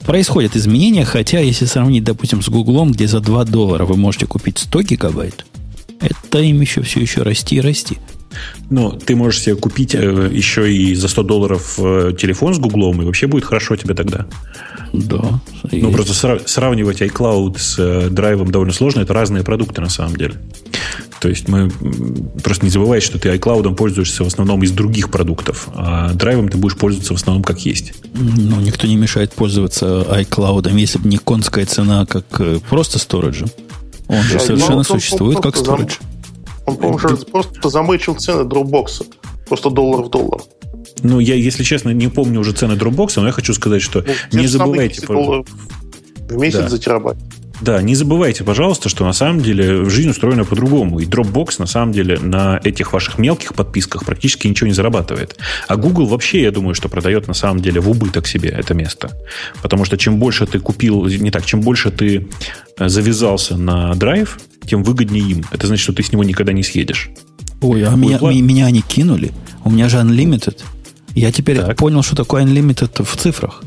Происходят 0.01 0.57
изменения, 0.57 1.05
хотя 1.05 1.41
если 1.41 1.65
сравнить, 1.65 2.05
допустим, 2.05 2.43
с 2.43 2.49
Гуглом, 2.49 2.93
где 2.93 3.07
за 3.07 3.21
2 3.21 3.45
доллара 3.45 3.87
вы 3.87 3.97
можете 3.97 4.27
купить 4.27 4.59
100 4.59 4.83
гигабайт, 4.83 5.47
это 6.01 6.41
им 6.41 6.61
еще 6.61 6.83
все 6.83 7.01
еще 7.01 7.23
расти 7.23 7.57
и 7.57 7.61
расти. 7.61 7.99
Ну, 8.71 8.93
ты 8.93 9.17
можешь 9.17 9.43
себе 9.43 9.57
купить 9.57 9.95
э, 9.95 10.31
еще 10.33 10.73
и 10.73 10.95
за 10.95 11.09
100 11.09 11.23
долларов 11.23 11.75
э, 11.79 12.13
телефон 12.19 12.55
с 12.55 12.59
Гуглом, 12.59 13.03
и 13.03 13.05
вообще 13.05 13.27
будет 13.27 13.45
хорошо 13.45 13.77
тебе 13.77 13.95
тогда. 13.95 14.27
Да. 14.93 15.41
Ну, 15.71 15.93
просто 15.93 16.13
сра- 16.13 16.43
сравнивать 16.47 17.03
iCloud 17.03 17.59
с 17.59 17.77
э, 17.79 18.09
драйвом 18.11 18.51
довольно 18.51 18.73
сложно. 18.73 19.01
Это 19.01 19.13
разные 19.13 19.43
продукты 19.43 19.81
на 19.81 19.89
самом 19.89 20.17
деле. 20.17 20.35
То 21.21 21.29
есть 21.29 21.49
мы 21.49 21.71
просто 22.43 22.65
не 22.65 22.71
забывай, 22.71 23.01
что 23.01 23.19
ты 23.19 23.29
iCloud 23.31 23.75
пользуешься 23.75 24.25
в 24.25 24.27
основном 24.27 24.63
из 24.63 24.73
других 24.73 25.11
продуктов, 25.11 25.69
а 25.75 26.13
драйвом 26.13 26.49
ты 26.49 26.59
будешь 26.59 26.77
пользоваться 26.77 27.15
в 27.15 27.17
основном 27.17 27.43
как 27.43 27.61
есть. 27.61 27.95
Ну, 28.15 28.61
никто 28.61 28.87
не 28.87 28.97
мешает 28.97 29.33
пользоваться 29.33 30.07
iCloud, 30.11 30.71
если 30.79 30.99
бы 30.99 31.09
не 31.09 31.19
конская 31.19 31.67
цена, 31.67 32.07
как 32.07 32.27
просто 32.69 32.99
сториджем. 32.99 33.49
Он 34.09 34.23
же 34.23 34.39
совершенно 34.39 34.79
он, 34.79 34.85
существует 34.85 35.41
как 35.41 35.57
сторидж. 35.57 35.95
Он, 36.67 36.77
по-моему, 36.77 37.17
просто 37.31 37.69
замычил 37.69 38.15
цены 38.15 38.43
Dropbox. 38.49 39.07
Просто 39.47 39.71
доллар 39.71 40.05
в 40.05 40.11
доллар. 40.11 40.41
Ну, 41.03 41.21
я, 41.21 41.35
если 41.35 41.63
честно, 41.63 41.91
не 41.91 42.09
помню 42.09 42.41
уже 42.41 42.53
цены 42.53 42.73
Dropbox, 42.73 43.13
но 43.17 43.27
я 43.27 43.33
хочу 43.33 43.53
сказать, 43.53 43.83
что 43.83 44.05
ну, 44.33 44.41
не 44.41 44.47
забывайте... 44.47 45.07
В 45.07 46.39
месяц 46.39 46.61
да. 46.61 46.69
за 46.69 46.79
терабайт. 46.79 47.19
Да, 47.65 47.81
не 47.81 47.95
забывайте, 47.95 48.45
пожалуйста, 48.45 48.91
что 48.91 49.07
на 49.07 49.15
самом 49.15 49.41
деле 49.41 49.89
жизнь 49.89 50.11
устроена 50.11 50.45
по-другому. 50.45 50.99
И 50.99 51.07
Dropbox 51.07 51.55
на 51.61 51.67
самом 51.67 51.93
деле 51.93 52.19
на 52.19 52.61
этих 52.63 52.93
ваших 52.93 53.17
мелких 53.17 53.55
подписках 53.55 54.05
практически 54.05 54.47
ничего 54.47 54.67
не 54.67 54.75
зарабатывает. 54.75 55.39
А 55.67 55.77
Google 55.77 56.05
вообще, 56.05 56.43
я 56.43 56.51
думаю, 56.51 56.75
что 56.75 56.91
продает 56.91 57.27
на 57.27 57.33
самом 57.33 57.63
деле 57.63 57.81
в 57.81 57.89
убыток 57.89 58.27
себе 58.27 58.51
это 58.51 58.75
место. 58.75 59.13
Потому 59.63 59.87
что 59.87 59.97
чем 59.97 60.19
больше 60.19 60.47
ты 60.47 60.59
купил, 60.61 61.07
не 61.07 61.31
так, 61.31 61.47
чем 61.47 61.63
больше 61.63 61.91
ты 61.91 62.29
э, 62.77 62.89
завязался 62.91 63.57
на 63.57 63.95
драйв, 63.95 64.39
тем 64.67 64.83
выгоднее 64.83 65.25
им. 65.27 65.45
Это 65.51 65.67
значит, 65.67 65.85
что 65.85 65.95
ты 65.95 66.03
с 66.03 66.13
него 66.13 66.23
никогда 66.23 66.53
не 66.53 66.63
съедешь. 66.63 67.09
Ой, 67.63 67.83
а 67.87 67.97
меня, 67.97 68.19
меня 68.43 68.67
они 68.67 68.83
кинули. 68.83 69.33
У 69.65 69.71
меня 69.71 69.89
же 69.89 69.97
Unlimited. 69.97 70.61
Я 71.15 71.33
теперь 71.33 71.61
так. 71.61 71.79
понял, 71.79 72.03
что 72.03 72.15
такое 72.15 72.45
Unlimited 72.45 73.03
в 73.03 73.17
цифрах. 73.17 73.63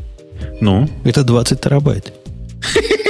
Ну? 0.62 0.88
Это 1.04 1.24
20 1.24 1.60
терабайт. 1.60 2.14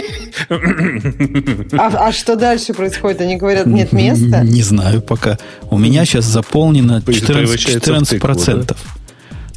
А, 1.78 2.08
а 2.08 2.12
что 2.12 2.36
дальше 2.36 2.74
происходит? 2.74 3.22
Они 3.22 3.38
говорят, 3.38 3.66
нет 3.66 3.92
места? 3.92 4.44
Не 4.44 4.62
знаю 4.62 5.02
пока. 5.02 5.38
У 5.70 5.78
меня 5.78 6.06
сейчас 6.06 6.26
заполнено 6.26 7.02
14%. 7.06 7.58
14 7.58 8.22
процентов. 8.22 8.78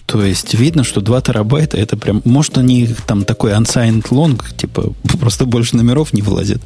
То 0.06 0.24
есть 0.24 0.54
видно, 0.54 0.82
что 0.82 1.00
2 1.00 1.20
терабайта 1.20 1.76
это 1.76 1.96
прям... 1.96 2.20
Может, 2.24 2.58
они 2.58 2.88
там 3.06 3.24
такой 3.24 3.52
unsigned 3.52 4.08
long, 4.10 4.42
типа 4.56 4.92
просто 5.20 5.46
больше 5.46 5.76
номеров 5.76 6.12
не 6.12 6.22
вылазит. 6.22 6.60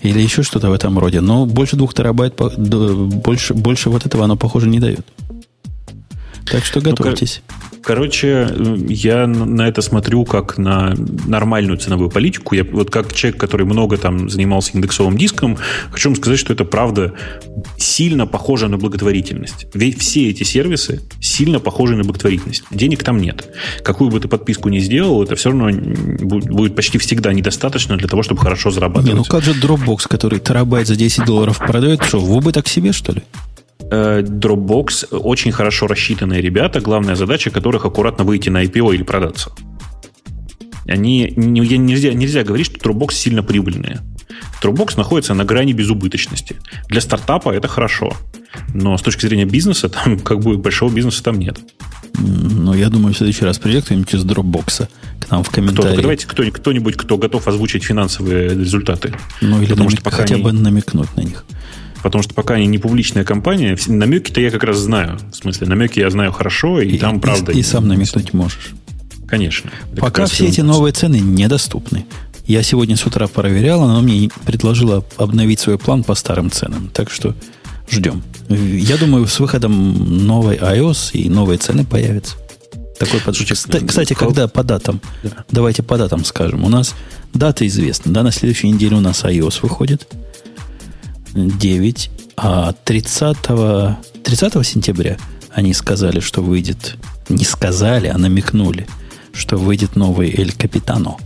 Или 0.00 0.20
еще 0.20 0.42
что-то 0.42 0.70
в 0.70 0.72
этом 0.72 0.98
роде. 0.98 1.20
Но 1.20 1.46
больше 1.46 1.76
2 1.76 1.88
терабайт, 1.88 2.34
больше, 2.36 3.54
больше 3.54 3.90
вот 3.90 4.06
этого 4.06 4.24
оно, 4.24 4.36
похоже, 4.36 4.68
не 4.68 4.78
дает. 4.78 5.06
Так 6.44 6.64
что 6.64 6.80
готовьтесь. 6.80 7.42
Ну, 7.48 7.71
Короче, 7.82 8.48
я 8.88 9.26
на 9.26 9.66
это 9.66 9.82
смотрю 9.82 10.24
как 10.24 10.56
на 10.56 10.94
нормальную 11.26 11.78
ценовую 11.78 12.10
политику. 12.10 12.54
Я 12.54 12.64
вот 12.64 12.90
как 12.90 13.12
человек, 13.12 13.40
который 13.40 13.66
много 13.66 13.96
там 13.96 14.30
занимался 14.30 14.72
индексовым 14.74 15.16
диском, 15.18 15.58
хочу 15.90 16.10
вам 16.10 16.16
сказать, 16.16 16.38
что 16.38 16.52
это 16.52 16.64
правда 16.64 17.14
сильно 17.76 18.26
похоже 18.26 18.68
на 18.68 18.78
благотворительность. 18.78 19.66
Ведь 19.74 19.98
все 20.00 20.30
эти 20.30 20.44
сервисы 20.44 21.02
сильно 21.20 21.58
похожи 21.58 21.96
на 21.96 22.04
благотворительность. 22.04 22.64
Денег 22.70 23.02
там 23.02 23.18
нет. 23.18 23.50
Какую 23.82 24.10
бы 24.10 24.20
ты 24.20 24.28
подписку 24.28 24.68
ни 24.68 24.78
сделал, 24.78 25.22
это 25.22 25.34
все 25.34 25.50
равно 25.50 25.70
будет 25.72 26.76
почти 26.76 26.98
всегда 26.98 27.32
недостаточно 27.32 27.96
для 27.96 28.08
того, 28.08 28.22
чтобы 28.22 28.40
хорошо 28.40 28.70
зарабатывать. 28.70 29.12
Не, 29.12 29.18
ну 29.18 29.24
как 29.24 29.42
же 29.42 29.52
Dropbox, 29.52 30.08
который 30.08 30.38
терабайт 30.38 30.86
за 30.86 30.94
10 30.94 31.24
долларов 31.24 31.58
продает, 31.58 32.02
что, 32.04 32.20
в 32.20 32.32
убыток 32.32 32.68
себе, 32.68 32.92
что 32.92 33.12
ли? 33.12 33.22
Э, 33.90 34.22
Dropbox 34.22 35.16
очень 35.16 35.52
хорошо 35.52 35.86
рассчитанные 35.86 36.40
ребята, 36.40 36.80
главная 36.80 37.16
задача 37.16 37.50
которых 37.50 37.84
аккуратно 37.84 38.24
выйти 38.24 38.48
на 38.48 38.64
IPO 38.64 38.94
или 38.94 39.02
продаться. 39.02 39.52
Они, 40.86 41.32
нельзя, 41.36 42.12
нельзя 42.12 42.42
говорить, 42.42 42.66
что 42.66 42.78
Dropbox 42.78 43.12
сильно 43.12 43.42
прибыльные. 43.42 44.00
Dropbox 44.62 44.94
находится 44.96 45.34
на 45.34 45.44
грани 45.44 45.72
безубыточности. 45.72 46.56
Для 46.88 47.00
стартапа 47.00 47.50
это 47.50 47.68
хорошо. 47.68 48.12
Но 48.74 48.96
с 48.96 49.02
точки 49.02 49.26
зрения 49.26 49.44
бизнеса, 49.44 49.88
там 49.88 50.18
как 50.24 50.40
бы 50.40 50.56
большого 50.58 50.92
бизнеса 50.92 51.22
там 51.22 51.38
нет. 51.38 51.58
Ну, 52.18 52.74
я 52.74 52.90
думаю, 52.90 53.14
в 53.14 53.16
следующий 53.16 53.44
раз 53.44 53.58
придет 53.58 53.84
кто-нибудь 53.84 54.14
из 54.14 54.24
Dropbox 54.24 54.88
к 55.20 55.30
нам 55.30 55.42
в 55.42 55.50
комментарии. 55.50 55.92
Кто, 55.92 56.02
давайте 56.02 56.26
кто, 56.26 56.44
кто-нибудь, 56.50 56.96
кто 56.96 57.16
готов 57.16 57.48
озвучить 57.48 57.84
финансовые 57.84 58.50
результаты. 58.50 59.14
Ну, 59.40 59.58
или 59.58 59.70
Потому 59.70 59.88
намек, 59.88 59.92
что 59.92 60.02
пока 60.02 60.16
хотя 60.18 60.34
они... 60.34 60.44
бы 60.44 60.52
намекнуть 60.52 61.16
на 61.16 61.22
них. 61.22 61.44
Потому 62.02 62.22
что 62.22 62.34
пока 62.34 62.54
они 62.54 62.66
не 62.66 62.78
публичная 62.78 63.24
компания, 63.24 63.78
намеки-то 63.86 64.40
я 64.40 64.50
как 64.50 64.64
раз 64.64 64.78
знаю. 64.78 65.18
В 65.30 65.36
смысле, 65.36 65.68
намеки 65.68 66.00
я 66.00 66.10
знаю 66.10 66.32
хорошо, 66.32 66.80
и, 66.80 66.88
и 66.88 66.98
там 66.98 67.20
правда. 67.20 67.52
И, 67.52 67.60
и 67.60 67.62
сам 67.62 67.86
намекнуть 67.86 68.32
можешь. 68.32 68.72
Конечно. 69.26 69.70
Пока 69.96 70.26
все 70.26 70.46
эти 70.46 70.60
новые 70.60 70.92
цены 70.92 71.20
недоступны. 71.20 72.04
Я 72.46 72.62
сегодня 72.62 72.96
с 72.96 73.06
утра 73.06 73.28
проверял, 73.28 73.82
она 73.82 74.00
мне 74.00 74.28
предложила 74.44 75.04
обновить 75.16 75.60
свой 75.60 75.78
план 75.78 76.02
по 76.02 76.14
старым 76.14 76.50
ценам. 76.50 76.90
Так 76.92 77.10
что 77.10 77.34
ждем. 77.88 78.22
Я 78.48 78.96
думаю, 78.96 79.26
с 79.26 79.38
выходом 79.38 80.26
новой 80.26 80.56
iOS 80.56 81.12
и 81.12 81.30
новые 81.30 81.58
цены 81.58 81.84
появятся. 81.84 82.34
Такой 82.98 83.20
подшучек. 83.20 83.56
Кстати, 83.86 84.14
когда 84.14 84.48
по 84.48 84.64
датам? 84.64 85.00
Да. 85.22 85.44
Давайте 85.50 85.82
по 85.82 85.96
датам 85.96 86.24
скажем. 86.24 86.64
У 86.64 86.68
нас 86.68 86.94
дата 87.32 87.66
известна. 87.66 88.12
Да, 88.12 88.22
на 88.22 88.32
следующей 88.32 88.70
неделе 88.70 88.96
у 88.96 89.00
нас 89.00 89.24
iOS 89.24 89.60
выходит. 89.62 90.08
9, 91.34 92.10
а 92.36 92.72
30, 92.84 93.36
30 94.24 94.66
сентября 94.66 95.16
они 95.50 95.74
сказали, 95.74 96.20
что 96.20 96.42
выйдет, 96.42 96.96
не 97.28 97.44
сказали, 97.44 98.08
а 98.08 98.18
намекнули, 98.18 98.86
что 99.32 99.56
выйдет 99.56 99.96
новый 99.96 100.30
Эль 100.34 100.52
Капитано. 100.52 101.16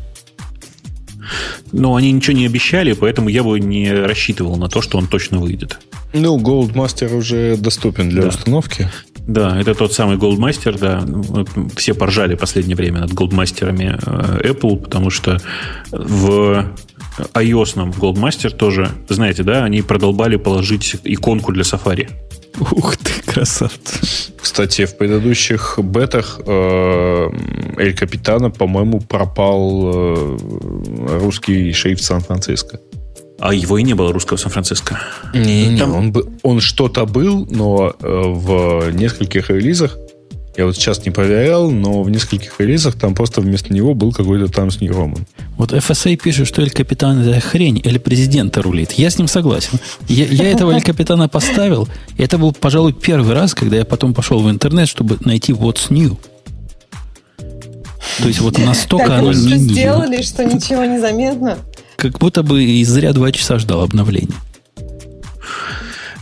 Но 1.73 1.97
они 1.97 2.13
ничего 2.13 2.37
не 2.37 2.47
обещали, 2.47 2.93
поэтому 2.93 3.29
я 3.29 3.43
бы 3.43 3.59
не 3.59 3.93
рассчитывал 3.93 4.57
на 4.57 4.69
то, 4.69 4.81
что 4.81 4.99
он 4.99 5.07
точно 5.07 5.41
выйдет. 5.41 5.79
Ну, 6.13 6.39
Goldmaster 6.39 7.15
уже 7.15 7.57
доступен 7.57 8.09
для 8.09 8.23
да. 8.23 8.29
установки. 8.29 8.89
Да, 9.27 9.61
это 9.61 9.75
тот 9.75 9.93
самый 9.93 10.17
Goldmaster, 10.17 10.79
да. 10.79 11.05
Все 11.77 11.95
поржали 11.95 12.37
в 12.37 12.39
последнее 12.39 12.77
время 12.77 13.01
над 13.01 13.11
Goldmasterами 13.11 13.99
э, 14.01 14.53
Apple, 14.53 14.77
потому 14.77 15.11
что 15.11 15.39
в 15.91 16.67
iOS 17.35 17.93
Goldmaster 17.99 18.51
тоже, 18.51 18.91
знаете, 19.09 19.43
да, 19.43 19.65
они 19.65 19.83
продолбали 19.83 20.37
положить 20.37 20.97
иконку 21.05 21.53
для 21.53 21.63
Safari. 21.63 22.09
Ух 22.59 22.97
ты, 22.97 23.11
красавцы. 23.27 24.33
Кстати, 24.41 24.87
в 24.87 24.97
предыдущих 24.97 25.79
бетах 25.83 26.41
э, 26.47 27.29
Эль 27.79 27.95
Капитана, 27.95 28.51
по-моему, 28.51 29.01
пропал 29.01 29.93
э, 29.93 30.39
русский 31.19 31.73
шрифт 31.73 32.05
Сан-Франциско. 32.05 32.81
А 33.39 33.53
его 33.53 33.79
и 33.79 33.83
не 33.83 33.95
было 33.95 34.13
русского 34.13 34.39
Сан-Франциско. 34.39 34.99
Не, 35.35 35.69
не, 35.69 35.79
Там... 35.79 35.95
он, 35.95 36.15
он 36.43 36.61
что-то 36.61 37.05
был, 37.05 37.47
но 37.51 37.95
э, 38.01 38.07
в 38.07 38.91
нескольких 38.93 39.51
релизах 39.51 39.99
я 40.57 40.65
вот 40.65 40.75
сейчас 40.75 41.05
не 41.05 41.11
проверял, 41.11 41.71
но 41.71 42.03
в 42.03 42.09
нескольких 42.09 42.59
релизах 42.59 42.95
там 42.95 43.15
просто 43.15 43.43
вместо 43.43 43.75
него 43.75 43.93
был 43.93 44.13
какой-то 44.13 44.49
там 44.51 44.71
с 44.71 44.81
Роман. 44.81 45.27
Вот 45.59 45.73
FSA 45.73 46.17
пишет, 46.17 46.49
что 46.49 46.63
Эль 46.63 46.71
Капитан 46.71 47.21
это 47.21 47.41
хрень, 47.41 47.79
или 47.85 47.99
президента 47.99 48.63
рулит. 48.63 48.93
Я 48.93 49.11
с 49.11 49.19
ним 49.19 49.29
согласен. 49.29 49.79
Я, 50.09 50.25
я 50.25 50.51
этого 50.51 50.73
Эль 50.73 50.83
Капитана 50.83 51.29
поставил, 51.29 51.89
и 52.17 52.23
это 52.23 52.39
был, 52.39 52.53
пожалуй, 52.53 52.95
первый 52.95 53.35
раз, 53.35 53.55
когда 53.55 53.77
я 53.77 53.85
потом 53.85 54.15
пошел 54.15 54.41
в 54.41 54.49
интернет, 54.49 54.89
чтобы 54.89 55.19
найти 55.21 55.53
What's 55.53 55.91
New. 55.91 56.19
То 58.19 58.29
есть 58.29 58.41
вот 58.41 58.59
настолько 58.59 59.09
так 59.09 59.19
оно 59.19 59.33
не 59.33 59.59
сделали, 59.59 60.23
что 60.23 60.43
ничего 60.43 60.87
не 60.87 60.99
заметно. 60.99 61.59
Как 61.97 62.19
будто 62.19 62.43
бы 62.43 62.63
из 62.63 62.89
зря 62.89 63.13
два 63.13 63.33
часа 63.33 63.59
ждал 63.59 63.83
обновления. 63.83 64.35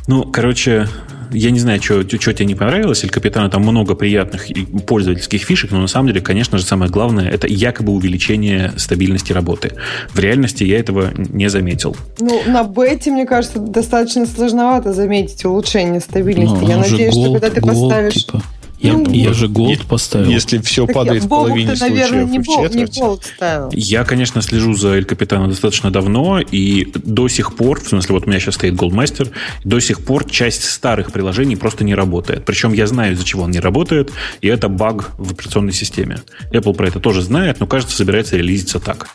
Ну, 0.07 0.23
короче, 0.25 0.87
я 1.33 1.51
не 1.51 1.59
знаю, 1.59 1.83
что, 1.83 2.03
что 2.03 2.33
тебе 2.33 2.47
не 2.47 2.55
понравилось, 2.55 3.03
или 3.03 3.11
Капитана 3.11 3.51
там 3.51 3.63
много 3.63 3.95
приятных 3.95 4.47
пользовательских 4.87 5.43
фишек, 5.43 5.71
но 5.73 5.81
на 5.81 5.87
самом 5.87 6.09
деле, 6.09 6.21
конечно 6.21 6.59
же, 6.59 6.65
самое 6.65 6.91
главное, 6.91 7.29
это 7.29 7.47
якобы 7.47 7.93
увеличение 7.93 8.73
стабильности 8.77 9.33
работы. 9.33 9.73
В 10.11 10.19
реальности 10.19 10.63
я 10.65 10.79
этого 10.79 11.13
не 11.17 11.49
заметил. 11.49 11.97
Ну, 12.21 12.43
на 12.47 12.65
бете, 12.65 13.11
мне 13.11 13.27
кажется, 13.27 13.59
достаточно 13.59 14.27
сложновато 14.27 14.93
заметить 14.93 15.45
улучшение 15.45 16.01
стабильности. 16.01 16.59
Ну, 16.61 16.69
я 16.69 16.77
надеюсь, 16.77 17.15
gold, 17.15 17.23
что 17.23 17.33
когда 17.33 17.51
ты 17.51 17.61
gold, 17.61 17.89
поставишь... 17.89 18.15
Типа. 18.15 18.43
Я, 18.85 18.93
ну, 18.93 19.11
я 19.11 19.33
же 19.33 19.49
голд 19.49 19.81
поставил. 19.87 20.29
Если 20.29 20.59
все 20.59 20.85
так 20.85 20.95
падает 20.95 21.23
я, 21.23 21.27
в 21.27 21.31
половине 21.31 21.75
случаев 21.75 22.11
наверное, 22.11 22.25
не, 22.27 22.39
бол, 22.39 22.69
не 22.69 22.85
голд 22.85 23.25
ставил. 23.25 23.71
Я, 23.73 24.05
конечно, 24.05 24.43
слежу 24.43 24.75
за 24.75 24.89
Эль 24.89 25.07
Капитаном 25.07 25.49
достаточно 25.49 25.91
давно, 25.91 26.41
и 26.41 26.93
до 26.95 27.29
сих 27.29 27.57
пор, 27.57 27.81
в 27.81 27.89
смысле, 27.89 28.15
вот 28.15 28.27
у 28.27 28.29
меня 28.29 28.39
сейчас 28.41 28.57
стоит 28.57 28.75
Goldmaster, 28.75 29.31
до 29.65 29.81
сих 29.81 30.05
пор 30.05 30.29
часть 30.29 30.65
старых 30.65 31.13
приложений 31.13 31.57
просто 31.57 31.83
не 31.83 31.95
работает. 31.95 32.45
Причем 32.45 32.75
я 32.75 32.87
знаю, 32.87 33.15
из-за 33.15 33.25
чего 33.25 33.45
он 33.45 33.53
не 33.53 33.61
работает, 33.61 34.13
и 34.43 34.49
это 34.49 34.69
баг 34.69 35.13
в 35.17 35.33
операционной 35.33 35.73
системе. 35.73 36.19
Apple 36.53 36.75
про 36.75 36.89
это 36.89 37.01
тоже 37.01 37.23
знает, 37.23 37.61
но, 37.61 37.67
кажется, 37.67 37.97
собирается 37.97 38.37
релизиться 38.37 38.81
так. 38.81 39.09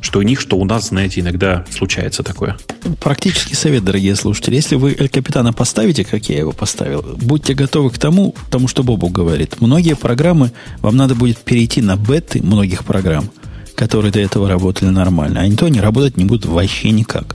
Что 0.00 0.20
у 0.20 0.22
них, 0.22 0.38
что 0.38 0.56
у 0.56 0.64
нас, 0.64 0.88
знаете, 0.88 1.20
иногда 1.20 1.64
случается 1.70 2.22
такое. 2.22 2.56
Практический 3.00 3.56
совет, 3.56 3.84
дорогие 3.84 4.14
слушатели. 4.14 4.54
Если 4.54 4.76
вы 4.76 4.94
Эль 4.96 5.08
Капитана 5.08 5.52
поставите, 5.52 6.04
как 6.04 6.28
я 6.28 6.38
его 6.38 6.52
поставил, 6.52 7.02
будьте 7.02 7.54
готовы 7.54 7.90
к 7.90 7.98
тому, 7.98 8.36
тому 8.52 8.68
что 8.68 8.84
Бобу 8.84 9.15
говорит. 9.16 9.60
Многие 9.60 9.96
программы, 9.96 10.52
вам 10.80 10.96
надо 10.96 11.14
будет 11.14 11.38
перейти 11.38 11.80
на 11.80 11.96
беты 11.96 12.42
многих 12.42 12.84
программ, 12.84 13.30
которые 13.74 14.12
до 14.12 14.20
этого 14.20 14.48
работали 14.48 14.90
нормально. 14.90 15.40
А 15.40 15.48
не 15.48 15.56
то 15.56 15.66
они 15.66 15.80
работать 15.80 16.18
не 16.18 16.26
будут 16.26 16.44
вообще 16.44 16.90
никак. 16.90 17.34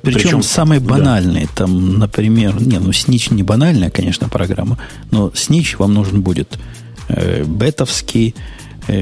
Причем, 0.00 0.20
Причем 0.20 0.42
самые 0.42 0.80
банальные, 0.80 1.46
да. 1.46 1.50
там, 1.64 1.98
например, 1.98 2.60
не, 2.60 2.78
ну, 2.78 2.92
Снич 2.92 3.30
не 3.30 3.42
банальная, 3.42 3.90
конечно, 3.90 4.28
программа, 4.28 4.78
но 5.10 5.30
Снич 5.34 5.78
вам 5.78 5.94
нужен 5.94 6.20
будет 6.20 6.58
э, 7.08 7.44
бетовский, 7.44 8.34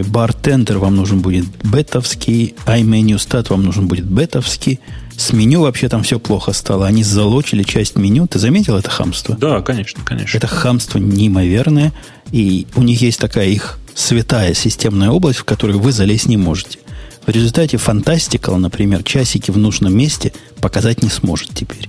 бартендер 0.07 0.79
вам 0.79 0.97
нужен 0.97 1.21
будет 1.21 1.47
бетовский, 1.65 2.55
iMenu 2.67 3.49
вам 3.49 3.63
нужен 3.63 3.89
будет 3.89 4.05
бетовский, 4.05 4.81
с 5.17 5.33
меню 5.33 5.63
вообще 5.63 5.89
там 5.89 6.03
все 6.03 6.19
плохо 6.19 6.53
стало. 6.53 6.87
Они 6.87 7.05
залочили 7.05 7.63
часть 7.63 7.97
меню. 7.97 8.27
Ты 8.27 8.39
заметил 8.39 8.77
это 8.77 8.91
хамство? 8.91 9.37
Да, 9.37 9.61
конечно, 9.61 10.03
конечно. 10.05 10.37
Это 10.37 10.47
хамство 10.47 10.99
неимоверное. 10.99 11.93
И 12.33 12.67
у 12.75 12.83
них 12.83 13.01
есть 13.03 13.21
такая 13.21 13.49
их 13.49 13.79
святая 13.95 14.55
системная 14.55 15.11
область, 15.11 15.41
в 15.41 15.45
которую 15.45 15.79
вы 15.79 15.93
залезть 15.93 16.27
не 16.27 16.37
можете. 16.37 16.79
В 17.27 17.31
результате 17.31 17.77
Fantastical, 17.77 18.57
например, 18.57 19.05
часики 19.05 19.51
в 19.51 19.59
нужном 19.59 19.97
месте 19.97 20.33
показать 20.61 21.03
не 21.03 21.09
сможет 21.09 21.51
теперь. 21.55 21.89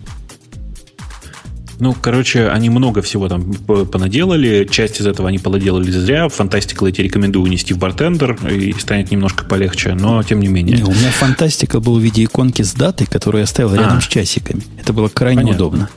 Ну, 1.83 1.93
короче, 1.93 2.47
они 2.47 2.69
много 2.69 3.01
всего 3.01 3.27
там 3.27 3.53
понаделали. 3.53 4.65
Часть 4.71 5.01
из 5.01 5.05
этого 5.05 5.27
они 5.27 5.37
понаделали 5.37 5.91
зря. 5.91 6.29
Фантастикал 6.29 6.87
я 6.87 6.93
тебе 6.93 7.03
рекомендую 7.03 7.43
унести 7.43 7.73
в 7.73 7.77
бартендер, 7.77 8.39
и 8.49 8.71
станет 8.79 9.11
немножко 9.11 9.43
полегче, 9.43 9.93
но 9.93 10.23
тем 10.23 10.39
не 10.39 10.47
менее. 10.47 10.77
Не, 10.77 10.83
у 10.83 10.91
меня 10.91 11.11
фантастика 11.11 11.81
был 11.81 11.99
в 11.99 12.01
виде 12.01 12.23
иконки 12.23 12.61
с 12.61 12.71
датой, 12.71 13.05
которую 13.05 13.39
я 13.39 13.43
оставил 13.43 13.73
а. 13.73 13.75
рядом 13.75 13.99
с 13.99 14.07
часиками. 14.07 14.63
Это 14.79 14.93
было 14.93 15.09
крайне 15.09 15.41
Понятно. 15.41 15.57
удобно. 15.57 15.89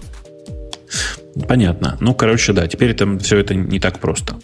Понятно. 1.46 1.96
Ну, 2.00 2.14
короче, 2.14 2.52
да, 2.52 2.66
теперь 2.66 2.92
там 2.94 3.20
все 3.20 3.38
это 3.38 3.54
не 3.54 3.78
так 3.78 4.00
просто. 4.00 4.34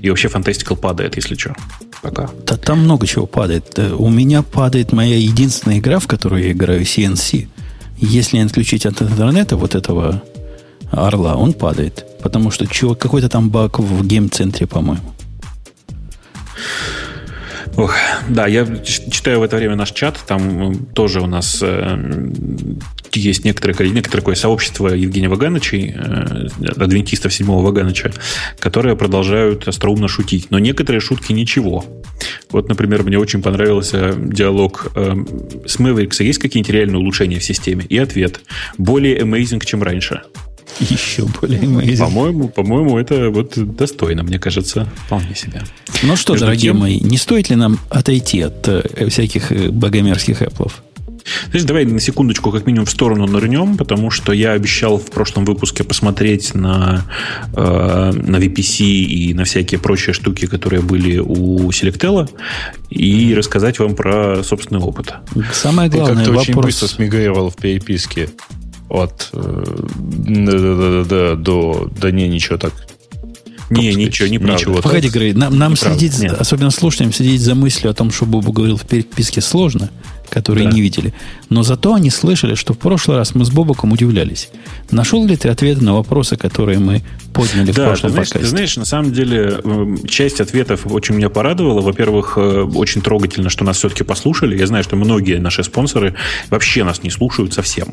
И 0.00 0.08
вообще 0.08 0.28
фантастикал 0.28 0.78
падает, 0.78 1.16
если 1.16 1.34
что. 1.34 1.54
Пока. 2.00 2.30
Да, 2.46 2.56
там 2.56 2.78
много 2.84 3.06
чего 3.06 3.26
падает. 3.26 3.78
У 3.98 4.08
меня 4.08 4.40
падает 4.40 4.92
моя 4.92 5.18
единственная 5.18 5.76
игра, 5.76 5.98
в 5.98 6.06
которую 6.06 6.42
я 6.42 6.52
играю, 6.52 6.80
CNC. 6.80 7.48
Если 7.98 8.38
не 8.38 8.44
отключить 8.44 8.86
от 8.86 9.02
интернета 9.02 9.58
вот 9.58 9.74
этого 9.74 10.22
орла, 10.90 11.36
он 11.36 11.52
падает. 11.52 12.06
Потому 12.22 12.50
что 12.50 12.66
чего, 12.66 12.94
какой-то 12.94 13.28
там 13.28 13.50
баг 13.50 13.78
в 13.78 14.06
гейм-центре, 14.06 14.66
по-моему. 14.66 15.02
Ох, 17.76 17.94
да, 18.28 18.46
я 18.46 18.66
читаю 18.84 19.40
в 19.40 19.42
это 19.42 19.56
время 19.56 19.76
наш 19.76 19.92
чат, 19.92 20.18
там 20.26 20.86
тоже 20.94 21.20
у 21.20 21.26
нас 21.26 21.58
э, 21.60 22.30
есть 23.12 23.44
некоторое, 23.44 23.74
некоторое 23.90 24.20
такое 24.20 24.34
сообщество 24.34 24.88
Евгения 24.88 25.28
Вагановичей, 25.28 25.94
э, 25.94 26.48
адвентистов 26.76 27.34
седьмого 27.34 27.66
Вагановича, 27.66 28.12
которые 28.60 28.96
продолжают 28.96 29.68
остроумно 29.68 30.08
шутить. 30.08 30.50
Но 30.50 30.58
некоторые 30.58 31.00
шутки 31.00 31.32
ничего. 31.32 31.84
Вот, 32.50 32.68
например, 32.68 33.02
мне 33.02 33.18
очень 33.18 33.42
понравился 33.42 34.14
диалог 34.16 34.92
э, 34.94 35.14
с 35.66 35.78
Mavericks. 35.78 36.22
Есть 36.24 36.38
какие-нибудь 36.38 36.72
реальные 36.72 36.98
улучшения 36.98 37.38
в 37.38 37.44
системе? 37.44 37.84
И 37.88 37.98
ответ. 37.98 38.40
Более 38.78 39.18
amazing, 39.20 39.62
чем 39.66 39.82
раньше. 39.82 40.22
Еще 40.80 41.24
более 41.40 41.60
amazing. 41.60 41.98
По-моему, 41.98 42.48
по-моему, 42.48 42.98
это 42.98 43.30
вот 43.30 43.54
достойно, 43.56 44.22
мне 44.22 44.38
кажется, 44.38 44.88
вполне 45.06 45.34
себе. 45.34 45.62
Ну 46.02 46.16
что, 46.16 46.34
Между 46.34 46.46
дорогие 46.46 46.72
тем... 46.72 46.80
мои, 46.80 47.00
не 47.00 47.16
стоит 47.16 47.50
ли 47.50 47.56
нам 47.56 47.78
отойти 47.90 48.42
от 48.42 48.66
э, 48.68 49.08
всяких 49.08 49.52
э, 49.52 49.70
богомерзких 49.70 50.42
эплов? 50.42 50.82
Знаешь, 51.50 51.64
давай 51.64 51.84
на 51.84 52.00
секундочку 52.00 52.52
как 52.52 52.66
минимум 52.66 52.86
в 52.86 52.90
сторону 52.90 53.26
нырнем, 53.26 53.76
потому 53.76 54.10
что 54.10 54.32
я 54.32 54.52
обещал 54.52 54.98
в 54.98 55.10
прошлом 55.10 55.44
выпуске 55.44 55.82
посмотреть 55.82 56.54
на, 56.54 57.04
э, 57.52 58.12
на 58.14 58.36
VPC 58.36 58.84
и 58.84 59.34
на 59.34 59.44
всякие 59.44 59.80
прочие 59.80 60.12
штуки, 60.14 60.46
которые 60.46 60.82
были 60.82 61.18
у 61.18 61.70
Selectel, 61.70 62.30
и 62.90 63.34
рассказать 63.34 63.78
вам 63.78 63.94
про 63.94 64.42
собственный 64.44 64.80
опыт. 64.80 65.14
Самое 65.52 65.90
главное, 65.90 66.24
Ты 66.24 66.30
как-то 66.30 66.30
вопрос... 66.30 66.48
очень 66.48 66.60
быстро 66.60 66.86
смигрировал 66.86 67.50
в 67.50 67.56
переписке 67.56 68.28
от 68.88 69.30
э, 69.32 69.64
да, 69.96 71.04
да, 71.04 71.34
до 71.34 71.90
да 71.98 72.10
не 72.10 72.28
ничего 72.28 72.56
так 72.58 72.72
не, 73.68 73.94
ничего, 73.94 74.28
не 74.28 74.38
правда. 74.38 74.54
Ничего. 74.54 74.80
Погоди, 74.80 75.08
Грей, 75.08 75.32
нам, 75.32 75.58
нам 75.58 75.76
следить, 75.76 76.18
Нет. 76.20 76.40
особенно 76.40 76.70
слушателям, 76.70 77.12
следить 77.12 77.40
за 77.40 77.54
мыслью 77.54 77.90
о 77.90 77.94
том, 77.94 78.12
что 78.12 78.24
Бобу 78.24 78.52
говорил 78.52 78.76
в 78.76 78.86
переписке 78.86 79.40
сложно, 79.40 79.90
которые 80.28 80.66
да. 80.66 80.72
не 80.72 80.80
видели. 80.80 81.14
Но 81.48 81.62
зато 81.62 81.94
они 81.94 82.10
слышали, 82.10 82.54
что 82.54 82.74
в 82.74 82.78
прошлый 82.78 83.18
раз 83.18 83.34
мы 83.34 83.44
с 83.44 83.50
Бобоком 83.50 83.92
удивлялись. 83.92 84.50
Нашел 84.90 85.24
ли 85.26 85.36
ты 85.36 85.48
ответы 85.48 85.82
на 85.84 85.94
вопросы, 85.94 86.36
которые 86.36 86.78
мы 86.78 87.02
подняли 87.32 87.72
да, 87.72 87.84
в 87.84 87.86
прошлом 87.86 88.10
ты 88.10 88.14
знаешь, 88.14 88.28
подкасте? 88.28 88.38
Ты 88.38 88.46
знаешь, 88.46 88.76
на 88.76 88.84
самом 88.84 89.12
деле, 89.12 89.60
эм, 89.62 90.06
часть 90.06 90.40
ответов 90.40 90.86
очень 90.86 91.14
меня 91.14 91.28
порадовала. 91.28 91.80
Во-первых, 91.80 92.34
э, 92.36 92.62
очень 92.62 93.02
трогательно, 93.02 93.50
что 93.50 93.64
нас 93.64 93.78
все-таки 93.78 94.04
послушали. 94.04 94.58
Я 94.58 94.66
знаю, 94.66 94.84
что 94.84 94.96
многие 94.96 95.38
наши 95.38 95.62
спонсоры 95.64 96.14
вообще 96.50 96.84
нас 96.84 97.02
не 97.02 97.10
слушают 97.10 97.52
совсем. 97.54 97.88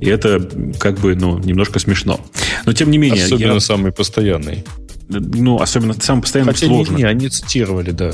И 0.00 0.06
это 0.06 0.48
как 0.78 0.98
бы, 0.98 1.14
ну, 1.14 1.38
немножко 1.38 1.78
смешно. 1.78 2.20
Но 2.66 2.72
тем 2.72 2.90
не 2.90 2.98
менее... 2.98 3.24
Особенно 3.24 3.54
я... 3.54 3.60
самый 3.60 3.92
постоянный 3.92 4.64
ну, 5.10 5.60
особенно 5.60 5.94
самым 6.00 6.22
постоянным 6.22 6.54
Хотя 6.54 6.66
сложно. 6.66 6.96
Не, 6.96 7.02
не, 7.02 7.08
они 7.08 7.28
цитировали, 7.28 7.90
да. 7.90 8.12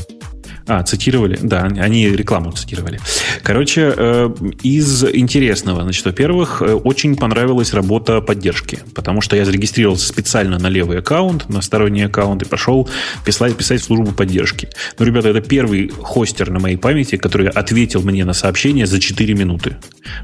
А, 0.69 0.83
цитировали, 0.83 1.39
да, 1.41 1.63
они 1.63 2.09
рекламу 2.09 2.51
цитировали. 2.51 2.99
Короче, 3.45 3.95
э, 3.97 4.35
из 4.63 5.05
интересного, 5.05 5.83
значит, 5.83 6.05
во-первых, 6.05 6.61
э, 6.61 6.75
очень 6.75 7.15
понравилась 7.15 7.73
работа 7.73 8.21
поддержки, 8.21 8.81
потому 8.93 9.21
что 9.21 9.37
я 9.37 9.45
зарегистрировался 9.45 10.09
специально 10.09 10.59
на 10.59 10.67
левый 10.67 10.99
аккаунт, 10.99 11.49
на 11.49 11.63
сторонний 11.63 12.05
аккаунт 12.05 12.43
и 12.43 12.47
пошел 12.47 12.89
писать, 13.25 13.57
писать 13.57 13.81
в 13.81 13.85
службу 13.85 14.11
поддержки. 14.11 14.69
Ну, 14.99 15.07
ребята, 15.07 15.29
это 15.29 15.41
первый 15.41 15.89
хостер 16.03 16.51
на 16.51 16.59
моей 16.59 16.77
памяти, 16.77 17.17
который 17.17 17.49
ответил 17.49 18.03
мне 18.03 18.25
на 18.25 18.33
сообщение 18.33 18.87
за 18.87 18.99
4 18.99 19.35
минуты. 19.35 19.77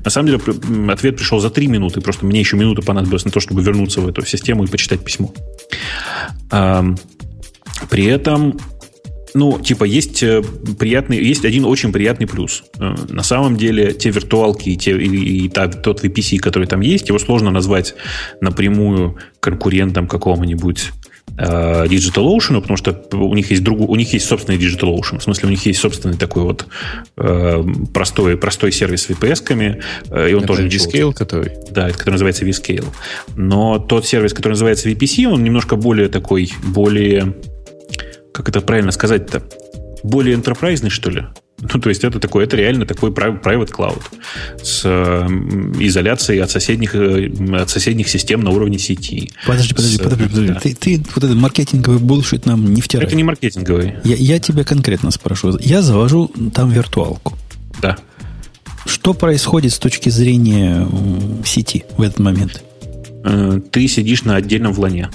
На 0.04 0.10
самом 0.10 0.26
деле, 0.26 0.40
ответ 0.92 1.18
пришел 1.18 1.38
за 1.38 1.50
3 1.50 1.68
минуты, 1.68 2.00
просто 2.00 2.26
мне 2.26 2.40
еще 2.40 2.56
минуты 2.56 2.82
понадобилось 2.82 3.24
на 3.24 3.30
то, 3.30 3.38
чтобы 3.38 3.62
вернуться 3.62 4.00
в 4.00 4.08
эту 4.08 4.26
систему 4.26 4.64
и 4.64 4.66
почитать 4.66 5.04
письмо. 5.04 5.32
При 7.90 8.04
этом 8.06 8.58
ну, 9.34 9.58
типа, 9.58 9.84
есть 9.84 10.22
э, 10.22 10.42
приятный, 10.78 11.22
есть 11.22 11.44
один 11.44 11.64
очень 11.64 11.92
приятный 11.92 12.26
плюс. 12.26 12.64
Э, 12.78 12.94
на 13.08 13.22
самом 13.22 13.56
деле, 13.56 13.92
те 13.92 14.10
виртуалки 14.10 14.68
и, 14.68 14.76
те, 14.76 14.92
и, 14.92 15.44
и 15.44 15.48
та, 15.48 15.68
тот 15.68 16.04
VPC, 16.04 16.38
который 16.38 16.66
там 16.66 16.80
есть, 16.80 17.08
его 17.08 17.18
сложно 17.18 17.50
назвать 17.50 17.94
напрямую 18.40 19.16
конкурентом 19.40 20.06
какому-нибудь 20.06 20.92
э, 21.38 21.86
DigitalOcean, 21.86 22.60
потому 22.60 22.76
что 22.76 23.02
у 23.12 23.34
них 23.34 23.50
есть 23.50 23.62
друг, 23.62 23.88
у 23.88 23.96
них 23.96 24.12
есть 24.12 24.26
собственный 24.26 24.58
DigitalOcean. 24.58 25.18
В 25.18 25.22
смысле, 25.22 25.48
у 25.48 25.50
них 25.50 25.64
есть 25.64 25.80
собственный 25.80 26.16
такой 26.16 26.42
вот 26.42 26.66
э, 27.16 27.64
простой, 27.94 28.36
простой 28.36 28.72
сервис 28.72 29.04
с 29.04 29.10
VPS-ками. 29.10 29.82
Э, 30.10 30.30
и 30.30 30.34
он 30.34 30.44
это 30.44 30.48
тоже 30.48 30.68
Vscale, 30.68 31.14
который? 31.14 31.52
Да, 31.70 31.88
это, 31.88 31.96
который 31.96 32.14
называется 32.14 32.44
Vscale. 32.44 32.86
Но 33.36 33.78
тот 33.78 34.06
сервис, 34.06 34.34
который 34.34 34.52
называется 34.52 34.90
VPC, 34.90 35.26
он 35.26 35.42
немножко 35.42 35.76
более 35.76 36.08
такой, 36.08 36.50
более 36.62 37.34
как 38.32 38.48
это 38.48 38.60
правильно 38.60 38.92
сказать-то, 38.92 39.42
более 40.02 40.36
enterprise, 40.36 40.88
что 40.88 41.10
ли? 41.10 41.24
Ну, 41.60 41.80
то 41.80 41.88
есть 41.90 42.02
это 42.02 42.18
такой, 42.18 42.44
это 42.44 42.56
реально 42.56 42.86
такой 42.86 43.10
private 43.10 43.70
cloud 43.70 44.02
с 44.62 44.82
э, 44.84 45.26
изоляцией 45.78 46.42
от 46.42 46.50
соседних, 46.50 46.94
э, 46.96 47.30
от 47.54 47.70
соседних 47.70 48.08
систем 48.08 48.40
на 48.40 48.50
уровне 48.50 48.78
сети. 48.78 49.30
Подожди, 49.46 49.72
подожди, 49.72 49.96
с, 49.96 50.00
подожди, 50.00 50.24
подожди. 50.24 50.46
Да. 50.48 50.60
Ты, 50.60 50.74
ты 50.74 51.04
вот 51.14 51.22
этот 51.22 51.36
маркетинговый 51.36 52.00
булшит 52.00 52.46
нам 52.46 52.74
не 52.74 52.80
втирай. 52.80 53.06
Это 53.06 53.14
не 53.14 53.22
маркетинговый. 53.22 53.94
Я, 54.02 54.16
я 54.16 54.40
тебя 54.40 54.64
конкретно 54.64 55.12
спрошу. 55.12 55.56
Я 55.60 55.82
завожу 55.82 56.32
там 56.52 56.70
виртуалку. 56.70 57.38
Да. 57.80 57.96
Что 58.84 59.14
происходит 59.14 59.72
с 59.72 59.78
точки 59.78 60.08
зрения 60.08 60.88
сети 61.44 61.84
в 61.96 62.02
этот 62.02 62.18
момент? 62.18 62.64
Э, 63.24 63.60
ты 63.70 63.86
сидишь 63.86 64.24
на 64.24 64.34
отдельном 64.34 64.72
влане. 64.72 65.10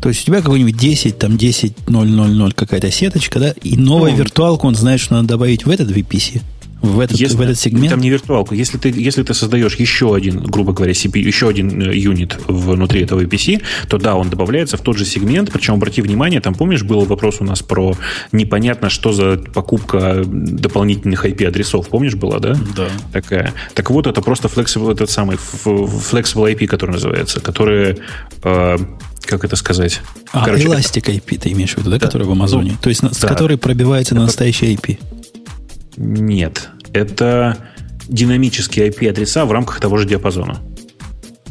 То 0.00 0.08
есть 0.08 0.22
у 0.22 0.24
тебя 0.26 0.40
какой-нибудь 0.40 0.76
10, 0.76 1.18
там 1.18 1.36
10, 1.36 1.88
0, 1.88 2.08
0, 2.08 2.30
0 2.30 2.52
какая-то 2.52 2.90
сеточка, 2.90 3.40
да, 3.40 3.54
и 3.62 3.76
новая 3.76 4.12
ну, 4.12 4.18
виртуалка, 4.18 4.66
он 4.66 4.74
знает, 4.74 5.00
что 5.00 5.14
надо 5.14 5.28
добавить 5.28 5.64
в 5.64 5.70
этот 5.70 5.90
VPC, 5.90 6.42
в 6.82 7.00
этот, 7.00 7.18
если, 7.18 7.36
в 7.36 7.40
этот 7.40 7.58
сегмент? 7.58 7.90
Там 7.90 8.00
не 8.00 8.10
виртуалку. 8.10 8.54
Если 8.54 8.78
ты, 8.78 8.90
если 8.94 9.22
ты 9.22 9.34
создаешь 9.34 9.76
еще 9.76 10.14
один, 10.14 10.42
грубо 10.44 10.72
говоря, 10.72 10.92
CPU, 10.92 11.18
еще 11.18 11.48
один 11.48 11.82
э, 11.82 11.96
юнит 11.96 12.38
внутри 12.46 13.02
этого 13.02 13.20
VPC, 13.20 13.62
то 13.88 13.98
да, 13.98 14.14
он 14.14 14.28
добавляется 14.30 14.76
в 14.76 14.82
тот 14.82 14.96
же 14.96 15.04
сегмент. 15.04 15.50
Причем, 15.52 15.74
обрати 15.74 16.02
внимание, 16.02 16.40
там, 16.40 16.54
помнишь, 16.54 16.82
был 16.82 17.04
вопрос 17.04 17.36
у 17.40 17.44
нас 17.44 17.62
про 17.62 17.94
непонятно, 18.32 18.90
что 18.90 19.12
за 19.12 19.38
покупка 19.38 20.22
дополнительных 20.26 21.24
IP-адресов. 21.24 21.88
Помнишь, 21.88 22.14
была, 22.14 22.38
да? 22.38 22.56
Да. 22.76 22.88
Такая. 23.12 23.52
Так 23.74 23.90
вот, 23.90 24.06
это 24.06 24.20
просто 24.20 24.48
flexible, 24.48 24.92
этот 24.92 25.10
самый 25.10 25.38
flexible 25.64 26.52
IP, 26.54 26.66
который 26.66 26.92
называется, 26.92 27.40
который 27.40 27.98
э, 28.42 28.78
как 29.26 29.44
это 29.44 29.56
сказать? 29.56 30.00
А, 30.32 30.44
Короче, 30.44 30.64
Elastic 30.64 31.04
IP 31.04 31.38
ты 31.38 31.52
имеешь 31.52 31.74
в 31.74 31.78
виду, 31.78 31.90
да, 31.90 31.98
да. 31.98 32.06
который 32.06 32.26
в 32.26 32.30
Амазоне? 32.30 32.72
Ну, 32.72 32.78
То 32.80 32.88
есть, 32.88 33.02
да. 33.02 33.12
с 33.12 33.20
которой 33.20 33.58
пробивается 33.58 34.14
это... 34.14 34.20
на 34.20 34.26
настоящий 34.26 34.74
IP? 34.74 34.98
Нет. 35.96 36.70
Это 36.92 37.58
динамические 38.08 38.88
IP-адреса 38.90 39.44
в 39.44 39.52
рамках 39.52 39.80
того 39.80 39.96
же 39.98 40.06
диапазона. 40.06 40.60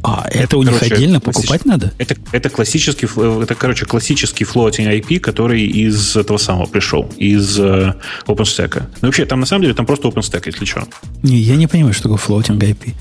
А, 0.08 0.28
это, 0.30 0.58
у 0.58 0.62
них 0.62 0.74
короче, 0.78 0.94
отдельно 0.94 1.20
покупать 1.20 1.64
классич... 1.64 1.66
надо? 1.66 1.94
Это, 1.98 2.16
это 2.32 2.50
классический, 2.52 3.08
это, 3.42 3.56
короче, 3.56 3.88
классический 3.88 4.44
floating 4.44 4.88
IP, 5.00 5.20
который 5.20 5.66
из 5.66 6.16
этого 6.16 6.38
самого 6.38 6.68
пришел, 6.68 7.12
из 7.18 7.60
uh, 7.60 7.96
OpenStack. 8.28 8.84
Ну, 9.02 9.08
вообще, 9.08 9.26
там 9.26 9.40
на 9.40 9.48
самом 9.48 9.64
деле 9.64 9.74
там 9.74 9.88
просто 9.88 10.08
OpenStack, 10.08 10.44
если 10.46 10.66
что. 10.66 10.88
Не, 11.24 11.38
я 11.38 11.56
не 11.56 11.66
понимаю, 11.66 11.94
что 11.96 12.04
такое 12.04 12.20
floating 12.20 12.60
IP. 12.60 12.94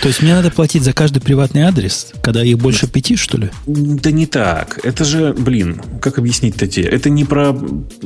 То 0.00 0.08
есть 0.08 0.22
мне 0.22 0.34
надо 0.34 0.50
платить 0.50 0.82
за 0.82 0.92
каждый 0.92 1.20
приватный 1.20 1.62
адрес, 1.62 2.12
когда 2.22 2.44
их 2.44 2.58
больше 2.58 2.86
пяти, 2.86 3.16
что 3.16 3.38
ли? 3.38 3.50
Да 3.66 4.10
не 4.10 4.26
так. 4.26 4.80
Это 4.82 5.04
же, 5.04 5.32
блин, 5.32 5.80
как 6.00 6.18
объяснить-то 6.18 6.66
тебе? 6.66 6.88
Это 6.88 7.10
не 7.10 7.24
про... 7.24 7.56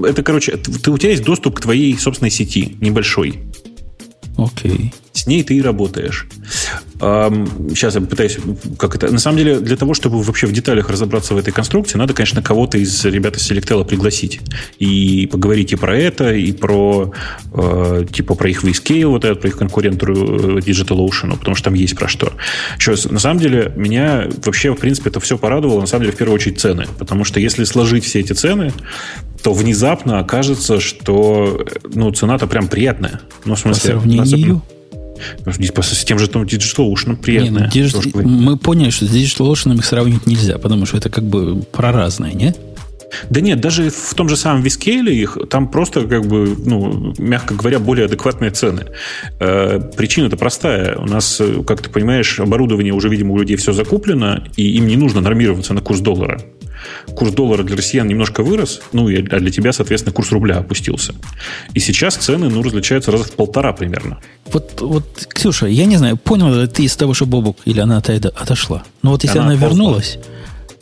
Это, 0.04 0.22
короче, 0.22 0.56
ты, 0.56 0.90
у 0.90 0.98
тебя 0.98 1.10
есть 1.10 1.24
доступ 1.24 1.56
к 1.56 1.60
твоей 1.60 1.96
собственной 1.98 2.30
сети, 2.30 2.76
небольшой. 2.80 3.40
Окей. 4.36 4.92
С 5.12 5.26
ней 5.26 5.42
ты 5.42 5.56
и 5.56 5.62
работаешь. 5.62 6.28
Сейчас 6.98 7.94
я 7.94 8.00
пытаюсь, 8.00 8.38
как 8.76 8.96
это... 8.96 9.12
На 9.12 9.18
самом 9.18 9.38
деле, 9.38 9.60
для 9.60 9.76
того, 9.76 9.94
чтобы 9.94 10.20
вообще 10.22 10.46
в 10.46 10.52
деталях 10.52 10.90
разобраться 10.90 11.34
в 11.34 11.38
этой 11.38 11.52
конструкции, 11.52 11.96
надо, 11.96 12.12
конечно, 12.12 12.42
кого-то 12.42 12.78
из 12.78 13.04
ребят 13.04 13.36
из 13.36 13.48
Selectel 13.48 13.84
пригласить. 13.84 14.40
И 14.78 15.28
поговорить 15.30 15.72
и 15.72 15.76
про 15.76 15.96
это, 15.96 16.34
и 16.34 16.52
про 16.52 17.12
э, 17.52 18.04
типа 18.12 18.34
про 18.34 18.50
их 18.50 18.64
Vscale, 18.64 19.06
вот 19.06 19.24
этот, 19.24 19.40
про 19.40 19.48
их 19.48 19.56
конкуренту 19.56 20.06
э, 20.06 20.58
DigitalOcean, 20.58 21.38
потому 21.38 21.54
что 21.54 21.64
там 21.64 21.74
есть 21.74 21.96
про 21.96 22.08
что. 22.08 22.32
Сейчас, 22.78 23.04
на 23.04 23.20
самом 23.20 23.38
деле, 23.38 23.72
меня 23.76 24.28
вообще, 24.44 24.74
в 24.74 24.78
принципе, 24.78 25.10
это 25.10 25.20
все 25.20 25.38
порадовало, 25.38 25.80
на 25.80 25.86
самом 25.86 26.04
деле, 26.04 26.14
в 26.14 26.18
первую 26.18 26.34
очередь, 26.34 26.60
цены. 26.60 26.86
Потому 26.98 27.24
что 27.24 27.38
если 27.38 27.64
сложить 27.64 28.04
все 28.04 28.20
эти 28.20 28.32
цены, 28.32 28.72
то 29.42 29.52
внезапно 29.52 30.18
окажется, 30.18 30.80
что 30.80 31.64
ну, 31.94 32.10
цена-то 32.10 32.46
прям 32.46 32.68
приятная. 32.68 33.20
Ну, 33.44 33.54
в 33.54 33.58
смысле, 33.58 33.94
По 33.94 34.00
сравнению? 34.00 34.62
С 35.46 36.04
тем 36.04 36.18
же 36.18 36.28
там 36.28 36.42
DigitalOcean 36.42 37.16
приятно. 37.16 37.70
Не, 37.72 37.82
ну, 37.82 37.86
Digital, 37.86 38.22
мы 38.22 38.56
поняли, 38.56 38.90
что 38.90 39.06
с 39.06 39.10
DigitalOcean 39.10 39.76
их 39.76 39.84
сравнить 39.84 40.26
нельзя, 40.26 40.58
потому 40.58 40.86
что 40.86 40.96
это 40.96 41.10
как 41.10 41.24
бы 41.24 41.62
про 41.62 41.92
разные, 41.92 42.34
не? 42.34 42.54
Да 43.30 43.40
нет, 43.40 43.60
даже 43.60 43.90
в 43.90 44.14
том 44.14 44.28
же 44.28 44.36
самом 44.36 44.62
Вискейле 44.62 45.14
их 45.14 45.38
там 45.48 45.68
просто, 45.70 46.06
как 46.06 46.26
бы, 46.26 46.54
ну, 46.58 47.14
мягко 47.18 47.54
говоря, 47.54 47.78
более 47.78 48.06
адекватные 48.06 48.50
цены. 48.50 48.86
Э, 49.40 49.80
Причина-то 49.96 50.36
простая. 50.36 50.96
У 50.96 51.06
нас, 51.06 51.40
э, 51.40 51.62
как 51.66 51.80
ты 51.80 51.90
понимаешь, 51.90 52.38
оборудование 52.38 52.92
уже, 52.92 53.08
видимо, 53.08 53.34
у 53.34 53.38
людей 53.38 53.56
все 53.56 53.72
закуплено, 53.72 54.44
и 54.56 54.76
им 54.76 54.86
не 54.86 54.96
нужно 54.96 55.20
нормироваться 55.20 55.72
на 55.72 55.80
курс 55.80 56.00
доллара 56.00 56.40
курс 57.14 57.32
доллара 57.32 57.62
для 57.62 57.76
россиян 57.76 58.06
немножко 58.06 58.42
вырос, 58.42 58.80
ну, 58.92 59.08
и 59.08 59.22
для 59.22 59.50
тебя, 59.50 59.72
соответственно, 59.72 60.14
курс 60.14 60.30
рубля 60.32 60.58
опустился. 60.58 61.14
И 61.74 61.80
сейчас 61.80 62.16
цены, 62.16 62.48
ну, 62.48 62.62
различаются 62.62 63.10
раза 63.10 63.24
в 63.24 63.32
полтора 63.32 63.72
примерно. 63.72 64.18
Вот, 64.52 64.80
вот, 64.80 65.26
Ксюша, 65.28 65.66
я 65.66 65.84
не 65.84 65.96
знаю, 65.96 66.16
понял 66.16 66.54
ли 66.54 66.66
ты 66.66 66.84
из 66.84 66.96
того, 66.96 67.14
что 67.14 67.26
Бобук 67.26 67.58
или 67.64 67.80
она 67.80 67.98
отошла? 67.98 68.82
Но 69.02 69.10
вот 69.10 69.24
если 69.24 69.38
она, 69.38 69.48
она 69.48 69.56
вернулась, 69.56 70.18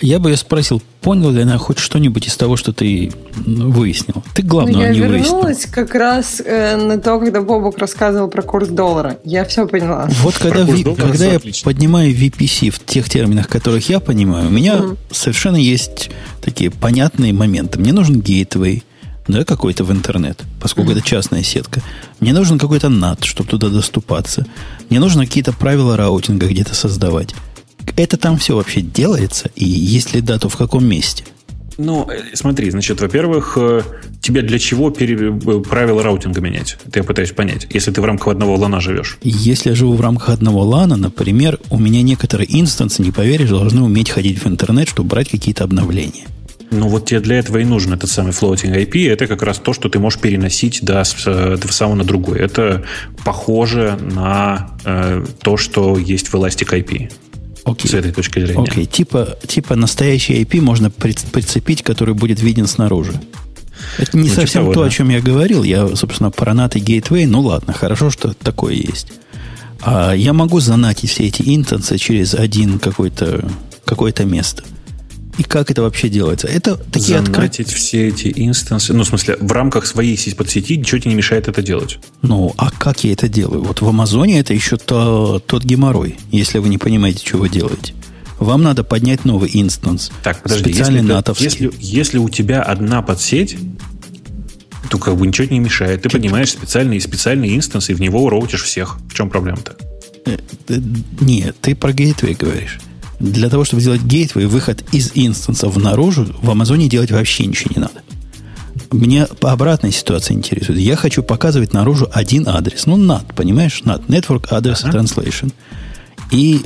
я 0.01 0.18
бы 0.18 0.31
ее 0.31 0.36
спросил, 0.36 0.82
понял 1.01 1.31
ли 1.31 1.43
она 1.43 1.59
хоть 1.59 1.78
что-нибудь 1.78 2.27
из 2.27 2.36
того, 2.36 2.56
что 2.56 2.73
ты 2.73 3.12
выяснил? 3.35 4.23
Ты 4.35 4.43
главного 4.43 4.82
ну, 4.82 4.93
не 4.93 5.01
выяснил. 5.01 5.12
Я 5.12 5.18
вернулась 5.18 5.66
как 5.66 5.94
раз 5.94 6.43
э, 6.44 6.77
на 6.77 6.98
то, 6.98 7.18
когда 7.18 7.40
Бобок 7.40 7.78
рассказывал 7.78 8.28
про 8.28 8.43
курс 8.43 8.68
доллара. 8.68 9.18
Я 9.24 9.44
все 9.44 9.66
поняла. 9.66 10.09
Вот 10.23 10.36
когда, 10.36 10.62
ви, 10.62 10.85
когда 10.85 11.27
я 11.27 11.36
отлично. 11.36 11.70
поднимаю 11.70 12.12
VPC 12.12 12.70
в 12.70 12.85
тех 12.85 13.09
терминах, 13.09 13.48
которых 13.48 13.89
я 13.89 14.01
понимаю, 14.01 14.48
у 14.48 14.51
меня 14.51 14.77
угу. 14.77 14.97
совершенно 15.10 15.56
есть 15.56 16.10
такие 16.43 16.70
понятные 16.70 17.32
моменты. 17.32 17.78
Мне 17.78 17.93
нужен 17.93 18.20
гейтвей, 18.20 18.85
да, 19.28 19.44
какой-то 19.44 19.85
в 19.85 19.93
интернет, 19.93 20.43
поскольку 20.60 20.90
mm 20.90 20.97
это 20.97 21.06
частная 21.06 21.43
сетка. 21.43 21.82
Мне 22.20 22.32
нужен 22.32 22.59
какой-то 22.59 22.89
NAT, 22.89 23.24
чтобы 23.24 23.51
туда 23.51 23.68
доступаться. 23.68 24.47
Мне 24.89 25.01
нужно 25.01 25.27
какие-то 25.27 25.52
правила 25.52 25.97
раутинга 25.97 26.47
где-то 26.47 26.74
создавать 26.74 27.35
это 27.96 28.16
там 28.16 28.38
все 28.38 28.56
вообще 28.56 28.80
делается? 28.80 29.50
И 29.54 29.64
есть 29.64 30.14
ли 30.14 30.20
да, 30.20 30.38
то 30.38 30.48
в 30.48 30.56
каком 30.56 30.84
месте? 30.84 31.24
Ну, 31.78 32.08
э, 32.08 32.34
смотри, 32.34 32.70
значит, 32.70 33.00
во-первых, 33.00 33.58
э, 33.60 33.82
тебе 34.20 34.42
для 34.42 34.58
чего 34.58 34.90
пере... 34.90 35.16
Э, 35.28 35.60
правила 35.60 36.02
раутинга 36.02 36.40
менять? 36.40 36.78
Это 36.86 37.00
я 37.00 37.04
пытаюсь 37.04 37.32
понять. 37.32 37.66
Если 37.70 37.90
ты 37.90 38.00
в 38.00 38.04
рамках 38.04 38.28
одного 38.28 38.56
лана 38.56 38.80
живешь. 38.80 39.18
Если 39.22 39.70
я 39.70 39.74
живу 39.74 39.94
в 39.94 40.00
рамках 40.00 40.30
одного 40.30 40.62
лана, 40.62 40.96
например, 40.96 41.58
у 41.70 41.78
меня 41.78 42.02
некоторые 42.02 42.48
инстансы, 42.58 43.02
не 43.02 43.10
поверишь, 43.10 43.50
должны 43.50 43.82
уметь 43.82 44.10
ходить 44.10 44.42
в 44.42 44.46
интернет, 44.46 44.88
чтобы 44.88 45.10
брать 45.10 45.28
какие-то 45.28 45.64
обновления. 45.64 46.26
Ну, 46.70 46.88
вот 46.88 47.06
тебе 47.06 47.20
для 47.20 47.38
этого 47.38 47.58
и 47.58 47.64
нужен 47.64 47.92
этот 47.92 48.10
самый 48.10 48.32
floating 48.32 48.74
IP. 48.74 49.08
Это 49.08 49.26
как 49.26 49.42
раз 49.42 49.58
то, 49.58 49.72
что 49.72 49.88
ты 49.88 49.98
можешь 49.98 50.18
переносить 50.18 50.80
да, 50.82 51.04
с 51.04 51.22
самого 51.70 51.94
на 51.94 52.04
другой. 52.04 52.40
Это 52.40 52.84
похоже 53.24 53.96
на 54.00 54.70
э, 54.84 55.24
то, 55.42 55.56
что 55.56 55.96
есть 55.96 56.28
в 56.28 56.34
Elastic 56.34 56.72
IP. 56.72 57.12
Окей. 57.66 57.90
С 57.90 57.94
этой 57.94 58.12
точки 58.12 58.38
зрения. 58.38 58.62
Окей, 58.62 58.86
типа, 58.86 59.36
типа 59.47 59.74
настоящий 59.74 60.40
IP 60.40 60.60
можно 60.60 60.88
прицепить, 60.88 61.82
который 61.82 62.14
будет 62.14 62.40
виден 62.40 62.68
снаружи. 62.68 63.20
Это 63.98 64.16
не 64.16 64.28
ну, 64.28 64.34
совсем 64.34 64.62
типа 64.62 64.74
то, 64.74 64.80
да. 64.82 64.86
о 64.86 64.90
чем 64.90 65.09
я 65.10 65.20
говорил. 65.20 65.64
Я, 65.64 65.94
собственно, 65.97 66.30
про 66.30 66.55
Gateway. 66.55 67.26
Ну 67.26 67.40
ладно, 67.40 67.72
хорошо, 67.72 68.10
что 68.10 68.32
такое 68.34 68.74
есть. 68.74 69.09
А 69.82 70.12
я 70.12 70.32
могу 70.32 70.60
занатить 70.60 71.10
все 71.10 71.24
эти 71.24 71.43
инстансы 71.44 71.98
через 71.98 72.34
один 72.34 72.78
какой-то 72.78 73.48
какое-то 73.84 74.24
место. 74.24 74.62
И 75.38 75.42
как 75.42 75.70
это 75.70 75.82
вообще 75.82 76.08
делается? 76.08 76.48
Это 76.48 76.76
такие 76.76 77.18
открытия. 77.18 77.64
все 77.64 78.08
эти 78.08 78.32
инстансы. 78.34 78.94
Ну, 78.94 79.04
в 79.04 79.06
смысле, 79.06 79.36
в 79.38 79.52
рамках 79.52 79.86
своей 79.86 80.16
подсети 80.34 80.76
ничего 80.76 80.98
тебе 80.98 81.10
не 81.10 81.16
мешает 81.16 81.48
это 81.48 81.62
делать. 81.62 81.98
Ну, 82.22 82.54
а 82.56 82.70
как 82.70 83.04
я 83.04 83.12
это 83.12 83.28
делаю? 83.28 83.62
Вот 83.62 83.82
в 83.82 83.88
Амазоне 83.88 84.40
это 84.40 84.54
еще 84.54 84.76
то, 84.76 85.42
тот 85.46 85.64
геморрой, 85.64 86.16
если 86.30 86.58
вы 86.58 86.68
не 86.68 86.78
понимаете, 86.78 87.26
что 87.26 87.38
вы 87.38 87.48
делаете. 87.48 87.94
Вам 88.38 88.62
надо 88.62 88.84
поднять 88.84 89.24
новый 89.24 89.50
инстанс. 89.52 90.10
Так, 90.22 90.42
подожди, 90.42 90.72
специальный 90.72 91.00
если, 91.00 91.12
натовский. 91.12 91.44
Если, 91.44 91.72
если 91.78 92.18
у 92.18 92.28
тебя 92.28 92.62
одна 92.62 93.02
подсеть, 93.02 93.56
то 94.90 94.98
как 94.98 95.16
бы 95.16 95.26
ничего 95.26 95.48
не 95.50 95.58
мешает. 95.58 96.02
Ты, 96.02 96.08
ты 96.08 96.16
поднимаешь 96.16 96.50
специальный 96.50 97.00
специальный 97.00 97.54
инстанс 97.56 97.90
и 97.90 97.94
в 97.94 98.00
него 98.00 98.28
роутишь 98.28 98.62
всех. 98.62 98.98
В 99.08 99.14
чем 99.14 99.30
проблема-то? 99.30 99.76
Э, 100.26 100.36
э, 100.68 100.78
нет, 101.20 101.56
ты 101.60 101.74
про 101.74 101.92
gateway 101.93 102.34
говоришь. 102.34 102.78
Для 103.18 103.48
того, 103.48 103.64
чтобы 103.64 103.80
сделать 103.80 104.02
gateway, 104.02 104.47
выход 104.47 104.84
из 104.93 105.12
инстансов 105.14 105.76
наружу, 105.76 106.26
в 106.43 106.51
Амазоне 106.51 106.88
делать 106.88 107.10
вообще 107.10 107.47
ничего 107.47 107.72
не 107.74 107.80
надо. 107.80 108.02
Мне 108.93 109.26
по 109.26 109.52
обратной 109.52 109.90
ситуации 109.90 110.34
интересует. 110.34 110.78
Я 110.78 110.97
хочу 110.97 111.22
показывать 111.22 111.72
наружу 111.72 112.09
один 112.12 112.47
адрес. 112.48 112.86
Ну, 112.86 112.97
NAT, 112.98 113.34
понимаешь? 113.34 113.82
NAT, 113.84 114.06
Network 114.06 114.48
Address 114.51 114.84
uh-huh. 114.84 114.93
Translation. 114.93 115.52
И 116.30 116.60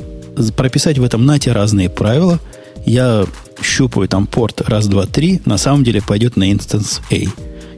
прописать 0.55 0.99
в 0.99 1.03
этом 1.03 1.27
NAT 1.29 1.51
разные 1.51 1.89
правила. 1.89 2.39
Я 2.85 3.25
щупаю 3.61 4.07
там 4.07 4.27
порт 4.27 4.61
раз, 4.61 4.87
два, 4.87 5.05
три. 5.05 5.41
На 5.45 5.57
самом 5.57 5.83
деле 5.83 6.01
пойдет 6.01 6.35
на 6.35 6.51
инстанс 6.51 7.01
A 7.11 7.27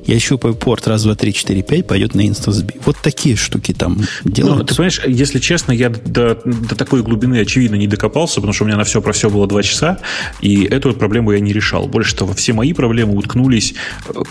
я 0.05 0.19
щупаю 0.19 0.55
порт 0.55 0.87
раз, 0.87 1.03
два, 1.03 1.15
три, 1.15 1.33
четыре, 1.33 1.63
пять, 1.63 1.87
пойдет 1.87 2.15
на 2.15 2.27
инстанс. 2.27 2.63
Вот 2.85 2.97
такие 3.01 3.35
штуки 3.35 3.73
там 3.73 3.99
делают. 4.23 4.59
Ну, 4.59 4.65
ты 4.65 4.75
понимаешь, 4.75 5.01
если 5.05 5.39
честно, 5.39 5.71
я 5.71 5.89
до, 5.89 6.39
до 6.45 6.75
такой 6.75 7.03
глубины, 7.03 7.39
очевидно, 7.39 7.75
не 7.75 7.87
докопался, 7.87 8.35
потому 8.35 8.53
что 8.53 8.63
у 8.63 8.67
меня 8.67 8.77
на 8.77 8.83
все 8.83 9.01
про 9.01 9.13
все 9.13 9.29
было 9.29 9.47
два 9.47 9.63
часа, 9.63 9.99
и 10.41 10.63
эту 10.65 10.93
проблему 10.93 11.31
я 11.31 11.39
не 11.39 11.53
решал. 11.53 11.87
Больше 11.87 12.15
того, 12.15 12.33
все 12.33 12.53
мои 12.53 12.73
проблемы 12.73 13.15
уткнулись, 13.15 13.75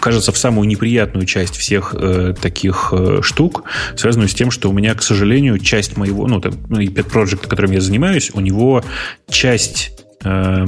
кажется, 0.00 0.32
в 0.32 0.38
самую 0.38 0.68
неприятную 0.68 1.26
часть 1.26 1.56
всех 1.56 1.94
э, 1.98 2.34
таких 2.40 2.92
э, 2.92 3.20
штук, 3.22 3.64
связанную 3.96 4.28
с 4.28 4.34
тем, 4.34 4.50
что 4.50 4.70
у 4.70 4.72
меня, 4.72 4.94
к 4.94 5.02
сожалению, 5.02 5.58
часть 5.58 5.96
моего, 5.96 6.26
ну, 6.26 6.40
там, 6.40 6.54
ну 6.68 6.80
Project, 6.80 7.48
которым 7.48 7.72
я 7.72 7.80
занимаюсь, 7.80 8.30
у 8.34 8.40
него 8.40 8.84
часть 9.28 9.92
э, 10.24 10.66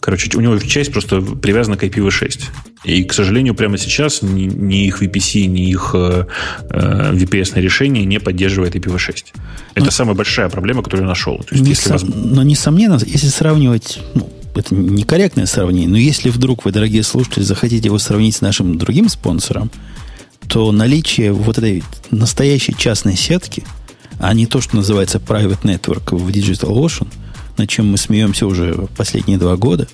Короче, 0.00 0.30
у 0.36 0.40
него 0.40 0.56
часть 0.58 0.92
просто 0.92 1.20
привязана 1.20 1.76
к 1.76 1.82
IPv6. 1.82 2.40
И, 2.84 3.02
к 3.02 3.12
сожалению, 3.12 3.54
прямо 3.54 3.78
сейчас 3.78 4.22
ни, 4.22 4.42
ни 4.42 4.86
их 4.86 5.02
VPC, 5.02 5.46
ни 5.46 5.68
их 5.68 5.90
э, 5.94 6.26
э 6.70 7.12
VPS 7.14 7.60
решение 7.60 8.04
не 8.04 8.20
поддерживает 8.20 8.76
IPv6. 8.76 9.24
Это 9.74 9.86
но, 9.86 9.90
самая 9.90 10.14
большая 10.14 10.48
проблема, 10.48 10.82
которую 10.82 11.04
я 11.04 11.08
нашел. 11.08 11.38
То 11.38 11.54
есть, 11.54 11.64
не 11.64 11.70
если 11.70 11.88
со, 11.88 11.92
вас... 11.94 12.04
Но, 12.04 12.42
несомненно, 12.44 12.98
если 13.04 13.26
сравнивать, 13.26 13.98
ну, 14.14 14.30
это 14.54 14.74
некорректное 14.74 15.46
сравнение, 15.46 15.88
но 15.88 15.98
если 15.98 16.30
вдруг 16.30 16.64
вы, 16.64 16.70
дорогие 16.70 17.02
слушатели, 17.02 17.42
захотите 17.42 17.86
его 17.86 17.98
сравнить 17.98 18.36
с 18.36 18.40
нашим 18.40 18.78
другим 18.78 19.08
спонсором, 19.08 19.70
то 20.46 20.70
наличие 20.70 21.32
вот 21.32 21.58
этой 21.58 21.82
настоящей 22.10 22.74
частной 22.76 23.16
сетки, 23.16 23.64
а 24.20 24.32
не 24.32 24.46
то, 24.46 24.60
что 24.60 24.76
называется 24.76 25.18
private 25.18 25.62
network 25.62 26.16
в 26.16 26.28
Digital 26.28 26.70
Ocean, 26.70 27.08
над 27.58 27.68
чем 27.68 27.90
мы 27.90 27.98
смеемся 27.98 28.46
уже 28.46 28.88
последние 28.96 29.38
два 29.38 29.56
года, 29.56 29.88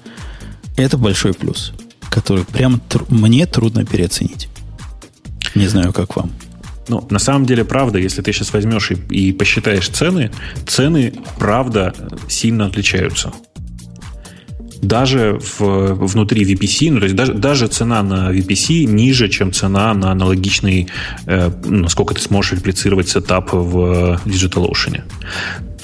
это 0.77 0.99
большой 0.99 1.35
плюс, 1.35 1.73
который 2.11 2.45
прямо 2.45 2.79
тр- 2.89 3.07
мне 3.09 3.47
трудно 3.47 3.85
переоценить. 3.85 4.49
Не 5.55 5.67
знаю, 5.69 5.93
как 5.93 6.17
вам. 6.17 6.33
Ну, 6.89 7.07
на 7.11 7.19
самом 7.19 7.47
деле, 7.47 7.65
правда, 7.65 7.99
если 7.99 8.21
ты 8.21 8.33
сейчас 8.33 8.53
возьмешь 8.53 8.91
и, 8.91 8.95
и 8.95 9.33
посчитаешь 9.33 9.89
цены, 9.89 10.31
цены, 10.67 11.15
правда, 11.39 11.95
сильно 12.29 12.67
отличаются 12.67 13.33
даже 14.87 15.39
в, 15.59 15.95
внутри 15.95 16.45
VPC, 16.45 16.91
ну, 16.91 16.99
то 17.01 17.05
есть 17.05 17.17
даже, 17.17 17.35
даже 17.35 17.67
цена 17.67 18.03
на 18.03 18.33
VPC 18.33 18.85
ниже, 18.85 19.29
чем 19.29 19.53
цена 19.53 19.95
на 19.95 20.11
аналогичный, 20.13 20.89
э, 21.27 21.51
насколько 21.65 22.15
ты 22.15 22.21
сможешь 22.21 22.53
реплицировать 22.53 23.09
сетап 23.09 23.53
в 23.53 24.21
DigitalOcean. 24.25 25.03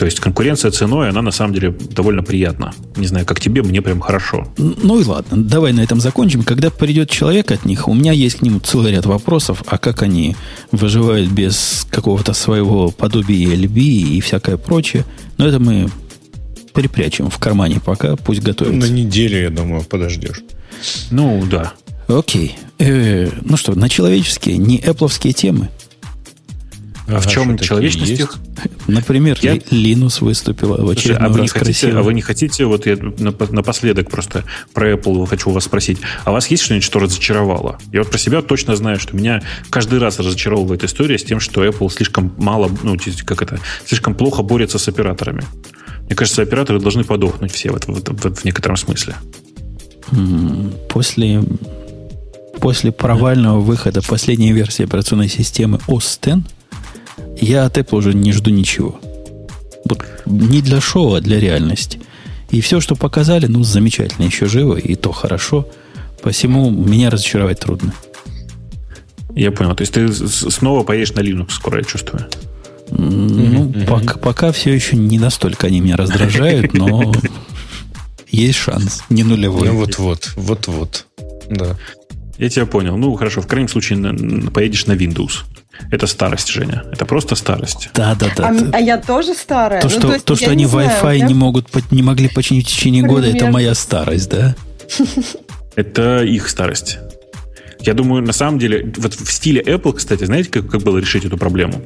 То 0.00 0.06
есть 0.06 0.18
конкуренция 0.18 0.70
ценой, 0.70 1.10
она 1.10 1.20
на 1.20 1.30
самом 1.30 1.52
деле 1.52 1.76
довольно 1.90 2.22
приятна. 2.22 2.72
Не 2.96 3.06
знаю, 3.06 3.26
как 3.26 3.38
тебе, 3.38 3.62
мне 3.62 3.82
прям 3.82 4.00
хорошо. 4.00 4.46
Ну 4.56 4.98
и 4.98 5.04
ладно, 5.04 5.36
давай 5.44 5.74
на 5.74 5.80
этом 5.80 6.00
закончим. 6.00 6.42
Когда 6.42 6.70
придет 6.70 7.10
человек 7.10 7.50
от 7.50 7.66
них, 7.66 7.86
у 7.86 7.92
меня 7.92 8.12
есть 8.12 8.38
к 8.38 8.42
нему 8.42 8.60
целый 8.60 8.92
ряд 8.92 9.04
вопросов, 9.04 9.62
а 9.66 9.76
как 9.76 10.02
они 10.02 10.36
выживают 10.72 11.30
без 11.30 11.86
какого-то 11.90 12.32
своего 12.32 12.90
подобия 12.90 13.54
LB 13.54 13.78
и 13.78 14.20
всякое 14.22 14.56
прочее. 14.56 15.04
Но 15.36 15.46
это 15.46 15.58
мы 15.58 15.90
припрячем 16.72 17.30
в 17.30 17.38
кармане 17.38 17.80
пока, 17.84 18.16
пусть 18.16 18.42
готовится. 18.42 18.88
На 18.88 18.92
неделю, 18.92 19.40
я 19.40 19.50
думаю, 19.50 19.82
подождешь. 19.82 20.40
Ну, 21.10 21.44
да. 21.50 21.72
Окей. 22.08 22.56
Э, 22.78 23.28
ну 23.42 23.56
что, 23.56 23.74
на 23.74 23.88
человеческие, 23.88 24.56
не 24.56 24.78
эпловские 24.78 25.32
темы. 25.32 25.68
А 27.12 27.20
в 27.20 27.26
чем 27.26 27.58
человечность 27.58 28.20
их? 28.20 28.38
Например, 28.86 29.38
я... 29.42 29.56
Linux 29.56 30.22
выступила 30.24 30.84
в 30.84 30.88
очередной 30.88 31.26
а 31.26 31.30
вы, 31.30 31.40
не 31.40 31.48
хотите, 31.48 31.90
а 31.90 32.02
вы 32.02 32.14
не 32.14 32.22
хотите, 32.22 32.64
вот 32.64 32.86
я 32.86 32.96
напоследок 32.96 34.10
просто 34.10 34.44
про 34.72 34.92
Apple 34.92 35.26
хочу 35.26 35.50
вас 35.50 35.64
спросить, 35.64 35.98
а 36.24 36.30
у 36.30 36.34
вас 36.34 36.46
есть 36.48 36.62
что-нибудь, 36.62 36.84
что 36.84 36.98
разочаровало? 36.98 37.78
Я 37.92 38.00
вот 38.02 38.10
про 38.10 38.18
себя 38.18 38.42
точно 38.42 38.76
знаю, 38.76 38.98
что 39.00 39.16
меня 39.16 39.42
каждый 39.70 39.98
раз 39.98 40.18
разочаровывает 40.18 40.84
история 40.84 41.18
с 41.18 41.24
тем, 41.24 41.40
что 41.40 41.64
Apple 41.64 41.90
слишком 41.90 42.32
мало, 42.38 42.70
ну, 42.82 42.96
как 43.24 43.42
это, 43.42 43.58
слишком 43.86 44.14
плохо 44.14 44.42
борется 44.42 44.78
с 44.78 44.88
операторами. 44.88 45.42
Мне 46.10 46.16
кажется, 46.16 46.42
операторы 46.42 46.80
должны 46.80 47.04
подохнуть 47.04 47.52
все 47.52 47.70
в, 47.70 47.78
в, 47.86 48.02
в, 48.02 48.34
в 48.34 48.44
некотором 48.44 48.76
смысле. 48.76 49.14
После, 50.88 51.40
после 52.60 52.90
провального 52.90 53.60
выхода 53.60 54.02
последней 54.02 54.52
версии 54.52 54.82
операционной 54.82 55.28
системы 55.28 55.78
OS 55.86 56.18
X 56.40 56.44
я 57.40 57.64
от 57.64 57.78
Apple 57.78 57.96
уже 57.96 58.12
не 58.12 58.32
жду 58.32 58.50
ничего. 58.50 58.98
Вот 59.84 60.04
не 60.26 60.62
для 60.62 60.80
шоу, 60.80 61.14
а 61.14 61.20
для 61.20 61.38
реальности. 61.38 62.00
И 62.50 62.60
все, 62.60 62.80
что 62.80 62.96
показали, 62.96 63.46
ну, 63.46 63.62
замечательно, 63.62 64.26
еще 64.26 64.46
живо, 64.46 64.74
и 64.74 64.96
то 64.96 65.12
хорошо. 65.12 65.68
Посему 66.24 66.70
меня 66.70 67.10
разочаровать 67.10 67.60
трудно. 67.60 67.94
Я 69.36 69.52
понял. 69.52 69.76
То 69.76 69.82
есть 69.82 69.94
ты 69.94 70.12
снова 70.12 70.82
поедешь 70.82 71.12
на 71.12 71.20
Linux 71.20 71.50
скоро, 71.50 71.78
я 71.78 71.84
чувствую. 71.84 72.26
Ну, 72.90 73.72
пока, 73.86 74.18
пока 74.18 74.52
все 74.52 74.74
еще 74.74 74.96
не 74.96 75.18
настолько 75.18 75.68
они 75.68 75.80
меня 75.80 75.96
раздражают, 75.96 76.74
но 76.74 77.12
есть 78.30 78.58
шанс, 78.58 79.02
не 79.10 79.24
нулевой. 79.24 79.68
Ну, 79.68 79.76
вот-вот, 79.76 80.32
вот-вот. 80.36 81.06
Да. 81.48 81.76
Я 82.38 82.48
тебя 82.48 82.66
понял. 82.66 82.96
Ну, 82.96 83.14
хорошо, 83.16 83.42
в 83.42 83.46
крайнем 83.46 83.68
случае 83.68 83.98
на, 83.98 84.50
поедешь 84.50 84.86
на 84.86 84.92
Windows. 84.92 85.44
Это 85.90 86.06
старость, 86.06 86.48
Женя. 86.48 86.84
Это 86.92 87.04
просто 87.04 87.34
старость. 87.34 87.90
Да, 87.94 88.14
да, 88.14 88.28
да. 88.36 88.48
А, 88.48 88.76
а 88.76 88.80
я 88.80 88.98
тоже 88.98 89.34
старая. 89.34 89.80
То, 89.80 89.88
ну, 89.88 89.90
что, 89.90 90.00
то, 90.00 90.12
есть, 90.14 90.24
то, 90.24 90.36
что 90.36 90.50
они 90.50 90.64
Wi-Fi 90.64 91.26
не 91.26 91.34
могут, 91.34 91.68
не 91.90 92.02
могли 92.02 92.28
починить 92.28 92.66
в 92.66 92.70
течение 92.70 93.02
Пример. 93.02 93.22
года, 93.22 93.36
это 93.36 93.50
моя 93.50 93.74
старость, 93.74 94.30
да? 94.30 94.54
Это 95.76 96.24
их 96.24 96.48
старость. 96.48 96.98
Я 97.80 97.94
думаю, 97.94 98.22
на 98.22 98.32
самом 98.32 98.58
деле, 98.58 98.92
вот 98.98 99.14
в 99.14 99.32
стиле 99.32 99.62
Apple, 99.62 99.94
кстати, 99.94 100.24
знаете, 100.24 100.50
как, 100.50 100.68
как 100.68 100.82
было 100.82 100.98
решить 100.98 101.24
эту 101.24 101.38
проблему? 101.38 101.80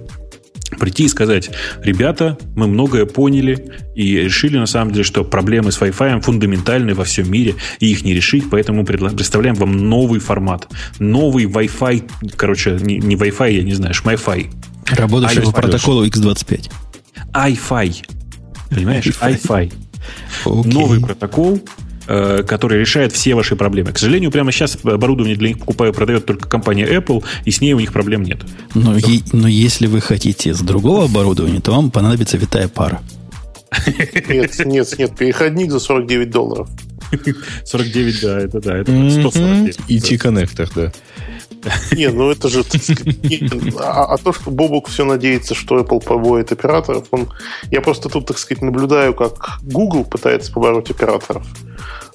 Прийти 0.76 1.04
и 1.04 1.08
сказать, 1.08 1.50
ребята, 1.82 2.38
мы 2.56 2.66
многое 2.66 3.06
поняли 3.06 3.72
и 3.94 4.16
решили 4.16 4.58
на 4.58 4.66
самом 4.66 4.92
деле, 4.92 5.04
что 5.04 5.24
проблемы 5.24 5.72
с 5.72 5.80
Wi-Fi 5.80 6.20
фундаментальны 6.20 6.94
во 6.94 7.04
всем 7.04 7.30
мире, 7.30 7.54
и 7.80 7.90
их 7.90 8.04
не 8.04 8.14
решить, 8.14 8.50
поэтому 8.50 8.84
представляем 8.84 9.54
вам 9.54 9.76
новый 9.76 10.20
формат. 10.20 10.68
Новый 10.98 11.44
Wi-Fi, 11.44 12.32
короче, 12.36 12.78
не, 12.80 12.98
не 12.98 13.16
Wi-Fi, 13.16 13.52
я 13.52 13.62
не 13.62 13.74
знаю, 13.74 13.94
Wi-Fi. 13.94 14.50
Работающий 14.90 15.42
по 15.42 15.52
протоколу 15.52 16.04
X25. 16.06 16.70
i-Fi. 17.34 18.06
Понимаешь? 18.70 19.06
i-Fi. 19.06 19.72
Okay. 20.44 20.72
Новый 20.72 21.00
протокол, 21.00 21.62
который 22.06 22.78
решает 22.80 23.12
все 23.12 23.34
ваши 23.34 23.56
проблемы. 23.56 23.92
К 23.92 23.98
сожалению, 23.98 24.30
прямо 24.30 24.52
сейчас 24.52 24.78
оборудование 24.82 25.36
для 25.36 25.48
них 25.48 25.58
покупаю, 25.58 25.92
продает 25.92 26.26
только 26.26 26.48
компания 26.48 26.86
Apple, 26.86 27.24
и 27.44 27.50
с 27.50 27.60
ней 27.60 27.72
у 27.72 27.80
них 27.80 27.92
проблем 27.92 28.22
нет. 28.22 28.40
Но, 28.74 28.96
е- 28.96 29.22
но 29.32 29.48
если 29.48 29.86
вы 29.86 30.00
хотите 30.00 30.54
с 30.54 30.60
другого 30.60 31.04
оборудования, 31.04 31.60
то 31.60 31.72
вам 31.72 31.90
понадобится 31.90 32.36
витая 32.36 32.68
пара. 32.68 33.00
Нет, 34.28 34.58
нет, 34.64 34.94
нет, 34.98 35.16
переходник 35.16 35.70
за 35.70 35.80
49 35.80 36.30
долларов. 36.30 36.68
49, 37.64 38.20
да, 38.22 38.38
это 38.40 38.60
да, 38.60 38.76
это 38.78 39.10
149. 39.10 39.78
И 39.88 40.00
T-коннектор, 40.00 40.68
да. 40.74 40.92
Не, 41.92 42.08
ну 42.08 42.30
это 42.30 42.48
же... 42.48 42.64
А, 43.78 44.14
а 44.14 44.18
то, 44.18 44.32
что 44.32 44.50
Бобук 44.50 44.88
все 44.88 45.04
надеется, 45.04 45.54
что 45.54 45.78
Apple 45.78 46.04
побоит 46.04 46.52
операторов, 46.52 47.06
он... 47.10 47.32
Я 47.70 47.80
просто 47.80 48.08
тут, 48.08 48.26
так 48.26 48.38
сказать, 48.38 48.62
наблюдаю, 48.62 49.14
как 49.14 49.58
Google 49.62 50.04
пытается 50.04 50.52
побороть 50.52 50.90
операторов. 50.90 51.46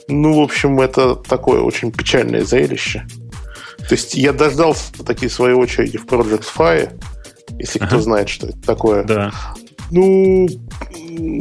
Ну, 0.07 0.39
в 0.39 0.41
общем, 0.41 0.79
это 0.79 1.15
такое 1.15 1.61
очень 1.61 1.91
печальное 1.91 2.43
зрелище. 2.43 3.05
То 3.87 3.95
есть 3.95 4.15
я 4.15 4.33
дождался 4.33 4.91
такие 5.05 5.29
своей 5.29 5.55
очереди 5.55 5.97
в 5.97 6.05
Project 6.05 6.45
Fire, 6.55 6.91
если 7.57 7.79
ага. 7.79 7.87
кто 7.87 7.99
знает, 7.99 8.29
что 8.29 8.47
это 8.47 8.61
такое. 8.61 9.03
Да. 9.03 9.31
Ну, 9.91 10.47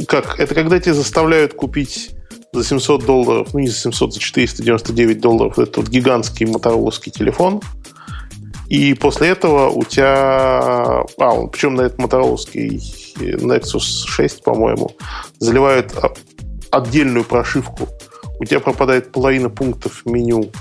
как? 0.07 0.39
Это 0.39 0.55
когда 0.55 0.79
тебя 0.79 0.93
заставляют 0.93 1.53
купить 1.53 2.11
за 2.51 2.63
700 2.63 3.05
долларов, 3.05 3.49
ну 3.53 3.59
не 3.59 3.67
за 3.67 3.75
700, 3.75 4.13
за 4.13 4.19
499 4.19 5.19
долларов 5.19 5.59
этот 5.59 5.77
вот 5.77 5.89
гигантский 5.89 6.45
мотороловский 6.45 7.11
телефон. 7.11 7.61
И 8.69 8.93
после 8.93 9.29
этого 9.29 9.69
у 9.69 9.83
тебя... 9.83 11.03
А, 11.17 11.47
причем 11.51 11.73
на 11.73 11.81
этот 11.81 11.97
мотороловский 11.97 12.77
Nexus 13.17 14.05
6, 14.07 14.43
по-моему, 14.43 14.91
заливают 15.39 15.93
отдельную 16.69 17.25
прошивку. 17.25 17.87
У 18.39 18.45
тебя 18.45 18.59
пропадает 18.59 19.11
половина 19.11 19.49
пунктов 19.49 20.05
меню. 20.05 20.51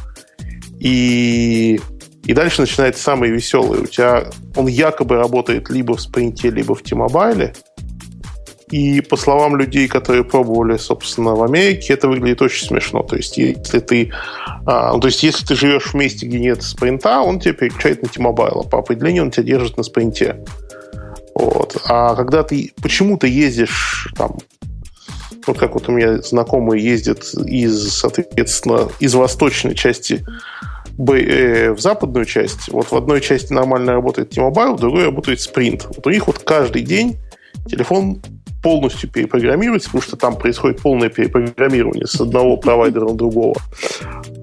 И, 0.80 1.78
и 2.24 2.32
дальше 2.32 2.62
начинается 2.62 3.02
самое 3.02 3.30
веселое. 3.30 3.82
У 3.82 3.86
тебя 3.86 4.30
он 4.56 4.68
якобы 4.68 5.16
работает 5.16 5.68
либо 5.68 5.94
в 5.94 6.01
спринте, 6.01 6.51
либо 6.51 6.74
в 6.74 6.82
T-Mobile. 6.82 7.55
И 8.70 9.01
по 9.01 9.16
словам 9.16 9.57
людей, 9.57 9.89
которые 9.89 10.24
пробовали, 10.24 10.77
собственно, 10.77 11.35
в 11.35 11.43
Америке, 11.43 11.95
это 11.95 12.09
выглядит 12.09 12.43
очень 12.43 12.66
смешно. 12.66 13.03
То 13.03 13.16
есть, 13.16 13.39
если 13.39 13.78
ты, 13.78 14.12
а, 14.66 14.99
то 14.99 15.07
есть, 15.07 15.23
если 15.23 15.45
ты 15.45 15.55
живешь 15.55 15.86
в 15.86 15.95
месте, 15.95 16.27
где 16.27 16.39
нет 16.39 16.62
спринта, 16.62 17.20
он 17.20 17.40
тебя 17.40 17.55
переключает 17.55 18.03
на 18.03 18.09
T-Mobile. 18.09 18.62
А 18.65 18.69
по 18.69 18.78
определению 18.78 19.24
он 19.24 19.31
тебя 19.31 19.45
держит 19.45 19.77
на 19.77 19.82
спринте. 19.82 20.45
Вот. 21.35 21.77
А 21.86 22.15
когда 22.15 22.43
ты 22.43 22.73
почему-то 22.82 23.27
ездишь 23.27 24.12
там 24.16 24.36
вот 25.47 25.59
как 25.59 25.74
вот 25.74 25.89
у 25.89 25.93
меня 25.93 26.19
знакомые 26.19 26.85
ездят 26.85 27.24
из, 27.47 27.95
соответственно, 27.95 28.89
из 29.01 29.15
восточной 29.15 29.74
части 29.74 30.24
э, 30.99 31.73
в 31.73 31.81
западную 31.81 32.27
часть. 32.27 32.69
Вот 32.69 32.90
в 32.90 32.97
одной 32.97 33.20
части 33.20 33.53
нормально 33.53 33.93
работает 33.93 34.31
T-Mobile, 34.31 34.77
в 34.77 34.81
другой 34.81 35.05
работает 35.05 35.39
Sprint. 35.39 35.86
Вот 35.89 36.07
у 36.07 36.11
них 36.11 36.27
вот 36.27 36.40
каждый 36.40 36.82
день 36.82 37.16
телефон 37.66 38.23
полностью 38.62 39.09
перепрограммируется, 39.10 39.89
потому 39.89 40.02
что 40.02 40.16
там 40.16 40.36
происходит 40.36 40.80
полное 40.80 41.09
перепрограммирование 41.09 42.06
с 42.06 42.20
одного 42.20 42.56
провайдера 42.56 43.06
на 43.06 43.14
другого. 43.14 43.55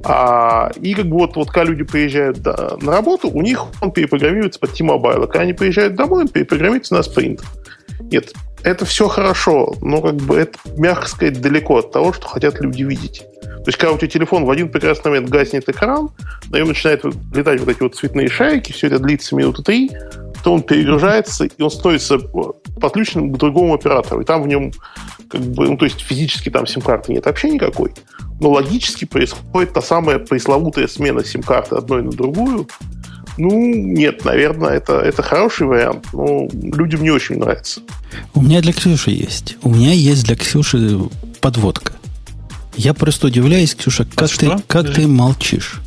А, 0.04 0.72
и 0.82 0.94
как 0.94 1.08
бы 1.08 1.18
вот, 1.18 1.36
вот 1.36 1.50
когда 1.50 1.66
люди 1.66 1.84
приезжают 1.84 2.40
да, 2.40 2.78
на 2.82 2.92
работу, 2.94 3.30
у 3.30 3.42
них 3.42 3.66
он 3.82 3.92
перепрограммируется 3.92 4.60
под 4.60 4.74
T-Mobile. 4.74 5.24
А 5.24 5.28
когда 5.28 5.42
они 5.42 5.54
приезжают 5.54 5.96
домой, 5.96 6.24
он 6.24 6.28
перепрограммируется 6.30 6.96
на 6.96 7.00
Sprint. 7.00 7.42
Нет, 8.00 8.34
это 8.64 8.86
все 8.86 9.08
хорошо, 9.08 9.76
но 9.82 10.02
как 10.02 10.16
бы 10.16 10.38
это, 10.38 10.58
мягко 10.78 11.08
сказать, 11.08 11.42
далеко 11.42 11.80
от 11.80 11.92
того, 11.92 12.14
что 12.14 12.28
хотят 12.28 12.60
люди 12.62 12.84
видеть. 12.84 13.24
То 13.42 13.70
есть, 13.70 13.80
когда 13.80 13.94
у 13.94 13.98
тебя 13.98 14.08
телефон 14.08 14.46
в 14.46 14.52
один 14.52 14.70
прекрасный 14.70 15.10
момент 15.10 15.30
гаснет 15.30 15.68
экран, 15.68 16.10
на 16.52 16.58
нем 16.58 16.68
начинают 16.68 17.04
летать 17.34 17.60
вот 17.60 17.70
эти 17.70 17.82
вот 17.82 17.96
цветные 17.96 18.30
шарики, 18.30 18.72
все 18.72 18.88
это 18.88 19.00
длится 19.00 19.36
минуты 19.36 19.64
три, 19.64 19.92
то 20.46 20.54
он 20.54 20.62
перегружается, 20.62 21.46
и 21.46 21.62
он 21.64 21.72
становится 21.72 22.20
подключенным 22.20 23.34
к 23.34 23.38
другому 23.38 23.74
оператору. 23.74 24.22
И 24.22 24.26
там 24.26 24.44
в 24.44 24.48
нем, 24.48 24.72
как 25.28 25.42
бы, 25.42 25.68
ну, 25.68 25.76
то 25.76 25.86
есть 25.86 26.02
физически 26.02 26.52
там 26.52 26.68
сим-карты 26.68 27.14
нет 27.14 27.26
вообще 27.26 27.50
никакой, 27.50 27.94
но 28.40 28.52
логически 28.52 29.06
происходит 29.06 29.74
та 29.74 29.82
самая 29.82 30.20
пресловутая 30.20 30.88
смена 30.88 31.26
сим-карты 31.26 31.76
одной 31.76 32.04
на 32.04 32.12
другую, 32.12 32.68
Ну, 33.38 33.50
нет, 33.50 34.24
наверное, 34.24 34.74
это, 34.74 35.00
это 35.00 35.24
хороший 35.24 35.66
вариант, 35.66 36.06
но 36.14 36.48
людям 36.54 37.02
не 37.02 37.10
очень 37.10 37.40
нравится. 37.40 37.82
У 38.36 38.42
меня 38.44 38.62
для 38.62 38.72
Ксюши 38.72 39.10
есть. 39.10 39.58
У 39.64 39.70
меня 39.72 39.94
есть 39.94 40.26
для 40.26 40.36
Ксюши 40.36 41.00
подводка. 41.42 41.94
Я 42.78 42.94
просто 42.94 43.28
удивляюсь, 43.28 43.74
Ксюша, 43.74 44.06
как, 44.06 44.30
а 44.32 44.38
ты, 44.38 44.64
как 44.68 44.94
ты 44.94 45.08
молчишь. 45.08 45.82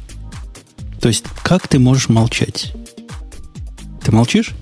То 1.00 1.06
есть, 1.06 1.26
как 1.44 1.68
ты 1.68 1.78
можешь 1.78 2.08
молчать? 2.08 2.74
Ты 4.08 4.12
молчишь? 4.12 4.52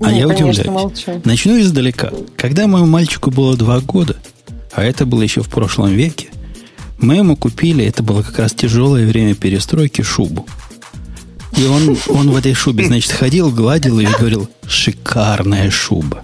А 0.00 0.12
я 0.12 0.28
удивляюсь. 0.28 0.64
Молчу. 0.66 1.20
Начну 1.24 1.60
издалека. 1.60 2.12
Когда 2.36 2.68
моему 2.68 2.86
мальчику 2.86 3.32
было 3.32 3.56
два 3.56 3.80
года, 3.80 4.16
а 4.70 4.84
это 4.84 5.04
было 5.06 5.22
еще 5.22 5.42
в 5.42 5.48
прошлом 5.48 5.90
веке, 5.90 6.28
мы 6.98 7.16
ему 7.16 7.34
купили, 7.34 7.84
это 7.84 8.04
было 8.04 8.22
как 8.22 8.38
раз 8.38 8.52
тяжелое 8.52 9.08
время 9.08 9.34
перестройки, 9.34 10.02
шубу. 10.02 10.46
И 11.56 11.66
он, 11.66 11.98
он 12.08 12.30
в 12.30 12.36
этой 12.36 12.54
шубе, 12.54 12.86
значит, 12.86 13.10
ходил, 13.10 13.50
гладил 13.50 13.98
ее 13.98 14.10
и 14.10 14.16
говорил, 14.16 14.48
шикарная 14.68 15.68
шуба. 15.72 16.22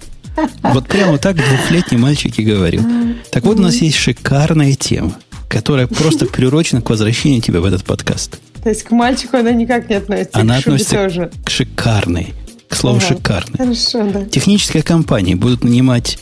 Вот 0.63 0.87
прямо 0.87 1.17
так 1.17 1.35
двухлетний 1.35 1.97
мальчик 1.97 2.39
и 2.39 2.43
говорил. 2.43 2.85
Так 3.29 3.43
вот, 3.43 3.59
у 3.59 3.61
нас 3.61 3.75
есть 3.75 3.97
шикарная 3.97 4.73
тема, 4.75 5.17
которая 5.49 5.87
просто 5.87 6.27
приурочена 6.27 6.81
к 6.81 6.89
возвращению 6.89 7.41
тебя 7.41 7.59
в 7.59 7.65
этот 7.65 7.83
подкаст. 7.83 8.39
То 8.63 8.69
есть 8.69 8.83
к 8.83 8.91
мальчику 8.91 9.37
она 9.37 9.51
никак 9.51 9.89
не 9.89 9.95
относится. 9.95 10.39
Она 10.39 10.57
к 10.57 10.59
относится 10.59 10.95
тоже. 10.95 11.31
к 11.43 11.49
шикарной. 11.49 12.33
К 12.69 12.75
слову 12.75 12.97
ага, 12.97 13.07
шикарный. 13.07 13.57
Хорошо, 13.57 14.03
да. 14.11 14.25
Технические 14.25 14.83
компании 14.83 15.35
будут 15.35 15.63
нанимать 15.63 16.19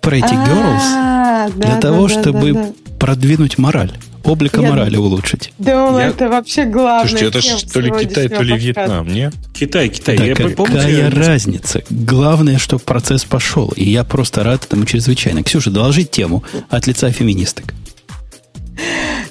Pretty 0.00 0.24
а, 0.32 1.48
Girls 1.48 1.52
для 1.56 1.76
того, 1.76 2.08
чтобы 2.08 2.74
продвинуть 2.98 3.58
мораль 3.58 3.92
облика 4.24 4.60
я 4.60 4.70
морали 4.70 4.96
улучшить. 4.96 5.52
Думала, 5.58 5.98
я... 6.00 6.06
это 6.08 6.28
вообще 6.28 6.64
главное. 6.64 7.08
Слушайте, 7.08 7.38
это 7.38 7.40
же 7.40 7.66
то 7.66 7.80
ли 7.80 7.90
Китай, 7.90 8.28
то 8.28 8.42
ли 8.42 8.56
Вьетнам, 8.56 9.06
не? 9.06 9.30
Китай, 9.52 9.88
Китай. 9.88 10.16
Да, 10.16 10.24
я 10.24 10.34
какая 10.34 10.54
помню, 10.54 11.10
разница? 11.14 11.82
Главное, 11.90 12.58
что 12.58 12.78
процесс 12.78 13.24
пошел. 13.24 13.72
И 13.76 13.84
я 13.84 14.04
просто 14.04 14.42
рад 14.42 14.64
этому 14.64 14.86
чрезвычайно. 14.86 15.42
Ксюша, 15.42 15.70
доложить 15.70 16.10
тему 16.10 16.42
от 16.70 16.86
лица 16.86 17.10
феминисток. 17.10 17.74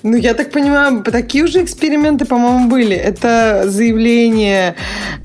Ну, 0.04 0.18
я 0.18 0.34
так 0.34 0.52
понимаю, 0.52 1.02
такие 1.02 1.46
уже 1.46 1.64
эксперименты, 1.64 2.26
по-моему, 2.26 2.70
были. 2.70 2.96
Это 2.96 3.64
заявление 3.68 4.76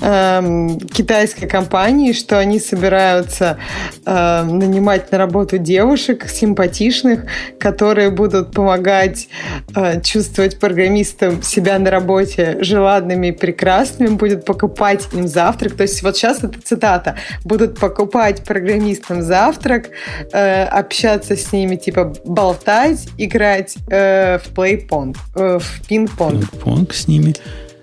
э, 0.00 0.68
китайской 0.92 1.48
компании, 1.48 2.12
что 2.12 2.38
они 2.38 2.60
собираются 2.60 3.58
э, 4.06 4.44
нанимать 4.44 5.10
на 5.10 5.18
работу 5.18 5.58
девушек 5.58 6.28
симпатичных, 6.28 7.24
которые 7.58 8.10
будут 8.10 8.52
помогать 8.52 9.28
э, 9.74 10.00
чувствовать 10.00 10.60
программистам 10.60 11.42
себя 11.42 11.78
на 11.80 11.90
работе 11.90 12.58
желанными 12.60 13.28
и 13.28 13.32
прекрасными, 13.32 14.10
будут 14.10 14.44
покупать 14.44 15.08
им 15.12 15.26
завтрак. 15.26 15.74
То 15.74 15.82
есть 15.82 16.02
вот 16.04 16.16
сейчас 16.16 16.44
это 16.44 16.60
цитата. 16.62 17.16
Будут 17.44 17.80
покупать 17.80 18.44
программистам 18.44 19.22
завтрак, 19.22 19.90
э, 20.32 20.64
общаться 20.64 21.36
с 21.36 21.52
ними, 21.52 21.74
типа 21.74 22.14
болтать, 22.24 23.08
играть 23.18 23.74
э, 23.90 24.07
в 24.44 24.52
плей-понг, 24.54 25.16
э, 25.34 25.58
в 25.58 25.86
пинг-понг. 25.88 26.40
Пинг-понг 26.40 26.94
с 26.94 27.08
ними. 27.08 27.34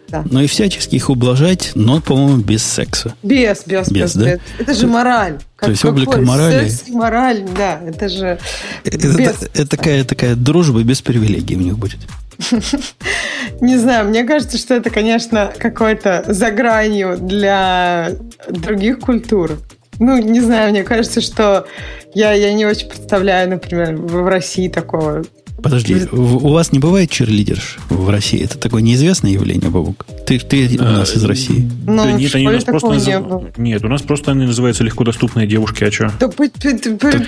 Да. 0.08 0.24
Но 0.30 0.42
и 0.42 0.48
всячески 0.48 0.96
их 0.96 1.10
ублажать, 1.10 1.72
но, 1.76 2.00
по-моему, 2.00 2.38
без 2.38 2.64
секса. 2.64 3.16
Без, 3.24 3.64
без, 3.66 3.90
без, 3.90 3.90
без 3.90 4.16
да? 4.16 4.26
Без. 4.26 4.40
Это 4.60 4.74
же 4.74 4.88
мораль. 4.88 5.40
Как, 5.56 5.68
То 5.68 5.72
есть 5.72 5.86
облика 5.86 6.22
морали. 6.22 6.70
Секс 6.70 6.88
и 6.88 6.92
мораль, 6.92 7.44
да, 7.58 7.82
это 7.86 8.08
же. 8.08 8.40
Это, 8.84 8.98
без... 8.98 9.18
это, 9.18 9.46
это 9.54 9.68
такая, 9.68 10.04
такая 10.04 10.36
дружба 10.36 10.84
без 10.84 11.02
привилегий 11.02 11.56
у 11.56 11.62
них 11.62 11.78
будет. 11.78 12.00
Не 13.62 13.78
знаю, 13.78 14.10
мне 14.10 14.24
кажется, 14.24 14.58
что 14.58 14.76
это, 14.76 14.90
конечно, 14.90 15.52
какой-то 15.58 16.26
за 16.28 16.52
гранью 16.52 17.18
для 17.18 18.12
других 18.50 19.00
культур. 19.00 19.60
Ну, 19.98 20.18
не 20.18 20.42
знаю, 20.42 20.72
мне 20.72 20.84
кажется, 20.84 21.22
что 21.22 21.68
я, 22.14 22.34
я 22.34 22.54
не 22.54 22.66
очень 22.66 22.90
представляю, 22.90 23.50
например, 23.50 23.96
в 23.96 24.28
России 24.28 24.68
такого 24.68 25.24
Подожди, 25.66 26.08
у 26.12 26.50
вас 26.50 26.72
не 26.72 26.78
бывает 26.78 27.10
черлидерш 27.10 27.80
в 27.90 28.08
России? 28.08 28.40
Это 28.40 28.60
такое 28.60 28.84
неизвестное 28.84 29.32
явление, 29.32 29.72
Бабук? 29.72 30.06
Ты, 30.28 30.38
ты 30.38 30.78
у 30.78 30.84
нас 30.84 31.16
из 31.16 31.24
России. 31.24 31.68
Ну, 31.88 32.04
да 32.04 32.12
нет, 32.12 32.36
они 32.36 32.48
у 32.48 32.52
нас 32.52 32.64
просто 32.64 32.90
назыв... 32.90 33.58
Нет, 33.58 33.84
у 33.84 33.88
нас 33.88 34.04
просто 34.04 34.32
они 34.34 34.46
называются 34.46 34.84
легкодоступные 34.84 35.48
девушки, 35.48 35.84
а 35.84 35.92
что? 35.92 36.14
Да, 36.20 36.28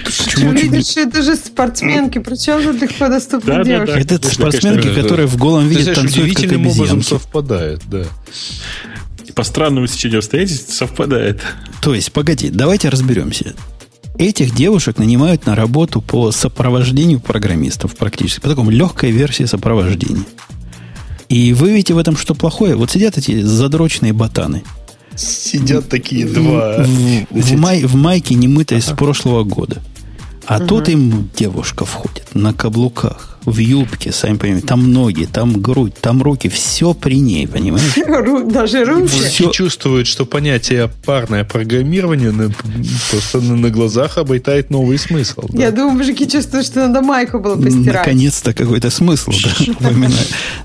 черлидерши 0.05 0.99
это 0.99 1.23
же 1.23 1.35
спортсменки, 1.35 2.19
причем 2.19 2.61
тут 2.61 2.79
легкодоступные 2.79 3.63
девушки? 3.63 3.97
Это 3.97 4.29
спортсменки, 4.29 4.93
которые 4.93 5.25
в 5.27 5.35
голом 5.37 5.67
виде 5.67 5.91
танцуют 5.91 6.35
как 6.35 6.51
обезьянки. 6.51 7.03
совпадает, 7.03 7.81
да 7.89 8.03
по 9.35 9.43
странному 9.43 9.85
стечению 9.85 10.17
обстоятельств 10.19 10.73
совпадает. 10.73 11.41
То 11.83 11.93
есть, 11.93 12.11
погоди, 12.11 12.49
давайте 12.49 12.89
разберемся. 12.89 13.53
Этих 14.17 14.55
девушек 14.55 14.97
нанимают 14.97 15.45
на 15.45 15.55
работу 15.55 16.01
по 16.01 16.31
сопровождению 16.31 17.19
программистов 17.19 17.95
практически, 17.95 18.39
по 18.39 18.49
такому 18.49 18.71
легкой 18.71 19.11
версии 19.11 19.43
сопровождения. 19.43 20.23
И 21.29 21.53
вы 21.53 21.71
видите 21.71 21.93
в 21.93 21.99
этом 21.99 22.17
что 22.17 22.33
плохое? 22.33 22.75
Вот 22.75 22.89
сидят 22.89 23.17
эти 23.17 23.41
задрочные 23.41 24.13
ботаны. 24.13 24.63
Сидят 25.15 25.89
такие 25.89 26.25
два. 26.25 26.83
В, 26.83 27.25
в, 27.29 27.57
май, 27.57 27.83
в 27.83 27.95
майке 27.95 28.33
немытой 28.33 28.77
ага. 28.79 28.87
с 28.87 28.97
прошлого 28.97 29.43
года. 29.43 29.81
А 30.47 30.57
угу. 30.57 30.67
тут 30.67 30.89
им 30.89 31.29
девушка 31.35 31.85
входит 31.85 32.33
на 32.33 32.53
каблуках 32.53 33.37
в 33.43 33.57
юбке, 33.57 34.11
сами 34.11 34.37
понимаете, 34.37 34.67
там 34.67 34.91
ноги, 34.91 35.25
там 35.25 35.61
грудь, 35.61 35.93
там 35.99 36.21
руки, 36.21 36.47
все 36.47 36.93
при 36.93 37.19
ней, 37.19 37.47
понимаете? 37.47 38.05
Даже 38.51 38.85
руки. 38.85 39.07
Все 39.07 39.51
чувствуют, 39.51 40.07
что 40.07 40.25
понятие 40.25 40.89
парное 41.05 41.43
программирование 41.43 42.31
на, 42.31 42.49
просто 43.09 43.41
на, 43.41 43.55
на 43.55 43.69
глазах 43.69 44.17
обретает 44.17 44.69
новый 44.69 44.97
смысл. 44.97 45.47
Да? 45.49 45.63
Я 45.63 45.71
думаю, 45.71 45.97
мужики 45.97 46.27
чувствуют, 46.27 46.65
что 46.65 46.87
надо 46.87 47.01
майку 47.01 47.39
было 47.39 47.55
постирать. 47.55 48.05
Наконец-то 48.05 48.53
какой-то 48.53 48.89
смысл. 48.89 49.31
Да, 49.79 49.89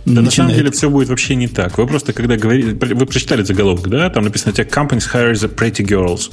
да 0.05 0.21
на 0.23 0.31
самом 0.31 0.55
деле 0.55 0.71
все 0.71 0.91
будет 0.91 1.09
вообще 1.09 1.35
не 1.35 1.49
так. 1.49 1.79
Вы 1.79 1.87
просто, 1.87 2.13
когда 2.13 2.37
говорите, 2.37 2.75
вы 2.75 3.07
прочитали 3.07 3.43
заголовок, 3.43 3.89
да, 3.89 4.11
там 4.11 4.25
написано, 4.25 4.53
тебя 4.53 4.65
companies 4.65 5.07
hire 5.13 5.33
the 5.33 5.53
pretty 5.53 5.85
girls. 5.85 6.31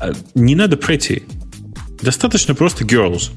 А, 0.00 0.12
не 0.34 0.54
надо 0.54 0.76
pretty. 0.76 1.22
Достаточно 2.02 2.54
просто 2.54 2.84
girls. 2.84 3.30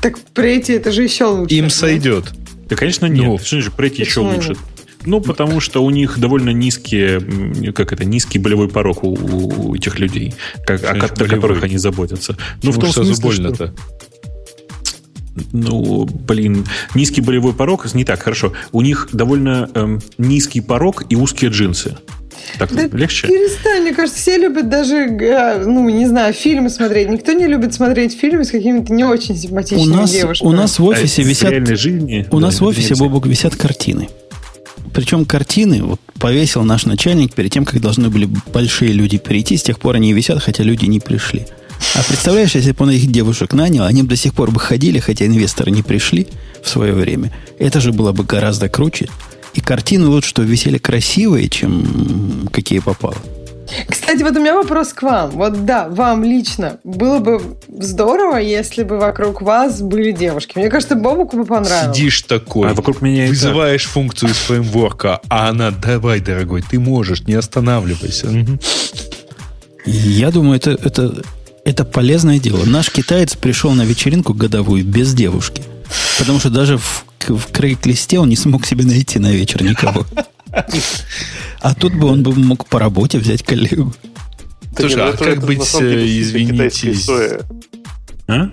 Так 0.00 0.18
прейти 0.34 0.72
это 0.74 0.92
же 0.92 1.02
еще 1.02 1.24
лучше. 1.24 1.54
Им 1.54 1.70
сойдет. 1.70 2.32
Да, 2.68 2.76
конечно, 2.76 3.06
нет. 3.06 3.24
Ну, 3.24 3.38
Что 3.38 3.60
же 3.60 3.70
прейти 3.70 4.02
еще 4.02 4.20
лучше? 4.20 4.56
Ну, 5.04 5.20
потому 5.20 5.60
что 5.60 5.82
у 5.82 5.90
них 5.90 6.18
довольно 6.18 6.50
низкие, 6.50 7.72
как 7.72 7.92
это, 7.92 8.04
низкий 8.04 8.38
болевой 8.38 8.68
порог 8.68 9.02
у, 9.02 9.14
у 9.14 9.74
этих 9.74 9.98
людей, 9.98 10.34
как, 10.66 10.84
о, 10.84 10.90
о 10.90 11.08
которых 11.08 11.62
они 11.62 11.78
заботятся. 11.78 12.36
Ну, 12.62 12.70
в 12.70 12.78
том 12.78 12.92
смысле, 12.92 13.22
больно-то? 13.22 13.74
Ну, 15.52 16.04
блин, 16.04 16.66
низкий 16.94 17.22
болевой 17.22 17.54
порог, 17.54 17.92
не 17.94 18.04
так, 18.04 18.22
хорошо. 18.22 18.52
У 18.72 18.82
них 18.82 19.08
довольно 19.12 19.70
эм, 19.74 20.00
низкий 20.18 20.60
порог 20.60 21.04
и 21.08 21.16
узкие 21.16 21.50
джинсы. 21.50 21.96
Так 22.58 22.72
да 22.74 22.86
легче? 22.96 23.26
Перестань, 23.26 23.82
мне 23.82 23.92
кажется, 23.92 24.20
все 24.20 24.36
любят 24.36 24.68
даже, 24.68 24.96
э, 24.96 25.64
ну, 25.64 25.88
не 25.88 26.06
знаю, 26.06 26.32
фильмы 26.34 26.70
смотреть. 26.70 27.08
Никто 27.08 27.32
не 27.32 27.46
любит 27.46 27.74
смотреть 27.74 28.18
фильмы 28.18 28.44
с 28.44 28.50
какими-то 28.50 28.92
не 28.92 29.04
очень 29.04 29.36
симпатичными 29.36 29.92
у 29.92 29.96
нас, 29.96 30.10
девушками. 30.10 30.48
У 30.48 30.52
нас 30.52 30.78
в 30.78 30.84
офисе 30.84 31.22
а 31.22 31.24
висят... 31.24 31.68
В 31.68 31.76
жизни, 31.76 32.26
у 32.30 32.40
да, 32.40 32.46
нас 32.46 32.60
в 32.60 32.64
офисе, 32.64 32.94
Бобок, 32.94 33.26
висят 33.26 33.56
картины. 33.56 34.08
Причем 34.92 35.24
картины 35.24 35.82
вот 35.82 36.00
повесил 36.18 36.62
наш 36.64 36.84
начальник 36.84 37.34
перед 37.34 37.52
тем, 37.52 37.64
как 37.64 37.80
должны 37.80 38.10
были 38.10 38.28
большие 38.52 38.92
люди 38.92 39.18
прийти. 39.18 39.56
С 39.56 39.62
тех 39.62 39.78
пор 39.78 39.96
они 39.96 40.12
висят, 40.12 40.42
хотя 40.42 40.62
люди 40.62 40.86
не 40.86 41.00
пришли. 41.00 41.46
А 41.94 42.02
представляешь, 42.06 42.54
если 42.54 42.72
бы 42.72 42.84
он 42.84 42.90
их 42.90 43.10
девушек 43.10 43.52
нанял, 43.52 43.84
они 43.84 44.02
бы 44.02 44.08
до 44.08 44.16
сих 44.16 44.34
пор 44.34 44.50
бы 44.50 44.60
ходили, 44.60 44.98
хотя 44.98 45.26
инвесторы 45.26 45.70
не 45.70 45.82
пришли 45.82 46.26
в 46.62 46.68
свое 46.68 46.92
время. 46.92 47.32
Это 47.58 47.80
же 47.80 47.92
было 47.92 48.12
бы 48.12 48.24
гораздо 48.24 48.68
круче. 48.68 49.08
И 49.54 49.60
картины 49.60 50.06
лучше, 50.06 50.30
что 50.30 50.42
висели 50.42 50.78
красивые, 50.78 51.48
чем 51.48 52.48
какие 52.52 52.78
попало. 52.78 53.16
Кстати, 53.88 54.22
вот 54.22 54.36
у 54.36 54.40
меня 54.40 54.54
вопрос 54.54 54.92
к 54.92 55.02
вам. 55.02 55.30
Вот 55.30 55.64
да, 55.64 55.88
вам 55.88 56.24
лично 56.24 56.78
было 56.84 57.18
бы 57.20 57.40
здорово, 57.68 58.36
если 58.36 58.82
бы 58.82 58.98
вокруг 58.98 59.42
вас 59.42 59.80
были 59.80 60.12
девушки. 60.12 60.58
Мне 60.58 60.68
кажется, 60.68 60.96
Бобуку 60.96 61.36
бы 61.36 61.44
понравилось. 61.44 61.96
Сидишь 61.96 62.22
такой, 62.22 62.70
а 62.70 62.74
вокруг 62.74 63.00
меня 63.00 63.28
вызываешь 63.28 63.84
так. 63.84 63.92
функцию 63.92 64.30
из 64.30 64.36
фреймворка, 64.36 65.20
а 65.28 65.48
она, 65.48 65.70
давай, 65.70 66.20
дорогой, 66.20 66.62
ты 66.68 66.78
можешь, 66.78 67.22
не 67.22 67.34
останавливайся. 67.34 68.28
Я 69.86 70.30
думаю, 70.30 70.56
это, 70.56 70.72
это, 70.72 71.22
это 71.64 71.84
полезное 71.84 72.38
дело. 72.38 72.64
Наш 72.64 72.90
китаец 72.90 73.34
пришел 73.36 73.72
на 73.72 73.82
вечеринку 73.82 74.34
годовую 74.34 74.84
без 74.84 75.14
девушки. 75.14 75.62
Потому 76.20 76.38
что 76.38 76.50
даже 76.50 76.76
в, 76.76 77.04
в 77.28 77.50
крейг-листе 77.50 78.18
он 78.18 78.28
не 78.28 78.36
смог 78.36 78.66
себе 78.66 78.84
найти 78.84 79.18
на 79.18 79.32
вечер 79.32 79.62
никого. 79.62 80.06
А 81.60 81.74
тут 81.74 81.94
бы 81.94 82.08
он 82.08 82.22
бы 82.22 82.34
мог 82.34 82.66
по 82.66 82.78
работе 82.78 83.18
взять 83.18 83.42
коллегу. 83.42 83.92
Слушай, 84.76 85.02
а 85.02 85.12
как 85.16 85.44
быть, 85.44 85.60
извините... 85.60 86.94
А? 88.28 88.50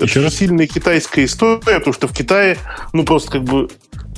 Еще 0.00 0.22
раз? 0.22 0.34
сильная 0.34 0.66
китайская 0.66 1.26
история, 1.26 1.78
потому 1.78 1.92
что 1.92 2.08
в 2.08 2.12
Китае, 2.12 2.56
ну, 2.94 3.04
просто 3.04 3.32
как 3.32 3.44
бы 3.44 3.68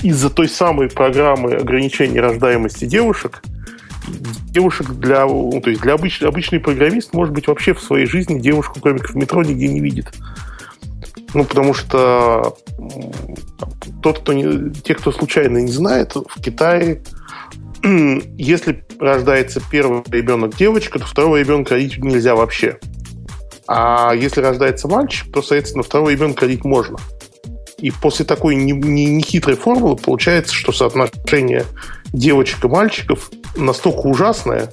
из-за 0.03 0.31
той 0.31 0.49
самой 0.49 0.89
программы 0.89 1.55
ограничения 1.55 2.21
рождаемости 2.21 2.85
девушек, 2.85 3.43
девушек 4.51 4.91
для, 4.93 5.27
ну, 5.27 5.61
то 5.61 5.71
есть 5.71 5.83
для 5.83 5.95
обычный, 5.95 6.29
обычный 6.29 6.61
программист, 6.61 7.15
может 7.15 7.35
быть, 7.35 7.49
вообще 7.49 7.75
в 7.75 7.81
своей 7.81 8.07
жизни 8.07 8.39
девушку, 8.39 8.79
кроме 8.81 9.01
как 9.01 9.11
в 9.11 9.17
метро, 9.17 9.43
нигде 9.43 9.67
не 9.67 9.81
видит. 9.81 10.13
Ну, 11.35 11.45
потому 11.45 11.75
что 11.75 12.57
тот, 14.03 14.21
кто 14.21 14.33
не, 14.33 14.73
те, 14.73 14.95
кто 14.95 15.13
случайно 15.13 15.59
не 15.59 15.73
знает, 15.73 16.15
в 16.15 16.41
Китае, 16.41 17.03
если 17.83 18.85
рождается 18.99 19.63
первый 19.71 20.03
ребенок 20.11 20.57
девочка, 20.57 20.99
то 20.99 21.07
второго 21.07 21.39
ребенка 21.39 21.75
родить 21.75 21.99
нельзя 21.99 22.35
вообще. 22.35 22.79
А 23.67 24.13
если 24.15 24.41
рождается 24.41 24.89
мальчик, 24.89 25.33
то, 25.33 25.41
соответственно, 25.41 25.83
второго 25.83 26.11
ребенка 26.11 26.43
родить 26.43 26.65
можно. 26.65 26.99
И 27.79 27.91
после 27.91 28.25
такой 28.25 28.55
нехитрой 28.55 29.57
формулы 29.57 29.97
получается, 29.97 30.55
что 30.55 30.73
соотношение 30.73 31.65
девочек 32.13 32.65
и 32.65 32.69
мальчиков 32.69 33.31
настолько 33.57 34.07
ужасное, 34.07 34.73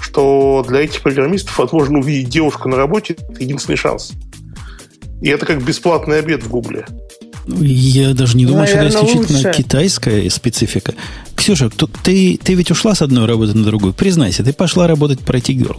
что 0.00 0.64
для 0.66 0.80
этих 0.80 1.02
программистов 1.02 1.58
возможно 1.58 1.98
увидеть 1.98 2.30
девушку 2.30 2.68
на 2.68 2.76
работе– 2.76 3.16
единственный 3.38 3.76
шанс. 3.76 4.12
И 5.20 5.28
это 5.28 5.46
как 5.46 5.64
бесплатный 5.64 6.18
обед 6.18 6.42
в 6.42 6.48
Гугле. 6.48 6.86
Я 7.46 8.12
даже 8.12 8.36
не 8.36 8.44
думаю, 8.44 8.66
Наверное, 8.66 8.90
что 8.90 8.98
это 8.98 9.06
исключительно 9.08 9.48
лучше. 9.48 9.62
китайская 9.62 10.30
специфика. 10.30 10.94
Ксюша, 11.34 11.70
ты, 11.70 12.38
ты 12.42 12.54
ведь 12.54 12.70
ушла 12.70 12.94
с 12.94 13.00
одной 13.00 13.26
работы 13.26 13.56
на 13.56 13.64
другую. 13.64 13.94
Признайся, 13.94 14.44
ты 14.44 14.52
пошла 14.52 14.86
работать 14.86 15.20
про 15.20 15.38
Girl. 15.38 15.78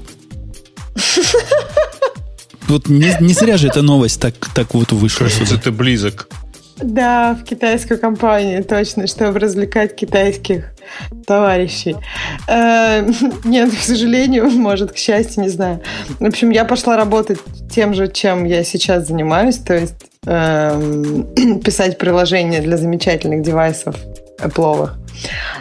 Вот 2.67 2.87
не, 2.87 3.17
не 3.19 3.33
зря 3.33 3.57
же 3.57 3.67
эта 3.67 3.81
новость 3.81 4.21
так, 4.21 4.35
так 4.53 4.75
вот 4.75 4.91
вышла. 4.91 5.25
Кажется, 5.25 5.57
ты 5.57 5.71
близок. 5.71 6.29
Да, 6.81 7.35
в 7.35 7.43
китайскую 7.43 7.99
компанию, 7.99 8.63
точно, 8.63 9.07
чтобы 9.07 9.39
развлекать 9.39 9.95
китайских 9.95 10.71
товарищей. 11.25 11.95
Э, 12.47 13.07
нет, 13.43 13.71
к 13.71 13.79
сожалению, 13.79 14.49
может, 14.49 14.93
к 14.93 14.97
счастью, 14.97 15.43
не 15.43 15.49
знаю. 15.49 15.81
В 16.19 16.25
общем, 16.25 16.49
я 16.51 16.65
пошла 16.65 16.95
работать 16.95 17.39
тем 17.69 17.93
же, 17.93 18.07
чем 18.07 18.45
я 18.45 18.63
сейчас 18.63 19.07
занимаюсь, 19.07 19.57
то 19.57 19.75
есть 19.75 19.95
эм, 20.25 21.59
писать 21.63 21.97
приложения 21.97 22.61
для 22.61 22.77
замечательных 22.77 23.41
девайсов 23.41 23.95
Apple. 24.41 24.91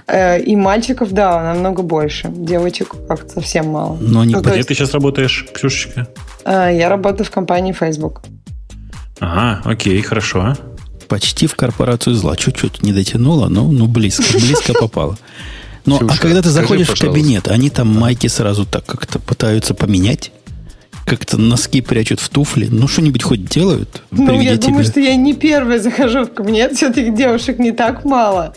Э, 0.07 0.41
и 0.41 0.55
мальчиков, 0.55 1.13
да, 1.13 1.43
намного 1.43 1.83
больше. 1.83 2.29
Девочек 2.29 2.95
как-то 3.09 3.29
совсем 3.35 3.69
мало. 3.69 3.99
Но 4.01 4.25
не... 4.25 4.35
Ну, 4.35 4.41
Где 4.41 4.57
есть... 4.57 4.69
ты 4.69 4.75
сейчас 4.75 4.95
работаешь, 4.95 5.47
Ксюшечка? 5.53 6.07
Э, 6.45 6.71
я 6.73 6.89
работаю 6.89 7.27
в 7.27 7.31
компании 7.31 7.73
Facebook. 7.73 8.23
Ага, 9.21 9.63
окей, 9.65 10.01
хорошо 10.01 10.55
почти 11.09 11.47
в 11.47 11.55
корпорацию 11.55 12.15
зла. 12.15 12.37
Чуть-чуть 12.37 12.83
не 12.83 12.93
дотянула, 12.93 13.49
но 13.49 13.67
ну, 13.71 13.87
близко, 13.87 14.25
близко 14.39 14.75
попала. 14.75 15.19
Ну, 15.85 15.99
а 16.09 16.17
когда 16.19 16.43
ты 16.43 16.51
заходишь 16.51 16.87
скажи, 16.87 17.07
в 17.07 17.09
кабинет, 17.09 17.49
они 17.49 17.71
там 17.71 17.89
майки 17.89 18.27
сразу 18.27 18.67
так 18.67 18.85
как-то 18.85 19.19
пытаются 19.19 19.73
поменять, 19.73 20.33
как-то 21.07 21.39
носки 21.39 21.81
прячут 21.81 22.21
в 22.21 22.29
туфли. 22.29 22.69
Ну, 22.71 22.87
что-нибудь 22.87 23.23
хоть 23.23 23.47
делают? 23.47 24.03
Ну, 24.11 24.39
я 24.41 24.57
думаю, 24.57 24.85
что 24.85 25.01
я 25.01 25.17
не 25.17 25.33
первая 25.35 25.79
захожу 25.79 26.25
в 26.25 26.35
кабинет. 26.35 26.77
Все-таки 26.77 27.11
девушек 27.11 27.59
не 27.59 27.73
так 27.73 28.05
мало. 28.05 28.55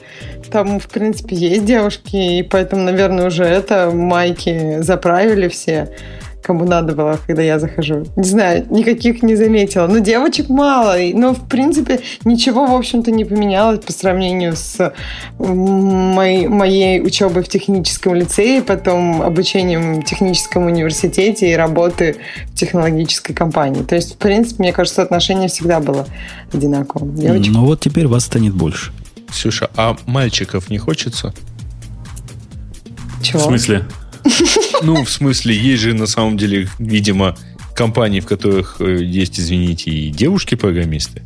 Там, 0.51 0.81
в 0.81 0.89
принципе, 0.89 1.37
есть 1.37 1.63
девушки, 1.63 2.39
и 2.39 2.43
поэтому, 2.43 2.83
наверное, 2.83 3.27
уже 3.27 3.45
это 3.45 3.89
майки 3.93 4.81
заправили 4.81 5.47
все 5.47 5.95
кому 6.41 6.65
надо 6.65 6.93
было, 6.93 7.19
когда 7.27 7.41
я 7.41 7.59
захожу. 7.59 8.05
Не 8.15 8.23
знаю, 8.23 8.65
никаких 8.69 9.23
не 9.23 9.35
заметила. 9.35 9.87
Но 9.87 9.99
девочек 9.99 10.49
мало. 10.49 10.95
Но, 11.13 11.33
в 11.33 11.47
принципе, 11.47 12.01
ничего, 12.25 12.65
в 12.65 12.75
общем-то, 12.75 13.11
не 13.11 13.25
поменялось 13.25 13.79
по 13.79 13.91
сравнению 13.91 14.55
с 14.55 14.93
моей, 15.39 16.47
моей 16.47 17.01
учебой 17.01 17.43
в 17.43 17.47
техническом 17.47 18.15
лицее, 18.15 18.61
потом 18.61 19.21
обучением 19.21 20.01
в 20.01 20.05
техническом 20.05 20.65
университете 20.65 21.51
и 21.51 21.55
работы 21.55 22.17
в 22.47 22.55
технологической 22.55 23.35
компании. 23.35 23.83
То 23.83 23.95
есть, 23.95 24.15
в 24.15 24.17
принципе, 24.17 24.63
мне 24.63 24.73
кажется, 24.73 25.01
отношение 25.01 25.47
всегда 25.49 25.79
было 25.79 26.07
одинаковым. 26.53 27.15
Девочек... 27.15 27.53
Ну 27.53 27.65
вот 27.65 27.79
теперь 27.79 28.07
вас 28.07 28.25
станет 28.25 28.53
больше. 28.53 28.91
Ксюша, 29.29 29.69
а 29.75 29.95
мальчиков 30.05 30.69
не 30.69 30.77
хочется? 30.77 31.33
Чего? 33.21 33.39
В 33.39 33.43
смысле? 33.43 33.85
Ну, 34.83 35.03
в 35.03 35.09
смысле, 35.09 35.55
есть 35.55 35.81
же 35.81 35.93
на 35.93 36.07
самом 36.07 36.37
деле, 36.37 36.67
видимо, 36.79 37.37
компании, 37.75 38.19
в 38.19 38.25
которых 38.25 38.77
э, 38.79 39.03
есть, 39.03 39.39
извините, 39.39 39.91
и 39.91 40.09
девушки-программисты. 40.09 41.23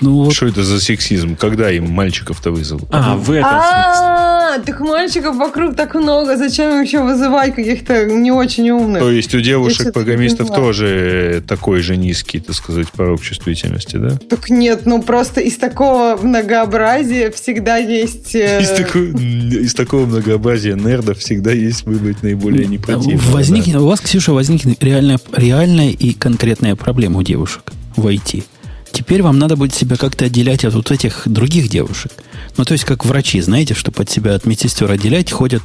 Ну, 0.00 0.24
вот. 0.24 0.34
Что 0.34 0.46
это 0.46 0.62
за 0.62 0.80
сексизм? 0.80 1.36
Когда 1.36 1.70
им 1.70 1.90
мальчиков-то 1.90 2.50
вызовут? 2.50 2.88
А, 2.90 3.16
в 3.16 3.30
этом 3.30 3.50
а, 3.50 4.58
так 4.58 4.80
мальчиков 4.80 5.36
вокруг 5.36 5.76
так 5.76 5.94
много. 5.94 6.36
Зачем 6.36 6.82
еще 6.82 7.02
вызывать 7.02 7.54
каких-то 7.54 8.04
не 8.06 8.30
очень 8.30 8.70
умных? 8.70 9.02
То 9.02 9.10
есть 9.10 9.34
у 9.34 9.40
девушек-программистов 9.40 10.52
тоже 10.52 11.42
такой 11.46 11.80
же 11.80 11.96
низкий, 11.96 12.40
так 12.40 12.54
сказать, 12.54 12.90
порог 12.90 13.22
чувствительности, 13.22 13.96
да? 13.96 14.18
Так 14.28 14.50
нет, 14.50 14.82
ну 14.84 15.02
просто 15.02 15.40
из 15.40 15.56
такого 15.56 16.18
многообразия 16.20 17.30
всегда 17.30 17.76
есть... 17.76 18.34
Э, 18.34 18.60
из, 18.62 18.70
такого, 18.70 19.04
из 19.04 19.74
такого 19.74 20.06
многообразия 20.06 20.74
нердов 20.74 21.18
всегда 21.18 21.52
есть 21.52 21.84
выбрать 21.84 22.22
наиболее 22.22 22.66
непротивного. 22.66 23.32
Возникнет, 23.32 23.74
да. 23.74 23.82
У 23.82 23.86
вас, 23.86 24.00
Ксюша, 24.00 24.32
возникнет 24.32 24.82
реальная, 24.82 25.18
реальная 25.34 25.90
и 25.90 26.12
конкретная 26.12 26.76
проблема 26.76 27.20
у 27.20 27.22
девушек 27.22 27.72
в 27.96 28.06
IT– 28.06 28.44
Теперь 28.96 29.20
вам 29.20 29.38
надо 29.38 29.56
будет 29.56 29.74
себя 29.74 29.96
как-то 29.98 30.24
отделять 30.24 30.64
от 30.64 30.72
вот 30.72 30.90
этих 30.90 31.24
других 31.26 31.68
девушек. 31.68 32.12
Ну, 32.56 32.64
то 32.64 32.72
есть, 32.72 32.86
как 32.86 33.04
врачи, 33.04 33.42
знаете, 33.42 33.74
чтобы 33.74 34.02
от 34.02 34.08
себя 34.08 34.34
от 34.34 34.46
медсестер 34.46 34.90
отделять, 34.90 35.30
ходят 35.30 35.62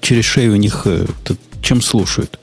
через 0.00 0.24
шею 0.24 0.52
у 0.52 0.56
них, 0.56 0.82
э, 0.84 1.06
чем 1.60 1.82
слушают. 1.82 2.38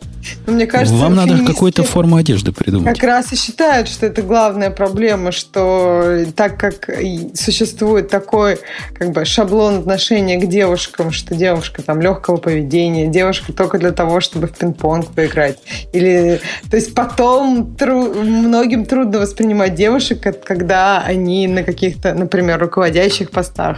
Но 0.46 0.54
мне 0.54 0.66
кажется, 0.66 0.96
Вам 0.96 1.16
надо 1.16 1.44
какую-то 1.46 1.84
форму 1.84 2.18
одежды 2.18 2.52
придумать. 2.52 2.94
Как 2.94 3.04
раз 3.04 3.32
и 3.34 3.36
считают, 3.36 3.88
что 3.88 4.06
это 4.06 4.22
главная 4.22 4.70
проблема, 4.70 5.32
что 5.32 6.26
так 6.36 6.60
как 6.60 6.90
существует 7.34 8.10
такой 8.10 8.60
как 8.94 9.12
бы 9.12 9.26
шаблон 9.26 9.80
отношения 9.80 10.38
к 10.38 10.48
девушкам, 10.48 11.12
что 11.12 11.36
девушка 11.36 11.82
там 11.82 12.02
легкого 12.02 12.38
поведения, 12.38 13.08
девушка 13.08 13.54
только 13.54 13.78
для 13.78 13.92
того, 13.92 14.20
чтобы 14.22 14.48
в 14.48 14.52
пинг-понг 14.52 15.14
поиграть. 15.14 15.60
Или, 15.94 16.42
то 16.70 16.78
есть 16.78 16.94
потом 16.94 17.76
тру, 17.76 18.14
многим 18.14 18.86
трудно 18.86 19.20
воспринимать 19.20 19.76
девушек, 19.76 20.26
когда 20.44 21.02
они 21.02 21.48
на 21.48 21.64
каких-то, 21.64 22.14
например, 22.14 22.60
руководящих 22.60 23.32
постах. 23.32 23.78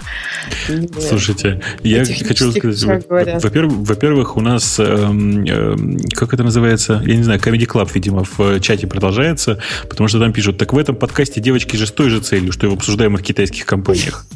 Слушайте, 0.99 1.61
я 1.83 2.03
хочу 2.05 2.51
сказать, 2.51 3.05
во-первых, 3.07 3.77
во-первых, 3.77 4.37
у 4.37 4.41
нас 4.41 4.79
э, 4.79 4.83
э, 4.83 5.75
как 6.15 6.33
это 6.33 6.40
это 6.41 6.45
называется, 6.45 7.01
я 7.05 7.15
не 7.15 7.23
знаю, 7.23 7.39
Comedy 7.39 7.67
Club, 7.67 7.89
видимо, 7.93 8.23
в 8.23 8.59
чате 8.61 8.87
продолжается, 8.87 9.59
потому 9.87 10.07
что 10.07 10.19
там 10.19 10.33
пишут, 10.33 10.57
так 10.57 10.73
в 10.73 10.77
этом 10.77 10.95
подкасте 10.95 11.39
девочки 11.39 11.75
же 11.75 11.85
с 11.85 11.91
той 11.91 12.09
же 12.09 12.19
целью, 12.19 12.51
что 12.51 12.65
и 12.65 12.69
в 12.69 12.73
обсуждаемых 12.73 13.21
китайских 13.21 13.65
компаниях. 13.65 14.25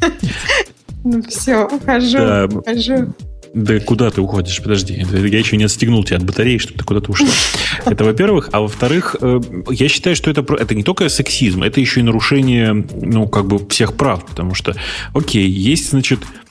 Ну 1.08 1.22
все, 1.22 1.64
ухожу, 1.64 2.18
да. 2.18 2.48
ухожу. 2.52 3.14
Да 3.54 3.78
куда 3.78 4.10
ты 4.10 4.20
уходишь? 4.20 4.60
Подожди. 4.60 5.06
Я 5.08 5.38
еще 5.38 5.56
не 5.56 5.62
отстегнул 5.62 6.02
тебя 6.02 6.16
от 6.16 6.24
батареи, 6.24 6.58
чтобы 6.58 6.80
ты 6.80 6.84
куда-то 6.84 7.12
ушла. 7.12 7.28
Это 7.86 8.02
во-первых. 8.02 8.48
А 8.50 8.60
во-вторых, 8.60 9.14
э, 9.20 9.40
я 9.70 9.86
считаю, 9.86 10.16
что 10.16 10.32
это, 10.32 10.44
это 10.54 10.74
не 10.74 10.82
только 10.82 11.08
сексизм, 11.08 11.62
это 11.62 11.78
еще 11.78 12.00
и 12.00 12.02
нарушение, 12.02 12.84
ну, 13.00 13.28
как 13.28 13.46
бы 13.46 13.64
всех 13.68 13.94
прав. 13.94 14.26
Потому 14.26 14.54
что, 14.54 14.74
окей, 15.14 15.48
есть, 15.48 15.90
значит, 15.90 16.18
Э, 16.24 16.45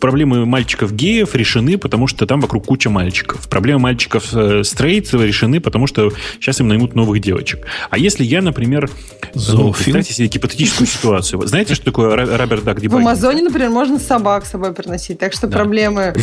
проблемы 0.00 0.44
мальчиков-геев 0.46 1.34
решены, 1.34 1.78
потому 1.78 2.06
что 2.06 2.26
там 2.26 2.40
вокруг 2.40 2.66
куча 2.66 2.90
мальчиков. 2.90 3.48
Проблемы 3.48 3.80
мальчиков 3.80 4.32
э, 4.32 4.62
стрейтов 4.62 5.22
решены, 5.22 5.60
потому 5.60 5.86
что 5.86 6.12
сейчас 6.38 6.60
им 6.60 6.68
наймут 6.68 6.94
новых 6.94 7.20
девочек. 7.20 7.66
А 7.90 7.98
если 7.98 8.24
я, 8.24 8.42
например, 8.42 8.90
ну, 9.34 9.72
представьте 9.72 10.12
себе 10.12 10.28
гипотетическую 10.28 10.86
ситуацию. 10.86 11.46
Знаете, 11.46 11.74
что 11.74 11.84
такое 11.84 12.14
Роберт 12.14 12.64
Дак 12.64 12.78
В 12.80 12.96
Амазоне, 12.96 13.42
например, 13.42 13.70
можно 13.70 13.98
собак 13.98 14.46
с 14.46 14.50
собой 14.50 14.72
приносить, 14.74 15.18
так 15.18 15.32
что 15.32 15.46
да. 15.46 15.58
проблемы... 15.58 16.14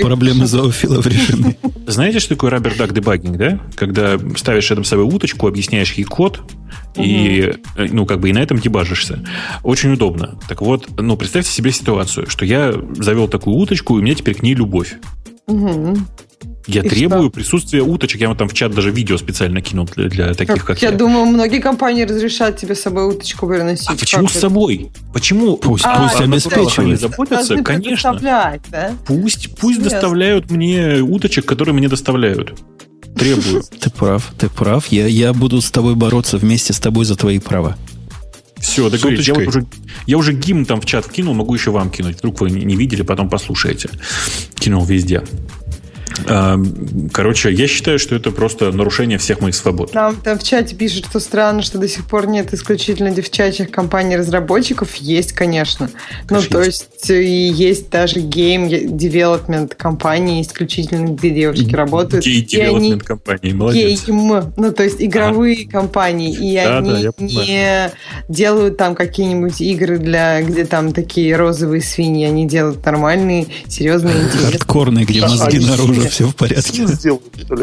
Проблемы 0.00 0.46
зоофилов 0.46 1.06
решены. 1.06 1.56
Знаете, 1.86 2.20
что 2.20 2.30
такое 2.30 2.50
Роберт 2.50 2.78
Дак 2.78 2.92
дебагинг, 2.92 3.36
да? 3.36 3.60
Когда 3.76 4.18
ставишь 4.36 4.68
рядом 4.70 4.84
с 4.84 4.88
собой 4.88 5.06
уточку, 5.06 5.46
объясняешь 5.46 5.92
ей 5.92 6.04
код, 6.04 6.40
и, 6.96 7.54
э, 7.76 7.86
ну, 7.90 8.06
как 8.06 8.20
бы 8.20 8.30
и 8.30 8.32
на 8.32 8.38
этом 8.38 8.58
дебажишься. 8.58 9.20
Очень 9.62 9.92
удобно. 9.92 10.38
Так 10.48 10.62
вот, 10.62 10.88
ну, 11.00 11.16
представьте 11.16 11.50
себе 11.50 11.72
ситуацию, 11.72 12.28
что 12.28 12.44
я 12.44 12.74
завел 12.96 13.28
такую 13.28 13.56
уточку, 13.56 13.96
и 13.96 14.00
у 14.00 14.02
меня 14.02 14.14
теперь 14.14 14.34
к 14.34 14.42
ней 14.42 14.54
любовь. 14.54 14.96
Угу. 15.46 15.98
Я 16.66 16.82
и 16.82 16.88
требую 16.88 17.24
что? 17.24 17.30
присутствия 17.30 17.82
уточек. 17.82 18.20
Я 18.20 18.28
вам 18.28 18.36
там 18.36 18.48
в 18.48 18.54
чат 18.54 18.74
даже 18.74 18.90
видео 18.90 19.18
специально 19.18 19.60
кинул 19.60 19.86
для, 19.94 20.08
для 20.08 20.34
таких, 20.34 20.64
как, 20.64 20.66
как 20.66 20.82
я. 20.82 20.90
Я 20.90 20.96
думаю, 20.96 21.26
многие 21.26 21.60
компании 21.60 22.04
разрешают 22.04 22.56
тебе 22.56 22.74
с 22.74 22.80
собой 22.80 23.08
уточку 23.08 23.46
переносить. 23.46 23.88
А 23.88 23.94
почему 23.94 24.26
как 24.26 24.34
с 24.34 24.40
собой? 24.40 24.90
Почему? 25.12 25.56
Пусть, 25.58 25.84
а, 25.86 26.02
пусть 26.02 26.20
обеспечивают. 26.20 27.00
заботятся, 27.00 27.56
конечно. 27.62 28.18
Да? 28.20 28.92
Пусть, 29.06 29.56
пусть 29.58 29.82
доставляют 29.82 30.50
мне 30.50 31.02
уточек, 31.02 31.44
которые 31.44 31.74
мне 31.74 31.88
доставляют 31.88 32.58
требую. 33.14 33.62
Ты 33.80 33.90
прав, 33.90 34.32
ты 34.38 34.48
прав. 34.48 34.86
Я, 34.88 35.06
я 35.06 35.32
буду 35.32 35.60
с 35.60 35.70
тобой 35.70 35.94
бороться 35.94 36.38
вместе 36.38 36.72
с 36.72 36.80
тобой 36.80 37.04
за 37.04 37.16
твои 37.16 37.38
права. 37.38 37.76
Все, 38.58 38.88
договорились. 38.88 39.28
Я, 39.28 39.34
вот 39.34 39.46
уже, 39.46 39.66
я 40.06 40.16
уже 40.16 40.32
гимн 40.32 40.64
там 40.64 40.80
в 40.80 40.86
чат 40.86 41.04
вкинул, 41.04 41.34
могу 41.34 41.54
еще 41.54 41.70
вам 41.70 41.90
кинуть. 41.90 42.18
Вдруг 42.18 42.40
вы 42.40 42.50
не 42.50 42.76
видели, 42.76 43.02
потом 43.02 43.28
послушаете. 43.28 43.90
Кинул 44.54 44.84
везде. 44.84 45.22
Короче, 47.12 47.52
я 47.52 47.66
считаю, 47.66 47.98
что 47.98 48.14
это 48.14 48.30
просто 48.30 48.70
нарушение 48.72 49.18
всех 49.18 49.40
моих 49.40 49.54
свобод. 49.54 49.94
Нам 49.94 50.16
там 50.16 50.38
в 50.38 50.42
чате 50.42 50.74
пишут, 50.76 51.06
что 51.06 51.20
странно, 51.20 51.62
что 51.62 51.78
до 51.78 51.88
сих 51.88 52.06
пор 52.06 52.26
нет 52.26 52.54
исключительно 52.54 53.10
девчачьих 53.10 53.70
компаний-разработчиков. 53.70 54.94
Есть, 54.96 55.32
конечно. 55.32 55.90
Ну, 56.30 56.40
то 56.42 56.62
есть, 56.62 57.10
и 57.10 57.48
есть 57.48 57.90
даже 57.90 58.20
development 58.20 59.74
компании 59.76 60.42
исключительно, 60.42 61.08
где 61.08 61.30
девушки 61.30 61.74
работают. 61.74 62.26
Development 62.26 63.00
компании, 63.00 63.52
молодец. 63.52 64.04
Game, 64.06 64.52
ну, 64.56 64.72
то 64.72 64.82
есть, 64.82 65.02
игровые 65.02 65.66
а. 65.68 65.70
компании. 65.70 66.32
И 66.34 66.54
да, 66.56 66.78
они 66.78 67.04
да, 67.04 67.12
не 67.18 67.90
делают 68.28 68.76
там 68.76 68.94
какие-нибудь 68.94 69.60
игры 69.60 69.98
для, 69.98 70.42
где 70.42 70.64
там 70.64 70.92
такие 70.92 71.36
розовые 71.36 71.82
свиньи. 71.82 72.26
Они 72.26 72.46
делают 72.46 72.84
нормальные, 72.84 73.46
серьезные, 73.68 74.14
интересные. 74.24 74.52
Хардкорные, 74.52 75.04
где 75.04 75.20
мозги 75.20 75.58
наружу 75.58 76.03
все 76.08 76.26
в 76.26 76.34
порядке. 76.36 76.86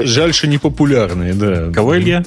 Жаль, 0.06 0.34
что 0.34 0.48
не 0.48 0.58
популярные, 0.58 1.34
да. 1.34 1.72
Кого, 1.72 1.98
Илья? 1.98 2.26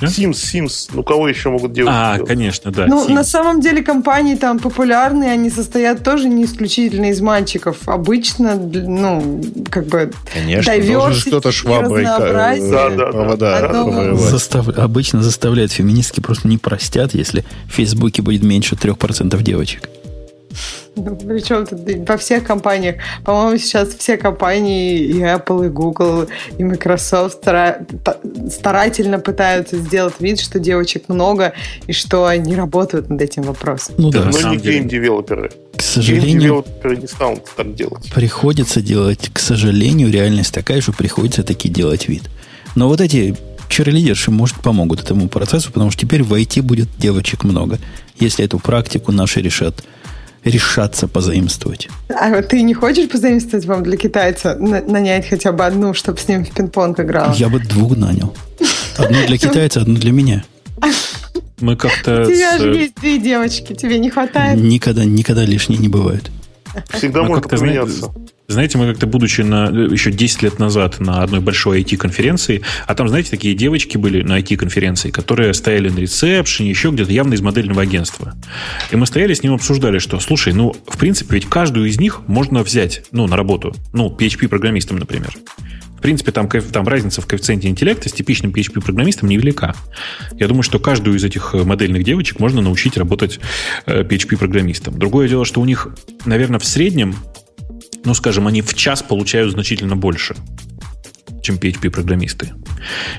Sims, 0.00 0.32
Sims. 0.32 0.90
Ну, 0.92 1.02
кого 1.02 1.28
еще 1.28 1.50
могут 1.50 1.72
делать? 1.72 1.92
А, 1.94 2.18
конечно, 2.18 2.70
да. 2.70 2.86
Ну, 2.86 3.06
Sims. 3.06 3.12
на 3.12 3.24
самом 3.24 3.60
деле 3.60 3.82
компании 3.82 4.34
там 4.34 4.58
популярные, 4.58 5.32
они 5.32 5.50
состоят 5.50 6.02
тоже 6.02 6.28
не 6.28 6.44
исключительно 6.44 7.10
из 7.10 7.20
мальчиков. 7.20 7.78
Обычно, 7.86 8.56
ну, 8.56 9.42
как 9.70 9.86
бы... 9.86 10.12
Конечно, 10.32 10.72
должен 10.80 11.20
что-то 11.20 11.52
шваброй 11.52 12.04
да, 12.04 12.18
да, 12.18 13.06
провода 13.06 13.68
да. 13.68 14.14
Застав... 14.16 14.68
Обычно 14.68 15.22
заставляют 15.22 15.72
феминистки 15.72 16.20
просто 16.20 16.48
не 16.48 16.58
простят, 16.58 17.14
если 17.14 17.44
в 17.66 17.72
Фейсбуке 17.72 18.22
будет 18.22 18.42
меньше 18.42 18.74
3% 18.74 19.42
девочек. 19.42 19.88
Ну, 21.04 21.16
причем 21.16 21.66
тут 21.66 21.80
во 22.08 22.16
всех 22.16 22.44
компаниях. 22.44 22.96
По-моему, 23.24 23.58
сейчас 23.58 23.94
все 23.94 24.16
компании, 24.16 24.98
и 24.98 25.20
Apple, 25.20 25.66
и 25.66 25.68
Google, 25.68 26.28
и 26.56 26.64
Microsoft 26.64 27.38
старательно 28.50 29.18
пытаются 29.18 29.76
сделать 29.76 30.14
вид, 30.20 30.40
что 30.40 30.58
девочек 30.58 31.08
много, 31.08 31.52
и 31.86 31.92
что 31.92 32.26
они 32.26 32.54
работают 32.54 33.10
над 33.10 33.20
этим 33.20 33.42
вопросом. 33.42 33.96
Ну 33.98 34.10
да, 34.10 34.24
но 34.24 34.50
не 34.50 34.56
гейм-девелоперы. 34.56 35.50
К 35.76 35.82
сожалению, 35.82 36.64
не 36.84 37.06
станут 37.06 37.44
так 37.56 37.74
делать. 37.74 38.10
Приходится 38.14 38.80
делать, 38.80 39.30
к 39.32 39.38
сожалению, 39.38 40.10
реальность 40.10 40.54
такая, 40.54 40.80
что 40.80 40.92
приходится 40.92 41.42
таки 41.42 41.68
делать 41.68 42.08
вид. 42.08 42.22
Но 42.76 42.88
вот 42.88 43.00
эти 43.00 43.36
черлидерши, 43.68 44.30
может, 44.30 44.56
помогут 44.56 45.00
этому 45.00 45.28
процессу, 45.28 45.72
потому 45.72 45.90
что 45.90 46.02
теперь 46.02 46.22
в 46.22 46.32
IT 46.32 46.62
будет 46.62 46.88
девочек 46.98 47.44
много. 47.44 47.78
Если 48.20 48.44
эту 48.44 48.58
практику 48.60 49.10
наши 49.10 49.40
решат 49.40 49.84
решаться 50.44 51.08
позаимствовать. 51.08 51.88
А 52.08 52.30
вот 52.30 52.48
ты 52.48 52.62
не 52.62 52.74
хочешь 52.74 53.08
позаимствовать 53.08 53.64
вам 53.64 53.82
для 53.82 53.96
китайца, 53.96 54.56
нанять 54.56 55.28
хотя 55.28 55.52
бы 55.52 55.64
одну, 55.64 55.94
чтобы 55.94 56.18
с 56.18 56.28
ним 56.28 56.44
в 56.44 56.50
пинг-понг 56.50 57.00
играл? 57.00 57.34
Я 57.34 57.48
бы 57.48 57.58
двух 57.58 57.96
нанял. 57.96 58.34
Одну 58.96 59.26
для 59.26 59.38
китайца, 59.38 59.80
одну 59.80 59.96
для 59.96 60.12
меня. 60.12 60.44
Мы 61.60 61.76
как-то... 61.76 62.22
У 62.22 62.26
тебя 62.26 62.58
же 62.58 62.74
есть 62.74 62.94
две 62.96 63.18
девочки, 63.18 63.74
тебе 63.74 63.98
не 63.98 64.10
хватает? 64.10 64.60
Никогда, 64.60 65.04
никогда 65.04 65.44
лишние 65.44 65.78
не 65.78 65.88
бывает. 65.88 66.30
Всегда 66.90 67.22
может 67.22 67.48
поменяться. 67.48 67.98
Знаете, 67.98 68.33
мы 68.48 68.90
как-то, 68.90 69.06
будучи 69.06 69.40
на, 69.40 69.68
еще 69.68 70.10
10 70.10 70.42
лет 70.42 70.58
назад 70.58 71.00
на 71.00 71.22
одной 71.22 71.40
большой 71.40 71.82
IT-конференции, 71.82 72.62
а 72.86 72.94
там, 72.94 73.08
знаете, 73.08 73.30
такие 73.30 73.54
девочки 73.54 73.96
были 73.96 74.22
на 74.22 74.38
IT-конференции, 74.38 75.10
которые 75.10 75.54
стояли 75.54 75.88
на 75.88 75.98
ресепшене, 75.98 76.68
еще 76.68 76.90
где-то 76.90 77.10
явно 77.12 77.34
из 77.34 77.40
модельного 77.40 77.82
агентства. 77.82 78.34
И 78.90 78.96
мы 78.96 79.06
стояли 79.06 79.32
с 79.32 79.42
ним 79.42 79.54
обсуждали, 79.54 79.98
что, 79.98 80.20
слушай, 80.20 80.52
ну, 80.52 80.74
в 80.86 80.98
принципе, 80.98 81.34
ведь 81.34 81.46
каждую 81.46 81.88
из 81.88 81.98
них 81.98 82.20
можно 82.26 82.62
взять, 82.62 83.04
ну, 83.12 83.26
на 83.26 83.36
работу. 83.36 83.74
Ну, 83.92 84.14
PHP-программистом, 84.14 84.98
например. 84.98 85.34
В 85.96 86.00
принципе, 86.04 86.32
там, 86.32 86.50
там 86.50 86.86
разница 86.86 87.22
в 87.22 87.26
коэффициенте 87.26 87.68
интеллекта 87.68 88.10
с 88.10 88.12
типичным 88.12 88.52
PHP-программистом 88.52 89.26
невелика. 89.26 89.74
Я 90.34 90.48
думаю, 90.48 90.62
что 90.62 90.78
каждую 90.78 91.16
из 91.16 91.24
этих 91.24 91.54
э, 91.54 91.64
модельных 91.64 92.04
девочек 92.04 92.40
можно 92.40 92.60
научить 92.60 92.98
работать 92.98 93.40
PHP-программистом. 93.86 94.96
Э, 94.96 94.98
Другое 94.98 95.28
дело, 95.28 95.46
что 95.46 95.62
у 95.62 95.64
них, 95.64 95.88
наверное, 96.26 96.58
в 96.58 96.66
среднем 96.66 97.16
ну, 98.04 98.14
скажем, 98.14 98.46
они 98.46 98.62
в 98.62 98.74
час 98.74 99.02
получают 99.02 99.52
значительно 99.52 99.96
больше, 99.96 100.36
чем 101.42 101.56
PHP-программисты. 101.56 102.52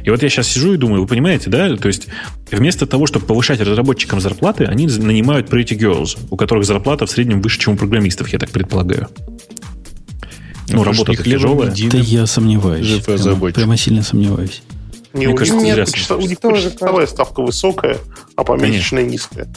И 0.03 0.09
вот 0.09 0.23
я 0.23 0.29
сейчас 0.29 0.47
сижу 0.47 0.73
и 0.73 0.77
думаю, 0.77 1.01
вы 1.01 1.07
понимаете, 1.07 1.49
да? 1.49 1.75
То 1.75 1.87
есть 1.87 2.07
вместо 2.51 2.85
того, 2.85 3.07
чтобы 3.07 3.25
повышать 3.25 3.59
разработчикам 3.59 4.19
зарплаты, 4.19 4.65
они 4.65 4.87
нанимают 4.87 5.49
pretty 5.49 5.77
girls, 5.77 6.17
у 6.29 6.37
которых 6.37 6.65
зарплата 6.65 7.05
в 7.05 7.11
среднем 7.11 7.41
выше, 7.41 7.59
чем 7.59 7.73
у 7.73 7.77
программистов, 7.77 8.29
я 8.29 8.39
так 8.39 8.49
предполагаю. 8.49 9.09
Ну, 10.67 10.77
ну 10.77 10.83
работа 10.83 11.15
тяжелая. 11.15 11.73
Да 11.91 11.97
я 11.97 12.25
сомневаюсь. 12.25 13.03
Прямо, 13.03 13.51
прямо 13.51 13.77
сильно 13.77 14.01
сомневаюсь. 14.01 14.63
Не, 15.13 15.27
Мне 15.27 15.33
у, 15.33 15.37
кажется, 15.37 15.55
них, 15.61 15.75
нет, 15.75 16.09
у 16.11 16.21
них 16.21 16.39
часовая 16.39 17.07
ставка 17.07 17.41
высокая, 17.41 17.99
а 18.35 18.43
помесячная 18.43 19.03
низкая. 19.03 19.47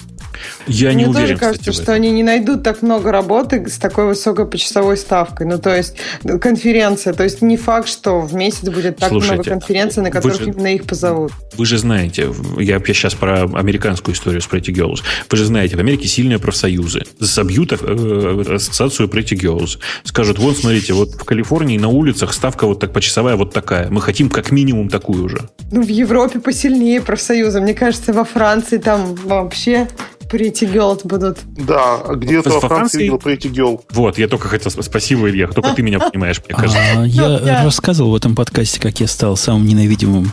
Я 0.67 0.89
Мне 0.89 1.05
не 1.05 1.09
уверен, 1.09 1.29
тоже 1.29 1.37
кажется, 1.37 1.71
кстати, 1.71 1.83
что 1.83 1.93
они 1.93 2.11
не 2.11 2.23
найдут 2.23 2.63
так 2.63 2.83
много 2.83 3.11
работы 3.13 3.69
с 3.69 3.79
такой 3.79 4.07
высокой 4.07 4.47
почасовой 4.47 4.97
ставкой. 4.97 5.47
Ну, 5.47 5.59
то 5.59 5.75
есть 5.75 5.97
конференция. 6.41 7.13
То 7.13 7.25
есть 7.25 7.43
не 7.43 7.57
факт, 7.57 7.89
что 7.89 8.21
в 8.21 8.35
месяц 8.35 8.69
будет 8.69 8.97
так 8.97 9.11
Слушайте, 9.11 9.35
много 9.35 9.51
конференций, 9.51 10.03
на 10.03 10.11
которых 10.11 10.41
же, 10.41 10.51
именно 10.51 10.75
их 10.75 10.85
позовут. 10.85 11.33
Вы 11.57 11.67
же 11.67 11.79
знаете, 11.79 12.33
я, 12.59 12.79
сейчас 12.79 13.15
про 13.15 13.43
американскую 13.43 14.15
историю 14.15 14.41
с 14.41 14.47
Pretty 14.49 14.73
Girls. 14.73 15.03
Вы 15.31 15.39
же 15.39 15.45
знаете, 15.45 15.77
в 15.77 15.81
Америке 15.81 16.09
сильные 16.09 16.39
профсоюзы. 16.39 17.03
Забьют 17.19 17.73
э, 17.73 18.55
ассоциацию 18.55 19.09
Pretty 19.09 19.39
Girls. 19.39 19.79
Скажут, 20.05 20.39
вот, 20.39 20.57
смотрите, 20.57 20.93
вот 20.93 21.15
в 21.15 21.25
Калифорнии 21.25 21.79
на 21.79 21.89
улицах 21.89 22.33
ставка 22.33 22.67
вот 22.67 22.81
так 22.81 22.93
почасовая 22.93 23.37
вот 23.37 23.53
такая. 23.53 23.89
Мы 23.91 24.01
хотим 24.01 24.31
как 24.31 24.51
минимум 24.51 24.89
такую 24.89 25.29
же. 25.29 25.49
Ну, 25.71 25.83
в 25.83 25.89
Европе 25.89 26.41
посильнее 26.41 27.01
профсоюзы. 27.01 27.61
Мне 27.61 27.75
кажется, 27.75 28.13
во 28.13 28.25
Франции 28.25 28.79
там 28.79 29.15
вообще 29.15 29.89
Pretty 30.31 30.73
Girls 30.73 31.01
будут. 31.05 31.39
Да, 31.57 32.01
а 32.07 32.15
где-то 32.15 32.51
во 32.51 32.61
Франции 32.61 33.03
видел 33.03 33.17
Pretty 33.17 33.51
Girl. 33.51 33.81
Вот, 33.91 34.19
я 34.19 34.29
только 34.29 34.49
хотел... 34.49 34.71
Спасибо, 34.71 35.29
Илья, 35.29 35.49
только 35.49 35.75
ты 35.75 35.83
меня 35.83 35.99
понимаешь, 35.99 36.41
мне 36.47 36.55
кажется. 36.55 36.79
А, 36.97 37.05
я 37.05 37.65
рассказывал 37.65 38.13
в 38.13 38.15
этом 38.15 38.35
подкасте, 38.35 38.81
как 38.81 39.01
я 39.01 39.07
стал 39.07 39.37
самым 39.37 39.67
ненавидимым 39.67 40.33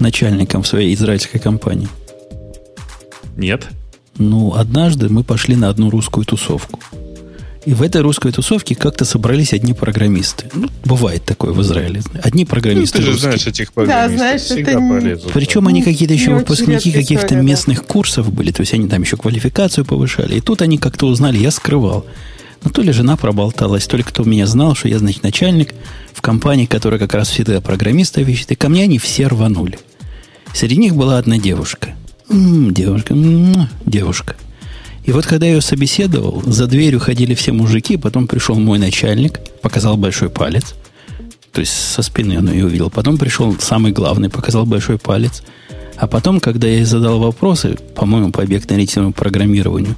начальником 0.00 0.62
в 0.62 0.66
своей 0.66 0.94
израильской 0.94 1.40
компании. 1.40 1.88
Нет. 3.36 3.66
Ну, 4.18 4.54
однажды 4.54 5.08
мы 5.08 5.24
пошли 5.24 5.56
на 5.56 5.68
одну 5.68 5.90
русскую 5.90 6.24
тусовку. 6.24 6.80
И 7.66 7.74
в 7.74 7.82
этой 7.82 8.00
русской 8.00 8.30
тусовке 8.30 8.76
как-то 8.76 9.04
собрались 9.04 9.52
одни 9.52 9.74
программисты. 9.74 10.48
Ну, 10.54 10.68
бывает 10.84 11.24
такое 11.24 11.52
в 11.52 11.60
Израиле. 11.62 12.00
Одни 12.22 12.44
программисты. 12.44 13.00
Ну, 13.00 13.04
ты 13.04 13.12
же 13.12 13.18
знаешь 13.18 13.44
этих 13.44 13.72
программистов. 13.72 14.10
Да, 14.12 14.16
знаешь, 14.16 14.40
Всегда 14.42 14.70
это 14.70 14.80
полезут. 14.80 15.32
Причем 15.32 15.66
они 15.66 15.82
какие-то 15.82 16.14
еще 16.14 16.32
выпускники 16.32 16.92
каких-то 16.92 17.34
местных 17.34 17.80
да. 17.80 17.84
курсов 17.84 18.32
были. 18.32 18.52
То 18.52 18.60
есть 18.60 18.72
они 18.72 18.88
там 18.88 19.02
еще 19.02 19.16
квалификацию 19.16 19.84
повышали. 19.84 20.36
И 20.36 20.40
тут 20.40 20.62
они 20.62 20.78
как-то 20.78 21.06
узнали, 21.06 21.38
я 21.38 21.50
скрывал. 21.50 22.06
Ну, 22.62 22.70
то 22.70 22.82
ли 22.82 22.92
жена 22.92 23.16
проболталась, 23.16 23.86
то 23.88 23.96
ли 23.96 24.04
кто 24.04 24.22
меня 24.22 24.46
знал, 24.46 24.76
что 24.76 24.86
я, 24.86 25.00
значит, 25.00 25.24
начальник 25.24 25.74
в 26.12 26.22
компании, 26.22 26.66
которая 26.66 27.00
как 27.00 27.14
раз 27.14 27.28
всегда 27.30 27.60
программиста 27.60 28.20
ищет. 28.20 28.52
И 28.52 28.54
ко 28.54 28.68
мне 28.68 28.84
они 28.84 29.00
все 29.00 29.26
рванули. 29.26 29.80
Среди 30.54 30.76
них 30.76 30.94
была 30.94 31.18
одна 31.18 31.36
девушка. 31.38 31.96
М-м, 32.28 32.72
девушка, 32.72 33.12
м-м, 33.12 33.68
девушка. 33.84 34.36
И 35.06 35.12
вот 35.12 35.24
когда 35.24 35.46
я 35.46 35.54
ее 35.54 35.60
собеседовал, 35.60 36.42
за 36.44 36.66
дверью 36.66 37.00
ходили 37.00 37.34
все 37.34 37.52
мужики, 37.52 37.96
потом 37.96 38.26
пришел 38.26 38.56
мой 38.56 38.78
начальник, 38.78 39.40
показал 39.62 39.96
большой 39.96 40.30
палец. 40.30 40.74
То 41.52 41.60
есть 41.60 41.72
со 41.72 42.02
спины 42.02 42.38
он 42.38 42.50
ее 42.50 42.66
увидел. 42.66 42.90
Потом 42.90 43.16
пришел 43.16 43.56
самый 43.58 43.92
главный, 43.92 44.28
показал 44.28 44.66
большой 44.66 44.98
палец. 44.98 45.42
А 45.96 46.08
потом, 46.08 46.40
когда 46.40 46.66
я 46.66 46.74
ей 46.74 46.84
задал 46.84 47.20
вопросы, 47.20 47.78
по-моему, 47.94 48.32
по 48.32 48.42
объектно-ориентированному 48.42 49.14
программированию, 49.14 49.94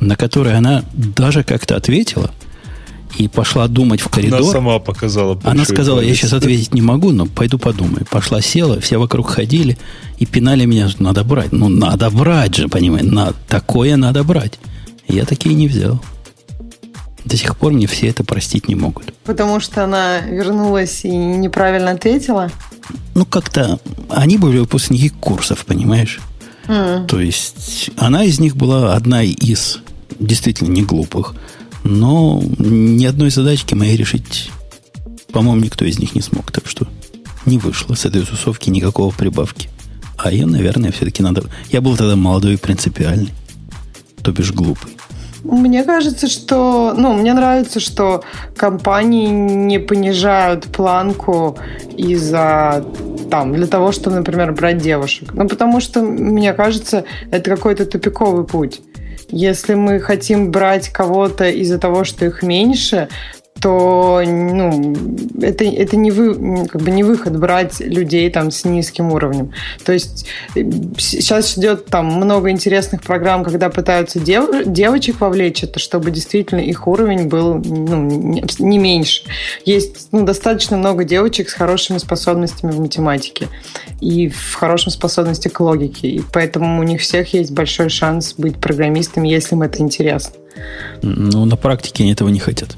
на 0.00 0.16
которые 0.16 0.56
она 0.56 0.84
даже 0.92 1.44
как-то 1.44 1.76
ответила– 1.76 2.30
и 3.18 3.28
пошла 3.28 3.68
думать 3.68 4.00
в 4.00 4.08
коридор. 4.08 4.40
Она 4.40 4.50
сама 4.50 4.78
показала. 4.78 5.38
Она 5.44 5.64
сказала, 5.64 6.00
я 6.00 6.14
сейчас 6.14 6.32
ответить 6.32 6.74
не 6.74 6.82
могу, 6.82 7.12
но 7.12 7.26
пойду 7.26 7.58
подумаю. 7.58 8.06
Пошла, 8.10 8.40
села, 8.40 8.80
все 8.80 8.98
вокруг 8.98 9.30
ходили 9.30 9.78
и 10.18 10.26
пинали 10.26 10.64
меня, 10.64 10.88
что 10.88 11.02
надо 11.02 11.24
брать. 11.24 11.52
Ну, 11.52 11.68
надо 11.68 12.10
брать 12.10 12.54
же, 12.56 12.68
понимаете, 12.68 13.10
на, 13.10 13.32
такое 13.48 13.96
надо 13.96 14.24
брать. 14.24 14.58
Я 15.08 15.24
такие 15.24 15.54
не 15.54 15.68
взял. 15.68 16.00
До 17.24 17.36
сих 17.36 17.56
пор 17.56 17.72
мне 17.72 17.86
все 17.86 18.08
это 18.08 18.24
простить 18.24 18.68
не 18.68 18.74
могут. 18.74 19.12
Потому 19.24 19.60
что 19.60 19.84
она 19.84 20.20
вернулась 20.20 21.04
и 21.04 21.10
неправильно 21.10 21.92
ответила? 21.92 22.50
Ну, 23.14 23.24
как-то 23.24 23.78
они 24.08 24.38
были 24.38 24.58
выпускники 24.58 25.08
курсов, 25.08 25.64
понимаешь? 25.64 26.20
Mm. 26.66 27.06
То 27.06 27.20
есть 27.20 27.90
она 27.96 28.24
из 28.24 28.40
них 28.40 28.56
была 28.56 28.94
одна 28.94 29.22
из 29.22 29.80
действительно 30.18 30.68
не 30.68 30.82
глупых. 30.82 31.34
Но 31.84 32.42
ни 32.58 33.04
одной 33.04 33.30
задачки 33.30 33.74
моей 33.74 33.96
решить, 33.96 34.50
по-моему, 35.32 35.64
никто 35.64 35.84
из 35.84 35.98
них 35.98 36.14
не 36.14 36.20
смог. 36.20 36.50
Так 36.50 36.66
что 36.66 36.86
не 37.46 37.58
вышло 37.58 37.94
с 37.94 38.04
этой 38.04 38.22
тусовки 38.22 38.70
никакого 38.70 39.12
прибавки. 39.12 39.68
А 40.16 40.30
ее, 40.30 40.46
наверное, 40.46 40.92
все-таки 40.92 41.22
надо... 41.22 41.44
Я 41.70 41.80
был 41.80 41.96
тогда 41.96 42.14
молодой 42.14 42.54
и 42.54 42.56
принципиальный. 42.56 43.32
то 44.22 44.30
бишь 44.30 44.52
глупый. 44.52 44.96
Мне 45.42 45.82
кажется, 45.82 46.28
что... 46.28 46.94
Ну, 46.96 47.14
мне 47.14 47.34
нравится, 47.34 47.80
что 47.80 48.22
компании 48.56 49.26
не 49.28 49.80
понижают 49.80 50.66
планку 50.66 51.58
из-за... 51.96 52.84
Там, 53.30 53.52
для 53.52 53.66
того, 53.66 53.92
чтобы, 53.92 54.16
например, 54.16 54.52
брать 54.52 54.78
девушек. 54.78 55.32
Ну, 55.32 55.48
потому 55.48 55.80
что, 55.80 56.02
мне 56.02 56.52
кажется, 56.52 57.04
это 57.32 57.50
какой-то 57.50 57.86
тупиковый 57.86 58.44
путь. 58.44 58.82
Если 59.32 59.72
мы 59.72 59.98
хотим 59.98 60.50
брать 60.50 60.90
кого-то 60.90 61.48
из-за 61.48 61.78
того, 61.78 62.04
что 62.04 62.26
их 62.26 62.42
меньше, 62.42 63.08
то 63.60 64.20
ну, 64.26 64.94
это, 65.40 65.64
это 65.64 65.96
не, 65.96 66.10
вы, 66.10 66.66
как 66.66 66.82
бы 66.82 66.90
не 66.90 67.04
выход 67.04 67.38
брать 67.38 67.78
людей 67.80 68.28
там 68.30 68.50
с 68.50 68.64
низким 68.64 69.12
уровнем. 69.12 69.52
То 69.84 69.92
есть 69.92 70.26
э, 70.56 70.62
сейчас 70.98 71.56
идет 71.56 71.86
там 71.86 72.06
много 72.06 72.50
интересных 72.50 73.02
программ, 73.02 73.44
когда 73.44 73.70
пытаются 73.70 74.18
дев, 74.18 74.48
девочек 74.66 75.20
вовлечь 75.20 75.62
это, 75.62 75.78
чтобы 75.78 76.10
действительно 76.10 76.60
их 76.60 76.88
уровень 76.88 77.28
был 77.28 77.54
ну, 77.54 78.40
не 78.58 78.78
меньше. 78.78 79.22
Есть 79.64 80.08
ну, 80.10 80.24
достаточно 80.24 80.76
много 80.76 81.04
девочек 81.04 81.48
с 81.48 81.52
хорошими 81.52 81.98
способностями 81.98 82.72
в 82.72 82.80
математике 82.80 83.48
и 84.00 84.28
в 84.28 84.54
хорошем 84.54 84.90
способности 84.90 85.46
к 85.48 85.60
логике. 85.60 86.08
И 86.08 86.22
поэтому 86.32 86.80
у 86.80 86.82
них 86.82 87.00
всех 87.00 87.32
есть 87.32 87.52
большой 87.52 87.90
шанс 87.90 88.34
быть 88.36 88.56
программистами, 88.56 89.28
если 89.28 89.54
им 89.54 89.62
это 89.62 89.80
интересно. 89.80 90.34
Ну, 91.02 91.44
на 91.44 91.56
практике 91.56 92.02
они 92.02 92.12
этого 92.12 92.28
не 92.28 92.40
хотят. 92.40 92.76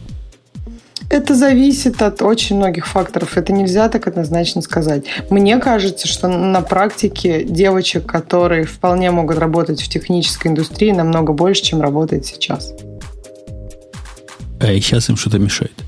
Это 1.10 1.34
зависит 1.34 2.02
от 2.02 2.22
очень 2.22 2.56
многих 2.56 2.86
факторов. 2.86 3.36
Это 3.36 3.52
нельзя 3.52 3.88
так 3.88 4.06
однозначно 4.06 4.62
сказать. 4.62 5.04
Мне 5.30 5.58
кажется, 5.58 6.08
что 6.08 6.28
на 6.28 6.60
практике 6.60 7.44
девочек, 7.44 8.06
которые 8.06 8.64
вполне 8.64 9.10
могут 9.10 9.38
работать 9.38 9.80
в 9.80 9.88
технической 9.88 10.50
индустрии, 10.50 10.90
намного 10.90 11.32
больше, 11.32 11.62
чем 11.62 11.80
работает 11.80 12.26
сейчас. 12.26 12.72
А 14.60 14.66
сейчас 14.66 15.08
им 15.08 15.16
что-то 15.16 15.38
мешает? 15.38 15.83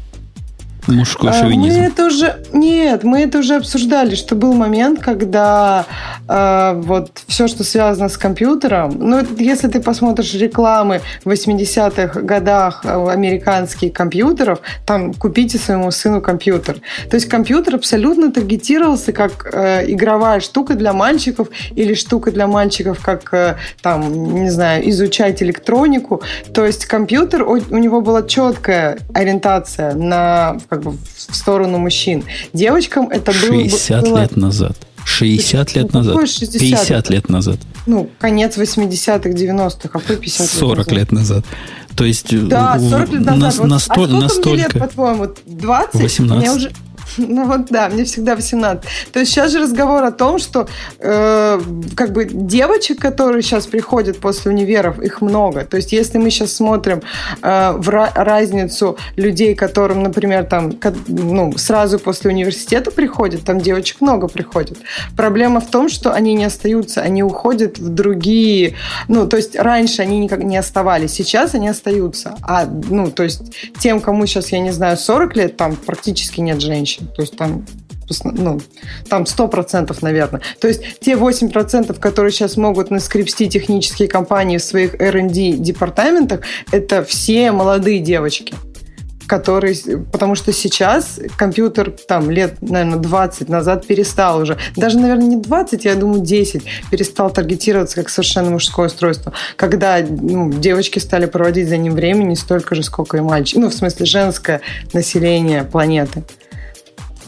Мужской 0.87 1.31
а, 1.31 1.33
шовинизм. 1.33 1.79
Мы 1.79 1.85
это 1.87 2.07
уже... 2.07 2.37
Нет, 2.53 3.05
мы 3.05 3.23
это 3.23 3.39
уже 3.39 3.57
обсуждали, 3.57 4.15
что 4.15 4.35
был 4.35 4.53
момент, 4.53 5.01
когда 5.01 5.87
э, 6.29 6.73
вот 6.77 7.11
все, 7.27 7.49
что 7.49 7.65
связано 7.65 8.09
с 8.09 8.17
компьютером, 8.17 8.97
ну, 8.99 9.25
если 9.39 9.69
ты 9.69 9.81
посмотришь 9.81 10.35
рекламы 10.35 11.01
в 11.25 11.31
80-х 11.31 12.21
годах 12.21 12.83
э, 12.85 13.09
американских 13.11 13.93
компьютеров, 13.93 14.61
там 14.85 15.13
купите 15.15 15.59
своему 15.59 15.91
сыну 15.91 16.21
компьютер. 16.21 16.79
То 17.11 17.17
есть 17.17 17.29
компьютер 17.29 17.77
абсолютно 17.77 18.31
таргетировался 18.31 19.13
как 19.13 19.51
э, 19.53 19.91
игровая 19.91 20.41
штука 20.41 20.75
для 20.75 20.93
мальчиков 20.93 21.49
или 21.75 21.95
штука 21.95 22.31
для 22.31 22.47
мальчиков, 22.47 23.01
как 23.03 23.33
э, 23.35 23.57
там, 23.83 24.35
не 24.35 24.51
знаю, 24.51 24.89
изучать 24.91 25.43
электронику. 25.43 26.23
То 26.55 26.65
есть 26.65 26.87
компьютер, 26.87 27.43
у, 27.43 27.59
у 27.71 27.79
него 27.79 28.01
была 28.01 28.23
четкая 28.23 28.99
ориентация 29.15 29.95
на 29.95 30.59
как 30.77 30.85
бы 30.85 30.99
в 31.29 31.35
сторону 31.35 31.79
мужчин. 31.79 32.25
Девочкам 32.53 33.09
это 33.09 33.33
60 33.33 34.05
было... 34.05 34.21
лет 34.21 34.37
назад. 34.37 34.77
60 35.05 35.75
лет 35.77 35.93
ну, 35.93 36.01
назад. 36.01 36.29
60? 36.29 36.61
50 36.61 37.11
лет 37.11 37.29
назад. 37.29 37.59
Ну, 37.87 38.11
конец 38.19 38.59
80-х, 38.59 39.31
90-х, 39.31 39.81
а 39.85 39.89
какой 39.89 40.17
50 40.17 40.47
40 40.47 40.79
лет 40.79 40.87
назад? 40.87 40.97
лет 40.97 41.13
назад. 41.13 41.45
То 41.97 42.05
есть 42.05 42.49
да, 42.49 42.79
40 42.79 43.13
лет 43.13 43.25
назад. 43.25 43.39
На, 43.39 43.51
вот, 43.63 43.69
насто, 43.69 43.93
а 43.93 43.95
сколько 43.95 44.13
настолько... 44.13 44.49
мне 44.51 44.59
лет, 44.59 44.73
по-твоему? 44.79 45.29
20? 45.47 45.95
18. 45.95 46.37
Мне 46.37 46.51
уже... 46.51 46.73
Ну 47.37 47.47
вот 47.47 47.67
да, 47.71 47.89
мне 47.89 48.05
всегда 48.05 48.35
18. 48.35 48.85
То 49.13 49.21
есть 49.21 49.33
сейчас 49.33 49.53
же 49.53 49.61
разговор 49.61 50.05
о 50.05 50.11
том, 50.11 50.39
что 50.39 50.69
э, 50.99 51.61
как 51.95 52.13
бы 52.13 52.25
девочек, 52.25 53.01
которые 53.01 53.43
сейчас 53.43 53.67
приходят 53.67 54.19
после 54.19 54.51
универов, 54.51 55.01
их 55.01 55.21
много. 55.21 55.65
То 55.65 55.77
есть 55.77 55.93
если 55.93 56.19
мы 56.19 56.31
сейчас 56.31 56.53
смотрим 56.53 57.03
э, 57.43 57.73
в 57.73 57.89
разницу 58.15 58.97
людей, 59.17 59.55
которым, 59.55 60.03
например, 60.03 60.45
там 60.45 60.73
ну, 61.09 61.57
сразу 61.59 61.99
после 61.99 62.31
университета 62.31 62.91
приходят, 62.91 63.45
там 63.45 63.61
девочек 63.61 64.01
много 64.01 64.29
приходит. 64.29 64.79
Проблема 65.17 65.61
в 65.61 65.67
том, 65.71 65.89
что 65.89 66.13
они 66.13 66.35
не 66.35 66.45
остаются, 66.45 67.03
они 67.03 67.23
уходят 67.23 67.79
в 67.79 67.89
другие... 67.89 68.75
Ну, 69.09 69.27
то 69.27 69.37
есть 69.37 69.57
раньше 69.57 70.03
они 70.03 70.19
никак 70.19 70.43
не 70.43 70.57
оставались, 70.57 71.13
сейчас 71.13 71.55
они 71.55 71.69
остаются. 71.69 72.37
А, 72.43 72.67
ну, 72.67 73.11
то 73.11 73.23
есть 73.23 73.43
тем, 73.79 74.01
кому 74.01 74.27
сейчас, 74.27 74.53
я 74.53 74.61
не 74.61 74.71
знаю, 74.71 74.97
40 74.97 75.37
лет, 75.37 75.57
там 75.57 75.77
практически 75.77 76.41
нет 76.41 76.61
женщин. 76.61 77.06
То 77.07 77.23
есть 77.23 77.37
там 77.37 77.65
ну, 78.25 78.61
там 79.09 79.25
100%, 79.25 79.97
наверное. 80.01 80.41
То 80.61 80.69
есть 80.69 81.01
те 81.01 81.15
8%, 81.15 81.99
которые 81.99 82.31
сейчас 82.31 82.57
могут 82.57 82.91
наскрепсти 82.91 83.49
технические 83.49 84.09
компании 84.09 84.59
в 84.59 84.63
своих 84.63 84.95
R&D 84.95 85.57
департаментах, 85.57 86.43
это 86.71 87.03
все 87.03 87.51
молодые 87.53 87.99
девочки 87.99 88.55
которые, 89.27 89.77
потому 90.13 90.37
что 90.37 90.53
сейчас 90.53 91.19
компьютер 91.37 91.91
там 91.91 92.31
лет, 92.31 92.63
наверное, 92.63 92.99
20 92.99 93.49
назад 93.49 93.85
перестал 93.85 94.41
уже, 94.41 94.57
даже, 94.77 94.99
наверное, 94.99 95.27
не 95.27 95.37
20, 95.37 95.85
я 95.85 95.97
думаю, 95.97 96.21
10, 96.21 96.63
перестал 96.93 97.31
таргетироваться 97.31 97.97
как 97.97 98.09
совершенно 98.09 98.51
мужское 98.51 98.87
устройство, 98.87 99.33
когда 99.57 99.99
ну, 99.99 100.53
девочки 100.53 101.01
стали 101.01 101.27
проводить 101.27 101.69
за 101.69 101.77
ним 101.77 101.95
времени 101.95 102.35
столько 102.35 102.77
же, 102.77 102.85
сколько 102.85 103.17
и 103.17 103.21
мальчики, 103.21 103.59
ну, 103.59 103.69
в 103.69 103.75
смысле, 103.75 104.07
женское 104.07 104.61
население 104.93 105.65
планеты. 105.65 106.23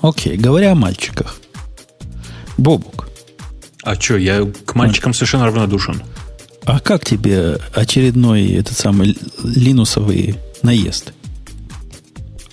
Окей, 0.02 0.36
говоря 0.36 0.72
о 0.72 0.74
мальчиках. 0.74 1.36
Бобук. 2.56 3.08
А 3.82 3.94
что, 3.94 4.16
я 4.16 4.46
к 4.64 4.74
мальчикам 4.74 5.14
совершенно 5.14 5.46
равнодушен. 5.46 6.02
А 6.64 6.80
как 6.80 7.04
тебе 7.04 7.58
очередной 7.74 8.48
этот 8.52 8.76
самый 8.76 9.16
линусовый 9.42 10.36
наезд? 10.62 11.12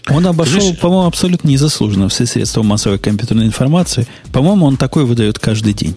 Он 0.08 0.26
обошел, 0.28 0.62
Знаешь, 0.62 0.80
по-моему, 0.80 1.08
абсолютно 1.08 1.50
незаслуженно 1.50 2.10
все 2.10 2.26
средства 2.26 2.64
массовой 2.64 3.00
компьютерной 3.00 3.48
информации. 3.48 4.08
По-моему, 4.32 4.66
он 4.66 4.78
такой 4.78 5.04
выдает 5.06 5.40
каждый 5.40 5.74
день. 5.74 5.96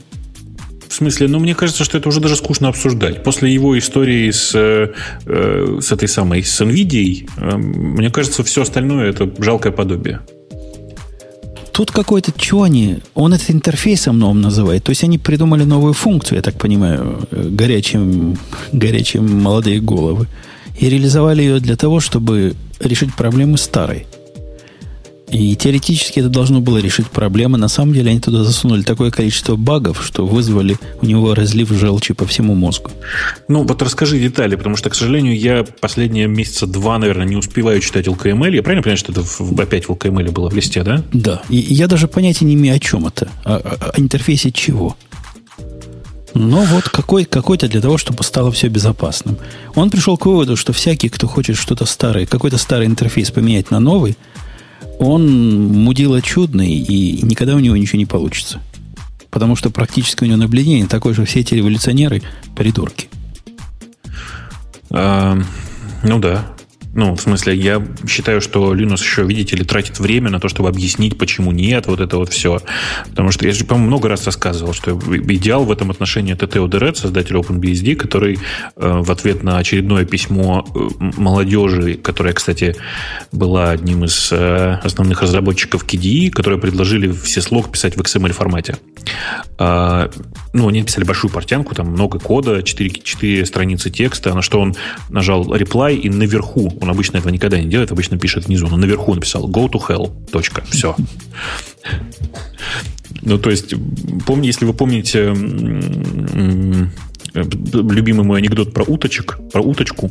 В 0.88 0.94
смысле, 0.94 1.28
ну, 1.28 1.38
мне 1.38 1.54
кажется, 1.54 1.84
что 1.84 1.98
это 1.98 2.08
уже 2.08 2.18
даже 2.18 2.34
скучно 2.34 2.68
обсуждать. 2.68 3.22
После 3.22 3.52
его 3.52 3.78
истории 3.78 4.30
с, 4.30 4.54
э, 4.54 4.94
э 5.26 5.78
с 5.80 5.92
этой 5.92 6.08
самой, 6.08 6.42
с 6.42 6.60
NVIDIA, 6.60 7.28
э, 7.36 7.56
мне 7.56 8.10
кажется, 8.10 8.42
все 8.42 8.62
остальное 8.62 9.10
это 9.10 9.30
жалкое 9.38 9.70
подобие. 9.70 10.20
Тут 11.78 11.92
какой-то, 11.92 12.32
что 12.36 12.64
они, 12.64 12.98
он 13.14 13.34
это 13.34 13.52
интерфейсом 13.52 14.18
новым 14.18 14.40
называет. 14.40 14.82
То 14.82 14.90
есть 14.90 15.04
они 15.04 15.16
придумали 15.16 15.62
новую 15.62 15.92
функцию, 15.92 16.38
я 16.38 16.42
так 16.42 16.58
понимаю, 16.58 17.20
горячим, 17.30 18.36
горячим 18.72 19.40
молодые 19.40 19.80
головы. 19.80 20.26
И 20.76 20.88
реализовали 20.88 21.42
ее 21.42 21.60
для 21.60 21.76
того, 21.76 22.00
чтобы 22.00 22.56
решить 22.80 23.14
проблемы 23.14 23.58
старой. 23.58 24.08
И 25.30 25.56
теоретически 25.56 26.20
это 26.20 26.28
должно 26.28 26.60
было 26.60 26.78
решить 26.78 27.08
проблемы. 27.08 27.58
На 27.58 27.68
самом 27.68 27.92
деле 27.92 28.10
они 28.10 28.20
туда 28.20 28.44
засунули 28.44 28.82
такое 28.82 29.10
количество 29.10 29.56
багов, 29.56 30.04
что 30.04 30.26
вызвали 30.26 30.78
у 31.02 31.06
него 31.06 31.34
разлив 31.34 31.70
желчи 31.70 32.14
по 32.14 32.26
всему 32.26 32.54
мозгу. 32.54 32.90
Ну, 33.46 33.62
вот 33.64 33.82
расскажи 33.82 34.18
детали, 34.18 34.56
потому 34.56 34.76
что, 34.76 34.90
к 34.90 34.94
сожалению, 34.94 35.38
я 35.38 35.64
последние 35.80 36.28
месяца 36.28 36.66
два, 36.66 36.98
наверное, 36.98 37.26
не 37.26 37.36
успеваю 37.36 37.80
читать 37.80 38.06
LKML. 38.06 38.54
Я 38.54 38.62
правильно 38.62 38.82
понимаю, 38.82 38.98
что 38.98 39.12
это 39.12 39.22
опять 39.62 39.88
в 39.88 39.92
LKML 39.92 40.30
было 40.30 40.48
в 40.48 40.54
листе, 40.54 40.82
да? 40.82 41.02
Да. 41.12 41.42
И 41.48 41.56
я 41.56 41.86
даже 41.88 42.08
понятия 42.08 42.44
не 42.44 42.54
имею, 42.54 42.76
о 42.76 42.78
чем 42.78 43.06
это. 43.06 43.28
О, 43.44 43.56
о, 43.56 43.90
о 43.96 44.00
интерфейсе 44.00 44.50
чего. 44.50 44.96
Но 46.34 46.62
вот 46.62 46.88
какой, 46.88 47.24
какой-то 47.24 47.68
для 47.68 47.80
того, 47.80 47.98
чтобы 47.98 48.22
стало 48.22 48.52
все 48.52 48.68
безопасным. 48.68 49.38
Он 49.74 49.90
пришел 49.90 50.16
к 50.16 50.26
выводу, 50.26 50.56
что 50.56 50.72
всякий, 50.72 51.08
кто 51.08 51.26
хочет 51.26 51.56
что-то 51.56 51.84
старое, 51.84 52.26
какой-то 52.26 52.58
старый 52.58 52.86
интерфейс 52.86 53.30
поменять 53.30 53.70
на 53.70 53.80
новый, 53.80 54.16
он 54.98 55.68
мудила 55.72 56.20
чудный, 56.20 56.72
и 56.72 57.22
никогда 57.24 57.54
у 57.54 57.60
него 57.60 57.76
ничего 57.76 57.98
не 57.98 58.06
получится. 58.06 58.60
Потому 59.30 59.56
что 59.56 59.70
практически 59.70 60.24
у 60.24 60.26
него 60.26 60.36
наблюдение 60.36 60.86
такое 60.86 61.14
же, 61.14 61.24
все 61.24 61.40
эти 61.40 61.54
революционеры 61.54 62.22
придурки. 62.56 63.08
А, 64.90 65.38
ну 66.02 66.18
да. 66.18 66.46
Ну, 66.94 67.14
в 67.14 67.20
смысле, 67.20 67.54
я 67.54 67.86
считаю, 68.08 68.40
что 68.40 68.74
Linux 68.74 69.00
еще, 69.00 69.22
видите 69.24 69.56
ли, 69.56 69.64
тратит 69.64 70.00
время 70.00 70.30
на 70.30 70.40
то, 70.40 70.48
чтобы 70.48 70.68
объяснить, 70.68 71.18
почему 71.18 71.52
нет, 71.52 71.86
вот 71.86 72.00
это 72.00 72.16
вот 72.16 72.30
все. 72.30 72.60
Потому 73.10 73.30
что 73.30 73.46
я 73.46 73.52
же, 73.52 73.64
по-моему, 73.64 73.88
много 73.88 74.08
раз 74.08 74.24
рассказывал, 74.24 74.72
что 74.72 74.92
идеал 74.92 75.64
в 75.64 75.70
этом 75.70 75.90
отношении 75.90 76.32
это 76.32 76.46
Тео 76.46 76.68
создатель 76.94 77.36
OpenBSD, 77.36 77.94
который 77.96 78.38
э, 78.76 78.98
в 79.00 79.10
ответ 79.10 79.42
на 79.42 79.58
очередное 79.58 80.04
письмо 80.04 80.66
э, 80.74 81.10
молодежи, 81.16 81.94
которая, 81.94 82.32
кстати, 82.32 82.76
была 83.32 83.70
одним 83.70 84.04
из 84.04 84.32
э, 84.32 84.78
основных 84.82 85.22
разработчиков 85.22 85.84
KDE, 85.84 86.30
которые 86.30 86.58
предложили 86.58 87.12
все 87.12 87.42
слог 87.42 87.70
писать 87.70 87.96
в 87.96 88.00
XML 88.00 88.32
формате. 88.32 88.76
Э, 89.58 90.08
ну, 90.52 90.68
они 90.68 90.80
написали 90.80 91.04
большую 91.04 91.30
портянку, 91.30 91.74
там 91.74 91.88
много 91.88 92.18
кода, 92.18 92.62
4, 92.62 92.90
4 92.90 93.46
страницы 93.46 93.90
текста, 93.90 94.34
на 94.34 94.42
что 94.42 94.60
он 94.60 94.74
нажал 95.10 95.44
reply, 95.54 95.96
и 95.96 96.08
наверху 96.08 96.77
он 96.80 96.90
обычно 96.90 97.18
этого 97.18 97.30
никогда 97.30 97.58
не 97.60 97.68
делает, 97.68 97.92
обычно 97.92 98.18
пишет 98.18 98.46
внизу. 98.46 98.68
Но 98.68 98.76
наверху 98.76 99.14
написал 99.14 99.48
go 99.48 99.68
to 99.68 99.80
hell. 99.88 100.30
Точка. 100.30 100.62
Все. 100.70 100.96
Ну, 103.22 103.38
то 103.38 103.50
есть, 103.50 103.74
помни, 104.26 104.46
если 104.46 104.64
вы 104.64 104.74
помните 104.74 105.34
любимый 107.34 108.24
мой 108.24 108.38
анекдот 108.38 108.72
про 108.72 108.84
уточек, 108.84 109.38
про 109.52 109.60
уточку, 109.60 110.10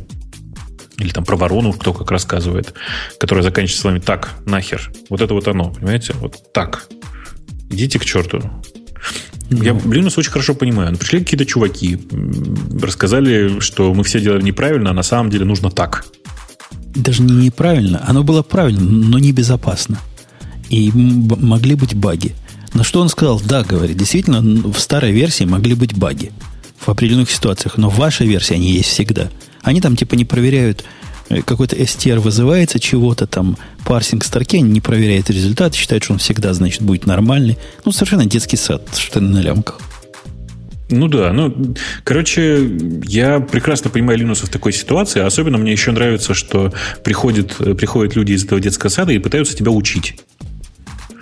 или 0.98 1.10
там 1.10 1.24
про 1.24 1.36
ворону, 1.36 1.72
кто 1.72 1.92
как 1.92 2.10
рассказывает, 2.10 2.74
которая 3.18 3.42
заканчивается 3.42 3.80
словами 3.80 4.00
«так, 4.00 4.34
нахер». 4.46 4.90
Вот 5.08 5.20
это 5.20 5.32
вот 5.32 5.46
оно, 5.46 5.70
понимаете? 5.70 6.14
Вот 6.20 6.52
так. 6.52 6.88
Идите 7.70 7.98
к 7.98 8.04
черту. 8.04 8.40
Ну. 9.50 9.62
Я 9.62 9.72
Linux 9.72 10.14
очень 10.18 10.30
хорошо 10.30 10.54
понимаю. 10.54 10.92
Ну, 10.92 10.98
пришли 10.98 11.20
какие-то 11.20 11.46
чуваки, 11.46 11.98
рассказали, 12.82 13.60
что 13.60 13.94
мы 13.94 14.04
все 14.04 14.20
делаем 14.20 14.44
неправильно, 14.44 14.90
а 14.90 14.94
на 14.94 15.02
самом 15.02 15.30
деле 15.30 15.44
нужно 15.44 15.70
так. 15.70 16.04
Даже 16.94 17.22
не 17.22 17.32
неправильно. 17.46 18.02
Оно 18.06 18.24
было 18.24 18.42
правильно, 18.42 18.80
но 18.82 19.18
небезопасно. 19.18 19.98
И 20.70 20.90
могли 20.92 21.74
быть 21.74 21.94
баги. 21.94 22.34
На 22.74 22.84
что 22.84 23.00
он 23.00 23.08
сказал? 23.08 23.40
Да, 23.40 23.62
говорит, 23.62 23.96
действительно, 23.96 24.40
в 24.42 24.78
старой 24.78 25.12
версии 25.12 25.44
могли 25.44 25.74
быть 25.74 25.96
баги 25.96 26.32
в 26.78 26.88
определенных 26.88 27.30
ситуациях, 27.30 27.76
но 27.76 27.88
в 27.88 27.96
вашей 27.96 28.26
версии 28.26 28.54
они 28.54 28.70
есть 28.70 28.90
всегда. 28.90 29.28
Они 29.62 29.80
там 29.80 29.96
типа 29.96 30.14
не 30.14 30.24
проверяют, 30.24 30.84
э, 31.28 31.42
какой-то 31.42 31.76
STR 31.76 32.20
вызывается 32.20 32.78
чего-то, 32.78 33.26
там 33.26 33.56
парсинг 33.84 34.24
строки, 34.24 34.58
они 34.58 34.70
не 34.70 34.80
проверяют 34.80 35.30
результат, 35.30 35.74
считают, 35.74 36.04
что 36.04 36.12
он 36.12 36.18
всегда, 36.18 36.52
значит, 36.52 36.82
будет 36.82 37.06
нормальный. 37.06 37.58
Ну, 37.84 37.92
совершенно 37.92 38.26
детский 38.26 38.56
сад, 38.56 38.82
что 38.96 39.20
на 39.20 39.38
лямках. 39.38 39.80
Ну 40.90 41.08
да, 41.08 41.32
ну, 41.32 41.74
короче, 42.02 42.78
я 43.04 43.40
прекрасно 43.40 43.90
понимаю 43.90 44.18
Linux 44.18 44.46
в 44.46 44.48
такой 44.48 44.72
ситуации, 44.72 45.20
особенно 45.20 45.58
мне 45.58 45.72
еще 45.72 45.90
нравится, 45.90 46.32
что 46.32 46.72
приходят, 47.04 47.56
э, 47.60 47.74
приходят 47.74 48.16
люди 48.16 48.32
из 48.32 48.44
этого 48.44 48.58
детского 48.60 48.88
сада 48.88 49.12
и 49.12 49.18
пытаются 49.18 49.54
тебя 49.54 49.70
учить. 49.70 50.18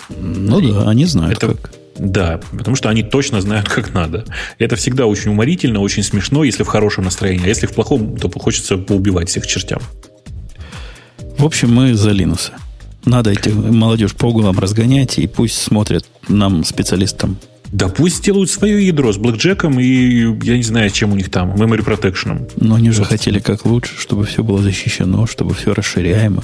Ну 0.09 0.61
да, 0.61 0.89
они 0.89 1.05
знают 1.05 1.39
это, 1.39 1.55
как. 1.55 1.73
Да, 1.99 2.41
потому 2.57 2.77
что 2.77 2.91
они 2.91 3.03
точно 3.03 3.41
знают, 3.41 3.69
как 3.69 3.93
надо. 3.95 4.25
Это 4.59 4.77
всегда 4.77 5.07
очень 5.07 5.31
уморительно, 5.31 5.81
очень 5.81 6.03
смешно, 6.03 6.45
если 6.45 6.63
в 6.63 6.69
хорошем 6.69 7.05
настроении. 7.05 7.47
А 7.47 7.49
если 7.49 7.67
в 7.67 7.73
плохом, 7.73 8.17
то 8.17 8.31
хочется 8.39 8.77
поубивать 8.77 9.29
всех 9.29 9.47
чертям. 9.47 9.81
В 11.39 11.45
общем, 11.45 11.75
мы 11.75 11.95
за 11.95 12.11
Линуса. 12.11 12.53
Надо 13.05 13.31
эти 13.31 13.49
молодежь 13.49 14.15
по 14.15 14.27
углам 14.27 14.59
разгонять, 14.59 15.19
и 15.19 15.27
пусть 15.27 15.61
смотрят 15.61 16.05
нам, 16.29 16.65
специалистам. 16.65 17.39
Да 17.73 17.89
пусть 17.89 18.25
делают 18.25 18.51
свое 18.51 18.87
ядро 18.87 19.13
с 19.13 19.19
блэкджеком 19.19 19.81
и, 19.81 20.45
я 20.45 20.57
не 20.57 20.63
знаю, 20.63 20.91
чем 20.91 21.13
у 21.13 21.17
них 21.17 21.31
там, 21.31 21.53
memory 21.55 21.85
protection. 21.85 22.51
Но 22.57 22.77
они 22.77 22.91
же 22.91 23.05
хотели 23.05 23.39
как 23.39 23.65
лучше, 23.67 23.99
чтобы 23.99 24.25
все 24.25 24.43
было 24.43 24.63
защищено, 24.63 25.27
чтобы 25.27 25.55
все 25.55 25.75
расширяемо. 25.75 26.43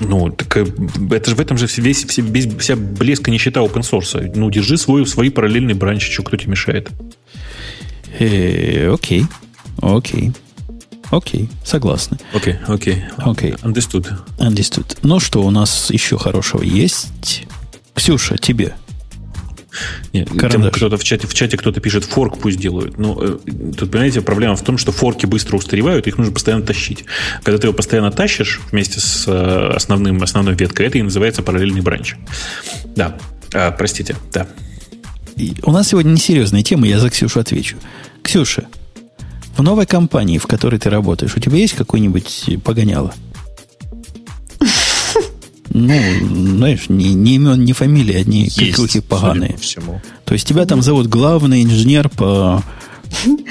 Ну, 0.00 0.30
так 0.30 0.56
э, 0.56 0.66
это 1.10 1.30
же 1.30 1.36
в 1.36 1.40
этом 1.40 1.58
же 1.58 1.66
весь, 1.76 2.06
весь, 2.16 2.48
вся 2.58 2.76
блеска 2.76 3.30
нищета 3.30 3.60
open 3.60 3.82
source. 3.82 4.32
Ну, 4.34 4.50
держи 4.50 4.78
свой, 4.78 5.06
свой 5.06 5.30
параллельный 5.30 5.74
бранчичек, 5.74 6.26
кто 6.26 6.36
тебе 6.36 6.52
мешает. 6.52 6.90
Э, 8.18 8.90
окей, 8.92 9.26
окей. 9.80 10.32
Окей, 11.10 11.48
согласны. 11.64 12.18
Окей, 12.34 12.56
окей. 12.66 13.04
Окей. 13.18 13.52
Understood. 13.62 14.12
Understood. 14.38 14.98
Ну 15.02 15.20
что, 15.20 15.42
у 15.42 15.50
нас 15.50 15.90
еще 15.90 16.18
хорошего 16.18 16.62
есть? 16.62 17.44
Ксюша, 17.94 18.36
тебе. 18.36 18.74
Нет, 20.12 20.28
кто-то 20.30 20.96
в 20.96 21.04
чате, 21.04 21.26
в 21.26 21.34
чате 21.34 21.56
кто-то 21.56 21.80
пишет, 21.80 22.04
форк 22.04 22.38
пусть 22.38 22.58
делают. 22.58 22.98
Ну, 22.98 23.18
э, 23.20 23.38
тут, 23.76 23.90
понимаете, 23.90 24.22
проблема 24.22 24.56
в 24.56 24.62
том, 24.62 24.78
что 24.78 24.92
форки 24.92 25.26
быстро 25.26 25.56
устаревают, 25.56 26.06
их 26.06 26.16
нужно 26.16 26.32
постоянно 26.32 26.64
тащить. 26.64 27.04
Когда 27.42 27.58
ты 27.58 27.66
его 27.66 27.74
постоянно 27.74 28.10
тащишь 28.10 28.60
вместе 28.70 29.00
с 29.00 29.24
э, 29.26 29.72
основным, 29.74 30.22
основной 30.22 30.54
веткой, 30.54 30.86
это 30.86 30.98
и 30.98 31.02
называется 31.02 31.42
параллельный 31.42 31.82
бранч. 31.82 32.16
Да, 32.96 33.18
а, 33.54 33.70
простите, 33.70 34.16
да. 34.32 34.46
И 35.36 35.54
у 35.62 35.70
нас 35.70 35.88
сегодня 35.88 36.10
несерьезная 36.10 36.62
тема, 36.62 36.86
я 36.86 36.98
за 36.98 37.10
Ксюшу 37.10 37.40
отвечу. 37.40 37.76
Ксюша, 38.22 38.66
в 39.56 39.62
новой 39.62 39.86
компании, 39.86 40.38
в 40.38 40.46
которой 40.46 40.80
ты 40.80 40.90
работаешь, 40.90 41.36
у 41.36 41.40
тебя 41.40 41.58
есть 41.58 41.74
какой-нибудь 41.74 42.62
погоняло? 42.64 43.14
Ну, 45.70 45.92
знаешь, 46.56 46.88
ни, 46.88 47.08
ни 47.08 47.34
имен, 47.34 47.64
ни 47.64 47.72
фамилии, 47.72 48.16
одни 48.16 48.48
какие 48.48 49.00
поганые. 49.00 49.56
Всему. 49.58 50.00
То 50.24 50.34
есть 50.34 50.46
тебя 50.46 50.64
там 50.66 50.82
зовут 50.82 51.06
главный 51.06 51.62
инженер 51.62 52.08
по 52.08 52.62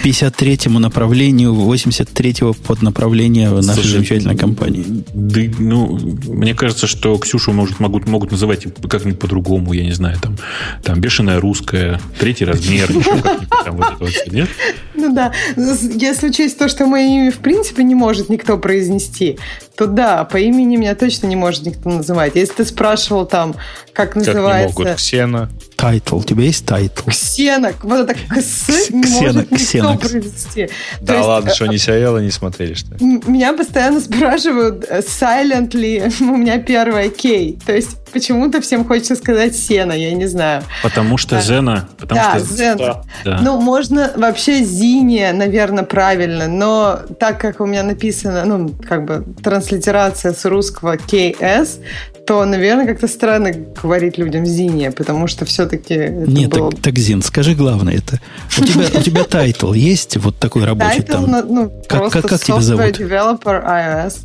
53-му 0.04 0.80
направлению, 0.80 1.54
83-го 1.54 2.54
под 2.54 2.82
направление 2.82 3.50
нашей 3.50 3.74
Слушай, 3.74 3.92
замечательной 3.92 4.38
компании. 4.38 4.86
Да, 5.14 5.42
ну, 5.60 6.00
мне 6.28 6.54
кажется, 6.54 6.88
что 6.88 7.18
Ксюшу 7.18 7.52
может, 7.54 7.80
могут, 7.80 8.08
могут 8.08 8.32
называть 8.32 8.66
как-нибудь 8.90 9.20
по-другому, 9.20 9.74
я 9.74 9.84
не 9.84 9.94
знаю, 9.94 10.18
там, 10.22 10.38
там 10.84 11.00
бешеная 11.00 11.40
русская, 11.40 12.00
третий 12.20 12.46
размер, 12.46 12.90
еще 12.90 13.22
как-нибудь 13.22 13.50
там 13.66 13.78
вот 13.78 13.86
это 13.86 13.98
вот 14.00 14.10
все, 14.10 14.30
нет? 14.32 14.50
Ну 14.96 15.14
да, 15.14 15.32
если 15.56 16.30
учесть 16.30 16.58
то, 16.58 16.70
что 16.70 16.86
мое 16.86 17.06
имя 17.06 17.32
в 17.32 17.38
принципе 17.38 17.84
не 17.84 17.96
может 17.96 18.30
никто 18.30 18.58
произнести, 18.58 19.38
то 19.78 19.86
да, 19.86 20.24
по 20.26 20.38
имени 20.38 20.76
меня 20.76 20.96
точно 20.96 21.28
не 21.28 21.36
может 21.36 21.66
никто 21.68 21.90
называть. 21.90 22.36
Если 22.36 22.54
ты 22.56 22.66
спрашивал 22.66 23.28
там, 23.28 23.56
как 23.94 24.16
называется... 24.16 24.76
Как 24.76 24.80
не 24.80 24.86
могут? 24.86 24.98
Ксена. 24.98 25.50
Title. 25.76 26.18
У 26.18 26.24
тебя 26.24 26.44
есть 26.46 26.66
title? 26.66 27.08
Ксена. 27.08 27.74
Вот 27.84 28.10
это 28.10 28.16
кс 28.16 28.90
не 28.90 29.06
может 29.06 29.47
произнести. 30.00 30.70
Да 31.02 31.24
ладно, 31.24 31.54
что 31.54 31.66
не 31.68 31.78
сериалы 31.78 32.22
не 32.22 32.32
смотрели, 32.32 32.74
что 32.74 32.96
ли? 32.96 33.22
Меня 33.26 33.54
постоянно 33.54 34.00
спрашивают 34.02 34.86
э, 34.88 35.00
silent 35.00 35.76
ли. 35.76 36.14
У 36.22 36.38
меня 36.38 36.60
первая 36.60 37.10
K. 37.10 37.60
То 37.66 37.74
есть 37.74 37.98
почему-то 38.18 38.62
всем 38.62 38.84
хочется 38.84 39.16
сказать 39.16 39.56
Сена, 39.56 39.94
я 39.94 40.12
не 40.12 40.26
знаю. 40.26 40.64
Потому 40.82 41.18
что 41.18 41.40
Зена. 41.40 41.88
Потому 42.00 42.20
да, 42.20 42.40
что... 42.40 42.56
Зен. 42.56 42.78
Да. 42.78 43.40
Ну, 43.42 43.62
можно 43.62 44.12
вообще 44.16 44.64
Зине, 44.64 45.32
наверное, 45.34 45.84
правильно, 45.84 46.48
но 46.48 47.00
так 47.20 47.40
как 47.40 47.62
у 47.62 47.66
меня 47.66 47.84
написано, 47.84 48.44
ну, 48.46 48.70
как 48.70 49.06
бы 49.06 49.24
транслитерация 49.44 50.34
с 50.34 50.46
русского 50.46 50.98
КС, 50.98 51.80
то, 52.26 52.44
наверное, 52.44 52.88
как-то 52.88 53.08
странно 53.08 53.52
говорить 53.52 54.18
людям 54.18 54.46
Зине, 54.46 54.92
потому 54.92 55.28
что 55.28 55.46
все-таки... 55.46 55.96
Нет, 55.96 56.50
было... 56.50 56.72
так, 56.72 56.82
так, 56.82 56.98
Зин, 56.98 57.22
скажи 57.22 57.54
главное 57.54 57.98
это. 57.98 58.20
У 58.58 58.64
тебя, 58.66 59.00
у 59.00 59.02
тебя 59.02 59.24
title 59.24 59.74
есть 59.74 60.18
вот 60.18 60.38
такой 60.38 60.66
рабочий 60.66 61.04
title, 61.04 61.26
там? 61.26 61.46
Ну, 61.48 61.72
как, 61.88 62.12
как, 62.12 62.28
как 62.28 62.42
тебя 62.42 62.62
зовут? 62.62 63.00
Developer 63.00 63.64
iOS. 63.64 64.16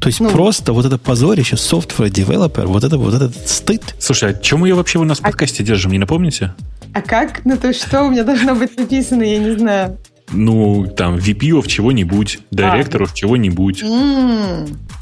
То 0.00 0.08
есть 0.08 0.20
ну, 0.20 0.30
просто 0.30 0.72
вот 0.72 0.84
это 0.84 0.98
позорище, 0.98 1.56
software 1.56 2.10
developer, 2.10 2.66
вот 2.66 2.84
это 2.84 2.98
вот 2.98 3.14
этот 3.14 3.48
стыд. 3.48 3.82
Слушай, 3.98 4.30
а 4.30 4.34
чем 4.34 4.60
мы 4.60 4.68
ее 4.68 4.74
вообще 4.74 4.98
у 4.98 5.04
нас 5.04 5.18
в 5.18 5.22
а 5.22 5.26
подкасте 5.26 5.62
а... 5.62 5.66
держим, 5.66 5.92
не 5.92 5.98
напомните? 5.98 6.54
А 6.92 7.02
как? 7.02 7.44
Ну 7.44 7.56
то 7.56 7.72
что 7.72 8.02
у 8.04 8.10
меня 8.10 8.24
должно 8.24 8.54
быть 8.54 8.76
написано, 8.76 9.22
я 9.22 9.38
не 9.38 9.56
знаю. 9.56 9.98
Ну, 10.32 10.86
там, 10.86 11.16
VP 11.16 11.50
of 11.50 11.68
чего-нибудь, 11.68 12.40
директоров 12.50 13.12
а. 13.12 13.16
чего-нибудь. 13.16 13.84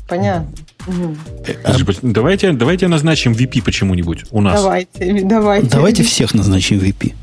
понятно. 0.06 0.52
Угу. 0.86 1.16
Давайте, 2.02 2.52
давайте 2.52 2.88
назначим 2.88 3.32
VP 3.32 3.62
почему-нибудь 3.62 4.26
у 4.30 4.40
нас. 4.42 4.60
Давайте, 4.60 5.22
давайте. 5.24 5.68
Давайте 5.68 6.02
всех 6.02 6.34
назначим 6.34 6.78
VP. 6.78 7.14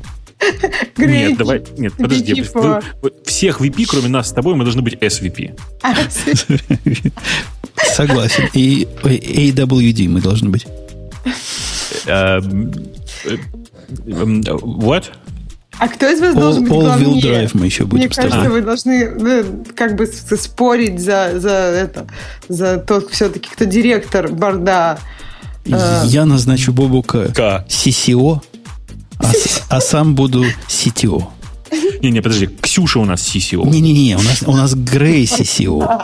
Нет, 0.96 1.38
давай, 1.38 1.62
нет, 1.78 1.92
подожди. 1.96 2.44
Вы, 2.54 3.12
всех 3.24 3.60
VP, 3.60 3.86
кроме 3.88 4.08
нас 4.08 4.28
с 4.28 4.32
тобой, 4.32 4.56
мы 4.56 4.64
должны 4.64 4.82
быть 4.82 4.94
SVP. 4.94 5.56
Согласен. 7.94 8.48
И 8.52 8.86
AWD 9.02 10.08
мы 10.08 10.20
должны 10.20 10.50
быть. 10.50 10.66
Эм, 12.06 12.72
эм, 14.06 14.40
what? 14.40 15.04
А 15.78 15.88
кто 15.88 16.08
из 16.08 16.20
вас 16.20 16.34
all, 16.34 16.40
должен 16.40 16.64
быть 16.64 16.72
all 16.72 16.82
главнее? 16.82 17.22
Drive 17.22 17.50
мы 17.54 17.66
еще 17.66 17.84
будем 17.84 18.04
Мне 18.04 18.08
кажется, 18.08 18.50
вы 18.50 18.62
должны 18.62 19.10
ну, 19.10 19.64
как 19.74 19.96
бы 19.96 20.06
спорить 20.06 21.00
за, 21.00 21.40
за 21.40 21.50
это, 21.50 22.06
за 22.48 22.76
тот 22.78 23.10
все-таки, 23.10 23.48
кто 23.50 23.64
директор 23.64 24.28
борда. 24.28 24.98
Э, 25.66 26.02
Я 26.06 26.24
назначу 26.24 26.72
Бобука 26.72 27.32
CCO, 27.68 28.40
а, 29.18 29.32
а 29.76 29.80
сам 29.80 30.14
буду 30.14 30.44
CTO. 30.68 31.24
Не-не, 32.00 32.20
подожди, 32.22 32.48
Ксюша 32.60 32.98
у 33.00 33.04
нас 33.04 33.22
CCO. 33.22 33.66
Не-не-не, 33.66 34.16
у 34.16 34.22
нас, 34.22 34.42
у 34.46 34.52
нас 34.52 34.74
Грей 34.74 35.24
CCO. 35.24 36.02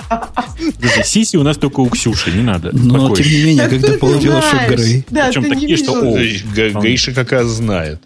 Подожди, 0.77 1.03
Сиси 1.05 1.37
у 1.37 1.43
нас 1.43 1.57
только 1.57 1.81
у 1.81 1.89
Ксюши, 1.89 2.31
не 2.31 2.43
надо. 2.43 2.71
Но, 2.73 3.15
тем 3.15 3.27
не 3.27 3.43
менее, 3.43 3.69
когда 3.69 3.93
получилось, 3.93 4.45
что 4.45 4.75
Грей. 4.75 5.05
Причем 5.09 5.45
такие, 5.49 5.77
что 5.77 5.93
О. 5.93 6.81
Гейша 6.81 7.13
какая 7.13 7.45
знает. 7.45 8.01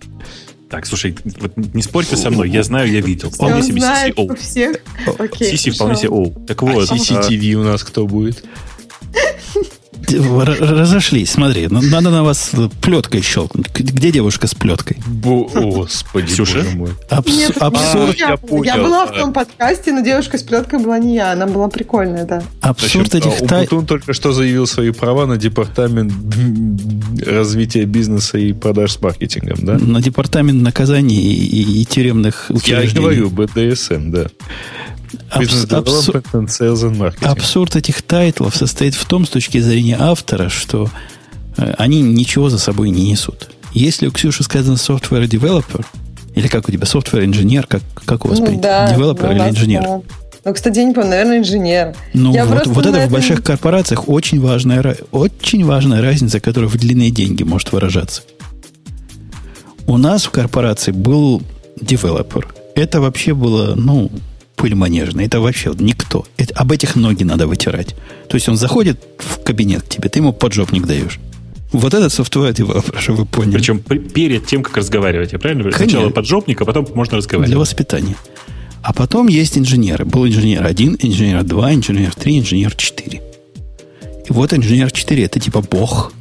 Так, 0.69 0.87
слушай, 0.87 1.15
вот 1.39 1.53
не 1.57 1.83
спорьте 1.83 2.17
со 2.17 2.31
мной, 2.31 2.49
я 2.49 2.63
знаю, 2.63 2.91
я 2.91 3.03
видел. 3.03 3.31
Вполне 3.31 3.63
себе 3.63 3.83
CCO. 3.83 4.37
Всех? 4.41 4.79
Окей, 5.19 5.53
CC 5.53 5.71
вполне 5.71 5.97
себе 5.97 6.09
О. 6.09 6.31
Так 6.47 6.63
вот. 6.63 6.91
А 6.91 6.95
CCTV 6.95 7.55
у 7.55 7.63
нас 7.65 7.85
кто 7.85 8.07
будет? 8.07 8.43
Разошлись, 10.09 11.31
смотри. 11.31 11.69
Ну, 11.69 11.81
надо 11.83 12.11
на 12.11 12.23
вас 12.23 12.51
плеткой 12.81 13.23
щелкнуть. 13.23 13.69
Где 13.75 14.11
девушка 14.11 14.47
с 14.47 14.55
плеткой? 14.55 14.97
Господи, 15.07 16.27
Ксюша? 16.27 16.59
боже 16.59 16.77
мой. 16.77 16.91
Абс- 17.11 17.37
Нет, 17.37 17.57
абсурд. 17.59 18.17
Я, 18.19 18.39
я, 18.51 18.75
я 18.77 18.83
была 18.83 19.07
в 19.07 19.13
том 19.13 19.33
подкасте, 19.33 19.93
но 19.93 20.03
девушка 20.03 20.39
с 20.39 20.43
плеткой 20.43 20.81
была 20.81 20.99
не 20.99 21.15
я. 21.15 21.33
Она 21.33 21.47
была 21.47 21.69
прикольная, 21.69 22.25
да. 22.25 22.43
Абсурд 22.61 23.09
Значит, 23.09 23.43
этих... 23.43 23.53
А 23.53 23.59
Убутун 23.59 23.87
только 23.87 24.13
что 24.13 24.33
заявил 24.33 24.67
свои 24.67 24.91
права 24.91 25.27
на 25.27 25.37
департамент 25.37 26.13
развития 27.25 27.85
бизнеса 27.85 28.39
и 28.39 28.53
продаж 28.53 28.93
с 28.93 29.01
маркетингом, 29.01 29.65
да? 29.65 29.79
На 29.79 30.01
департамент 30.03 30.63
наказаний 30.63 31.17
и, 31.17 31.63
и, 31.63 31.83
и 31.83 31.85
тюремных 31.85 32.47
учреждений. 32.49 32.95
Я 32.95 33.01
говорю, 33.01 33.31
БДСМ, 33.31 34.11
да. 34.11 34.27
Абс- 35.31 35.65
абсурд, 35.71 36.27
абсурд 37.21 37.77
этих 37.77 38.03
тайтлов 38.03 38.57
состоит 38.57 38.95
в 38.95 39.05
том, 39.07 39.27
с 39.27 39.29
точки 39.29 39.59
зрения 39.59 39.97
автора, 39.99 40.49
что 40.49 40.89
э, 41.57 41.75
они 41.79 42.01
ничего 42.03 42.49
за 42.49 42.59
собой 42.59 42.91
не 42.91 43.11
несут. 43.11 43.51
Если 43.73 44.07
у 44.07 44.13
Ксюши 44.13 44.43
сказано 44.43 44.75
software 44.75 45.27
developer, 45.29 45.85
или 46.35 46.49
как 46.49 46.69
у 46.69 46.73
тебя, 46.73 46.85
software 46.85 47.25
инженер, 47.25 47.67
как, 47.67 47.83
как 48.05 48.25
у 48.25 48.29
вас 48.29 48.39
ну, 48.39 48.47
принято? 48.47 48.63
Да, 48.63 48.93
Девелопер 48.93 49.33
или 49.33 49.41
инженер? 49.41 49.83
Да. 49.83 50.01
Ну, 50.45 50.55
кстати, 50.55 50.79
я 50.79 50.85
не 50.85 50.93
помню, 50.93 51.11
наверное, 51.11 51.39
инженер. 51.39 51.95
Ну, 52.15 52.35
я 52.35 52.45
вот, 52.45 52.67
вот 52.67 52.87
это 52.87 52.97
этом... 52.97 53.09
в 53.09 53.13
больших 53.13 53.45
корпорациях 53.45 54.09
очень 54.09 54.41
важная, 54.41 54.97
очень 55.13 55.65
важная 55.65 56.03
разница, 56.03 56.41
которая 56.41 56.69
в 56.69 56.77
длинные 56.77 57.11
деньги 57.11 57.45
может 57.45 57.71
выражаться. 57.71 58.23
У 59.87 59.99
нас 59.99 60.25
в 60.25 60.31
корпорации 60.31 60.91
был 60.91 61.43
девелопер. 61.81 62.49
Это 62.75 63.01
вообще 63.01 63.35
было, 63.35 63.75
ну, 63.77 64.11
пыль 64.63 64.77
манежная. 64.77 65.27
Это 65.27 65.41
вообще 65.41 65.75
никто. 65.81 66.25
Это, 66.37 66.55
об 66.55 66.71
этих 66.71 66.95
ноги 66.95 67.25
надо 67.25 67.49
вытирать. 67.49 67.97
То 68.29 68.37
есть 68.37 68.49
он 68.49 68.57
заходит 68.57 69.03
в 69.19 69.43
кабинет 69.43 69.83
к 69.83 69.89
тебе, 69.89 70.09
ты 70.09 70.21
ему 70.21 70.33
поджопник 70.33 70.87
даешь. 70.87 71.19
Вот 71.73 71.95
этот 71.95 72.13
software 72.13 72.53
developer, 72.53 73.01
чтобы 73.01 73.19
вы 73.21 73.27
поняли. 73.27 73.55
Причем 73.55 73.81
перед 73.81 74.47
тем, 74.47 74.63
как 74.63 74.77
разговаривать, 74.77 75.33
я 75.33 75.41
правильно 75.41 75.65
говорю? 75.65 75.77
Сначала 75.77 76.11
поджопник, 76.11 76.61
а 76.61 76.65
потом 76.65 76.87
можно 76.95 77.17
разговаривать. 77.17 77.51
Для 77.51 77.59
воспитания. 77.59 78.15
А 78.83 78.93
потом 78.93 79.27
есть 79.27 79.59
инженеры. 79.59 80.05
Был 80.05 80.29
инженер 80.29 80.65
1, 80.65 80.99
инженер 81.01 81.43
2, 81.43 81.75
инженер 81.75 82.15
3, 82.15 82.39
инженер 82.39 82.75
4. 82.77 83.21
И 84.29 84.33
вот 84.33 84.55
инженер 84.55 84.93
4 84.93 85.25
это 85.25 85.41
типа 85.41 85.61
бог. 85.61 86.13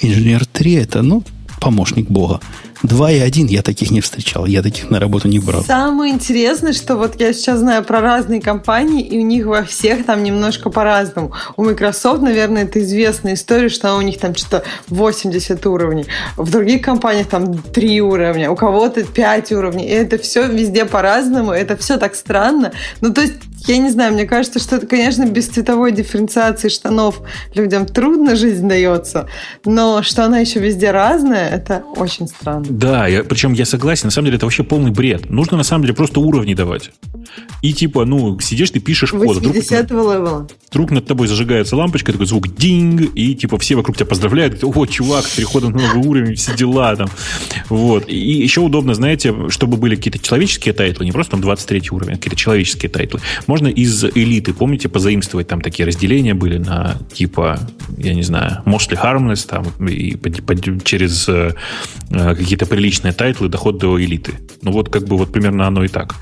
Инженер 0.00 0.46
3 0.46 0.72
это, 0.74 1.02
ну, 1.02 1.22
помощник 1.64 2.10
бога. 2.10 2.40
Два 2.82 3.10
и 3.10 3.18
один 3.18 3.46
я 3.46 3.62
таких 3.62 3.90
не 3.90 4.02
встречал, 4.02 4.44
я 4.44 4.62
таких 4.62 4.90
на 4.90 5.00
работу 5.00 5.28
не 5.28 5.38
брал. 5.38 5.64
Самое 5.64 6.12
интересное, 6.12 6.74
что 6.74 6.96
вот 6.96 7.18
я 7.18 7.32
сейчас 7.32 7.60
знаю 7.60 7.82
про 7.82 8.02
разные 8.02 8.42
компании, 8.42 9.02
и 9.02 9.18
у 9.18 9.22
них 9.22 9.46
во 9.46 9.62
всех 9.62 10.04
там 10.04 10.22
немножко 10.22 10.68
по-разному. 10.68 11.32
У 11.56 11.64
Microsoft, 11.64 12.20
наверное, 12.20 12.64
это 12.64 12.82
известная 12.82 13.34
история, 13.34 13.70
что 13.70 13.96
у 13.96 14.02
них 14.02 14.18
там 14.18 14.34
что-то 14.34 14.64
80 14.88 15.64
уровней. 15.66 16.04
В 16.36 16.50
других 16.50 16.82
компаниях 16.82 17.28
там 17.28 17.56
3 17.56 18.02
уровня, 18.02 18.50
у 18.50 18.56
кого-то 18.56 19.02
5 19.02 19.52
уровней. 19.52 19.86
И 19.86 19.90
это 19.90 20.18
все 20.18 20.46
везде 20.46 20.84
по-разному, 20.84 21.52
это 21.52 21.78
все 21.78 21.96
так 21.96 22.14
странно. 22.14 22.72
Ну, 23.00 23.14
то 23.14 23.22
есть 23.22 23.34
я 23.66 23.78
не 23.78 23.90
знаю, 23.90 24.12
мне 24.12 24.26
кажется, 24.26 24.58
что 24.58 24.76
это, 24.76 24.86
конечно, 24.86 25.24
без 25.26 25.48
цветовой 25.48 25.92
дифференциации 25.92 26.68
штанов 26.68 27.20
людям 27.54 27.86
трудно 27.86 28.36
жизнь 28.36 28.68
дается, 28.68 29.28
но 29.64 30.02
что 30.02 30.24
она 30.24 30.38
еще 30.38 30.60
везде 30.60 30.90
разная, 30.90 31.48
это 31.48 31.82
очень 31.96 32.28
странно. 32.28 32.66
Да, 32.68 33.06
я, 33.06 33.24
причем 33.24 33.52
я 33.52 33.64
согласен, 33.64 34.06
на 34.06 34.10
самом 34.10 34.26
деле 34.26 34.36
это 34.36 34.46
вообще 34.46 34.64
полный 34.64 34.90
бред. 34.90 35.30
Нужно 35.30 35.56
на 35.56 35.64
самом 35.64 35.84
деле 35.84 35.94
просто 35.94 36.20
уровни 36.20 36.54
давать. 36.54 36.90
И 37.62 37.72
типа, 37.72 38.04
ну, 38.04 38.38
сидишь, 38.40 38.70
ты 38.70 38.80
пишешь 38.80 39.10
код. 39.10 39.22
80 39.24 39.84
вдруг, 39.84 39.90
левела. 39.90 40.46
Вдруг 40.70 40.90
над 40.90 41.06
тобой 41.06 41.28
зажигается 41.28 41.76
лампочка, 41.76 42.12
такой 42.12 42.26
звук 42.26 42.48
динг, 42.48 43.10
и 43.14 43.34
типа 43.34 43.58
все 43.58 43.74
вокруг 43.76 43.96
тебя 43.96 44.06
поздравляют, 44.06 44.62
о, 44.62 44.86
чувак, 44.86 45.24
с 45.24 45.36
переходом 45.36 45.72
на 45.72 45.82
новый 45.82 46.06
уровень, 46.06 46.34
все 46.34 46.54
дела 46.54 46.94
там. 46.96 47.08
Вот. 47.68 48.08
И 48.08 48.16
еще 48.16 48.60
удобно, 48.60 48.94
знаете, 48.94 49.34
чтобы 49.48 49.76
были 49.76 49.96
какие-то 49.96 50.18
человеческие 50.18 50.74
тайтлы, 50.74 51.04
не 51.04 51.12
просто 51.12 51.32
там 51.32 51.40
23 51.40 51.82
уровень, 51.90 52.12
а 52.14 52.16
какие-то 52.16 52.36
человеческие 52.36 52.90
тайтлы. 52.90 53.20
Можно 53.54 53.68
из 53.68 54.04
элиты, 54.04 54.52
помните, 54.52 54.88
позаимствовать 54.88 55.46
там 55.46 55.60
такие 55.60 55.86
разделения 55.86 56.34
были 56.34 56.58
на 56.58 56.96
типа, 57.12 57.56
я 57.96 58.12
не 58.12 58.24
знаю, 58.24 58.62
mostly 58.64 59.00
harmless 59.00 59.46
там, 59.46 59.64
и 59.86 60.16
по, 60.16 60.28
по, 60.30 60.56
через 60.82 61.28
э, 61.28 61.52
какие-то 62.10 62.64
какие-то 62.64 62.66
приличные 62.66 63.12
тайтлы, 63.12 63.48
доход 63.48 63.78
до 63.78 64.00
элиты. 64.02 64.32
Ну 64.62 64.72
вот 64.72 64.88
как 64.88 65.04
бы 65.04 65.16
вот 65.16 65.32
примерно 65.32 65.66
оно 65.66 65.84
и 65.84 65.88
так. 65.88 66.14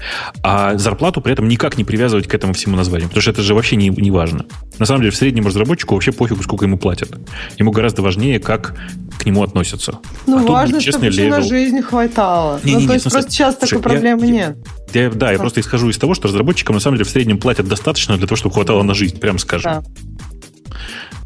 А 0.42 0.76
зарплату 0.76 1.20
при 1.20 1.32
этом 1.32 1.48
никак 1.48 1.78
не 1.78 1.84
привязывать 1.84 2.26
к 2.26 2.34
этому 2.34 2.52
всему 2.52 2.76
названию, 2.76 3.08
потому 3.08 3.22
что 3.22 3.30
это 3.30 3.42
же 3.42 3.54
вообще 3.54 3.76
не, 3.76 3.88
не 3.88 4.10
важно. 4.10 4.44
На 4.78 4.86
самом 4.86 5.00
деле 5.00 5.12
в 5.12 5.16
среднем 5.16 5.46
разработчику 5.46 5.94
вообще 5.94 6.12
пофигу, 6.12 6.42
сколько 6.42 6.64
ему 6.64 6.78
платят. 6.78 7.10
Ему 7.58 7.70
гораздо 7.70 8.02
важнее, 8.02 8.40
как 8.40 8.74
к 9.18 9.26
нему 9.26 9.42
относятся. 9.42 9.98
Ну, 10.26 10.38
а 10.38 10.42
важно, 10.42 10.80
чтобы 10.80 11.10
на 11.10 11.42
жизнь 11.42 11.80
хватало. 11.82 12.60
Не, 12.64 12.72
ну, 12.72 12.80
не, 12.80 12.86
то 12.86 12.92
не, 12.92 12.94
есть 12.98 13.10
просто 13.10 13.30
сейчас 13.30 13.56
такой 13.56 13.80
проблемы 13.80 14.26
нет. 14.26 14.56
Я, 14.94 15.10
да, 15.10 15.32
я 15.32 15.38
просто 15.38 15.60
исхожу 15.60 15.88
из 15.88 15.98
того, 15.98 16.14
что 16.14 16.28
разработчикам 16.28 16.74
на 16.74 16.80
самом 16.80 16.96
деле 16.96 17.08
в 17.08 17.10
среднем 17.10 17.38
платят 17.38 17.68
достаточно 17.68 18.16
для 18.16 18.26
того, 18.26 18.36
чтобы 18.36 18.54
хватало 18.54 18.82
на 18.82 18.94
жизнь, 18.94 19.18
прям 19.18 19.38
скажем. 19.38 19.72
Да. 19.72 19.82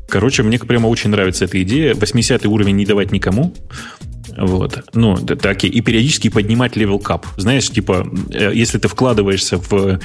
Короче, 0.09 0.43
мне 0.43 0.59
прямо 0.59 0.87
очень 0.87 1.11
нравится 1.11 1.45
эта 1.45 1.61
идея. 1.63 1.95
80 1.95 2.47
уровень 2.47 2.77
не 2.77 2.87
давать 2.87 3.13
никому. 3.13 3.55
Вот. 4.37 4.85
Ну, 4.95 5.17
так 5.17 5.65
и 5.65 5.81
периодически 5.81 6.29
поднимать 6.29 6.77
level 6.77 6.99
cap. 6.99 7.27
Знаешь, 7.37 7.69
типа, 7.71 8.07
э, 8.31 8.53
если 8.55 8.79
ты 8.79 8.89
вкладываешься 8.89 9.59
в... 9.59 9.99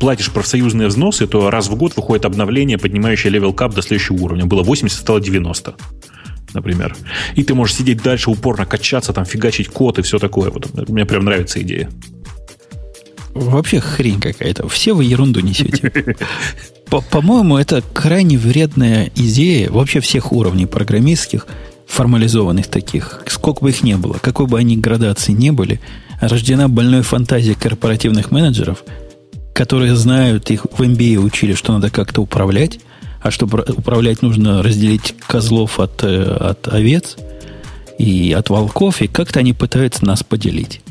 платишь 0.00 0.30
профсоюзные 0.30 0.88
взносы, 0.88 1.26
то 1.26 1.50
раз 1.50 1.68
в 1.68 1.76
год 1.76 1.94
выходит 1.96 2.24
обновление, 2.24 2.78
поднимающее 2.78 3.30
level 3.30 3.52
cap 3.52 3.74
до 3.74 3.82
следующего 3.82 4.16
уровня. 4.16 4.46
Было 4.46 4.62
80, 4.62 4.98
стало 4.98 5.20
90 5.20 5.74
например. 6.54 6.96
И 7.34 7.44
ты 7.44 7.54
можешь 7.54 7.76
сидеть 7.76 8.02
дальше 8.02 8.30
упорно, 8.30 8.64
качаться, 8.64 9.12
там, 9.12 9.26
фигачить 9.26 9.68
код 9.68 9.98
и 9.98 10.02
все 10.02 10.18
такое. 10.18 10.50
Вот, 10.50 10.88
мне 10.88 11.04
прям 11.04 11.26
нравится 11.26 11.60
идея. 11.60 11.90
Вообще 13.40 13.80
хрень 13.80 14.20
какая-то. 14.20 14.68
Все 14.68 14.92
вы 14.92 15.04
ерунду 15.04 15.40
несете. 15.40 15.92
По-моему, 17.10 17.58
это 17.58 17.82
крайне 17.92 18.38
вредная 18.38 19.10
идея 19.14 19.70
вообще 19.70 20.00
всех 20.00 20.32
уровней 20.32 20.66
программистских– 20.66 21.46
формализованных 21.88 22.68
таких, 22.68 23.22
сколько 23.26 23.62
бы 23.62 23.70
их 23.70 23.82
не 23.82 23.96
было, 23.96 24.18
какой 24.20 24.46
бы 24.46 24.58
они 24.58 24.76
градации 24.76 25.32
не 25.32 25.50
были, 25.50 25.80
рождена 26.20 26.68
больной 26.68 27.02
фантазия 27.02 27.54
корпоративных 27.54 28.30
менеджеров, 28.30 28.84
которые 29.54 29.96
знают, 29.96 30.50
их 30.50 30.66
в 30.70 30.82
MBA 30.82 31.16
учили, 31.16 31.54
что 31.54 31.72
надо 31.72 31.90
как-то 31.90 32.20
управлять, 32.20 32.78
а 33.20 33.30
чтобы 33.30 33.64
управлять, 33.76 34.22
нужно 34.22 34.62
разделить 34.62 35.14
козлов 35.26 35.80
от, 35.80 36.04
э, 36.04 36.22
от 36.22 36.68
овец 36.68 37.16
и 37.98 38.32
от 38.32 38.48
волков, 38.50 39.00
и 39.00 39.08
как-то 39.08 39.40
они 39.40 39.52
пытаются 39.52 40.04
нас 40.04 40.22
поделить. 40.22 40.82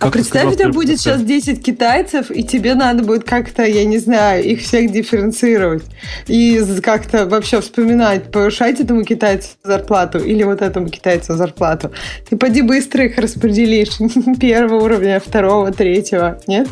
А 0.00 0.10
представь, 0.10 0.52
у 0.52 0.56
тебя 0.56 0.68
будет 0.68 1.00
сейчас 1.00 1.22
10 1.22 1.62
китайцев, 1.62 2.30
и 2.30 2.42
тебе 2.42 2.74
надо 2.74 3.02
будет 3.02 3.24
как-то, 3.24 3.64
я 3.64 3.84
не 3.84 3.98
знаю, 3.98 4.44
их 4.44 4.62
всех 4.62 4.92
дифференцировать. 4.92 5.84
И 6.26 6.62
как-то 6.82 7.26
вообще 7.26 7.60
вспоминать, 7.60 8.30
повышать 8.30 8.80
этому 8.80 9.04
китайцу 9.04 9.48
зарплату 9.62 10.18
или 10.18 10.42
вот 10.42 10.62
этому 10.62 10.88
китайцу 10.88 11.36
зарплату. 11.36 11.92
Ты 12.28 12.36
поди 12.36 12.62
быстро 12.62 13.04
их 13.04 13.18
распределишь. 13.18 13.98
Первого 14.40 14.84
уровня, 14.84 15.20
второго, 15.24 15.72
третьего. 15.72 16.40
Нет? 16.46 16.68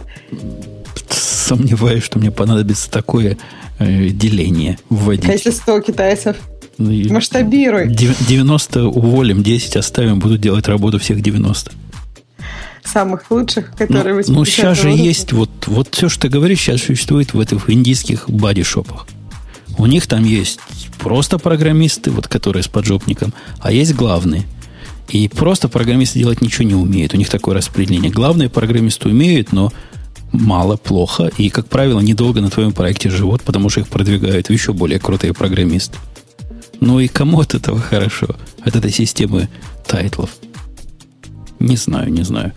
Сомневаюсь, 1.08 2.02
что 2.02 2.18
мне 2.18 2.30
понадобится 2.30 2.90
такое 2.90 3.36
э, 3.78 4.08
деление 4.08 4.78
вводить. 4.88 5.28
А 5.28 5.32
если 5.32 5.50
100 5.50 5.80
китайцев? 5.80 6.36
Ну 6.78 6.90
Масштабируй. 7.12 7.88
90 7.88 8.88
уволим, 8.88 9.42
10 9.42 9.76
оставим, 9.76 10.18
будут 10.18 10.40
делать 10.40 10.66
работу 10.66 10.98
всех 10.98 11.20
90 11.20 11.70
самых 12.84 13.30
лучших, 13.30 13.72
которые 13.76 14.22
ну, 14.26 14.34
Ну, 14.34 14.44
сейчас 14.44 14.80
же 14.80 14.90
есть 14.90 15.32
вот, 15.32 15.50
вот 15.66 15.88
все, 15.92 16.08
что 16.08 16.22
ты 16.22 16.28
говоришь, 16.28 16.60
сейчас 16.60 16.82
существует 16.82 17.34
в 17.34 17.40
этих 17.40 17.68
индийских 17.70 18.28
бадишопах. 18.28 19.06
У 19.76 19.86
них 19.86 20.06
там 20.06 20.24
есть 20.24 20.60
просто 20.98 21.38
программисты, 21.38 22.10
вот 22.10 22.28
которые 22.28 22.62
с 22.62 22.68
поджопником, 22.68 23.34
а 23.60 23.72
есть 23.72 23.94
главные. 23.94 24.44
И 25.08 25.28
просто 25.28 25.68
программисты 25.68 26.18
делать 26.18 26.40
ничего 26.40 26.64
не 26.64 26.74
умеют. 26.74 27.14
У 27.14 27.16
них 27.16 27.28
такое 27.28 27.54
распределение. 27.54 28.10
Главные 28.10 28.48
программисты 28.48 29.08
умеют, 29.08 29.52
но 29.52 29.72
мало, 30.32 30.76
плохо. 30.76 31.30
И, 31.36 31.50
как 31.50 31.68
правило, 31.68 32.00
недолго 32.00 32.40
на 32.40 32.50
твоем 32.50 32.72
проекте 32.72 33.10
живут, 33.10 33.42
потому 33.42 33.68
что 33.68 33.80
их 33.80 33.88
продвигают 33.88 34.50
еще 34.50 34.72
более 34.72 34.98
крутые 34.98 35.34
программисты. 35.34 35.98
Ну 36.80 37.00
и 37.00 37.08
кому 37.08 37.40
от 37.40 37.54
этого 37.54 37.80
хорошо? 37.80 38.36
От 38.62 38.76
этой 38.76 38.90
системы 38.90 39.48
тайтлов. 39.86 40.30
Не 41.64 41.76
знаю, 41.76 42.12
не 42.12 42.24
знаю. 42.24 42.52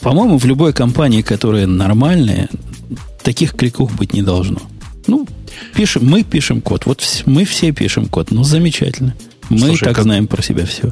По-моему, 0.00 0.38
в 0.38 0.44
любой 0.46 0.72
компании, 0.72 1.22
которая 1.22 1.66
нормальная, 1.66 2.48
таких 3.22 3.52
криков 3.52 3.94
быть 3.96 4.14
не 4.14 4.22
должно. 4.22 4.60
Ну, 5.06 5.26
пишем, 5.74 6.06
мы 6.06 6.22
пишем 6.24 6.60
код. 6.60 6.86
Вот 6.86 7.02
мы 7.26 7.44
все 7.44 7.72
пишем 7.72 8.06
код. 8.06 8.30
Ну, 8.30 8.44
замечательно. 8.44 9.14
Мы 9.50 9.58
Слушай, 9.58 9.84
так 9.84 9.96
как, 9.96 10.04
знаем 10.04 10.26
про 10.26 10.42
себя 10.42 10.64
все. 10.64 10.90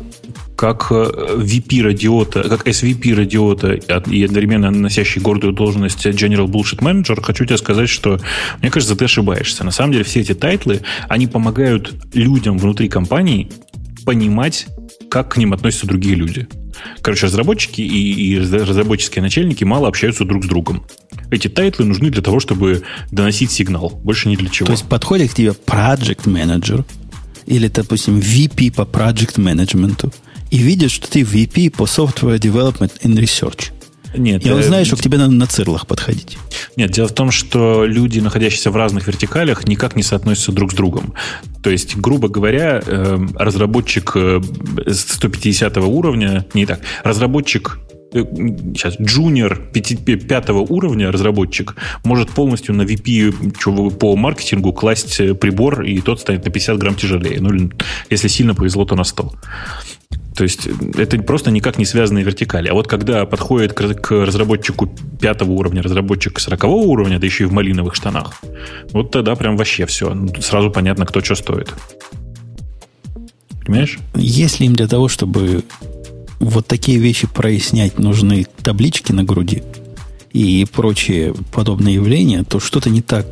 как 0.59 0.91
VP 0.91 1.83
Радио-Т, 1.83 2.43
как 2.43 2.67
SVP 2.67 3.15
Радио-Т 3.15 3.75
и 3.75 4.25
одновременно 4.25 4.71
носящий 4.73 5.23
гордую 5.23 5.53
должность 5.53 6.05
General 6.05 6.47
Bullshit 6.47 6.81
Manager, 6.81 7.23
хочу 7.23 7.45
тебе 7.45 7.57
сказать, 7.57 7.89
что, 7.89 8.19
мне 8.61 8.71
кажется, 8.71 8.97
ты 8.97 9.05
ошибаешься. 9.05 9.65
На 9.65 9.71
самом 9.71 9.93
деле 9.93 10.05
все 10.05 10.21
эти 10.21 10.35
тайтлы, 10.35 10.81
они 11.09 11.29
помогают 11.29 11.95
людям 12.13 12.59
внутри 12.59 12.89
компании 12.89 13.49
понимать, 14.05 14.67
как 15.11 15.35
к 15.35 15.37
ним 15.37 15.53
относятся 15.53 15.87
другие 15.87 16.15
люди. 16.15 16.47
Короче, 17.03 17.27
разработчики 17.27 17.81
и, 17.81 18.33
и 18.33 18.39
разработческие 18.39 19.23
начальники 19.23 19.65
мало 19.65 19.89
общаются 19.89 20.25
друг 20.25 20.45
с 20.45 20.49
другом. 20.49 20.85
Эти 21.31 21.49
тайтлы 21.49 21.85
нужны 21.85 22.11
для 22.11 22.23
того, 22.23 22.41
чтобы 22.41 22.83
доносить 23.11 23.51
сигнал. 23.51 23.91
Больше 24.03 24.29
ни 24.29 24.37
для 24.37 24.49
чего. 24.49 24.67
То 24.67 24.73
есть 24.73 24.85
подходит 24.89 25.31
к 25.31 25.35
тебе 25.35 25.51
project 25.51 26.25
manager 26.25 26.85
или, 27.47 27.69
допустим, 27.69 28.19
VP 28.19 28.73
по 28.73 28.83
project 28.83 29.37
management 29.37 30.13
и 30.51 30.59
видит, 30.59 30.91
что 30.91 31.11
ты 31.11 31.21
VP 31.21 31.71
по 31.71 31.83
software 31.85 32.39
development 32.39 32.93
and 33.03 33.17
research. 33.17 33.73
Нет, 34.17 34.45
и 34.47 34.51
он 34.51 34.63
знает, 34.63 34.87
что 34.87 34.97
к 34.97 35.01
тебе 35.01 35.19
надо 35.19 35.33
на 35.33 35.47
цирлах 35.47 35.87
подходить. 35.87 36.39
Нет, 36.77 36.91
дело 36.91 37.09
в 37.09 37.15
том, 37.15 37.31
что 37.31 37.85
люди, 37.85 38.21
находящиеся 38.21 38.71
в 38.71 38.77
разных 38.77 39.07
вертикалях, 39.07 39.67
никак 39.67 39.97
не 39.97 40.03
соотносятся 40.03 40.53
друг 40.53 40.73
с 40.73 40.75
другом. 40.75 41.15
То 41.63 41.71
есть, 41.71 41.97
грубо 41.97 42.29
говоря, 42.29 42.81
эм, 42.87 43.37
разработчик 43.37 44.17
150 44.87 45.77
э, 45.77 45.81
уровня, 45.81 46.47
не 46.55 46.67
так, 46.67 46.81
разработчик 47.05 47.79
сейчас 48.13 48.99
джуниор 49.01 49.61
пятого 49.73 50.61
уровня 50.61 51.13
разработчик 51.13 51.77
может 52.05 52.31
полностью 52.31 52.75
на 52.75 52.83
VP 52.83 53.91
по 53.99 54.17
маркетингу 54.17 54.73
класть 54.73 55.21
э, 55.21 55.35
прибор, 55.35 55.83
и 55.83 56.01
тот 56.01 56.21
станет 56.21 56.45
на 56.45 56.51
50 56.51 56.79
грамм 56.79 56.95
тяжелее. 56.95 57.41
Ну, 57.41 57.71
если 58.11 58.29
сильно 58.29 58.55
повезло, 58.55 58.85
то 58.85 58.95
на 58.95 59.05
100. 59.05 59.33
То 60.39 60.45
есть 60.45 60.69
это 60.97 61.19
просто 61.19 61.51
никак 61.51 61.79
не 61.79 61.85
связанные 61.85 62.25
вертикали. 62.25 62.69
А 62.69 62.75
вот 62.75 62.87
когда 62.87 63.27
подходит 63.27 63.73
к, 63.73 64.11
разработчику 64.11 64.87
пятого 65.21 65.51
уровня, 65.51 65.83
разработчик 65.83 66.39
сорокового 66.39 66.87
уровня, 66.87 67.19
да 67.19 67.27
еще 67.27 67.43
и 67.43 67.47
в 67.49 67.53
малиновых 67.53 67.97
штанах, 67.97 68.41
вот 68.93 69.11
тогда 69.11 69.35
прям 69.35 69.57
вообще 69.57 69.85
все. 69.87 70.17
Сразу 70.41 70.71
понятно, 70.71 71.07
кто 71.07 71.21
что 71.25 71.35
стоит. 71.35 71.75
Понимаешь? 73.67 73.99
Если 74.15 74.65
им 74.65 74.77
для 74.77 74.87
того, 74.87 75.09
чтобы 75.09 75.65
вот 76.39 76.69
такие 76.69 76.99
вещи 76.99 77.27
прояснять, 77.27 77.99
нужны 77.99 78.47
таблички 78.63 79.11
на 79.11 79.25
груди 79.25 79.65
и 80.33 80.65
прочие 80.73 81.35
подобные 81.53 81.97
явления, 81.97 82.45
то 82.45 82.61
что-то 82.61 82.91
не 82.91 83.03
так 83.03 83.27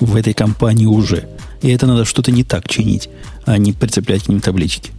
в 0.00 0.16
этой 0.16 0.34
компании 0.34 0.86
уже. 0.86 1.28
И 1.62 1.70
это 1.70 1.86
надо 1.86 2.04
что-то 2.04 2.32
не 2.32 2.42
так 2.42 2.68
чинить, 2.68 3.08
а 3.44 3.56
не 3.58 3.72
прицеплять 3.72 4.24
к 4.24 4.28
ним 4.28 4.40
таблички. 4.40 4.90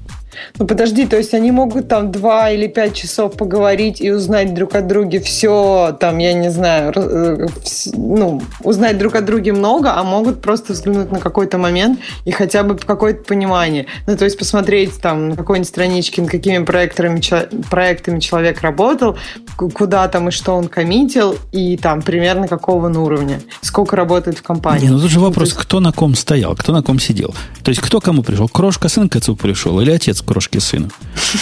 Ну 0.58 0.68
подожди, 0.68 1.06
то 1.06 1.18
есть 1.18 1.34
они 1.34 1.52
могут 1.52 1.88
там 1.88 2.12
два 2.12 2.50
или 2.50 2.68
пять 2.68 2.96
часов 2.96 3.34
поговорить 3.34 4.02
и 4.02 4.12
узнать 4.12 4.54
друг 4.54 4.76
о 4.76 4.82
друге 4.82 5.20
все, 5.20 5.96
там, 6.00 6.18
я 6.18 6.34
не 6.34 6.50
знаю, 6.50 6.94
э, 6.96 7.48
ну, 7.94 8.42
узнать 8.64 8.98
друг 8.98 9.16
о 9.16 9.22
друге 9.22 9.54
много, 9.54 9.94
а 9.96 10.04
могут 10.04 10.42
просто 10.42 10.74
взглянуть 10.74 11.12
на 11.12 11.20
какой-то 11.20 11.58
момент 11.58 12.00
и 12.26 12.32
хотя 12.32 12.64
бы 12.64 12.78
какое-то 12.78 13.24
понимание. 13.24 13.86
Ну, 14.08 14.18
то 14.18 14.26
есть 14.26 14.38
посмотреть 14.38 15.02
там 15.02 15.30
на 15.30 15.36
какой-нибудь 15.36 15.70
страничке, 15.70 16.22
над 16.22 16.32
какими 16.32 16.64
проектами, 16.64 17.22
проектами 17.70 18.20
человек 18.20 18.62
работал, 18.62 19.18
куда 19.56 20.08
там 20.08 20.30
и 20.30 20.32
что 20.32 20.56
он 20.56 20.68
коммитил, 20.68 21.38
и 21.52 21.78
там 21.78 22.02
примерно 22.02 22.48
какого 22.48 22.88
он 22.88 22.98
уровня, 22.98 23.42
сколько 23.62 23.96
работает 23.96 24.38
в 24.40 24.44
компании. 24.44 24.86
Не, 24.86 24.92
ну 24.92 25.00
тут 25.00 25.12
же 25.12 25.20
вопрос, 25.20 25.50
есть... 25.50 25.60
кто 25.60 25.80
на 25.80 25.92
ком 25.92 26.16
стоял, 26.16 26.56
кто 26.56 26.72
на 26.74 26.82
ком 26.82 27.00
сидел. 27.00 27.34
То 27.64 27.70
есть 27.70 27.82
кто 27.82 28.00
кому 28.00 28.24
пришел? 28.24 28.48
Крошка 28.48 28.90
сын 28.90 29.10
к 29.10 29.16
отцу 29.16 29.36
пришел 29.36 29.80
или 29.82 29.92
отец 29.92 30.22
крошки 30.28 30.60
сына. 30.60 30.90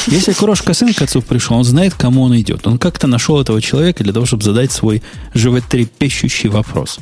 Если 0.07 0.33
крошка 0.33 0.73
сын 0.73 0.93
к 0.93 1.01
отцу 1.01 1.21
пришел, 1.21 1.57
он 1.57 1.63
знает, 1.63 1.95
кому 1.95 2.21
он 2.21 2.37
идет. 2.37 2.67
Он 2.67 2.77
как-то 2.77 3.07
нашел 3.07 3.41
этого 3.41 3.61
человека 3.61 4.03
для 4.03 4.13
того, 4.13 4.25
чтобы 4.25 4.43
задать 4.43 4.71
свой 4.71 5.01
животрепещущий 5.33 6.49
вопрос. 6.49 6.99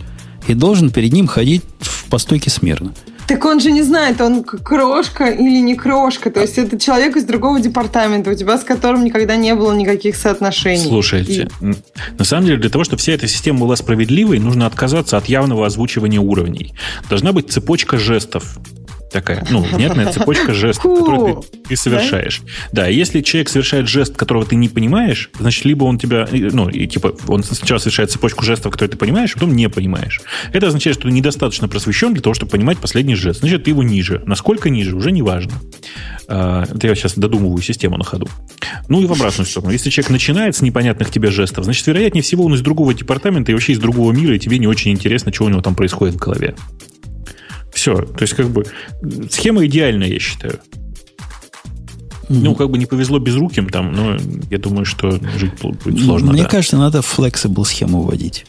И 0.48 0.54
должен 0.54 0.90
перед 0.90 1.14
ним 1.14 1.28
ходить 1.28 1.64
в 1.80 2.06
постойке 2.06 2.50
смирно. 2.50 2.94
Так 3.28 3.46
он 3.46 3.60
же 3.60 3.72
не 3.72 3.84
знает, 3.84 4.20
он 4.20 4.44
крошка 4.44 5.30
или 5.30 5.62
не 5.62 5.76
крошка. 5.76 6.30
То 6.30 6.42
есть 6.42 6.58
это 6.58 6.78
человек 6.78 7.16
из 7.16 7.24
другого 7.24 7.60
департамента, 7.60 8.32
у 8.32 8.36
тебя 8.36 8.58
с 8.58 8.64
которым 8.64 9.06
никогда 9.06 9.36
не 9.38 9.56
было 9.56 9.74
никаких 9.74 10.16
соотношений. 10.16 10.86
Слушайте, 10.86 11.50
И... 11.62 11.74
на 12.18 12.26
самом 12.26 12.46
деле 12.46 12.58
для 12.58 12.70
того, 12.70 12.84
чтобы 12.84 13.00
вся 13.00 13.14
эта 13.14 13.28
система 13.28 13.60
была 13.60 13.76
справедливой, 13.76 14.40
нужно 14.40 14.66
отказаться 14.66 15.18
от 15.18 15.28
явного 15.28 15.66
озвучивания 15.66 16.20
уровней. 16.20 16.74
Должна 17.10 17.32
быть 17.32 17.52
цепочка 17.52 17.98
жестов 17.98 18.58
такая, 19.14 19.46
ну, 19.50 19.62
внятная 19.62 20.12
цепочка 20.12 20.54
жестов, 20.54 20.84
которую 20.84 21.44
ты, 21.44 21.58
ты 21.70 21.76
совершаешь. 21.78 22.42
Да? 22.72 22.84
да, 22.84 22.88
если 22.88 23.22
человек 23.22 23.50
совершает 23.50 23.88
жест, 23.88 24.18
которого 24.18 24.46
ты 24.46 24.56
не 24.56 24.68
понимаешь, 24.68 25.30
значит, 25.40 25.64
либо 25.64 25.86
он 25.86 25.98
тебя, 25.98 26.28
ну, 26.32 26.68
и, 26.68 26.88
типа, 26.88 27.16
он 27.28 27.44
сначала 27.44 27.78
совершает 27.78 28.12
цепочку 28.12 28.44
жестов, 28.44 28.74
которые 28.74 28.92
ты 28.92 28.98
понимаешь, 28.98 29.32
а 29.32 29.34
потом 29.36 29.56
не 29.56 29.70
понимаешь. 29.70 30.22
Это 30.52 30.68
означает, 30.68 30.98
что 30.98 31.08
ты 31.08 31.14
недостаточно 31.14 31.68
просвещен 31.68 32.14
для 32.14 32.22
того, 32.22 32.34
чтобы 32.34 32.52
понимать 32.52 32.80
последний 32.80 33.16
жест. 33.16 33.40
Значит, 33.40 33.66
ты 33.66 33.70
его 33.70 33.84
ниже. 33.84 34.22
Насколько 34.26 34.70
ниже, 34.70 34.96
уже 34.96 35.12
не 35.12 35.22
важно. 35.22 35.54
А, 36.28 36.64
это 36.64 36.88
я 36.88 36.96
сейчас 36.96 37.16
додумываю 37.16 37.62
систему 37.62 37.98
на 37.98 38.04
ходу. 38.04 38.28
Ну 38.90 39.02
и 39.02 39.06
в 39.06 39.12
обратную 39.12 39.46
сторону. 39.46 39.72
Если 39.72 39.90
человек 39.90 40.10
начинает 40.10 40.56
с 40.56 40.62
непонятных 40.62 41.12
тебе 41.12 41.30
жестов, 41.30 41.66
значит, 41.66 41.86
вероятнее 41.86 42.24
всего, 42.24 42.46
он 42.46 42.56
из 42.56 42.62
другого 42.62 42.94
департамента 42.94 43.52
и 43.52 43.56
вообще 43.56 43.74
из 43.74 43.80
другого 43.80 44.12
мира, 44.12 44.36
и 44.36 44.40
тебе 44.40 44.58
не 44.58 44.68
очень 44.68 44.92
интересно, 44.92 45.32
что 45.32 45.46
у 45.46 45.50
него 45.50 45.62
там 45.62 45.76
происходит 45.76 46.16
в 46.16 46.20
голове. 46.20 46.56
Все. 47.74 47.96
То 47.96 48.22
есть, 48.22 48.34
как 48.34 48.50
бы, 48.50 48.66
схема 49.30 49.66
идеальная, 49.66 50.08
я 50.08 50.20
считаю. 50.20 50.60
Mm-hmm. 52.24 52.40
Ну, 52.42 52.56
как 52.56 52.70
бы 52.70 52.78
не 52.78 52.86
повезло 52.86 53.20
безруким 53.20 53.70
там, 53.70 53.92
но 53.92 54.18
я 54.50 54.58
думаю, 54.58 54.86
что 54.86 55.20
жить 55.38 55.52
будет 55.62 56.02
сложно. 56.02 56.32
Мне 56.32 56.44
да. 56.44 56.50
кажется, 56.50 56.78
надо 56.78 57.00
flexible 57.00 57.66
схему 57.66 58.02
вводить. 58.02 58.46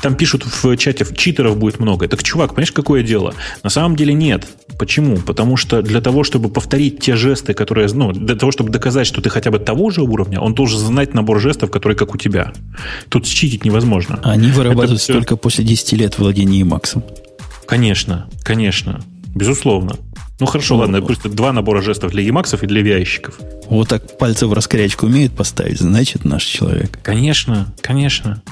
Там 0.00 0.14
пишут 0.14 0.44
в 0.44 0.76
чате, 0.78 1.06
читеров 1.14 1.58
будет 1.58 1.78
много. 1.78 2.08
Так, 2.08 2.22
чувак, 2.22 2.50
понимаешь, 2.50 2.72
какое 2.72 3.02
дело? 3.02 3.34
На 3.62 3.68
самом 3.68 3.96
деле 3.96 4.14
нет. 4.14 4.46
Почему? 4.78 5.18
Потому 5.18 5.56
что 5.58 5.82
для 5.82 6.00
того, 6.00 6.24
чтобы 6.24 6.48
повторить 6.48 7.00
те 7.00 7.16
жесты, 7.16 7.52
которые, 7.52 7.88
ну, 7.92 8.12
для 8.12 8.34
того, 8.34 8.50
чтобы 8.50 8.70
доказать, 8.70 9.06
что 9.06 9.20
ты 9.20 9.28
хотя 9.28 9.50
бы 9.50 9.58
того 9.58 9.90
же 9.90 10.02
уровня, 10.02 10.40
он 10.40 10.54
должен 10.54 10.78
знать 10.78 11.12
набор 11.12 11.38
жестов, 11.38 11.70
которые 11.70 11.98
как 11.98 12.14
у 12.14 12.18
тебя. 12.18 12.52
Тут 13.10 13.26
считить 13.26 13.64
невозможно. 13.64 14.20
Они 14.22 14.50
вырабатываются 14.50 15.04
все... 15.04 15.12
только 15.12 15.36
после 15.36 15.64
10 15.64 15.92
лет 15.92 16.18
владения 16.18 16.64
Максом. 16.64 17.04
Конечно, 17.68 18.26
конечно. 18.42 19.02
Безусловно. 19.34 19.96
Ну 20.40 20.46
хорошо, 20.46 20.74
ну, 20.74 20.80
ладно, 20.80 21.02
просто 21.02 21.28
два 21.28 21.52
набора 21.52 21.82
жестов 21.82 22.12
для 22.12 22.22
емаксов 22.22 22.62
и 22.62 22.66
для 22.66 22.80
виайщиков. 22.80 23.38
Вот 23.68 23.88
так 23.88 24.16
пальцы 24.16 24.46
в 24.46 24.54
раскорячку 24.54 25.04
умеет 25.04 25.32
поставить, 25.32 25.78
значит, 25.78 26.24
наш 26.24 26.44
человек. 26.44 26.98
Конечно, 27.02 27.74
конечно. 27.82 28.42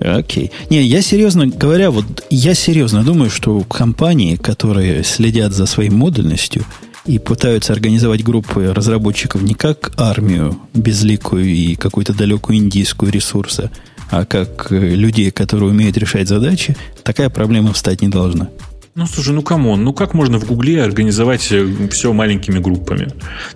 Окей. 0.00 0.50
Не, 0.70 0.82
я 0.82 1.02
серьезно 1.02 1.46
говоря, 1.46 1.92
вот 1.92 2.24
я 2.30 2.54
серьезно 2.54 3.04
думаю, 3.04 3.30
что 3.30 3.60
компании, 3.60 4.34
которые 4.34 5.04
следят 5.04 5.52
за 5.52 5.66
своей 5.66 5.90
модульностью 5.90 6.64
и 7.06 7.20
пытаются 7.20 7.72
организовать 7.72 8.24
группы 8.24 8.72
разработчиков 8.74 9.42
не 9.42 9.54
как 9.54 9.92
армию 9.96 10.58
безликую 10.74 11.44
и 11.44 11.76
какую-то 11.76 12.12
далекую 12.12 12.58
индийскую 12.58 13.12
ресурса, 13.12 13.70
а 14.12 14.26
как 14.26 14.70
э, 14.70 14.76
людей, 14.76 15.30
которые 15.30 15.70
умеют 15.70 15.96
решать 15.96 16.28
задачи, 16.28 16.76
такая 17.02 17.30
проблема 17.30 17.72
встать 17.72 18.02
не 18.02 18.08
должна. 18.08 18.50
Ну, 18.94 19.06
слушай, 19.06 19.32
ну 19.32 19.40
come 19.40 19.64
on, 19.64 19.82
ну 19.84 19.94
как 19.94 20.12
можно 20.12 20.38
в 20.38 20.46
Гугле 20.46 20.84
организовать 20.84 21.50
э, 21.50 21.66
все 21.90 22.12
маленькими 22.12 22.58
группами? 22.58 23.08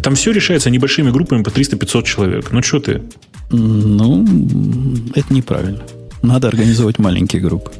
Там 0.03 0.15
все 0.15 0.33
решается 0.33 0.71
небольшими 0.71 1.11
группами 1.11 1.43
по 1.43 1.51
300-500 1.51 2.03
человек. 2.05 2.53
Ну, 2.53 2.63
что 2.63 2.81
ты? 2.81 3.03
Ну, 3.51 4.25
это 5.15 5.35
неправильно. 5.35 5.83
Надо 6.23 6.49
организовать 6.49 6.99
маленькие 6.99 7.43
группы. 7.43 7.71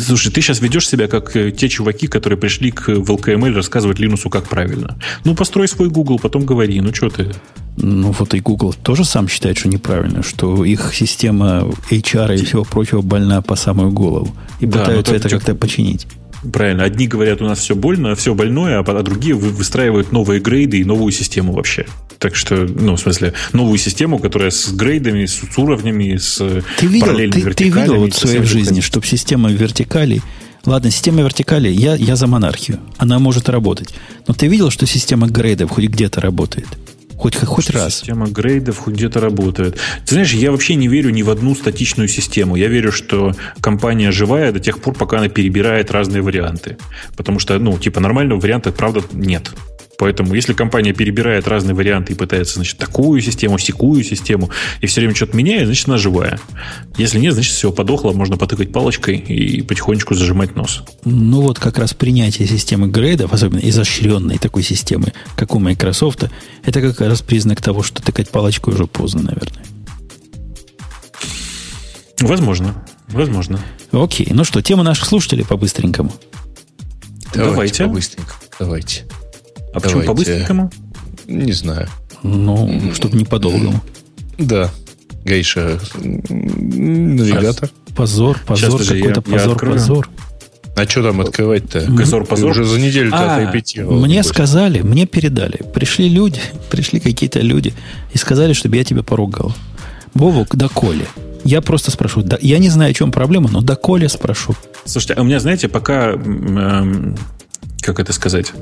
Слушай, 0.00 0.32
ты 0.32 0.40
сейчас 0.40 0.60
ведешь 0.60 0.88
себя 0.88 1.08
как 1.08 1.36
э, 1.36 1.50
те 1.50 1.68
чуваки, 1.68 2.06
которые 2.06 2.38
пришли 2.38 2.70
к 2.70 2.88
в 2.88 3.10
LKML 3.10 3.54
рассказывать 3.54 3.98
Линусу, 3.98 4.30
как 4.30 4.48
правильно. 4.48 4.96
Ну, 5.24 5.34
построй 5.34 5.68
свой 5.68 5.88
Google, 5.88 6.18
потом 6.18 6.44
говори. 6.44 6.80
Ну, 6.80 6.94
что 6.94 7.10
ты? 7.10 7.32
Ну, 7.76 8.12
вот 8.12 8.34
и 8.34 8.40
Google 8.40 8.74
тоже 8.74 9.04
сам 9.04 9.28
считает, 9.28 9.58
что 9.58 9.68
неправильно, 9.68 10.22
что 10.22 10.64
их 10.64 10.92
система 10.94 11.70
HR 11.90 12.34
и 12.38 12.44
всего 12.44 12.64
прочего 12.64 13.00
больна 13.00 13.40
по 13.40 13.56
самую 13.56 13.92
голову. 13.92 14.34
И 14.60 14.66
да, 14.66 14.80
пытаются 14.80 15.14
это 15.14 15.28
как-то 15.28 15.54
починить. 15.54 16.06
Правильно. 16.50 16.84
Одни 16.84 17.06
говорят, 17.06 17.40
у 17.40 17.44
нас 17.44 17.60
все 17.60 17.74
больно, 17.74 18.14
все 18.14 18.34
больное, 18.34 18.80
а 18.80 19.02
другие 19.02 19.34
выстраивают 19.34 20.12
новые 20.12 20.40
грейды 20.40 20.80
и 20.80 20.84
новую 20.84 21.12
систему 21.12 21.52
вообще. 21.52 21.86
Так 22.22 22.36
что, 22.36 22.54
ну, 22.54 22.94
в 22.94 23.00
смысле, 23.00 23.34
новую 23.52 23.78
систему, 23.78 24.20
которая 24.20 24.52
с 24.52 24.72
грейдами, 24.72 25.26
с, 25.26 25.40
с 25.40 25.58
уровнями, 25.58 26.16
с 26.16 26.36
ты 26.78 26.86
видел, 26.86 27.06
параллельными 27.08 27.50
ты, 27.50 27.54
Ты 27.54 27.64
видел 27.64 27.96
вот 27.96 28.14
в 28.14 28.16
своей 28.16 28.44
жизни, 28.44 28.80
чтобы 28.80 29.06
система 29.06 29.50
вертикали 29.50 30.22
Ладно, 30.64 30.92
система 30.92 31.22
вертикали, 31.22 31.68
я, 31.68 31.96
я 31.96 32.14
за 32.14 32.28
монархию. 32.28 32.78
Она 32.96 33.18
может 33.18 33.48
работать. 33.48 33.92
Но 34.28 34.34
ты 34.34 34.46
видел, 34.46 34.70
что 34.70 34.86
система 34.86 35.26
грейдов 35.26 35.70
хоть 35.70 35.86
где-то 35.86 36.20
работает? 36.20 36.68
Хоть, 37.16 37.34
хоть 37.34 37.70
раз. 37.70 37.96
Система 37.96 38.28
грейдов 38.28 38.78
хоть 38.78 38.94
где-то 38.94 39.18
работает. 39.18 39.80
Ты 40.06 40.14
знаешь, 40.14 40.32
я 40.32 40.52
вообще 40.52 40.76
не 40.76 40.86
верю 40.86 41.10
ни 41.10 41.22
в 41.22 41.30
одну 41.30 41.56
статичную 41.56 42.06
систему. 42.06 42.54
Я 42.54 42.68
верю, 42.68 42.92
что 42.92 43.32
компания 43.60 44.12
живая 44.12 44.52
до 44.52 44.60
тех 44.60 44.80
пор, 44.80 44.94
пока 44.94 45.18
она 45.18 45.28
перебирает 45.28 45.90
разные 45.90 46.22
варианты. 46.22 46.76
Потому 47.16 47.40
что, 47.40 47.58
ну, 47.58 47.76
типа, 47.76 47.98
нормального 47.98 48.38
варианта, 48.38 48.70
правда, 48.70 49.02
нет 49.12 49.50
Поэтому, 50.02 50.34
если 50.34 50.52
компания 50.52 50.92
перебирает 50.92 51.46
разные 51.46 51.76
варианты 51.76 52.12
и 52.12 52.16
пытается, 52.16 52.54
значит, 52.54 52.76
такую 52.76 53.20
систему, 53.20 53.56
секую 53.56 54.02
систему, 54.02 54.50
и 54.80 54.86
все 54.86 55.00
время 55.00 55.14
что-то 55.14 55.36
меняет, 55.36 55.66
значит, 55.66 55.86
она 55.86 55.96
живая. 55.96 56.40
Если 56.96 57.20
нет, 57.20 57.34
значит, 57.34 57.52
все 57.52 57.70
подохло, 57.70 58.10
можно 58.10 58.36
потыкать 58.36 58.72
палочкой 58.72 59.18
и 59.18 59.62
потихонечку 59.62 60.16
зажимать 60.16 60.56
нос. 60.56 60.82
Ну 61.04 61.42
вот 61.42 61.60
как 61.60 61.78
раз 61.78 61.94
принятие 61.94 62.48
системы 62.48 62.88
грейдов, 62.88 63.32
особенно 63.32 63.60
изощренной 63.60 64.38
такой 64.38 64.64
системы, 64.64 65.12
как 65.36 65.54
у 65.54 65.60
Microsoft, 65.60 66.24
это 66.64 66.80
как 66.80 67.00
раз 67.00 67.22
признак 67.22 67.62
того, 67.62 67.84
что 67.84 68.02
тыкать 68.02 68.28
палочкой 68.28 68.74
уже 68.74 68.88
поздно, 68.88 69.22
наверное. 69.22 69.64
Возможно. 72.18 72.84
Возможно. 73.06 73.60
Окей. 73.92 74.26
Ну 74.32 74.42
что, 74.42 74.62
тема 74.62 74.82
наших 74.82 75.06
слушателей 75.06 75.44
по-быстренькому. 75.44 76.12
Давайте. 77.32 77.52
Давайте. 77.52 77.84
По-быстренькому. 77.84 78.40
Давайте. 78.58 79.04
А 79.72 79.80
Давайте. 79.80 79.88
почему 79.88 80.02
по-быстренькому? 80.02 80.70
Не 81.26 81.52
знаю. 81.52 81.88
Ну, 82.22 82.92
чтобы 82.94 83.16
не 83.16 83.24
по-долгому. 83.24 83.82
Да. 84.38 84.70
Гейша, 85.24 85.78
навигатор. 86.00 87.70
Позор, 87.96 88.38
позор, 88.46 88.82
какой-то 88.82 89.22
позор, 89.22 89.58
я 89.62 89.70
позор. 89.72 90.08
А 90.74 90.84
что 90.86 91.02
там 91.02 91.20
открывать-то? 91.20 91.86
Позор, 91.96 92.24
позор. 92.24 92.50
уже 92.50 92.64
за 92.64 92.80
неделю-то 92.80 93.16
а, 93.18 93.36
отрепетировал. 93.36 94.00
Мне 94.00 94.22
сказали, 94.22 94.80
мне 94.80 95.06
передали. 95.06 95.60
Пришли 95.74 96.08
люди, 96.08 96.40
пришли 96.70 96.98
какие-то 96.98 97.40
люди 97.40 97.74
и 98.12 98.18
сказали, 98.18 98.54
чтобы 98.54 98.76
я 98.76 98.84
тебя 98.84 99.02
поругал. 99.02 99.54
Бобук, 100.14 100.56
да 100.56 100.68
Коли. 100.68 101.06
Я 101.44 101.60
просто 101.60 101.90
спрошу. 101.90 102.22
Да, 102.22 102.38
я 102.40 102.58
не 102.58 102.68
знаю, 102.70 102.92
о 102.92 102.94
чем 102.94 103.10
проблема, 103.10 103.50
но 103.50 103.60
до 103.60 103.76
Коля 103.76 104.08
спрошу. 104.08 104.54
Слушайте, 104.84 105.14
а 105.14 105.22
у 105.22 105.24
меня, 105.24 105.40
знаете, 105.40 105.68
пока... 105.68 106.12
Э, 106.14 107.14
как 107.82 108.00
это 108.00 108.12
сказать? 108.12 108.52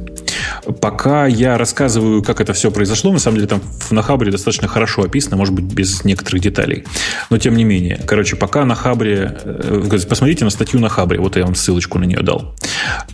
Пока 0.80 1.26
я 1.26 1.58
рассказываю, 1.58 2.22
как 2.22 2.40
это 2.40 2.52
все 2.52 2.70
произошло, 2.70 3.12
на 3.12 3.18
самом 3.18 3.36
деле 3.36 3.48
там 3.48 3.60
на 3.90 4.02
Хабре 4.02 4.32
достаточно 4.32 4.66
хорошо 4.66 5.02
описано, 5.02 5.36
может 5.36 5.54
быть, 5.54 5.66
без 5.66 6.04
некоторых 6.04 6.42
деталей. 6.42 6.84
Но 7.28 7.38
тем 7.38 7.54
не 7.54 7.64
менее. 7.64 8.00
Короче, 8.06 8.36
пока 8.36 8.64
на 8.64 8.74
Хабре... 8.74 9.38
Э, 9.44 9.98
посмотрите 10.08 10.44
на 10.44 10.50
статью 10.50 10.80
на 10.80 10.88
Хабре. 10.88 11.20
Вот 11.20 11.36
я 11.36 11.44
вам 11.44 11.54
ссылочку 11.54 11.98
на 11.98 12.04
нее 12.04 12.22
дал. 12.22 12.56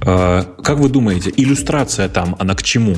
Э, 0.02 0.44
как 0.62 0.78
вы 0.78 0.88
думаете, 0.88 1.32
иллюстрация 1.36 2.08
там, 2.08 2.36
она 2.38 2.54
к 2.54 2.62
чему? 2.62 2.96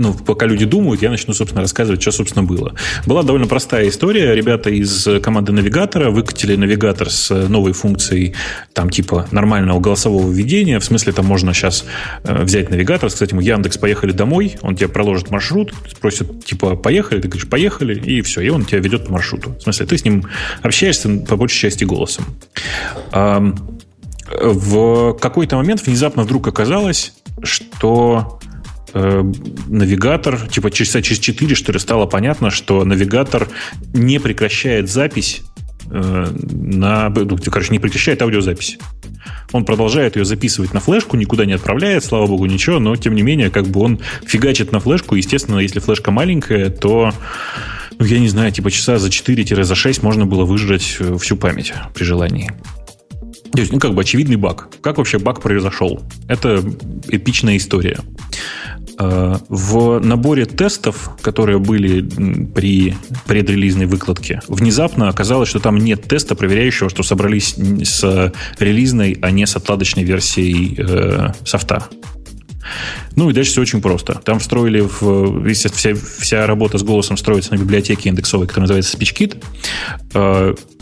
Ну, 0.00 0.14
пока 0.14 0.46
люди 0.46 0.64
думают, 0.64 1.02
я 1.02 1.10
начну, 1.10 1.34
собственно, 1.34 1.60
рассказывать, 1.60 2.00
что, 2.00 2.10
собственно, 2.10 2.42
было. 2.42 2.74
Была 3.04 3.22
довольно 3.22 3.46
простая 3.46 3.86
история. 3.86 4.34
Ребята 4.34 4.70
из 4.70 5.06
команды 5.22 5.52
навигатора 5.52 6.10
выкатили 6.10 6.56
навигатор 6.56 7.10
с 7.10 7.30
новой 7.48 7.72
функцией, 7.72 8.34
там, 8.72 8.88
типа, 8.88 9.28
нормального 9.30 9.78
голосового 9.78 10.32
введения. 10.32 10.80
В 10.80 10.84
смысле, 10.86 11.12
там 11.12 11.26
можно 11.26 11.52
сейчас 11.52 11.84
э, 12.24 12.42
взять 12.42 12.70
навигатор, 12.70 13.10
сказать 13.10 13.32
ему, 13.32 13.42
Яндекс, 13.42 13.76
поехали 13.76 14.12
домой, 14.12 14.56
он 14.62 14.74
тебе 14.74 14.88
проложит 14.88 15.30
маршрут, 15.30 15.74
спросит, 15.90 16.46
типа, 16.46 16.76
поехали, 16.76 17.20
ты 17.20 17.28
говоришь, 17.28 17.48
поехали, 17.48 18.00
и 18.00 18.22
все, 18.22 18.40
и 18.40 18.48
он 18.48 18.64
тебя 18.64 18.78
ведет 18.78 19.04
по 19.06 19.12
маршруту. 19.12 19.50
В 19.50 19.62
смысле, 19.62 19.84
ты 19.84 19.98
с 19.98 20.04
ним 20.04 20.24
общаешься 20.62 21.10
по 21.28 21.36
большей 21.36 21.58
части 21.58 21.84
голосом. 21.84 22.24
В 24.32 25.12
какой-то 25.20 25.56
момент 25.56 25.86
внезапно 25.86 26.22
вдруг 26.22 26.48
оказалось, 26.48 27.12
что 27.42 28.38
навигатор, 28.94 30.48
типа 30.48 30.70
часа 30.70 31.02
через 31.02 31.20
4, 31.20 31.54
что 31.54 31.72
ли, 31.72 31.78
стало 31.78 32.06
понятно, 32.06 32.50
что 32.50 32.84
навигатор 32.84 33.48
не 33.92 34.18
прекращает 34.18 34.88
запись 34.88 35.42
э, 35.90 36.26
на, 36.32 37.08
ну, 37.08 37.38
короче, 37.50 37.72
не 37.72 37.78
прекращает 37.78 38.22
аудиозапись. 38.22 38.78
Он 39.52 39.64
продолжает 39.64 40.16
ее 40.16 40.24
записывать 40.24 40.74
на 40.74 40.80
флешку, 40.80 41.16
никуда 41.16 41.44
не 41.44 41.52
отправляет, 41.52 42.04
слава 42.04 42.26
богу, 42.26 42.46
ничего, 42.46 42.78
но 42.78 42.96
тем 42.96 43.14
не 43.14 43.22
менее, 43.22 43.50
как 43.50 43.66
бы 43.66 43.80
он 43.80 44.00
фигачит 44.26 44.72
на 44.72 44.80
флешку. 44.80 45.14
Естественно, 45.14 45.58
если 45.58 45.80
флешка 45.80 46.10
маленькая, 46.10 46.70
то, 46.70 47.12
ну, 47.98 48.04
я 48.04 48.18
не 48.18 48.28
знаю, 48.28 48.52
типа 48.52 48.70
часа 48.70 48.98
за 48.98 49.10
4 49.10 49.64
за 49.64 49.74
6 49.74 50.02
можно 50.02 50.26
было 50.26 50.44
выжрать 50.44 50.96
э, 51.00 51.16
всю 51.18 51.36
память 51.36 51.72
при 51.94 52.04
желании. 52.04 52.52
То 53.52 53.60
есть, 53.60 53.72
ну, 53.72 53.78
как 53.78 53.94
бы 53.94 54.02
очевидный 54.02 54.36
баг. 54.36 54.68
Как 54.80 54.98
вообще 54.98 55.18
баг 55.18 55.40
произошел? 55.40 56.00
Это 56.28 56.62
эпичная 57.08 57.56
история. 57.56 57.98
Э, 58.98 59.38
в 59.48 59.98
наборе 60.00 60.44
тестов, 60.44 61.10
которые 61.22 61.58
были 61.58 62.02
при 62.54 62.94
предрелизной 63.26 63.86
выкладке, 63.86 64.40
внезапно 64.46 65.08
оказалось, 65.08 65.48
что 65.48 65.58
там 65.58 65.78
нет 65.78 66.02
теста, 66.02 66.34
проверяющего, 66.34 66.90
что 66.90 67.02
собрались 67.02 67.54
с 67.56 68.32
релизной, 68.58 69.18
а 69.22 69.30
не 69.30 69.46
с 69.46 69.56
отладочной 69.56 70.04
версией 70.04 70.76
э, 70.78 71.32
софта. 71.44 71.88
Ну 73.16 73.30
и 73.30 73.32
дальше 73.32 73.52
все 73.52 73.62
очень 73.62 73.80
просто. 73.80 74.20
Там 74.24 74.38
встроили 74.38 74.80
в... 74.80 75.52
Вся, 75.52 75.94
вся 75.94 76.46
работа 76.46 76.78
с 76.78 76.82
голосом 76.82 77.16
строится 77.16 77.54
на 77.54 77.58
библиотеке 77.58 78.10
индексовой, 78.10 78.46
которая 78.46 78.68
называется 78.68 78.96
SpeechKit. 78.96 79.42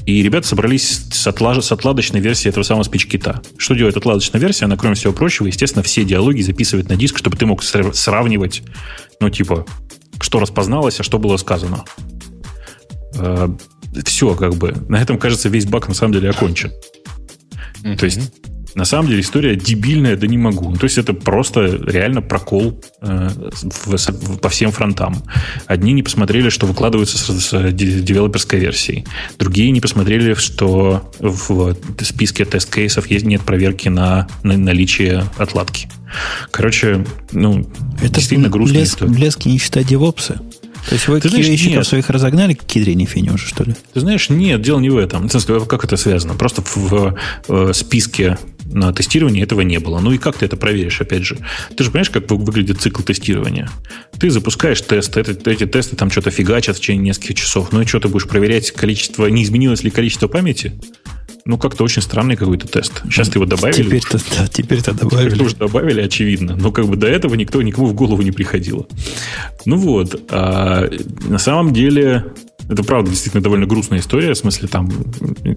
И 0.09 0.23
ребята 0.23 0.49
собрались 0.49 1.03
с, 1.13 1.27
отлаж... 1.27 1.63
с 1.63 1.71
отладочной 1.71 2.21
версией 2.21 2.49
этого 2.49 2.65
самого 2.65 2.83
спичкита. 2.83 3.43
Что 3.59 3.75
делает 3.75 3.99
отладочная 3.99 4.41
версия? 4.41 4.65
Она, 4.65 4.79
кроме 4.79 4.95
всего 4.95 5.13
прочего, 5.13 5.49
естественно, 5.49 5.83
все 5.83 6.03
диалоги 6.03 6.41
записывает 6.41 6.89
на 6.89 6.97
диск, 6.97 7.19
чтобы 7.19 7.37
ты 7.37 7.45
мог 7.45 7.63
сравнивать, 7.63 8.63
ну, 9.21 9.29
типа, 9.29 9.67
что 10.19 10.41
распозналось, 10.41 10.99
а 10.99 11.03
что 11.03 11.19
было 11.19 11.37
сказано. 11.37 11.85
Э, 13.17 13.51
все, 14.07 14.35
как 14.35 14.55
бы. 14.55 14.75
На 14.89 14.97
этом, 15.03 15.19
кажется, 15.19 15.51
весь 15.51 15.67
баг 15.67 15.89
на 15.89 15.95
самом 15.95 16.15
деле 16.15 16.31
окончен. 16.31 16.73
Mm-hmm. 17.83 17.97
То 17.99 18.05
есть 18.07 18.33
на 18.75 18.85
самом 18.85 19.09
деле 19.09 19.21
история 19.21 19.57
дебильная, 19.57 20.17
да 20.17 20.27
не 20.27 20.39
могу. 20.39 20.71
Ну, 20.71 20.77
то 20.77 20.85
есть 20.85 20.99
это 20.99 21.13
просто 21.13 21.67
реально 21.67 22.23
прокол 22.23 22.81
э, 23.01 23.29
в, 23.63 23.97
в, 23.97 24.39
по 24.39 24.49
всем 24.49 24.71
фронтам. 24.73 25.23
Одни 25.67 25.93
не 25.93 26.03
посмотрели, 26.03 26.49
что 26.49 26.67
выкладываются 26.67 27.19
с, 27.19 27.51
с 27.51 27.73
девелоперской 27.73 28.59
версией. 28.59 29.07
Другие 29.39 29.71
не 29.71 29.81
посмотрели, 29.81 30.35
что 30.35 31.11
в 31.19 31.77
списке 32.03 32.45
тест-кейсов 32.45 33.07
есть, 33.09 33.25
нет 33.25 33.43
проверки 33.43 33.89
на, 33.89 34.29
на 34.43 34.57
наличие 34.57 35.25
отладки. 35.37 35.89
Короче, 36.51 37.05
ну, 37.33 37.67
это 38.03 38.15
действительно 38.15 38.49
грустная 38.49 38.81
блеск, 38.81 38.95
история. 38.95 39.13
Блеск 39.13 39.45
не 39.47 39.59
считать 39.59 39.87
девопсы. 39.87 40.41
То 40.89 40.95
есть 40.95 41.09
вы 41.09 41.21
кирейщиков 41.21 41.87
своих 41.87 42.09
разогнали 42.09 42.55
к 42.55 42.65
кедрене 42.65 43.05
фини 43.05 43.31
уже, 43.31 43.47
что 43.47 43.65
ли? 43.65 43.75
Ты 43.93 44.01
знаешь, 44.01 44.31
нет, 44.31 44.63
дело 44.63 44.81
не 44.81 44.91
в 44.91 44.97
этом. 44.97 45.29
Как 45.29 45.85
это 45.85 45.97
связано? 45.97 46.35
Просто 46.35 46.63
в, 46.63 47.15
в 47.47 47.73
списке 47.75 48.39
на 48.65 48.93
тестировании 48.93 49.43
этого 49.43 49.61
не 49.61 49.79
было. 49.79 50.01
Ну 50.01 50.13
и 50.13 50.19
как 50.19 50.39
ты 50.39 50.47
это 50.47 50.57
проверишь, 50.57 51.01
опять 51.01 51.25
же? 51.25 51.39
Ты 51.77 51.85
же 51.85 51.91
понимаешь, 51.91 52.11
как 52.11 52.31
выглядит 52.31 52.81
цикл 52.81 53.03
тестирования? 53.03 53.71
Ты 54.19 54.31
запускаешь 54.31 54.81
тест, 54.81 55.17
эти, 55.17 55.49
эти 55.49 55.67
тесты 55.67 55.97
там 55.97 56.11
что-то 56.11 56.31
фигачат 56.31 56.77
в 56.77 56.81
течение 56.81 57.09
нескольких 57.09 57.37
часов. 57.37 57.73
Ну 57.73 57.83
и 57.83 57.87
что, 57.87 58.01
ты 58.01 58.09
будешь 58.09 58.27
проверять 58.27 58.71
количество, 58.71 59.27
не 59.27 59.43
изменилось 59.43 59.83
ли 59.83 59.91
количество 59.91 60.29
памяти? 60.29 60.73
Ну, 61.49 61.57
как-то 61.57 61.83
очень 61.83 62.03
странный 62.03 62.37
какой-то 62.37 62.69
тест. 62.69 63.03
Сейчас 63.05 63.31
ты 63.31 63.39
его 63.39 63.47
добавили. 63.47 63.83
Теперь-то, 63.83 64.19
да, 64.37 64.47
теперь-то 64.49 64.93
добавили. 64.93 65.31
Теперь 65.31 65.47
уже 65.47 65.57
добавили, 65.57 66.03
очевидно. 66.03 66.57
Но 66.57 66.71
как 66.73 66.87
бы 66.87 66.97
до 66.97 67.07
этого 67.07 67.35
никто, 67.37 67.63
никому 67.63 67.87
в 67.87 67.95
голову 67.95 68.21
не 68.21 68.33
приходило. 68.33 68.87
Ну 69.65 69.79
вот. 69.79 70.27
А, 70.31 70.91
на 71.27 71.39
самом 71.39 71.73
деле, 71.73 72.35
это 72.69 72.85
правда 72.85 73.09
действительно 73.09 73.43
довольно 73.43 73.65
грустная 73.65 74.01
история. 74.01 74.35
В 74.35 74.37
смысле, 74.37 74.69
там 74.69 74.91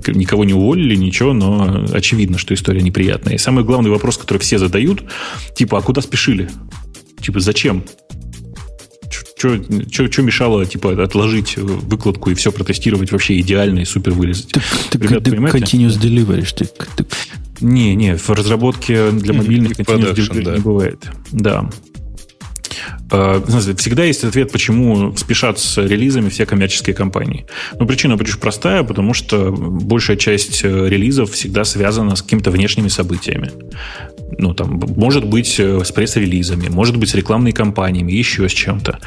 никого 0.08 0.46
не 0.46 0.54
уволили, 0.54 0.96
ничего, 0.96 1.34
но 1.34 1.86
очевидно, 1.92 2.38
что 2.38 2.54
история 2.54 2.82
неприятная. 2.82 3.34
И 3.34 3.38
самый 3.38 3.66
главный 3.66 3.90
вопрос, 3.90 4.18
который 4.18 4.38
все 4.38 4.60
задают, 4.60 5.04
типа, 5.58 5.80
а 5.80 5.82
куда 5.82 6.02
спешили? 6.02 6.50
Типа, 7.20 7.42
зачем? 7.42 7.84
Что 9.42 10.22
мешало, 10.22 10.66
типа, 10.66 11.04
отложить 11.04 11.58
выкладку 11.58 12.30
и 12.32 12.34
все 12.34 12.52
протестировать 12.52 13.12
вообще 13.12 13.40
идеально 13.40 13.80
и 13.80 13.86
супер 13.86 14.12
вылезать? 14.12 14.52
Так, 14.52 14.64
так, 14.92 15.02
Ребят, 15.02 15.24
так 15.24 15.34
понимаете? 15.34 15.58
continuous 15.60 16.00
delivery. 16.00 16.48
Так, 16.56 16.88
так. 16.96 17.08
Не, 17.60 17.96
не, 17.96 18.18
в 18.18 18.30
разработке 18.30 19.12
для 19.12 19.34
мобильных 19.34 19.74
continuous 19.74 20.16
delivery 20.16 20.44
да. 20.44 20.56
не 20.56 20.60
бывает. 20.62 21.10
Да. 21.32 21.70
А, 23.12 23.44
всегда 23.78 24.04
есть 24.04 24.24
ответ, 24.24 24.52
почему 24.52 25.16
спешат 25.16 25.60
с 25.60 25.78
релизами 25.78 26.30
все 26.30 26.46
коммерческие 26.46 26.96
компании. 26.96 27.46
Но 27.80 27.86
причина 27.86 28.16
очень 28.16 28.40
простая, 28.40 28.84
потому 28.84 29.14
что 29.14 29.52
большая 29.52 30.18
часть 30.18 30.62
э, 30.64 30.90
релизов 30.90 31.32
всегда 31.32 31.64
связана 31.64 32.16
с 32.16 32.22
какими-то 32.22 32.52
внешними 32.52 32.88
событиями. 32.88 33.52
Ну, 34.38 34.54
там, 34.54 34.80
может 34.96 35.26
быть, 35.26 35.60
э, 35.60 35.84
с 35.84 35.92
пресс-релизами, 35.92 36.70
может 36.70 36.98
быть, 36.98 37.10
с 37.10 37.16
рекламными 37.16 37.52
кампаниями, 37.52 38.12
еще 38.12 38.48
с 38.48 38.54
чем-то. 38.54 39.00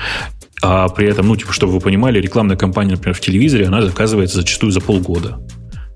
А 0.63 0.89
при 0.89 1.09
этом, 1.09 1.27
ну, 1.29 1.37
типа, 1.37 1.53
чтобы 1.53 1.73
вы 1.73 1.81
понимали, 1.81 2.21
рекламная 2.21 2.57
кампания, 2.57 2.93
например, 2.93 3.15
в 3.15 3.21
телевизоре, 3.21 3.67
она 3.67 3.83
заказывается 3.83 4.37
зачастую 4.37 4.73
за 4.73 4.81
полгода. 4.81 5.39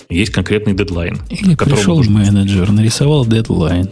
Есть 0.08 0.32
конкретный 0.32 0.74
дедлайн. 0.74 1.18
Или 1.28 1.54
пришел 1.54 2.02
менеджер, 2.02 2.70
нарисовал 2.70 3.26
дедлайн 3.26 3.90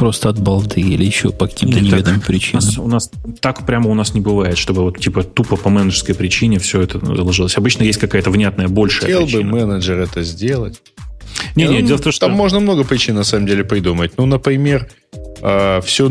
просто 0.00 0.30
от 0.30 0.40
балды 0.40 0.80
или 0.80 1.04
еще 1.04 1.30
по 1.30 1.46
каким-то 1.46 1.80
неведомым 1.80 2.20
причинам? 2.22 2.62
У 2.62 2.66
нас, 2.66 2.78
у 2.78 2.88
нас 2.88 3.10
так 3.40 3.66
прямо 3.66 3.90
у 3.90 3.94
нас 3.94 4.14
не 4.14 4.20
бывает, 4.20 4.56
чтобы 4.56 4.82
вот 4.82 4.98
типа 4.98 5.22
тупо 5.22 5.56
по 5.56 5.68
менеджерской 5.68 6.14
причине 6.14 6.58
все 6.58 6.80
это 6.80 6.98
заложилось. 7.04 7.56
Обычно 7.58 7.84
есть 7.84 8.00
какая-то 8.00 8.30
внятная 8.30 8.68
большая 8.68 9.02
Хотел 9.02 9.22
причина. 9.24 9.42
бы 9.42 9.58
менеджер 9.58 9.98
это 10.00 10.22
сделать. 10.22 10.80
Не, 11.54 11.68
не, 11.68 11.80
ну, 11.80 11.86
дело 11.86 11.98
в 11.98 12.00
том, 12.00 12.12
что... 12.12 12.26
Там 12.26 12.34
можно 12.34 12.60
много 12.60 12.84
причин 12.84 13.14
на 13.14 13.24
самом 13.24 13.46
деле 13.46 13.62
придумать. 13.62 14.12
Ну, 14.16 14.26
например, 14.26 14.88
э, 15.42 15.80
все 15.84 16.10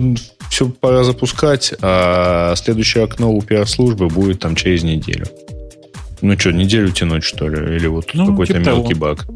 все 0.49 0.70
пора 0.70 1.03
запускать, 1.03 1.74
а 1.82 2.56
следующее 2.56 3.03
окно 3.03 3.32
у 3.32 3.41
пиар-службы 3.41 4.07
будет 4.07 4.40
там 4.40 4.56
через 4.56 4.84
неделю. 4.84 5.26
Ну 6.22 6.38
что, 6.38 6.52
неделю 6.52 6.91
тянуть, 6.91 7.24
что 7.24 7.48
ли? 7.48 7.76
Или 7.76 7.88
вот 7.88 8.10
ну, 8.14 8.28
какой-то 8.28 8.53
типа 8.53 8.66
мелкий 8.66 8.94
того. 8.94 9.16
баг? 9.16 9.28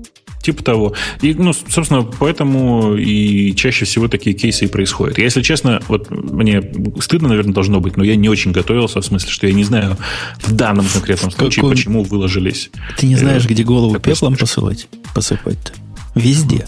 Типа 0.43 0.61
того. 0.61 0.93
И, 1.21 1.33
ну, 1.33 1.53
собственно, 1.53 2.03
поэтому 2.03 2.95
и 2.95 3.55
чаще 3.55 3.85
всего 3.85 4.09
такие 4.09 4.35
кейсы 4.35 4.65
и 4.65 4.67
происходят. 4.67 5.17
Я, 5.17 5.23
если 5.23 5.41
честно, 5.41 5.81
вот 5.87 6.11
мне 6.11 6.61
стыдно, 6.99 7.29
наверное, 7.29 7.53
должно 7.53 7.79
быть, 7.79 7.95
но 7.95 8.03
я 8.03 8.17
не 8.17 8.27
очень 8.27 8.51
готовился, 8.51 8.99
в 8.99 9.05
смысле, 9.05 9.31
что 9.31 9.47
я 9.47 9.53
не 9.53 9.63
знаю 9.63 9.97
в 10.39 10.51
данном 10.51 10.85
конкретном 10.85 11.31
случае, 11.31 11.61
Какой... 11.61 11.75
почему 11.75 12.03
выложились. 12.03 12.71
Ты 12.97 13.07
не 13.07 13.15
знаешь, 13.15 13.45
э, 13.45 13.47
где 13.47 13.63
голову 13.63 13.97
пеплом 13.99 14.35
посылать, 14.35 14.87
посыпать-то? 15.15 15.71
Везде. 16.13 16.67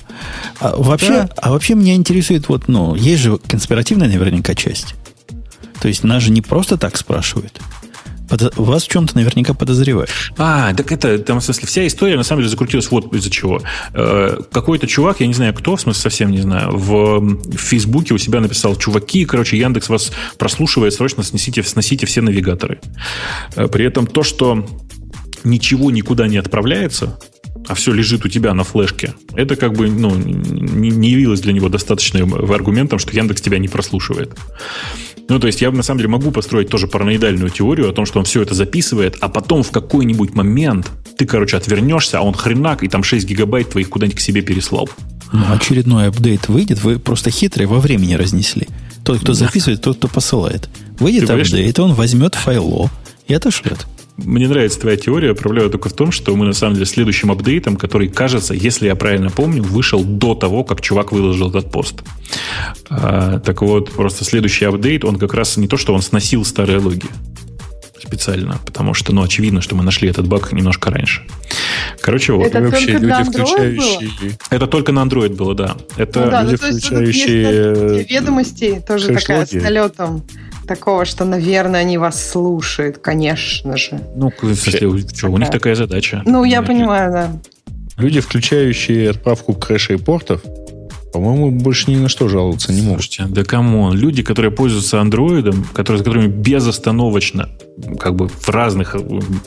А 0.60 0.76
вообще, 0.78 1.10
да. 1.10 1.30
а 1.38 1.52
вообще 1.52 1.76
меня 1.76 1.96
интересует, 1.96 2.48
вот, 2.48 2.68
ну, 2.68 2.96
есть 2.96 3.22
же 3.22 3.38
конспиративная 3.38 4.08
наверняка 4.08 4.56
часть. 4.56 4.96
То 5.82 5.90
есть 5.90 6.04
нас 6.04 6.24
же 6.24 6.32
не 6.32 6.42
просто 6.42 6.78
так 6.78 6.98
спрашивают. 6.98 7.60
Под, 8.30 8.56
вас 8.58 8.84
в 8.84 8.88
чем-то 8.90 9.16
наверняка 9.16 9.54
подозревают. 9.54 10.10
А, 10.38 10.74
так 10.74 10.92
это, 10.92 11.20
там, 11.20 11.40
в 11.40 11.44
смысле, 11.44 11.68
вся 11.68 11.88
история 11.88 12.18
на 12.18 12.24
самом 12.24 12.42
деле 12.42 12.50
закрутилась 12.50 12.90
вот 12.92 13.14
из-за 13.14 13.30
чего. 13.30 13.62
Э, 13.94 14.40
какой-то 14.52 14.88
чувак, 14.88 15.20
я 15.20 15.28
не 15.28 15.34
знаю 15.34 15.54
кто, 15.54 15.76
в 15.76 15.82
смысле, 15.82 16.02
совсем 16.02 16.32
не 16.32 16.42
знаю, 16.42 16.72
в, 16.72 17.20
в 17.20 17.58
Фейсбуке 17.58 18.14
у 18.14 18.18
себя 18.18 18.40
написал, 18.40 18.76
чуваки, 18.76 19.26
короче, 19.26 19.58
Яндекс 19.58 19.90
вас 19.90 20.12
прослушивает, 20.38 20.94
срочно 20.94 21.24
снесите, 21.24 21.64
сносите 21.64 22.06
все 22.06 22.22
навигаторы. 22.22 22.80
Э, 23.56 23.68
при 23.68 23.86
этом 23.86 24.08
то, 24.08 24.24
что 24.24 24.66
ничего 25.44 25.92
никуда 25.92 26.28
не 26.28 26.38
отправляется, 26.38 27.20
а 27.68 27.74
все 27.74 27.92
лежит 27.92 28.26
у 28.26 28.30
тебя 28.30 28.54
на 28.54 28.64
флешке, 28.64 29.14
это 29.36 29.56
как 29.56 29.74
бы 29.74 29.90
ну, 29.90 30.16
не, 30.16 31.10
явилось 31.10 31.42
для 31.42 31.54
него 31.54 31.70
достаточным 31.70 32.34
аргументом, 32.36 33.00
что 33.00 33.16
Яндекс 33.16 33.42
тебя 33.42 33.58
не 33.58 33.68
прослушивает. 33.68 34.36
Ну, 35.28 35.40
то 35.40 35.48
есть 35.48 35.62
я 35.62 35.72
на 35.72 35.82
самом 35.82 36.00
деле 36.00 36.10
могу 36.10 36.32
построить 36.32 36.70
тоже 36.70 36.88
параноидальную 36.88 37.50
теорию 37.50 37.90
о 37.90 37.94
том, 37.94 38.06
что 38.06 38.20
он 38.20 38.26
все 38.26 38.42
это 38.44 38.54
записывает, 38.54 39.18
а 39.22 39.30
потом 39.30 39.64
в 39.64 39.72
какой-нибудь 39.72 40.36
момент 40.36 40.92
ты, 41.18 41.26
короче, 41.26 41.58
отвернешься, 41.58 42.20
а 42.20 42.22
он 42.22 42.34
хренак, 42.34 42.84
и 42.84 42.88
там 42.88 43.04
6 43.04 43.28
гигабайт 43.28 43.72
твоих 43.72 43.90
куда-нибудь 43.90 44.18
к 44.18 44.22
себе 44.22 44.42
переслал. 44.42 44.90
Ну, 45.34 45.44
очередной 45.52 46.08
апдейт 46.08 46.48
выйдет, 46.48 46.84
вы 46.84 47.00
просто 47.00 47.32
хитрые 47.32 47.68
во 47.68 47.80
времени 47.80 48.14
разнесли. 48.14 48.68
Тот, 49.04 49.20
кто 49.20 49.34
записывает, 49.34 49.82
тот, 49.82 49.98
кто 49.98 50.08
посылает. 50.08 50.70
Выйдет 51.00 51.30
апдейт, 51.30 51.80
он 51.80 51.94
возьмет 51.94 52.36
файло 52.36 52.90
и 53.28 53.34
отошлет. 53.34 53.88
Мне 54.18 54.48
нравится 54.48 54.80
твоя 54.80 54.96
теория. 54.96 55.34
Проблема 55.34 55.70
только 55.70 55.90
в 55.90 55.94
том, 55.94 56.12
что 56.12 56.36
мы 56.36 56.46
на 56.46 56.54
самом 56.54 56.76
деле 56.76 56.86
следующим 56.86 57.32
апдейтом, 57.32 57.76
который, 57.76 58.08
кажется, 58.08 58.54
если 58.54 58.88
я 58.88 58.96
правильно 58.96 59.30
помню, 59.30 59.62
вышел 59.62 60.04
до 60.04 60.36
того, 60.36 60.64
как 60.64 60.82
чувак 60.82 61.12
выложил 61.12 61.50
этот 61.50 61.70
пост. 61.70 62.02
А, 62.90 63.40
так 63.40 63.62
вот, 63.62 63.92
просто 63.92 64.24
следующий 64.24 64.66
апдейт, 64.66 65.04
он 65.04 65.18
как 65.18 65.34
раз 65.34 65.58
не 65.58 65.68
то, 65.68 65.76
что 65.76 65.94
он 65.94 66.02
сносил 66.02 66.46
старые 66.46 66.80
логи 66.80 67.08
специально, 68.00 68.60
потому 68.66 68.94
что, 68.94 69.14
ну, 69.14 69.24
очевидно, 69.24 69.62
что 69.62 69.76
мы 69.76 69.84
нашли 69.84 70.10
этот 70.10 70.28
баг 70.28 70.52
немножко 70.54 70.92
раньше. 70.92 71.24
Короче, 72.00 72.34
вот. 72.34 72.48
Это 72.48 72.62
вообще 72.62 72.94
люди, 72.94 73.24
включающие... 73.24 74.10
Было? 74.22 74.32
Это 74.50 74.68
только 74.68 74.92
на 74.92 75.04
Android 75.04 75.36
было, 75.36 75.56
да. 75.56 75.76
Это 75.98 76.26
ну, 76.26 76.32
да, 76.32 76.44
люди, 76.44 76.58
ну, 76.62 76.78
включающие... 76.78 78.06
Ведомости 78.10 78.84
тоже 78.88 79.08
такая 79.08 79.46
с 79.46 79.54
налетом 79.54 80.24
такого, 80.68 81.06
что, 81.06 81.26
наверное, 81.26 81.82
они 81.82 81.98
вас 81.98 82.30
слушают, 82.30 82.98
конечно 82.98 83.78
же. 83.78 84.00
Ну, 84.16 84.32
кстати, 84.32 84.78
что, 85.16 85.30
у 85.30 85.38
них 85.38 85.50
такая 85.50 85.76
задача. 85.76 86.22
Ну, 86.26 86.44
я 86.44 86.62
понимаю, 86.62 87.12
да. 87.12 87.32
Люди, 87.98 88.20
включающие 88.20 89.10
отправку 89.10 89.54
кэша 89.54 89.94
и 89.94 89.98
портов, 89.98 90.42
по-моему, 91.16 91.50
больше 91.50 91.92
ни 91.92 91.96
на 91.96 92.10
что 92.10 92.28
жаловаться 92.28 92.74
не 92.74 92.82
могут. 92.82 93.04
Слушайте, 93.04 93.34
да 93.34 93.46
come 93.46 93.74
on. 93.74 93.96
Люди, 93.96 94.22
которые 94.22 94.52
пользуются 94.52 95.00
андроидом, 95.00 95.66
которые, 95.74 96.02
с 96.02 96.04
которыми 96.04 96.28
безостановочно, 96.28 97.50
как 97.98 98.18
бы 98.18 98.28
в 98.28 98.50
разных 98.50 98.96
э, 98.96 99.00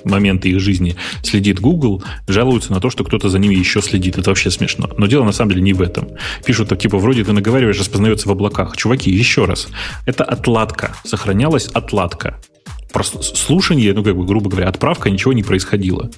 моментах 0.04 0.46
их 0.46 0.60
жизни 0.60 0.96
следит 1.22 1.60
Google, 1.60 2.02
жалуются 2.26 2.72
на 2.72 2.80
то, 2.80 2.88
что 2.88 3.04
кто-то 3.04 3.28
за 3.28 3.38
ними 3.38 3.54
еще 3.54 3.82
следит. 3.82 4.16
Это 4.16 4.30
вообще 4.30 4.50
смешно. 4.50 4.88
Но 4.96 5.06
дело 5.08 5.24
на 5.24 5.32
самом 5.32 5.50
деле 5.50 5.62
не 5.62 5.74
в 5.74 5.82
этом. 5.82 6.08
Пишут, 6.46 6.76
типа, 6.78 6.96
вроде 6.96 7.22
ты 7.22 7.32
наговариваешь, 7.32 7.78
распознается 7.78 8.28
в 8.28 8.32
облаках. 8.32 8.74
Чуваки, 8.74 9.10
еще 9.10 9.44
раз. 9.44 9.68
Это 10.06 10.24
отладка. 10.24 10.92
Сохранялась 11.04 11.66
отладка 11.66 12.38
просто 12.92 13.22
слушание, 13.22 13.92
ну, 13.92 14.02
как 14.02 14.16
бы, 14.16 14.24
грубо 14.24 14.48
говоря, 14.48 14.68
отправка, 14.68 15.10
ничего 15.10 15.34
не 15.34 15.42
происходило. 15.42 16.10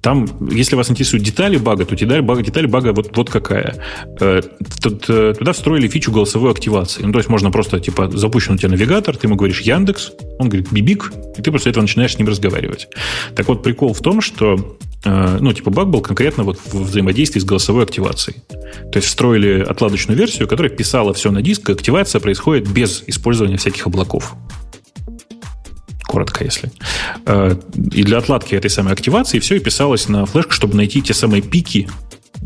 Там, 0.00 0.26
если 0.50 0.76
вас 0.76 0.90
интересуют 0.90 1.24
детали 1.24 1.58
бага, 1.58 1.84
то 1.84 1.94
деталь 1.94 2.22
бага, 2.22 2.42
деталь 2.42 2.66
бага 2.66 2.92
вот, 2.92 3.14
вот 3.16 3.28
какая. 3.28 3.76
Э, 4.20 4.40
э, 4.40 5.34
туда 5.38 5.52
встроили 5.52 5.88
фичу 5.88 6.10
голосовой 6.10 6.50
активации. 6.52 7.02
Ну, 7.02 7.12
то 7.12 7.18
есть 7.18 7.28
можно 7.28 7.50
просто, 7.50 7.80
типа, 7.80 8.10
запущен 8.10 8.54
у 8.54 8.56
тебя 8.56 8.70
навигатор, 8.70 9.16
ты 9.16 9.26
ему 9.26 9.36
говоришь 9.36 9.60
Яндекс, 9.60 10.12
он 10.38 10.48
говорит 10.48 10.72
Бибик, 10.72 11.12
и 11.36 11.42
ты 11.42 11.52
после 11.52 11.70
этого 11.70 11.82
начинаешь 11.82 12.14
с 12.14 12.18
ним 12.18 12.28
разговаривать. 12.28 12.88
Так 13.36 13.48
вот, 13.48 13.62
прикол 13.62 13.92
в 13.92 14.00
том, 14.00 14.22
что 14.22 14.78
э, 15.04 15.38
ну, 15.38 15.52
типа, 15.52 15.70
баг 15.70 15.88
был 15.88 16.00
конкретно 16.00 16.44
вот 16.44 16.58
в 16.64 16.84
взаимодействии 16.84 17.40
с 17.40 17.44
голосовой 17.44 17.84
активацией. 17.84 18.38
То 18.92 18.96
есть 18.96 19.08
встроили 19.08 19.60
отладочную 19.60 20.16
версию, 20.16 20.48
которая 20.48 20.72
писала 20.72 21.12
все 21.12 21.30
на 21.30 21.42
диск, 21.42 21.68
и 21.68 21.72
активация 21.72 22.20
происходит 22.20 22.70
без 22.70 23.04
использования 23.06 23.58
всяких 23.58 23.86
облаков 23.86 24.34
коротко, 26.10 26.44
если. 26.44 26.72
Э, 27.24 27.54
и 27.92 28.02
для 28.02 28.18
отладки 28.18 28.56
этой 28.56 28.70
самой 28.70 28.92
активации 28.92 29.38
все 29.38 29.56
и 29.56 29.60
писалось 29.60 30.08
на 30.08 30.26
флешку, 30.26 30.52
чтобы 30.52 30.76
найти 30.76 31.00
те 31.00 31.14
самые 31.14 31.40
пики, 31.40 31.88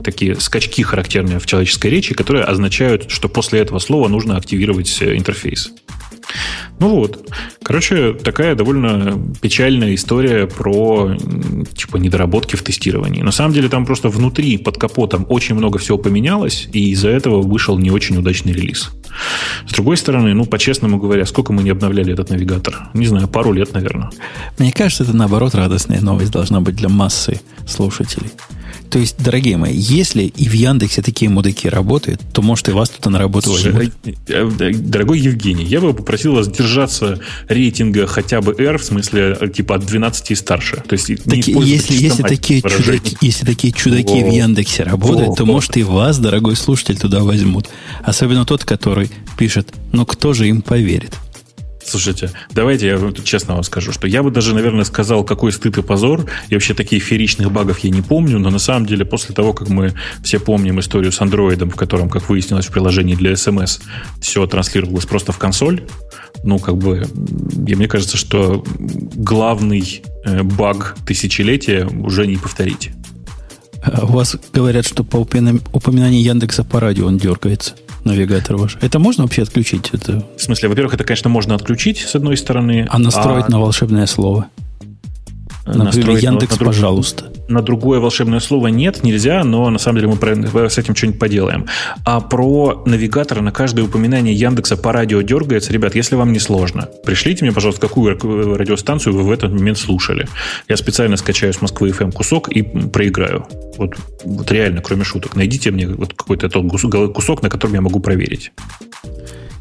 такие 0.05 0.39
скачки, 0.39 0.83
характерные 0.83 1.39
в 1.39 1.47
человеческой 1.47 1.89
речи, 1.89 2.15
которые 2.15 2.45
означают, 2.45 3.11
что 3.11 3.29
после 3.29 3.61
этого 3.61 3.79
слова 3.79 4.09
нужно 4.09 4.37
активировать 4.37 4.99
э, 5.01 5.17
интерфейс. 5.17 5.71
Ну 6.79 6.89
вот. 6.89 7.31
Короче, 7.63 8.13
такая 8.13 8.55
довольно 8.55 9.19
печальная 9.41 9.95
история 9.95 10.47
про 10.47 11.17
типа 11.75 11.97
недоработки 11.97 12.57
в 12.57 12.63
тестировании. 12.63 13.23
На 13.23 13.33
самом 13.33 13.55
деле 13.55 13.69
там 13.69 13.87
просто 13.87 14.09
внутри, 14.09 14.59
под 14.59 14.77
капотом, 14.77 15.25
очень 15.29 15.55
много 15.55 15.79
всего 15.79 15.97
поменялось, 15.97 16.69
и 16.73 16.91
из-за 16.91 17.09
этого 17.09 17.41
вышел 17.41 17.79
не 17.79 17.91
очень 17.91 18.19
удачный 18.19 18.53
релиз. 18.53 18.91
С 19.67 19.73
другой 19.73 19.97
стороны, 19.97 20.35
ну, 20.35 20.45
по-честному 20.45 20.99
говоря, 20.99 21.27
сколько 21.27 21.53
мы 21.53 21.63
не 21.63 21.71
обновляли 21.71 22.13
этот 22.13 22.31
навигатор? 22.31 22.89
Не 22.95 23.07
знаю, 23.07 23.29
пару 23.29 23.53
лет, 23.53 23.73
наверное. 23.73 24.11
Мне 24.59 24.73
кажется, 24.73 25.05
это 25.05 25.17
наоборот 25.17 25.55
радостная 25.55 26.01
новость 26.01 26.33
должна 26.33 26.61
быть 26.61 26.77
для 26.77 26.89
массы 26.89 27.41
слушателей. 27.67 28.31
То 28.91 28.99
есть, 28.99 29.17
дорогие 29.23 29.57
мои, 29.57 29.77
если 29.77 30.23
и 30.23 30.49
в 30.49 30.53
Яндексе 30.53 31.03
такие 31.03 31.29
мудаки 31.29 31.69
работают, 31.69 32.21
то, 32.33 32.43
может, 32.43 32.69
и 32.69 32.73
вас 32.73 32.91
тут 32.91 33.13
на 33.13 33.19
работу 33.19 33.51
возьмут. 33.51 33.93
Э, 34.29 34.49
э, 34.59 34.73
дорогой 34.73 35.19
Евгений, 35.19 35.65
я 35.65 35.81
бы 35.81 35.93
попросил 35.95 36.35
вас 36.35 36.49
держаться 36.49 37.21
рейтинга 37.49 38.07
хотя 38.07 38.41
бы 38.41 38.55
R, 38.57 38.79
в 38.79 38.85
смысле, 38.85 39.37
э, 39.41 39.49
типа 39.49 39.77
от 39.77 39.87
12 39.87 40.31
и 40.31 40.35
старше. 40.35 40.83
То 40.87 40.95
есть, 40.95 41.25
так, 41.25 41.35
если, 41.35 41.95
если, 41.95 42.23
такие 42.23 42.63
чудаки, 42.63 43.17
если 43.21 43.45
такие 43.45 43.73
чудаки 43.73 44.23
О. 44.23 44.31
в 44.31 44.33
Яндексе 44.33 44.85
работают, 44.85 45.31
О. 45.31 45.35
то, 45.35 45.47
может, 45.47 45.77
и 45.77 45.83
вас, 45.83 46.19
дорогой 46.19 46.57
слушатель, 46.57 46.99
туда 46.99 47.25
возьмут. 47.25 47.69
Особенно 48.03 48.45
тот, 48.45 48.65
который 48.65 49.11
пишет, 49.37 49.73
ну, 49.93 50.07
кто 50.07 50.33
же 50.33 50.49
им 50.49 50.63
поверит? 50.63 51.15
Слушайте, 51.87 52.31
давайте 52.51 52.87
я 52.87 52.99
честно 53.23 53.55
вам 53.55 53.63
скажу, 53.63 53.93
что 53.93 54.07
я 54.07 54.23
бы 54.23 54.31
даже, 54.31 54.55
наверное, 54.55 54.85
сказал, 54.85 55.23
какой 55.25 55.53
стыд 55.53 55.79
и 55.79 55.83
позор. 55.83 56.27
И 56.49 56.55
вообще 56.55 56.75
таких 56.75 57.03
фееричных 57.03 57.53
багов 57.53 57.81
я 57.81 57.91
не 57.91 58.03
помню, 58.03 58.39
но 58.39 58.51
на 58.51 58.59
самом 58.59 58.87
деле 58.87 59.05
после 59.05 59.35
того, 59.35 59.53
как 59.53 59.69
мы 59.69 59.93
все 60.23 60.41
помним 60.41 60.81
историю 60.81 61.13
с 61.13 61.21
андроидом, 61.21 61.71
в 61.71 61.77
котором, 61.77 62.09
как 62.09 62.29
выяснилось 62.29 62.67
в 62.67 62.73
приложении 62.73 63.15
для 63.15 63.33
SMS, 63.33 63.81
все 64.21 64.47
транслировалось 64.47 65.07
просто 65.07 65.33
в 65.33 65.39
консоль, 65.39 65.83
ну, 66.43 66.59
как 66.59 66.77
бы, 66.77 67.07
и 67.67 67.75
мне 67.75 67.89
кажется, 67.89 68.17
что 68.17 68.65
главный 68.79 70.03
э, 70.25 70.43
баг 70.43 70.97
тысячелетия 71.07 71.87
уже 71.87 72.27
не 72.27 72.37
повторить. 72.37 72.91
А 73.83 74.05
у 74.05 74.13
вас 74.13 74.37
говорят, 74.53 74.87
что 74.87 75.05
по 75.05 75.19
упоминанию 75.19 76.23
Яндекса 76.23 76.65
по 76.65 76.81
радио 76.81 77.07
он 77.07 77.19
дергается 77.19 77.75
навигатор 78.05 78.57
ваш. 78.57 78.79
Это 78.81 78.99
можно 78.99 79.25
вообще 79.25 79.43
отключить? 79.43 79.91
Это... 79.93 80.25
В 80.37 80.43
смысле, 80.43 80.69
во-первых, 80.69 80.95
это, 80.95 81.05
конечно, 81.05 81.31
можно 81.31 81.55
отключить, 81.55 81.99
с 81.99 82.15
одной 82.15 82.37
стороны. 82.37 82.87
А 82.89 82.99
настроить 82.99 83.47
а... 83.49 83.51
на 83.51 83.61
волшебное 83.61 84.07
слово? 84.07 84.47
Например, 85.67 85.87
настроить 85.87 86.23
Яндекс, 86.23 86.59
на, 86.59 86.61
на 86.61 86.67
пожалуйста. 86.67 87.33
На 87.47 87.61
другое 87.61 88.01
волшебное 88.01 88.41
слово 88.41 88.69
нет, 88.69 89.03
нельзя, 89.03 89.45
но 89.45 89.69
на 89.69 89.79
самом 89.79 90.01
деле 90.01 90.13
мы 90.13 90.71
с 90.71 90.79
этим 90.79 90.95
что-нибудь 90.95 91.21
поделаем. 91.21 91.67
А 92.05 92.21
про 92.21 92.83
навигатор 92.87 93.41
на 93.43 93.53
каждое 93.53 93.83
упоминание 93.85 94.35
Яндекса 94.35 94.77
по 94.77 94.93
радио 94.93 95.21
дергается. 95.21 95.73
Ребят, 95.73 95.95
если 95.95 96.17
вам 96.17 96.33
не 96.33 96.39
сложно, 96.39 96.89
пришлите 97.05 97.45
мне, 97.45 97.53
пожалуйста, 97.53 97.83
какую 97.83 98.17
радиостанцию 98.57 99.15
вы 99.15 99.23
в 99.25 99.31
этот 99.31 99.53
момент 99.53 99.79
слушали. 99.79 100.27
Я 100.69 100.77
специально 100.77 101.17
скачаю 101.17 101.53
с 101.53 101.61
Москвы 101.61 101.91
FM 101.91 102.13
кусок 102.13 102.49
и 102.49 102.63
проиграю. 102.63 103.47
Вот, 103.77 103.97
вот 104.25 104.51
реально, 104.51 104.81
кроме 104.81 105.05
шуток. 105.05 105.37
Найдите 105.37 105.71
мне 105.71 105.87
вот 105.87 106.15
какой-то 106.15 106.49
тот 106.49 106.71
кусок, 106.71 107.43
на 107.43 107.51
котором 107.51 107.75
я 107.75 107.81
могу 107.81 108.01
проверить. 108.01 108.53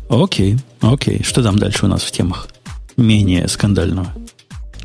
Окей, 0.10 0.58
окей. 0.82 1.24
Что 1.24 1.44
там 1.44 1.58
дальше 1.58 1.86
у 1.86 1.90
нас 1.90 2.04
в 2.04 2.12
темах? 2.12 2.48
Менее 2.96 3.48
скандального. 3.48 4.08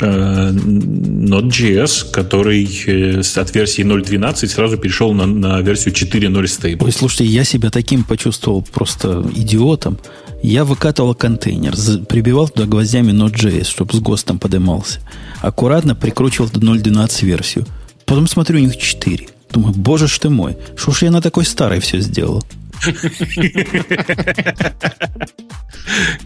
Э, 0.01 0.51
Node.js, 0.53 2.11
который 2.13 2.65
э, 2.87 3.21
от 3.21 3.55
версии 3.55 3.85
0.12 3.85 4.47
сразу 4.47 4.77
перешел 4.79 5.13
на, 5.13 5.27
на 5.27 5.61
версию 5.61 5.95
4.0 5.95 6.43
Stable. 6.45 6.85
Ой, 6.85 6.93
слушайте, 6.93 7.25
я 7.25 7.43
себя 7.43 7.71
таким 7.71 8.05
почувствовал 8.05 8.63
просто 8.63 9.25
идиотом. 9.35 9.99
Я 10.41 10.65
выкатывал 10.65 11.17
контейнер, 11.17 11.75
прибивал 12.07 12.49
туда 12.49 12.67
гвоздями 12.67 13.11
Node.js, 13.11 13.65
чтобы 13.65 13.93
с 13.95 13.99
ГОСТом 13.99 14.39
подымался. 14.39 15.01
Аккуратно 15.41 15.97
прикручивал 15.97 16.49
до 16.49 16.61
0.12 16.61 17.25
версию. 17.25 17.67
Потом 18.07 18.29
смотрю, 18.29 18.59
у 18.59 18.63
них 18.63 18.77
4. 18.77 19.29
Думаю, 19.53 19.75
боже 19.75 20.07
ж 20.07 20.19
ты 20.21 20.31
мой, 20.31 20.57
что 20.77 20.93
ж 20.93 21.03
я 21.03 21.11
на 21.11 21.21
такой 21.21 21.45
старой 21.45 21.81
все 21.81 21.99
сделал? 21.99 22.45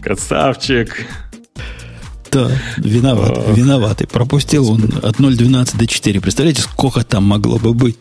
Красавчик. 0.01 1.07
Да, 2.33 2.51
виноват, 2.77 3.37
Ох. 3.37 3.55
виноватый. 3.55 4.07
Пропустил 4.07 4.71
он 4.71 4.83
от 5.03 5.19
0.12 5.19 5.77
до 5.77 5.87
4. 5.87 6.19
Представляете, 6.19 6.61
сколько 6.61 7.03
там 7.03 7.25
могло 7.25 7.59
бы 7.59 7.73
быть? 7.73 7.99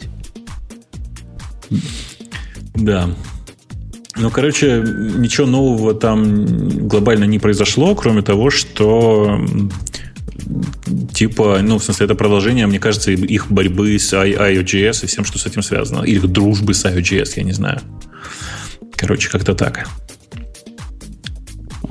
Да. 2.75 3.11
Ну, 4.17 4.31
короче, 4.31 4.83
ничего 5.19 5.47
нового 5.47 5.95
там 5.95 6.89
глобально 6.89 7.25
не 7.25 7.39
произошло, 7.39 7.95
кроме 7.95 8.23
того, 8.23 8.51
что 8.51 9.39
типа, 11.13 11.61
ну, 11.63 11.79
в 11.79 11.85
смысле, 11.85 12.07
это 12.07 12.15
продолжение, 12.15 12.67
мне 12.67 12.79
кажется, 12.79 13.11
их 13.11 13.51
борьбы 13.51 13.99
с 13.99 14.13
IOGS 14.13 15.05
и 15.05 15.07
всем, 15.07 15.25
что 15.25 15.39
с 15.39 15.47
этим 15.47 15.63
связано. 15.63 16.05
Или 16.05 16.27
дружбы 16.27 16.75
с 16.75 16.85
IOGS, 16.85 17.33
я 17.37 17.43
не 17.43 17.53
знаю. 17.53 17.81
Короче, 18.97 19.31
как-то 19.31 19.55
так. 19.55 19.89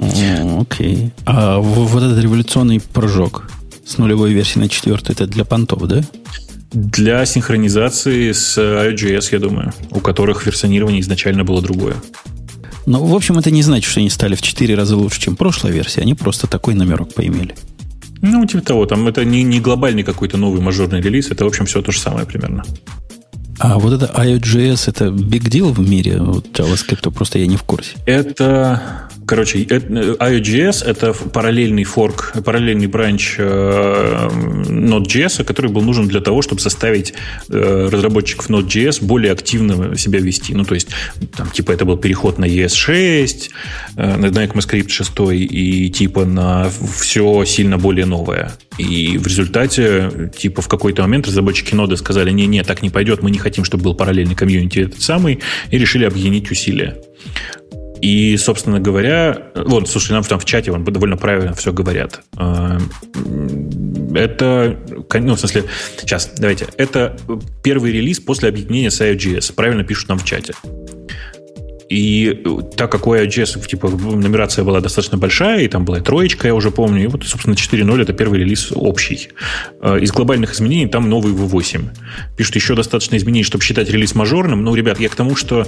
Окей. 0.02 0.96
Okay. 0.98 1.12
А 1.26 1.60
вот 1.60 2.02
этот 2.02 2.20
революционный 2.20 2.80
прыжок 2.80 3.50
с 3.86 3.98
нулевой 3.98 4.34
версии 4.34 4.60
на 4.60 4.68
четвертую, 4.68 5.16
это 5.16 5.28
для 5.28 5.46
понтов, 5.46 5.84
да? 5.88 6.02
Для 6.72 7.26
синхронизации 7.26 8.32
с 8.32 8.58
IOGS, 8.58 9.30
я 9.32 9.40
думаю, 9.40 9.74
у 9.92 10.00
которых 10.00 10.46
версионирование 10.46 11.02
изначально 11.02 11.44
было 11.44 11.62
другое. 11.62 11.96
Ну, 12.86 13.04
в 13.04 13.14
общем, 13.14 13.38
это 13.38 13.52
не 13.52 13.62
значит, 13.62 13.90
что 13.90 14.00
они 14.00 14.10
стали 14.10 14.36
в 14.36 14.42
4 14.42 14.74
раза 14.76 14.96
лучше, 14.96 15.22
чем 15.22 15.36
прошлая 15.36 15.72
версия. 15.72 16.02
Они 16.02 16.16
просто 16.16 16.48
такой 16.48 16.74
номерок 16.74 17.14
поимели. 17.14 17.56
Ну, 18.22 18.46
типа 18.46 18.64
того. 18.64 18.86
Там 18.86 19.08
это 19.08 19.24
не, 19.26 19.44
не 19.44 19.60
глобальный 19.60 20.04
какой-то 20.04 20.38
новый 20.38 20.62
мажорный 20.62 21.02
релиз. 21.02 21.30
Это, 21.30 21.44
в 21.44 21.48
общем, 21.48 21.66
все 21.66 21.82
то 21.82 21.92
же 21.92 22.00
самое 22.00 22.26
примерно. 22.26 22.64
А 23.60 23.78
вот 23.78 23.94
это 23.94 24.12
IOGS, 24.12 24.90
это 24.90 25.06
big 25.06 25.44
deal 25.44 25.72
в 25.72 25.80
мире 25.80 26.18
вот 26.20 26.48
JavaScript, 26.48 27.12
просто 27.12 27.38
я 27.38 27.46
не 27.46 27.58
в 27.58 27.64
курсе. 27.64 27.98
Это 28.08 29.10
Короче, 29.32 29.60
IOGS— 29.60 30.84
это 30.86 31.14
параллельный 31.14 31.86
форк, 31.86 32.34
параллельный 32.44 32.88
бранч 32.88 33.36
э, 33.38 34.28
Node.js, 34.68 35.46
который 35.46 35.72
был 35.72 35.84
нужен 35.84 36.10
для 36.10 36.20
того, 36.20 36.42
чтобы 36.42 36.60
заставить 36.60 37.14
э, 37.48 37.88
разработчиков 37.90 38.50
Node.js 38.50 39.02
более 39.02 39.32
активно 39.32 39.96
себя 39.96 40.20
вести. 40.20 40.54
Ну, 40.54 40.66
то 40.66 40.74
есть, 40.74 40.90
там, 41.38 41.50
типа, 41.50 41.72
это 41.72 41.86
был 41.86 41.96
переход 41.96 42.40
на 42.40 42.46
ES6, 42.46 43.52
э, 43.96 44.18
на 44.18 44.26
ECMAScript 44.26 44.90
6 44.90 45.12
и, 45.32 45.90
типа, 45.90 46.26
на 46.26 46.70
все 47.00 47.46
сильно 47.46 47.78
более 47.78 48.06
новое. 48.06 48.52
И 48.78 49.18
в 49.18 49.28
результате, 49.28 50.30
типа, 50.38 50.62
в 50.62 50.68
какой-то 50.68 51.04
момент 51.04 51.28
разработчики 51.28 51.74
ноды 51.74 51.96
сказали, 51.96 52.32
не-не, 52.32 52.64
так 52.64 52.82
не 52.82 52.90
пойдет, 52.90 53.24
мы 53.24 53.32
не 53.32 53.38
хотим, 53.40 53.64
чтобы 53.64 53.86
был 53.86 53.96
параллельный 53.96 54.36
комьюнити 54.36 54.80
этот 54.80 55.02
самый, 55.02 55.40
и 55.70 55.78
решили 55.78 56.04
объединить 56.04 56.52
усилия. 56.52 56.98
И, 58.02 58.36
собственно 58.38 58.80
говоря, 58.80 59.52
вот, 59.56 59.88
слушай, 59.88 60.14
нам 60.14 60.24
там 60.24 60.40
в 60.40 60.46
чате 60.46 60.72
вон, 60.72 60.84
довольно 60.84 61.18
правильно 61.18 61.54
все 61.54 61.72
говорят. 61.72 62.22
А, 62.36 62.80
это, 64.16 64.78
ну, 65.14 65.36
в 65.36 65.40
смысле, 65.40 65.66
сейчас, 66.00 66.32
давайте, 66.38 66.68
это 66.78 67.16
первый 67.64 67.92
релиз 67.92 68.20
после 68.20 68.50
объединения 68.50 68.90
с 68.90 69.02
IOGS. 69.02 69.54
Правильно 69.54 69.84
пишут 69.84 70.10
нам 70.10 70.18
в 70.18 70.26
чате. 70.26 70.54
И 71.92 72.42
так 72.78 72.90
как 72.90 73.06
у 73.06 73.14
iOS 73.14 73.68
типа, 73.68 73.90
нумерация 73.90 74.64
была 74.64 74.80
достаточно 74.80 75.18
большая, 75.18 75.64
и 75.64 75.68
там 75.68 75.84
была 75.84 76.00
троечка, 76.00 76.48
я 76.48 76.56
уже 76.56 76.72
помню, 76.72 77.04
и 77.04 77.08
вот, 77.08 77.26
собственно, 77.26 77.56
4.0 77.56 78.02
это 78.02 78.14
первый 78.14 78.40
релиз 78.40 78.72
общий. 78.74 79.28
Э, 79.82 80.00
из 80.00 80.14
глобальных 80.14 80.54
изменений 80.54 80.88
там 80.88 81.10
новый 81.10 81.34
V8. 81.34 81.90
Пишут 82.38 82.56
еще 82.56 82.76
достаточно 82.76 83.18
изменений, 83.18 83.44
чтобы 83.44 83.66
считать 83.66 83.90
релиз 83.90 84.16
мажорным. 84.16 84.64
Ну, 84.64 84.74
ребят, 84.74 85.02
я 85.02 85.10
к 85.10 85.16
тому, 85.16 85.36
что 85.36 85.68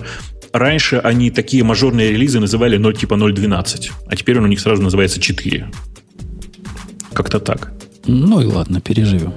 раньше 0.54 0.96
они 0.96 1.30
такие 1.30 1.66
мажорные 1.66 2.12
релизы 2.12 2.40
называли 2.40 2.78
0 2.78 2.96
типа 2.96 3.16
0.12, 3.16 3.92
а 4.08 4.16
теперь 4.16 4.38
он 4.38 4.46
у 4.46 4.48
них 4.48 4.62
сразу 4.62 4.82
называется 4.82 5.20
4. 5.20 5.72
Как-то 7.12 7.42
так. 7.42 7.74
Ну 8.06 8.40
и 8.40 8.46
ладно, 8.46 8.80
переживем. 8.80 9.34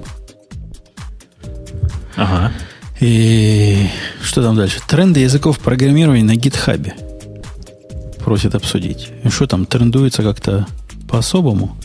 Ага. 2.14 2.52
И 3.00 3.88
что 4.22 4.42
там 4.42 4.56
дальше? 4.56 4.80
Тренды 4.86 5.20
языков 5.20 5.58
программирования 5.58 6.24
на 6.24 6.36
гитхабе. 6.36 6.94
Просят 8.24 8.54
обсудить. 8.54 9.10
И 9.22 9.28
что 9.28 9.46
там, 9.46 9.66
трендуется 9.66 10.22
как-то 10.22 10.66
по-особому? 11.08 11.76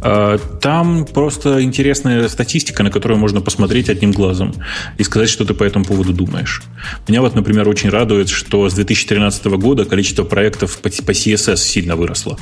А, 0.00 0.38
там 0.60 1.04
просто 1.04 1.62
интересная 1.62 2.28
статистика, 2.28 2.82
на 2.82 2.90
которую 2.90 3.18
можно 3.18 3.40
посмотреть 3.40 3.88
одним 3.88 4.12
глазом 4.12 4.54
и 4.98 5.04
сказать, 5.04 5.28
что 5.28 5.44
ты 5.44 5.54
по 5.54 5.62
этому 5.62 5.84
поводу 5.84 6.12
думаешь. 6.12 6.62
Меня 7.06 7.20
вот, 7.20 7.34
например, 7.34 7.68
очень 7.68 7.90
радует, 7.90 8.30
что 8.30 8.68
с 8.68 8.74
2013 8.74 9.44
года 9.46 9.84
количество 9.84 10.24
проектов 10.24 10.78
по 10.78 10.88
CSS 10.88 11.56
сильно 11.56 11.96
выросло. 11.96 12.38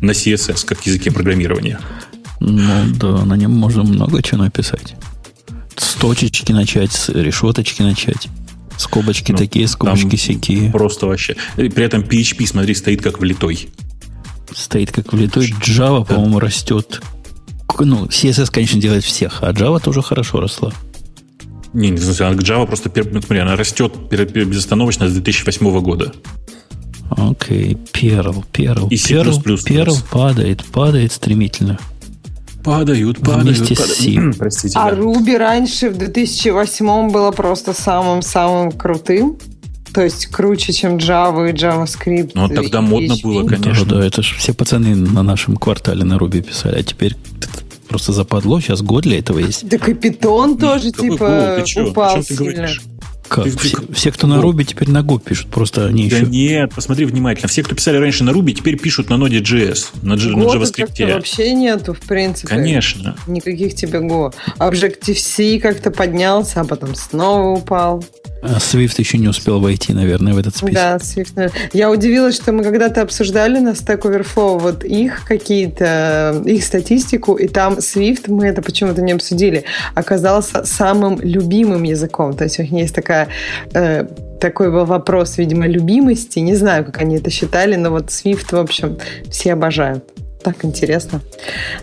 На 0.00 0.12
CSS, 0.12 0.64
как 0.64 0.86
языке 0.86 1.10
программирования. 1.10 1.80
Ну 2.40 2.84
да, 2.94 3.24
на 3.24 3.34
нем 3.34 3.52
можно 3.52 3.82
много 3.82 4.22
чего 4.22 4.42
написать 4.42 4.94
точечки 6.04 6.52
начать, 6.52 6.92
с 6.92 7.08
решеточки 7.08 7.80
начать. 7.80 8.28
Скобочки 8.76 9.32
ну, 9.32 9.38
такие, 9.38 9.66
скобочки 9.66 10.16
сякие. 10.16 10.70
Просто 10.70 11.06
вообще. 11.06 11.34
При 11.56 11.82
этом 11.82 12.02
PHP, 12.02 12.46
смотри, 12.46 12.74
стоит 12.74 13.00
как 13.00 13.20
влитой. 13.20 13.68
Стоит 14.52 14.92
как 14.92 15.14
влитой. 15.14 15.54
Java, 15.62 16.00
да. 16.06 16.14
по-моему, 16.14 16.40
растет. 16.40 17.00
Ну, 17.78 18.04
CSS, 18.04 18.50
конечно, 18.50 18.78
делает 18.78 19.02
всех, 19.02 19.42
а 19.42 19.52
Java 19.52 19.82
тоже 19.82 20.02
хорошо 20.02 20.40
росла. 20.40 20.72
Не, 21.72 21.88
не 21.88 21.96
знаю, 21.96 22.36
Java 22.36 22.66
просто, 22.66 22.90
смотри, 22.92 23.38
она 23.38 23.56
растет 23.56 23.94
безостановочно 24.10 25.08
с 25.08 25.12
2008 25.12 25.80
года. 25.80 26.12
Окей, 27.10 27.72
okay. 27.72 27.90
Perl, 27.92 28.44
Perl. 28.52 28.88
И 28.90 28.96
C++. 28.98 29.14
Perl, 29.14 29.40
Perl 29.42 29.96
падает, 30.10 30.64
падает 30.66 31.12
стремительно. 31.12 31.78
Падают, 32.64 33.20
падают. 33.20 33.58
Вместе 33.58 33.76
падают. 33.76 33.96
с 33.96 34.00
C. 34.00 34.38
Простите. 34.38 34.78
А 34.78 34.90
да. 34.90 34.96
Ruby 34.96 35.36
раньше 35.36 35.90
в 35.90 35.98
2008 35.98 37.10
было 37.10 37.30
просто 37.30 37.72
самым-самым 37.74 38.72
крутым. 38.72 39.36
То 39.92 40.02
есть 40.02 40.26
круче, 40.26 40.72
чем 40.72 40.96
Java 40.96 41.50
и 41.50 41.52
JavaScript. 41.52 42.32
Ну, 42.34 42.48
тогда 42.48 42.80
модно 42.80 43.14
было, 43.22 43.46
конечно. 43.46 43.84
Да, 43.84 43.96
да, 43.96 44.06
это 44.06 44.22
же 44.22 44.34
все 44.36 44.52
пацаны 44.52 44.96
на 44.96 45.22
нашем 45.22 45.56
квартале 45.56 46.02
на 46.04 46.14
Ruby 46.14 46.42
писали. 46.42 46.80
А 46.80 46.82
теперь 46.82 47.16
просто 47.88 48.12
западло. 48.12 48.60
Сейчас 48.60 48.82
год 48.82 49.04
для 49.04 49.18
этого 49.20 49.38
есть. 49.38 49.68
Да 49.68 49.76
и 49.76 49.92
Python 49.92 50.58
тоже, 50.58 50.90
типа, 50.90 51.62
упал 51.86 52.22
сильно. 52.24 52.68
Как? 53.34 53.46
Все, 53.58 53.78
все, 53.92 54.12
кто 54.12 54.28
на 54.28 54.34
Ruby, 54.34 54.64
теперь 54.64 54.88
на 54.90 54.98
Go 55.02 55.20
пишут. 55.20 55.48
Просто 55.48 55.86
они 55.86 56.08
да 56.08 56.18
еще... 56.18 56.26
нет, 56.26 56.72
посмотри 56.72 57.04
внимательно. 57.04 57.48
Все, 57.48 57.64
кто 57.64 57.74
писали 57.74 57.96
раньше 57.96 58.22
на 58.22 58.30
Ruby, 58.30 58.52
теперь 58.52 58.78
пишут 58.78 59.10
на 59.10 59.16
ноде 59.16 59.40
JS, 59.40 59.86
на, 60.02 60.16
G, 60.16 60.28
на 60.30 60.44
JavaScript. 60.44 61.14
вообще 61.14 61.52
нету, 61.52 61.94
в 61.94 62.00
принципе. 62.00 62.48
Конечно. 62.48 63.16
Никаких 63.26 63.74
тебе 63.74 63.98
Go. 63.98 64.32
Objective-C 64.58 65.58
как-то 65.58 65.90
поднялся, 65.90 66.60
а 66.60 66.64
потом 66.64 66.94
снова 66.94 67.58
упал. 67.58 68.04
А 68.44 68.58
Swift 68.58 68.96
еще 68.98 69.16
не 69.16 69.26
успел 69.26 69.58
войти, 69.58 69.94
наверное, 69.94 70.34
в 70.34 70.38
этот 70.38 70.54
список. 70.54 70.74
Да, 70.74 70.96
Swift. 70.96 71.50
Я 71.72 71.90
удивилась, 71.90 72.36
что 72.36 72.52
мы 72.52 72.62
когда-то 72.62 73.00
обсуждали 73.00 73.58
на 73.58 73.70
Stack 73.70 74.02
Overflow 74.02 74.58
вот 74.58 74.84
их 74.84 75.24
какие-то, 75.24 76.42
их 76.44 76.62
статистику, 76.62 77.36
и 77.36 77.48
там 77.48 77.78
Swift, 77.78 78.24
мы 78.26 78.46
это 78.46 78.60
почему-то 78.60 79.00
не 79.00 79.12
обсудили, 79.12 79.64
оказался 79.94 80.66
самым 80.66 81.18
любимым 81.22 81.84
языком. 81.84 82.34
То 82.34 82.44
есть 82.44 82.58
у 82.58 82.62
них 82.62 82.72
есть 82.72 82.94
такая 82.94 83.28
э, 83.72 84.06
такой 84.40 84.70
был 84.70 84.84
вопрос, 84.84 85.38
видимо, 85.38 85.66
любимости. 85.66 86.38
Не 86.40 86.54
знаю, 86.54 86.84
как 86.84 87.00
они 87.00 87.16
это 87.16 87.30
считали, 87.30 87.76
но 87.76 87.90
вот 87.90 88.08
Swift, 88.08 88.54
в 88.54 88.58
общем, 88.58 88.98
все 89.30 89.54
обожают. 89.54 90.04
Так 90.42 90.66
интересно. 90.66 91.22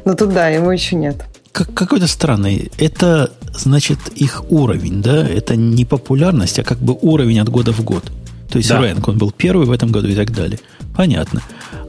Но 0.06 0.14
тут, 0.14 0.32
да, 0.32 0.50
его 0.50 0.72
еще 0.72 0.96
нет 0.96 1.16
как, 1.52 1.74
какой-то 1.74 2.08
странный. 2.08 2.72
Это, 2.78 3.32
значит, 3.54 4.00
их 4.16 4.44
уровень, 4.52 5.02
да? 5.02 5.28
Это 5.28 5.56
не 5.56 5.86
популярность, 5.86 6.60
а 6.60 6.64
как 6.64 6.80
бы 6.80 6.98
уровень 7.02 7.40
от 7.40 7.50
года 7.50 7.74
в 7.74 7.82
год. 7.84 8.12
То 8.50 8.58
есть 8.58 8.70
да. 8.70 8.80
рэнк, 8.80 9.08
он 9.08 9.18
был 9.18 9.32
первый 9.32 9.66
в 9.66 9.72
этом 9.72 9.92
году 9.92 10.10
и 10.10 10.16
так 10.16 10.34
далее. 10.34 10.60
Понятно. 10.96 11.42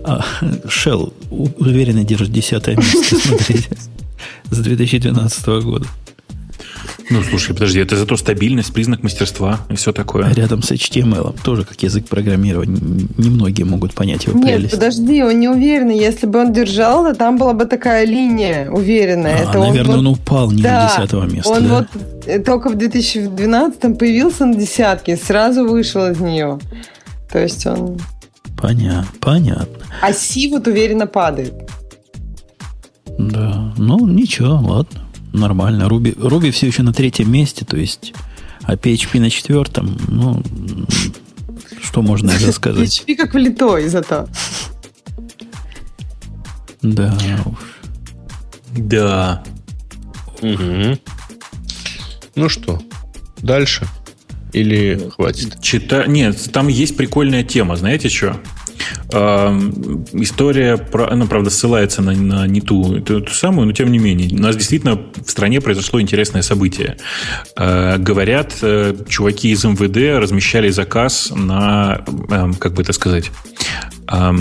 А 0.04 0.24
Shell 0.40 1.12
уверенно 1.30 2.04
держит 2.04 2.32
десятое 2.32 2.76
место, 2.76 3.16
смотрите, 3.28 3.76
с 4.50 4.58
2012 4.58 5.46
года. 5.64 5.86
Ну, 7.12 7.22
слушай, 7.22 7.52
подожди, 7.52 7.78
это 7.78 7.96
зато 7.96 8.16
стабильность, 8.16 8.72
признак 8.72 9.02
мастерства 9.02 9.60
и 9.68 9.74
все 9.74 9.92
такое. 9.92 10.32
Рядом 10.32 10.62
с 10.62 10.72
HTML, 10.72 11.38
тоже 11.44 11.64
как 11.64 11.82
язык 11.82 12.06
программирования, 12.06 12.80
немногие 13.18 13.66
могут 13.66 13.92
понять 13.92 14.24
его 14.24 14.38
Нет, 14.38 14.56
прелесть. 14.56 14.74
подожди, 14.74 15.22
он 15.22 15.38
не 15.38 15.48
уверенный. 15.48 15.98
Если 15.98 16.26
бы 16.26 16.40
он 16.40 16.54
держал, 16.54 17.04
то 17.04 17.14
там 17.14 17.36
была 17.36 17.52
бы 17.52 17.66
такая 17.66 18.06
линия 18.06 18.70
уверенная. 18.70 19.36
А, 19.36 19.50
это 19.50 19.58
наверное, 19.58 19.98
он, 19.98 20.06
он 20.06 20.14
упал 20.14 20.50
не 20.50 20.62
да, 20.62 20.88
до 20.88 20.94
десятого 20.94 21.24
места. 21.26 21.50
Он 21.50 21.68
да? 21.68 21.74
вот 21.78 22.02
э, 22.26 22.38
только 22.38 22.70
в 22.70 22.76
2012 22.76 23.98
появился 23.98 24.46
на 24.46 24.54
десятке, 24.54 25.18
сразу 25.18 25.68
вышел 25.68 26.06
из 26.06 26.18
нее. 26.18 26.58
То 27.30 27.38
есть 27.38 27.66
он 27.66 27.98
Понятно, 28.56 29.06
понятно. 29.20 29.84
А 30.00 30.12
Си 30.12 30.48
вот 30.48 30.66
уверенно 30.66 31.06
падает. 31.06 31.52
Да, 33.18 33.74
ну 33.76 34.06
ничего, 34.06 34.54
ладно, 34.54 35.01
нормально. 35.32 35.88
Руби, 35.88 36.14
Руби 36.18 36.50
все 36.50 36.66
еще 36.66 36.82
на 36.82 36.92
третьем 36.92 37.30
месте, 37.30 37.64
то 37.64 37.76
есть, 37.76 38.12
а 38.62 38.74
PHP 38.74 39.20
на 39.20 39.30
четвертом, 39.30 39.96
ну, 40.08 40.42
что 41.82 42.02
можно 42.02 42.30
это 42.40 42.52
сказать? 42.52 43.04
PHP 43.06 43.16
как 43.16 43.34
влитой 43.34 43.88
зато. 43.88 44.28
Да 46.82 47.16
Да. 48.76 49.44
Угу. 50.40 50.98
Ну 52.34 52.48
что, 52.48 52.82
дальше? 53.38 53.86
Или 54.52 55.10
хватит? 55.14 55.60
Чита... 55.62 56.06
Нет, 56.06 56.50
там 56.52 56.68
есть 56.68 56.96
прикольная 56.96 57.42
тема, 57.42 57.76
знаете 57.76 58.08
что? 58.08 58.38
История, 59.10 60.76
про, 60.76 61.14
ну, 61.14 61.26
правда, 61.26 61.50
ссылается 61.50 62.02
на, 62.02 62.12
на 62.12 62.46
не 62.46 62.60
ту, 62.60 63.00
ту, 63.00 63.20
ту 63.20 63.32
самую, 63.32 63.66
но 63.66 63.72
тем 63.72 63.90
не 63.92 63.98
менее, 63.98 64.30
у 64.32 64.42
нас 64.42 64.56
действительно 64.56 65.00
в 65.24 65.30
стране 65.30 65.60
произошло 65.60 66.00
интересное 66.00 66.42
событие. 66.42 66.96
Э, 67.56 67.98
говорят, 67.98 68.58
э, 68.62 68.94
чуваки 69.08 69.50
из 69.50 69.64
МВД 69.64 70.20
размещали 70.20 70.70
заказ 70.70 71.32
на, 71.34 72.04
э, 72.30 72.52
как 72.58 72.74
бы 72.74 72.82
это 72.82 72.92
сказать, 72.92 73.30
э, 74.10 74.32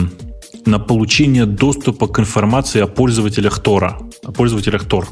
на 0.65 0.79
получение 0.79 1.45
доступа 1.45 2.07
к 2.07 2.19
информации 2.19 2.81
о 2.81 2.87
пользователях 2.87 3.59
Тора, 3.59 3.99
о 4.23 4.31
пользователях 4.31 4.85
Тор 4.85 5.07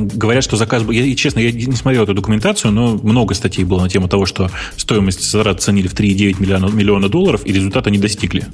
говорят, 0.00 0.44
что 0.44 0.56
заказ... 0.56 0.82
Я, 0.90 1.14
честно, 1.14 1.40
я 1.40 1.52
не 1.52 1.76
смотрел 1.76 2.04
эту 2.04 2.14
документацию, 2.14 2.72
но 2.72 2.96
много 2.96 3.34
статей 3.34 3.64
было 3.64 3.80
на 3.82 3.88
тему 3.88 4.08
того, 4.08 4.26
что 4.26 4.50
стоимость 4.76 5.30
затрат 5.30 5.62
ценили 5.62 5.88
в 5.88 5.94
3,9 5.94 6.40
миллиона, 6.40 6.66
миллиона 6.66 7.08
долларов, 7.08 7.42
и 7.44 7.52
результата 7.52 7.90
не 7.90 7.98
достигли. 7.98 8.46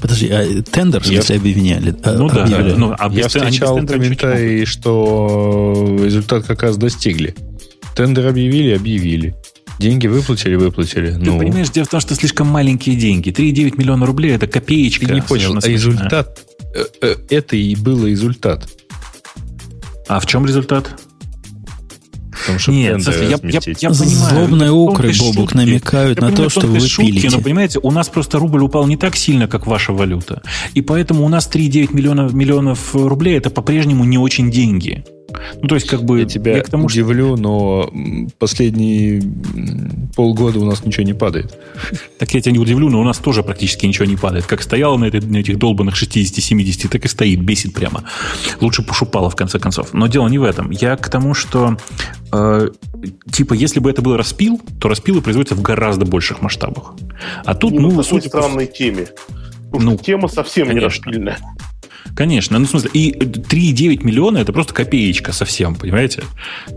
Подожди, 0.00 0.28
а 0.28 0.62
тендер, 0.62 1.02
я... 1.06 1.20
объявляли? 1.20 1.94
А, 2.04 2.12
ну 2.12 2.28
объявили. 2.28 2.70
да, 2.70 2.76
ну, 2.76 2.94
а 2.96 3.10
я 3.12 3.28
встречал 3.28 3.84
комментарии, 3.84 4.64
что 4.64 5.98
результат 6.02 6.44
как 6.46 6.62
раз 6.62 6.76
достигли. 6.76 7.34
Тендер 7.96 8.28
объявили, 8.28 8.74
объявили. 8.74 9.34
Деньги 9.78 10.06
выплатили, 10.06 10.56
выплатили. 10.56 11.12
Ты 11.12 11.18
ну. 11.18 11.38
понимаешь, 11.38 11.70
дело 11.70 11.86
в 11.86 11.88
том, 11.88 12.00
что 12.00 12.14
слишком 12.14 12.48
маленькие 12.48 12.96
деньги. 12.96 13.30
3,9 13.30 13.76
миллиона 13.76 14.06
рублей– 14.06 14.32
это 14.34 14.46
копеечка. 14.46 15.06
Ты 15.06 15.14
не 15.14 15.22
понял, 15.22 15.56
а 15.56 15.66
результат, 15.66 16.40
э, 16.74 16.84
э, 17.00 17.16
это 17.30 17.56
и 17.56 17.74
был 17.76 18.06
результат. 18.06 18.68
А 20.08 20.20
в 20.20 20.26
чем 20.26 20.46
результат? 20.46 20.98
Нет, 22.68 23.02
слушай, 23.02 23.28
я, 23.28 23.38
я, 23.42 23.60
я 23.78 23.90
понимаю. 23.90 24.30
Злобные 24.30 24.70
укры, 24.70 25.12
Бобук, 25.18 25.54
намекают 25.54 26.20
я 26.20 26.28
на 26.28 26.34
то, 26.34 26.48
что 26.48 26.66
вы 26.66 26.80
шутки, 26.80 27.10
пилите. 27.10 27.30
Но, 27.30 27.42
понимаете, 27.42 27.78
у 27.82 27.90
нас 27.90 28.08
просто 28.08 28.38
рубль 28.38 28.62
упал 28.62 28.86
не 28.86 28.96
так 28.96 29.16
сильно, 29.16 29.48
как 29.48 29.66
ваша 29.66 29.92
валюта. 29.92 30.42
И 30.72 30.80
поэтому 30.80 31.24
у 31.24 31.28
нас 31.28 31.48
3,9 31.52 31.94
миллионов, 31.94 32.32
миллионов 32.32 32.94
рублей– 32.94 33.36
это 33.38 33.50
по-прежнему 33.50 34.04
не 34.04 34.18
очень 34.18 34.50
деньги. 34.50 35.04
Ну, 35.60 35.68
то 35.68 35.74
есть, 35.74 35.86
как 35.86 36.04
бы... 36.04 36.20
Я 36.20 36.24
тебя 36.24 36.56
я 36.56 36.62
к 36.62 36.70
тому, 36.70 36.86
удивлю, 36.86 37.36
что... 37.36 37.42
но 37.42 38.28
последние 38.38 39.22
полгода 40.16 40.58
у 40.58 40.64
нас 40.64 40.84
ничего 40.84 41.04
не 41.04 41.12
падает. 41.12 41.58
Так 42.18 42.32
я 42.34 42.40
тебя 42.40 42.52
не 42.52 42.58
удивлю, 42.58 42.88
но 42.88 43.00
у 43.00 43.04
нас 43.04 43.18
тоже 43.18 43.42
практически 43.42 43.86
ничего 43.86 44.06
не 44.06 44.16
падает. 44.16 44.46
Как 44.46 44.62
стояло 44.62 44.96
на, 44.96 45.04
этой, 45.04 45.20
на 45.20 45.38
этих 45.38 45.58
долбанных 45.58 46.00
60-70, 46.00 46.88
так 46.88 47.04
и 47.04 47.08
стоит, 47.08 47.40
бесит 47.40 47.74
прямо. 47.74 48.04
Лучше 48.60 48.82
пошупало, 48.82 49.30
в 49.30 49.36
конце 49.36 49.58
концов. 49.58 49.92
Но 49.92 50.06
дело 50.06 50.28
не 50.28 50.38
в 50.38 50.44
этом. 50.44 50.70
Я 50.70 50.96
к 50.96 51.08
тому, 51.08 51.34
что 51.34 51.76
э, 52.32 52.68
типа, 53.30 53.54
если 53.54 53.80
бы 53.80 53.90
это 53.90 54.02
был 54.02 54.16
распил, 54.16 54.60
то 54.80 54.88
распилы 54.88 55.20
производятся 55.20 55.54
в 55.54 55.62
гораздо 55.62 56.06
больших 56.06 56.40
масштабах. 56.42 56.94
А 57.44 57.54
тут, 57.54 57.74
ну, 57.74 57.90
ну 57.90 57.96
по 57.96 58.02
сути... 58.02 58.28
странной 58.28 58.66
теме. 58.66 59.08
Потому 59.70 59.90
ну, 59.90 59.96
что 59.96 60.04
тема 60.04 60.28
совсем 60.28 60.68
конечно. 60.68 60.80
не 60.80 60.84
распильная. 60.84 61.38
Конечно. 62.18 62.58
Ну, 62.58 62.66
в 62.66 62.70
смысле, 62.70 62.90
и 62.94 63.12
3,9 63.12 64.04
миллиона 64.04 64.38
это 64.38 64.52
просто 64.52 64.74
копеечка 64.74 65.32
совсем, 65.32 65.76
понимаете? 65.76 66.24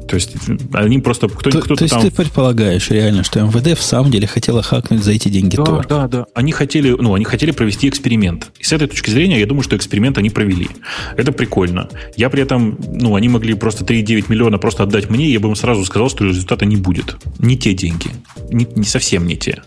То 0.07 0.13
есть 0.13 0.35
они 0.71 0.99
просто... 0.99 1.29
Кто, 1.29 1.49
то, 1.49 1.61
кто-то 1.61 1.77
то 1.77 1.83
есть 1.83 1.95
там... 1.95 2.03
ты 2.03 2.11
предполагаешь 2.11 2.91
реально, 2.91 3.23
что 3.23 3.41
МВД 3.41 3.75
в 3.75 3.81
самом 3.81 4.11
деле 4.11 4.27
хотела 4.27 4.61
хакнуть 4.61 5.03
за 5.03 5.13
эти 5.13 5.29
деньги 5.29 5.55
да, 5.55 5.63
Тор? 5.63 5.87
Да, 5.87 6.07
да. 6.07 6.25
Они 6.35 6.51
хотели, 6.51 6.91
ну, 6.91 7.15
они 7.15 7.25
хотели 7.25 7.49
провести 7.49 7.89
эксперимент. 7.89 8.51
И 8.59 8.63
с 8.63 8.71
этой 8.71 8.87
точки 8.87 9.09
зрения, 9.09 9.39
я 9.39 9.47
думаю, 9.47 9.63
что 9.63 9.75
эксперимент 9.75 10.19
они 10.19 10.29
провели. 10.29 10.69
Это 11.17 11.31
прикольно. 11.31 11.89
Я 12.15 12.29
при 12.29 12.43
этом, 12.43 12.77
ну, 12.93 13.15
они 13.15 13.27
могли 13.27 13.55
просто 13.55 13.83
3,9 13.83 14.25
миллиона 14.27 14.59
просто 14.59 14.83
отдать 14.83 15.09
мне, 15.09 15.27
я 15.27 15.39
бы 15.39 15.49
им 15.49 15.55
сразу 15.55 15.83
сказал, 15.85 16.11
что 16.11 16.23
результата 16.23 16.65
не 16.65 16.75
будет. 16.75 17.15
Не 17.39 17.57
те 17.57 17.73
деньги. 17.73 18.11
Не, 18.51 18.67
не 18.75 18.85
совсем 18.85 19.25
не 19.25 19.37
те. 19.37 19.63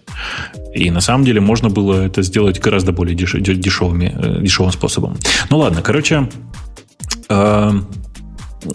И 0.74 0.90
на 0.90 1.00
самом 1.00 1.24
деле 1.24 1.40
можно 1.40 1.68
было 1.70 2.04
это 2.04 2.22
сделать 2.22 2.60
гораздо 2.60 2.92
более 2.92 3.14
деш, 3.14 3.34
дешевыми, 3.34 4.12
э, 4.16 4.42
дешевым 4.42 4.72
способом. 4.72 5.16
Ну 5.50 5.58
ладно, 5.58 5.82
короче... 5.82 6.28
Э, 7.28 7.70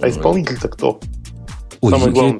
а 0.02 0.10
исполнитель-то 0.10 0.70
кто? 0.70 1.00
Ой, 1.82 1.92
Самое 1.92 2.12
главное. 2.12 2.40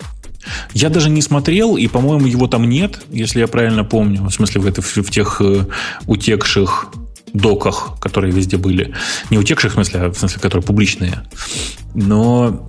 Я, 0.74 0.88
я 0.88 0.90
даже 0.90 1.10
не 1.10 1.22
смотрел, 1.22 1.76
и, 1.76 1.88
по-моему, 1.88 2.26
его 2.28 2.48
там 2.48 2.70
нет, 2.70 3.02
если 3.12 3.40
я 3.40 3.48
правильно 3.48 3.84
помню. 3.84 4.24
В 4.24 4.32
смысле, 4.32 4.62
в, 4.62 4.68
это, 4.68 4.82
в, 4.82 4.96
в 4.96 5.12
тех 5.12 5.42
э, 5.42 5.66
утекших 6.08 6.92
доках, 7.34 7.98
которые 8.00 8.34
везде 8.34 8.58
были. 8.58 8.94
Не 9.30 9.38
утекших, 9.38 9.72
в 9.72 9.76
смысле, 9.76 10.02
а 10.02 10.12
в 10.12 10.18
смысле, 10.18 10.40
которые 10.42 10.66
публичные. 10.66 11.22
Но, 11.94 12.68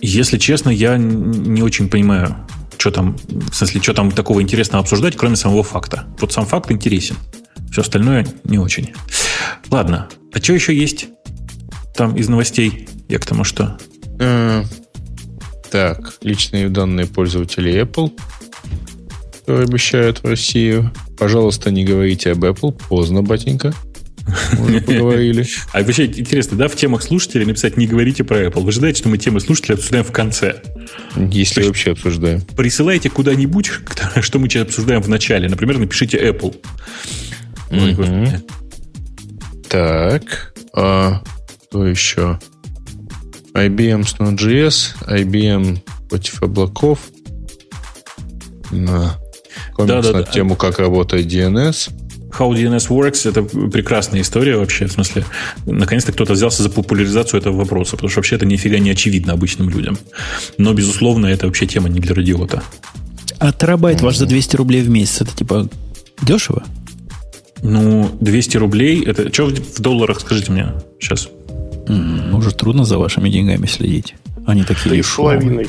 если 0.00 0.38
честно, 0.38 0.70
я 0.70 0.96
не 0.96 1.62
очень 1.62 1.88
понимаю, 1.88 2.36
что 2.78 2.90
там, 2.90 3.16
в 3.28 3.54
смысле, 3.54 3.82
что 3.82 3.94
там 3.94 4.10
такого 4.10 4.40
интересного 4.42 4.82
обсуждать, 4.82 5.16
кроме 5.16 5.36
самого 5.36 5.62
факта. 5.62 6.06
Вот 6.20 6.32
сам 6.32 6.46
факт 6.46 6.70
интересен. 6.70 7.16
Все 7.70 7.82
остальное 7.82 8.26
не 8.44 8.58
очень. 8.58 8.94
Ладно. 9.70 10.08
А 10.32 10.38
что 10.38 10.52
еще 10.52 10.74
есть 10.74 11.08
там 11.94 12.16
из 12.16 12.28
новостей? 12.28 12.88
Я 13.08 13.18
к 13.18 13.26
тому 13.26 13.44
что... 13.44 13.78
Э, 14.20 14.64
так, 15.70 16.14
личные 16.22 16.68
данные 16.68 17.06
пользователей 17.06 17.80
Apple, 17.80 18.12
обещают 19.46 20.22
в 20.22 20.26
Россию. 20.26 20.92
Пожалуйста, 21.18 21.70
не 21.70 21.84
говорите 21.84 22.32
об 22.32 22.44
Apple. 22.44 22.78
Поздно, 22.88 23.22
батенька. 23.22 23.74
Уже 24.58 24.80
поговорили. 24.80 25.46
А 25.72 25.82
вообще 25.82 26.06
интересно, 26.06 26.56
да, 26.56 26.68
в 26.68 26.76
темах 26.76 27.02
слушателей 27.02 27.46
написать 27.46 27.76
«не 27.76 27.86
говорите 27.86 28.24
про 28.24 28.44
Apple». 28.44 28.62
Вы 28.62 28.68
ожидаете, 28.70 29.00
что 29.00 29.08
мы 29.08 29.18
темы 29.18 29.40
слушателей 29.40 29.74
обсуждаем 29.74 30.04
в 30.04 30.12
конце? 30.12 30.62
Если 31.16 31.62
вообще 31.62 31.92
обсуждаем. 31.92 32.42
Присылайте 32.56 33.10
куда-нибудь, 33.10 33.70
что 34.20 34.38
мы 34.38 34.48
сейчас 34.48 34.64
обсуждаем 34.64 35.02
в 35.02 35.08
начале. 35.08 35.48
Например, 35.48 35.78
напишите 35.78 36.18
Apple. 36.18 36.56
Так, 39.68 40.54
а 40.72 41.22
что 41.68 41.86
еще? 41.86 42.38
IBM 43.52 44.06
с 44.06 44.14
Node.js, 44.14 44.94
IBM 45.06 45.80
против 46.08 46.42
облаков. 46.42 47.00
На 48.70 49.18
комикс 49.74 49.92
да, 49.92 50.02
да, 50.02 50.12
на 50.12 50.24
да. 50.24 50.30
тему, 50.30 50.56
как 50.56 50.78
работает 50.78 51.26
DNS. 51.26 51.90
How 52.38 52.52
DNS 52.52 52.88
Works– 52.88 53.28
это 53.30 53.42
прекрасная 53.42 54.20
история 54.20 54.56
вообще. 54.56 54.86
В 54.86 54.92
смысле, 54.92 55.24
наконец-то 55.66 56.12
кто-то 56.12 56.34
взялся 56.34 56.62
за 56.62 56.70
популяризацию 56.70 57.40
этого 57.40 57.56
вопроса, 57.56 57.92
потому 57.92 58.10
что 58.10 58.20
вообще 58.20 58.36
это 58.36 58.46
нифига 58.46 58.78
не 58.78 58.90
очевидно 58.90 59.32
обычным 59.32 59.68
людям. 59.70 59.98
Но, 60.56 60.72
безусловно, 60.72 61.26
это 61.26 61.46
вообще 61.46 61.66
тема 61.66 61.88
не 61.88 62.00
для 62.00 62.14
радиота. 62.14 62.62
А 63.38 63.52
терабайт 63.52 64.00
ваш 64.00 64.16
за 64.16 64.26
200 64.26 64.56
рублей 64.56 64.82
в 64.82 64.88
месяц– 64.90 65.20
это 65.22 65.36
типа 65.36 65.68
дешево? 66.22 66.64
Ну, 67.62 68.10
200 68.20 68.56
рублей– 68.56 69.04
это 69.06 69.32
что 69.32 69.46
в 69.46 69.80
долларах, 69.80 70.20
скажите 70.20 70.52
мне 70.52 70.74
сейчас? 71.00 71.28
Mm, 71.86 72.34
уже 72.34 72.54
трудно 72.54 72.84
за 72.84 72.98
вашими 72.98 73.30
деньгами 73.30 73.66
следить. 73.66 74.14
Они 74.46 74.62
такие 74.62 74.90
Три 74.90 75.02
с 75.02 75.14
половиной. 75.14 75.68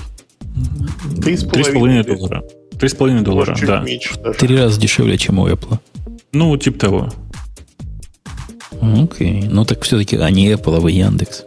Три 1.21 1.35
с 1.35 1.43
половиной 1.43 2.03
доллара. 2.03 2.43
Три 2.79 2.89
с 2.89 2.93
половиной 2.93 3.23
доллара, 3.23 3.57
да. 3.65 3.85
Три 4.33 4.57
раза 4.57 4.79
дешевле, 4.79 5.17
чем 5.17 5.39
у 5.39 5.47
Apple. 5.47 5.79
Ну, 6.31 6.55
типа 6.57 6.79
того. 6.79 7.09
Окей. 8.81 9.43
Ну, 9.49 9.65
так 9.65 9.83
все-таки 9.83 10.17
они 10.17 10.51
Apple, 10.51 10.77
а 10.77 10.79
вы 10.79 10.91
Яндекс. 10.91 11.43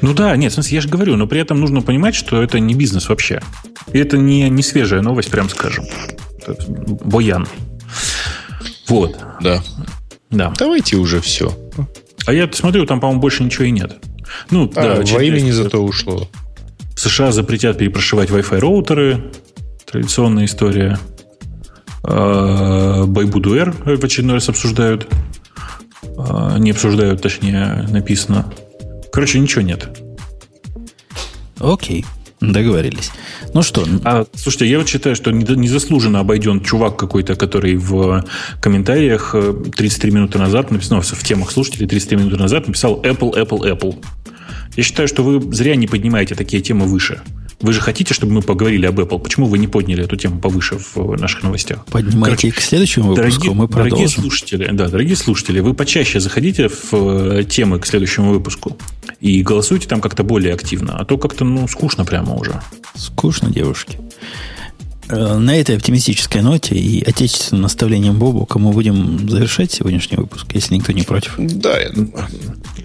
Ну 0.00 0.14
да, 0.14 0.36
нет, 0.36 0.52
в 0.52 0.54
смысле, 0.54 0.76
я 0.76 0.80
же 0.80 0.88
говорю, 0.88 1.16
но 1.16 1.26
при 1.26 1.40
этом 1.40 1.60
нужно 1.60 1.82
понимать, 1.82 2.14
что 2.14 2.42
это 2.42 2.60
не 2.60 2.74
бизнес 2.74 3.08
вообще. 3.08 3.40
И 3.92 3.98
это 3.98 4.16
не, 4.18 4.48
не 4.48 4.62
свежая 4.62 5.02
новость, 5.02 5.30
прям 5.30 5.48
скажем. 5.48 5.84
Боян. 7.04 7.46
Вот. 8.88 9.18
Да. 9.40 9.62
Да. 10.30 10.52
Давайте 10.58 10.96
уже 10.96 11.20
все. 11.20 11.56
А 12.26 12.32
я 12.32 12.50
смотрю, 12.52 12.86
там, 12.86 13.00
по-моему, 13.00 13.20
больше 13.20 13.42
ничего 13.44 13.64
и 13.64 13.70
нет. 13.70 13.96
Ну, 14.50 14.70
а, 14.74 15.02
да, 15.02 15.14
во 15.14 15.22
имени 15.22 15.50
зато 15.50 15.82
ушло. 15.82 16.28
В 16.94 17.00
США 17.00 17.32
запретят 17.32 17.78
перепрошивать 17.78 18.30
Wi-Fi 18.30 18.58
роутеры. 18.58 19.32
Традиционная 19.84 20.46
история. 20.46 20.98
Байбудуэр 22.06 23.72
в 23.98 24.04
очередной 24.04 24.34
раз 24.34 24.48
обсуждают. 24.48 25.08
А, 26.18 26.58
не 26.58 26.70
обсуждают, 26.70 27.22
точнее, 27.22 27.86
написано. 27.90 28.52
Короче, 29.12 29.38
ничего 29.38 29.62
нет. 29.62 29.88
Окей, 31.58 32.04
договорились. 32.40 33.10
Ну 33.54 33.62
что? 33.62 33.84
А, 34.04 34.26
слушайте, 34.34 34.66
я 34.66 34.78
вот 34.78 34.88
считаю, 34.88 35.16
что 35.16 35.30
незаслуженно 35.30 36.20
обойден 36.20 36.60
чувак 36.60 36.96
какой-то, 36.96 37.34
который 37.34 37.76
в 37.76 38.24
комментариях 38.60 39.34
33 39.76 40.10
минуты 40.10 40.38
назад 40.38 40.70
написал, 40.70 40.98
ну, 40.98 41.02
в 41.02 41.24
темах 41.24 41.50
слушателей 41.50 41.88
33 41.88 42.18
минуты 42.18 42.36
назад 42.36 42.66
написал 42.66 43.00
Apple, 43.02 43.34
Apple, 43.34 43.60
Apple. 43.60 44.04
Я 44.76 44.82
считаю, 44.82 45.08
что 45.08 45.22
вы 45.22 45.40
зря 45.54 45.74
не 45.76 45.86
поднимаете 45.86 46.34
такие 46.34 46.62
темы 46.62 46.86
выше. 46.86 47.22
Вы 47.60 47.72
же 47.72 47.80
хотите, 47.80 48.12
чтобы 48.12 48.34
мы 48.34 48.42
поговорили 48.42 48.86
об 48.86 49.00
Apple. 49.00 49.18
Почему 49.18 49.46
вы 49.46 49.58
не 49.58 49.66
подняли 49.66 50.04
эту 50.04 50.16
тему 50.16 50.40
повыше 50.40 50.78
в 50.94 51.16
наших 51.18 51.42
новостях? 51.42 51.86
Поднимайте 51.86 52.36
Короче, 52.36 52.50
к 52.50 52.60
следующему 52.60 53.08
выпуску, 53.08 53.30
дорогие, 53.30 53.54
мы 53.54 53.66
продолжим. 53.66 53.90
Дорогие 53.90 54.08
слушатели, 54.08 54.68
да, 54.72 54.88
дорогие 54.88 55.16
слушатели, 55.16 55.60
вы 55.60 55.72
почаще 55.72 56.20
заходите 56.20 56.68
в 56.68 56.92
э, 56.92 57.44
темы 57.44 57.78
к 57.78 57.86
следующему 57.86 58.30
выпуску 58.30 58.76
и 59.20 59.42
голосуйте 59.42 59.88
там 59.88 60.02
как-то 60.02 60.22
более 60.22 60.52
активно, 60.52 60.98
а 60.98 61.04
то 61.06 61.16
как-то, 61.16 61.44
ну, 61.44 61.66
скучно 61.66 62.04
прямо 62.04 62.34
уже. 62.34 62.60
Скучно, 62.94 63.50
девушки. 63.50 63.98
Э, 65.08 65.38
на 65.38 65.56
этой 65.56 65.76
оптимистической 65.76 66.42
ноте 66.42 66.74
и 66.74 67.02
отечественным 67.02 67.62
наставлением 67.62 68.18
Бобу, 68.18 68.44
кому 68.44 68.72
будем 68.72 69.28
завершать 69.28 69.72
сегодняшний 69.72 70.16
выпуск, 70.16 70.46
если 70.52 70.74
никто 70.74 70.92
не 70.92 71.02
против. 71.02 71.36
Да, 71.38 71.78
я, 71.78 71.90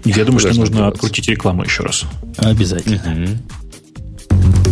я 0.04 0.24
думаю, 0.24 0.40
что 0.40 0.54
нужно 0.54 0.88
открутить 0.88 1.28
рекламу 1.28 1.64
еще 1.64 1.82
раз. 1.82 2.04
Обязательно. 2.38 3.24
Угу. 3.24 3.38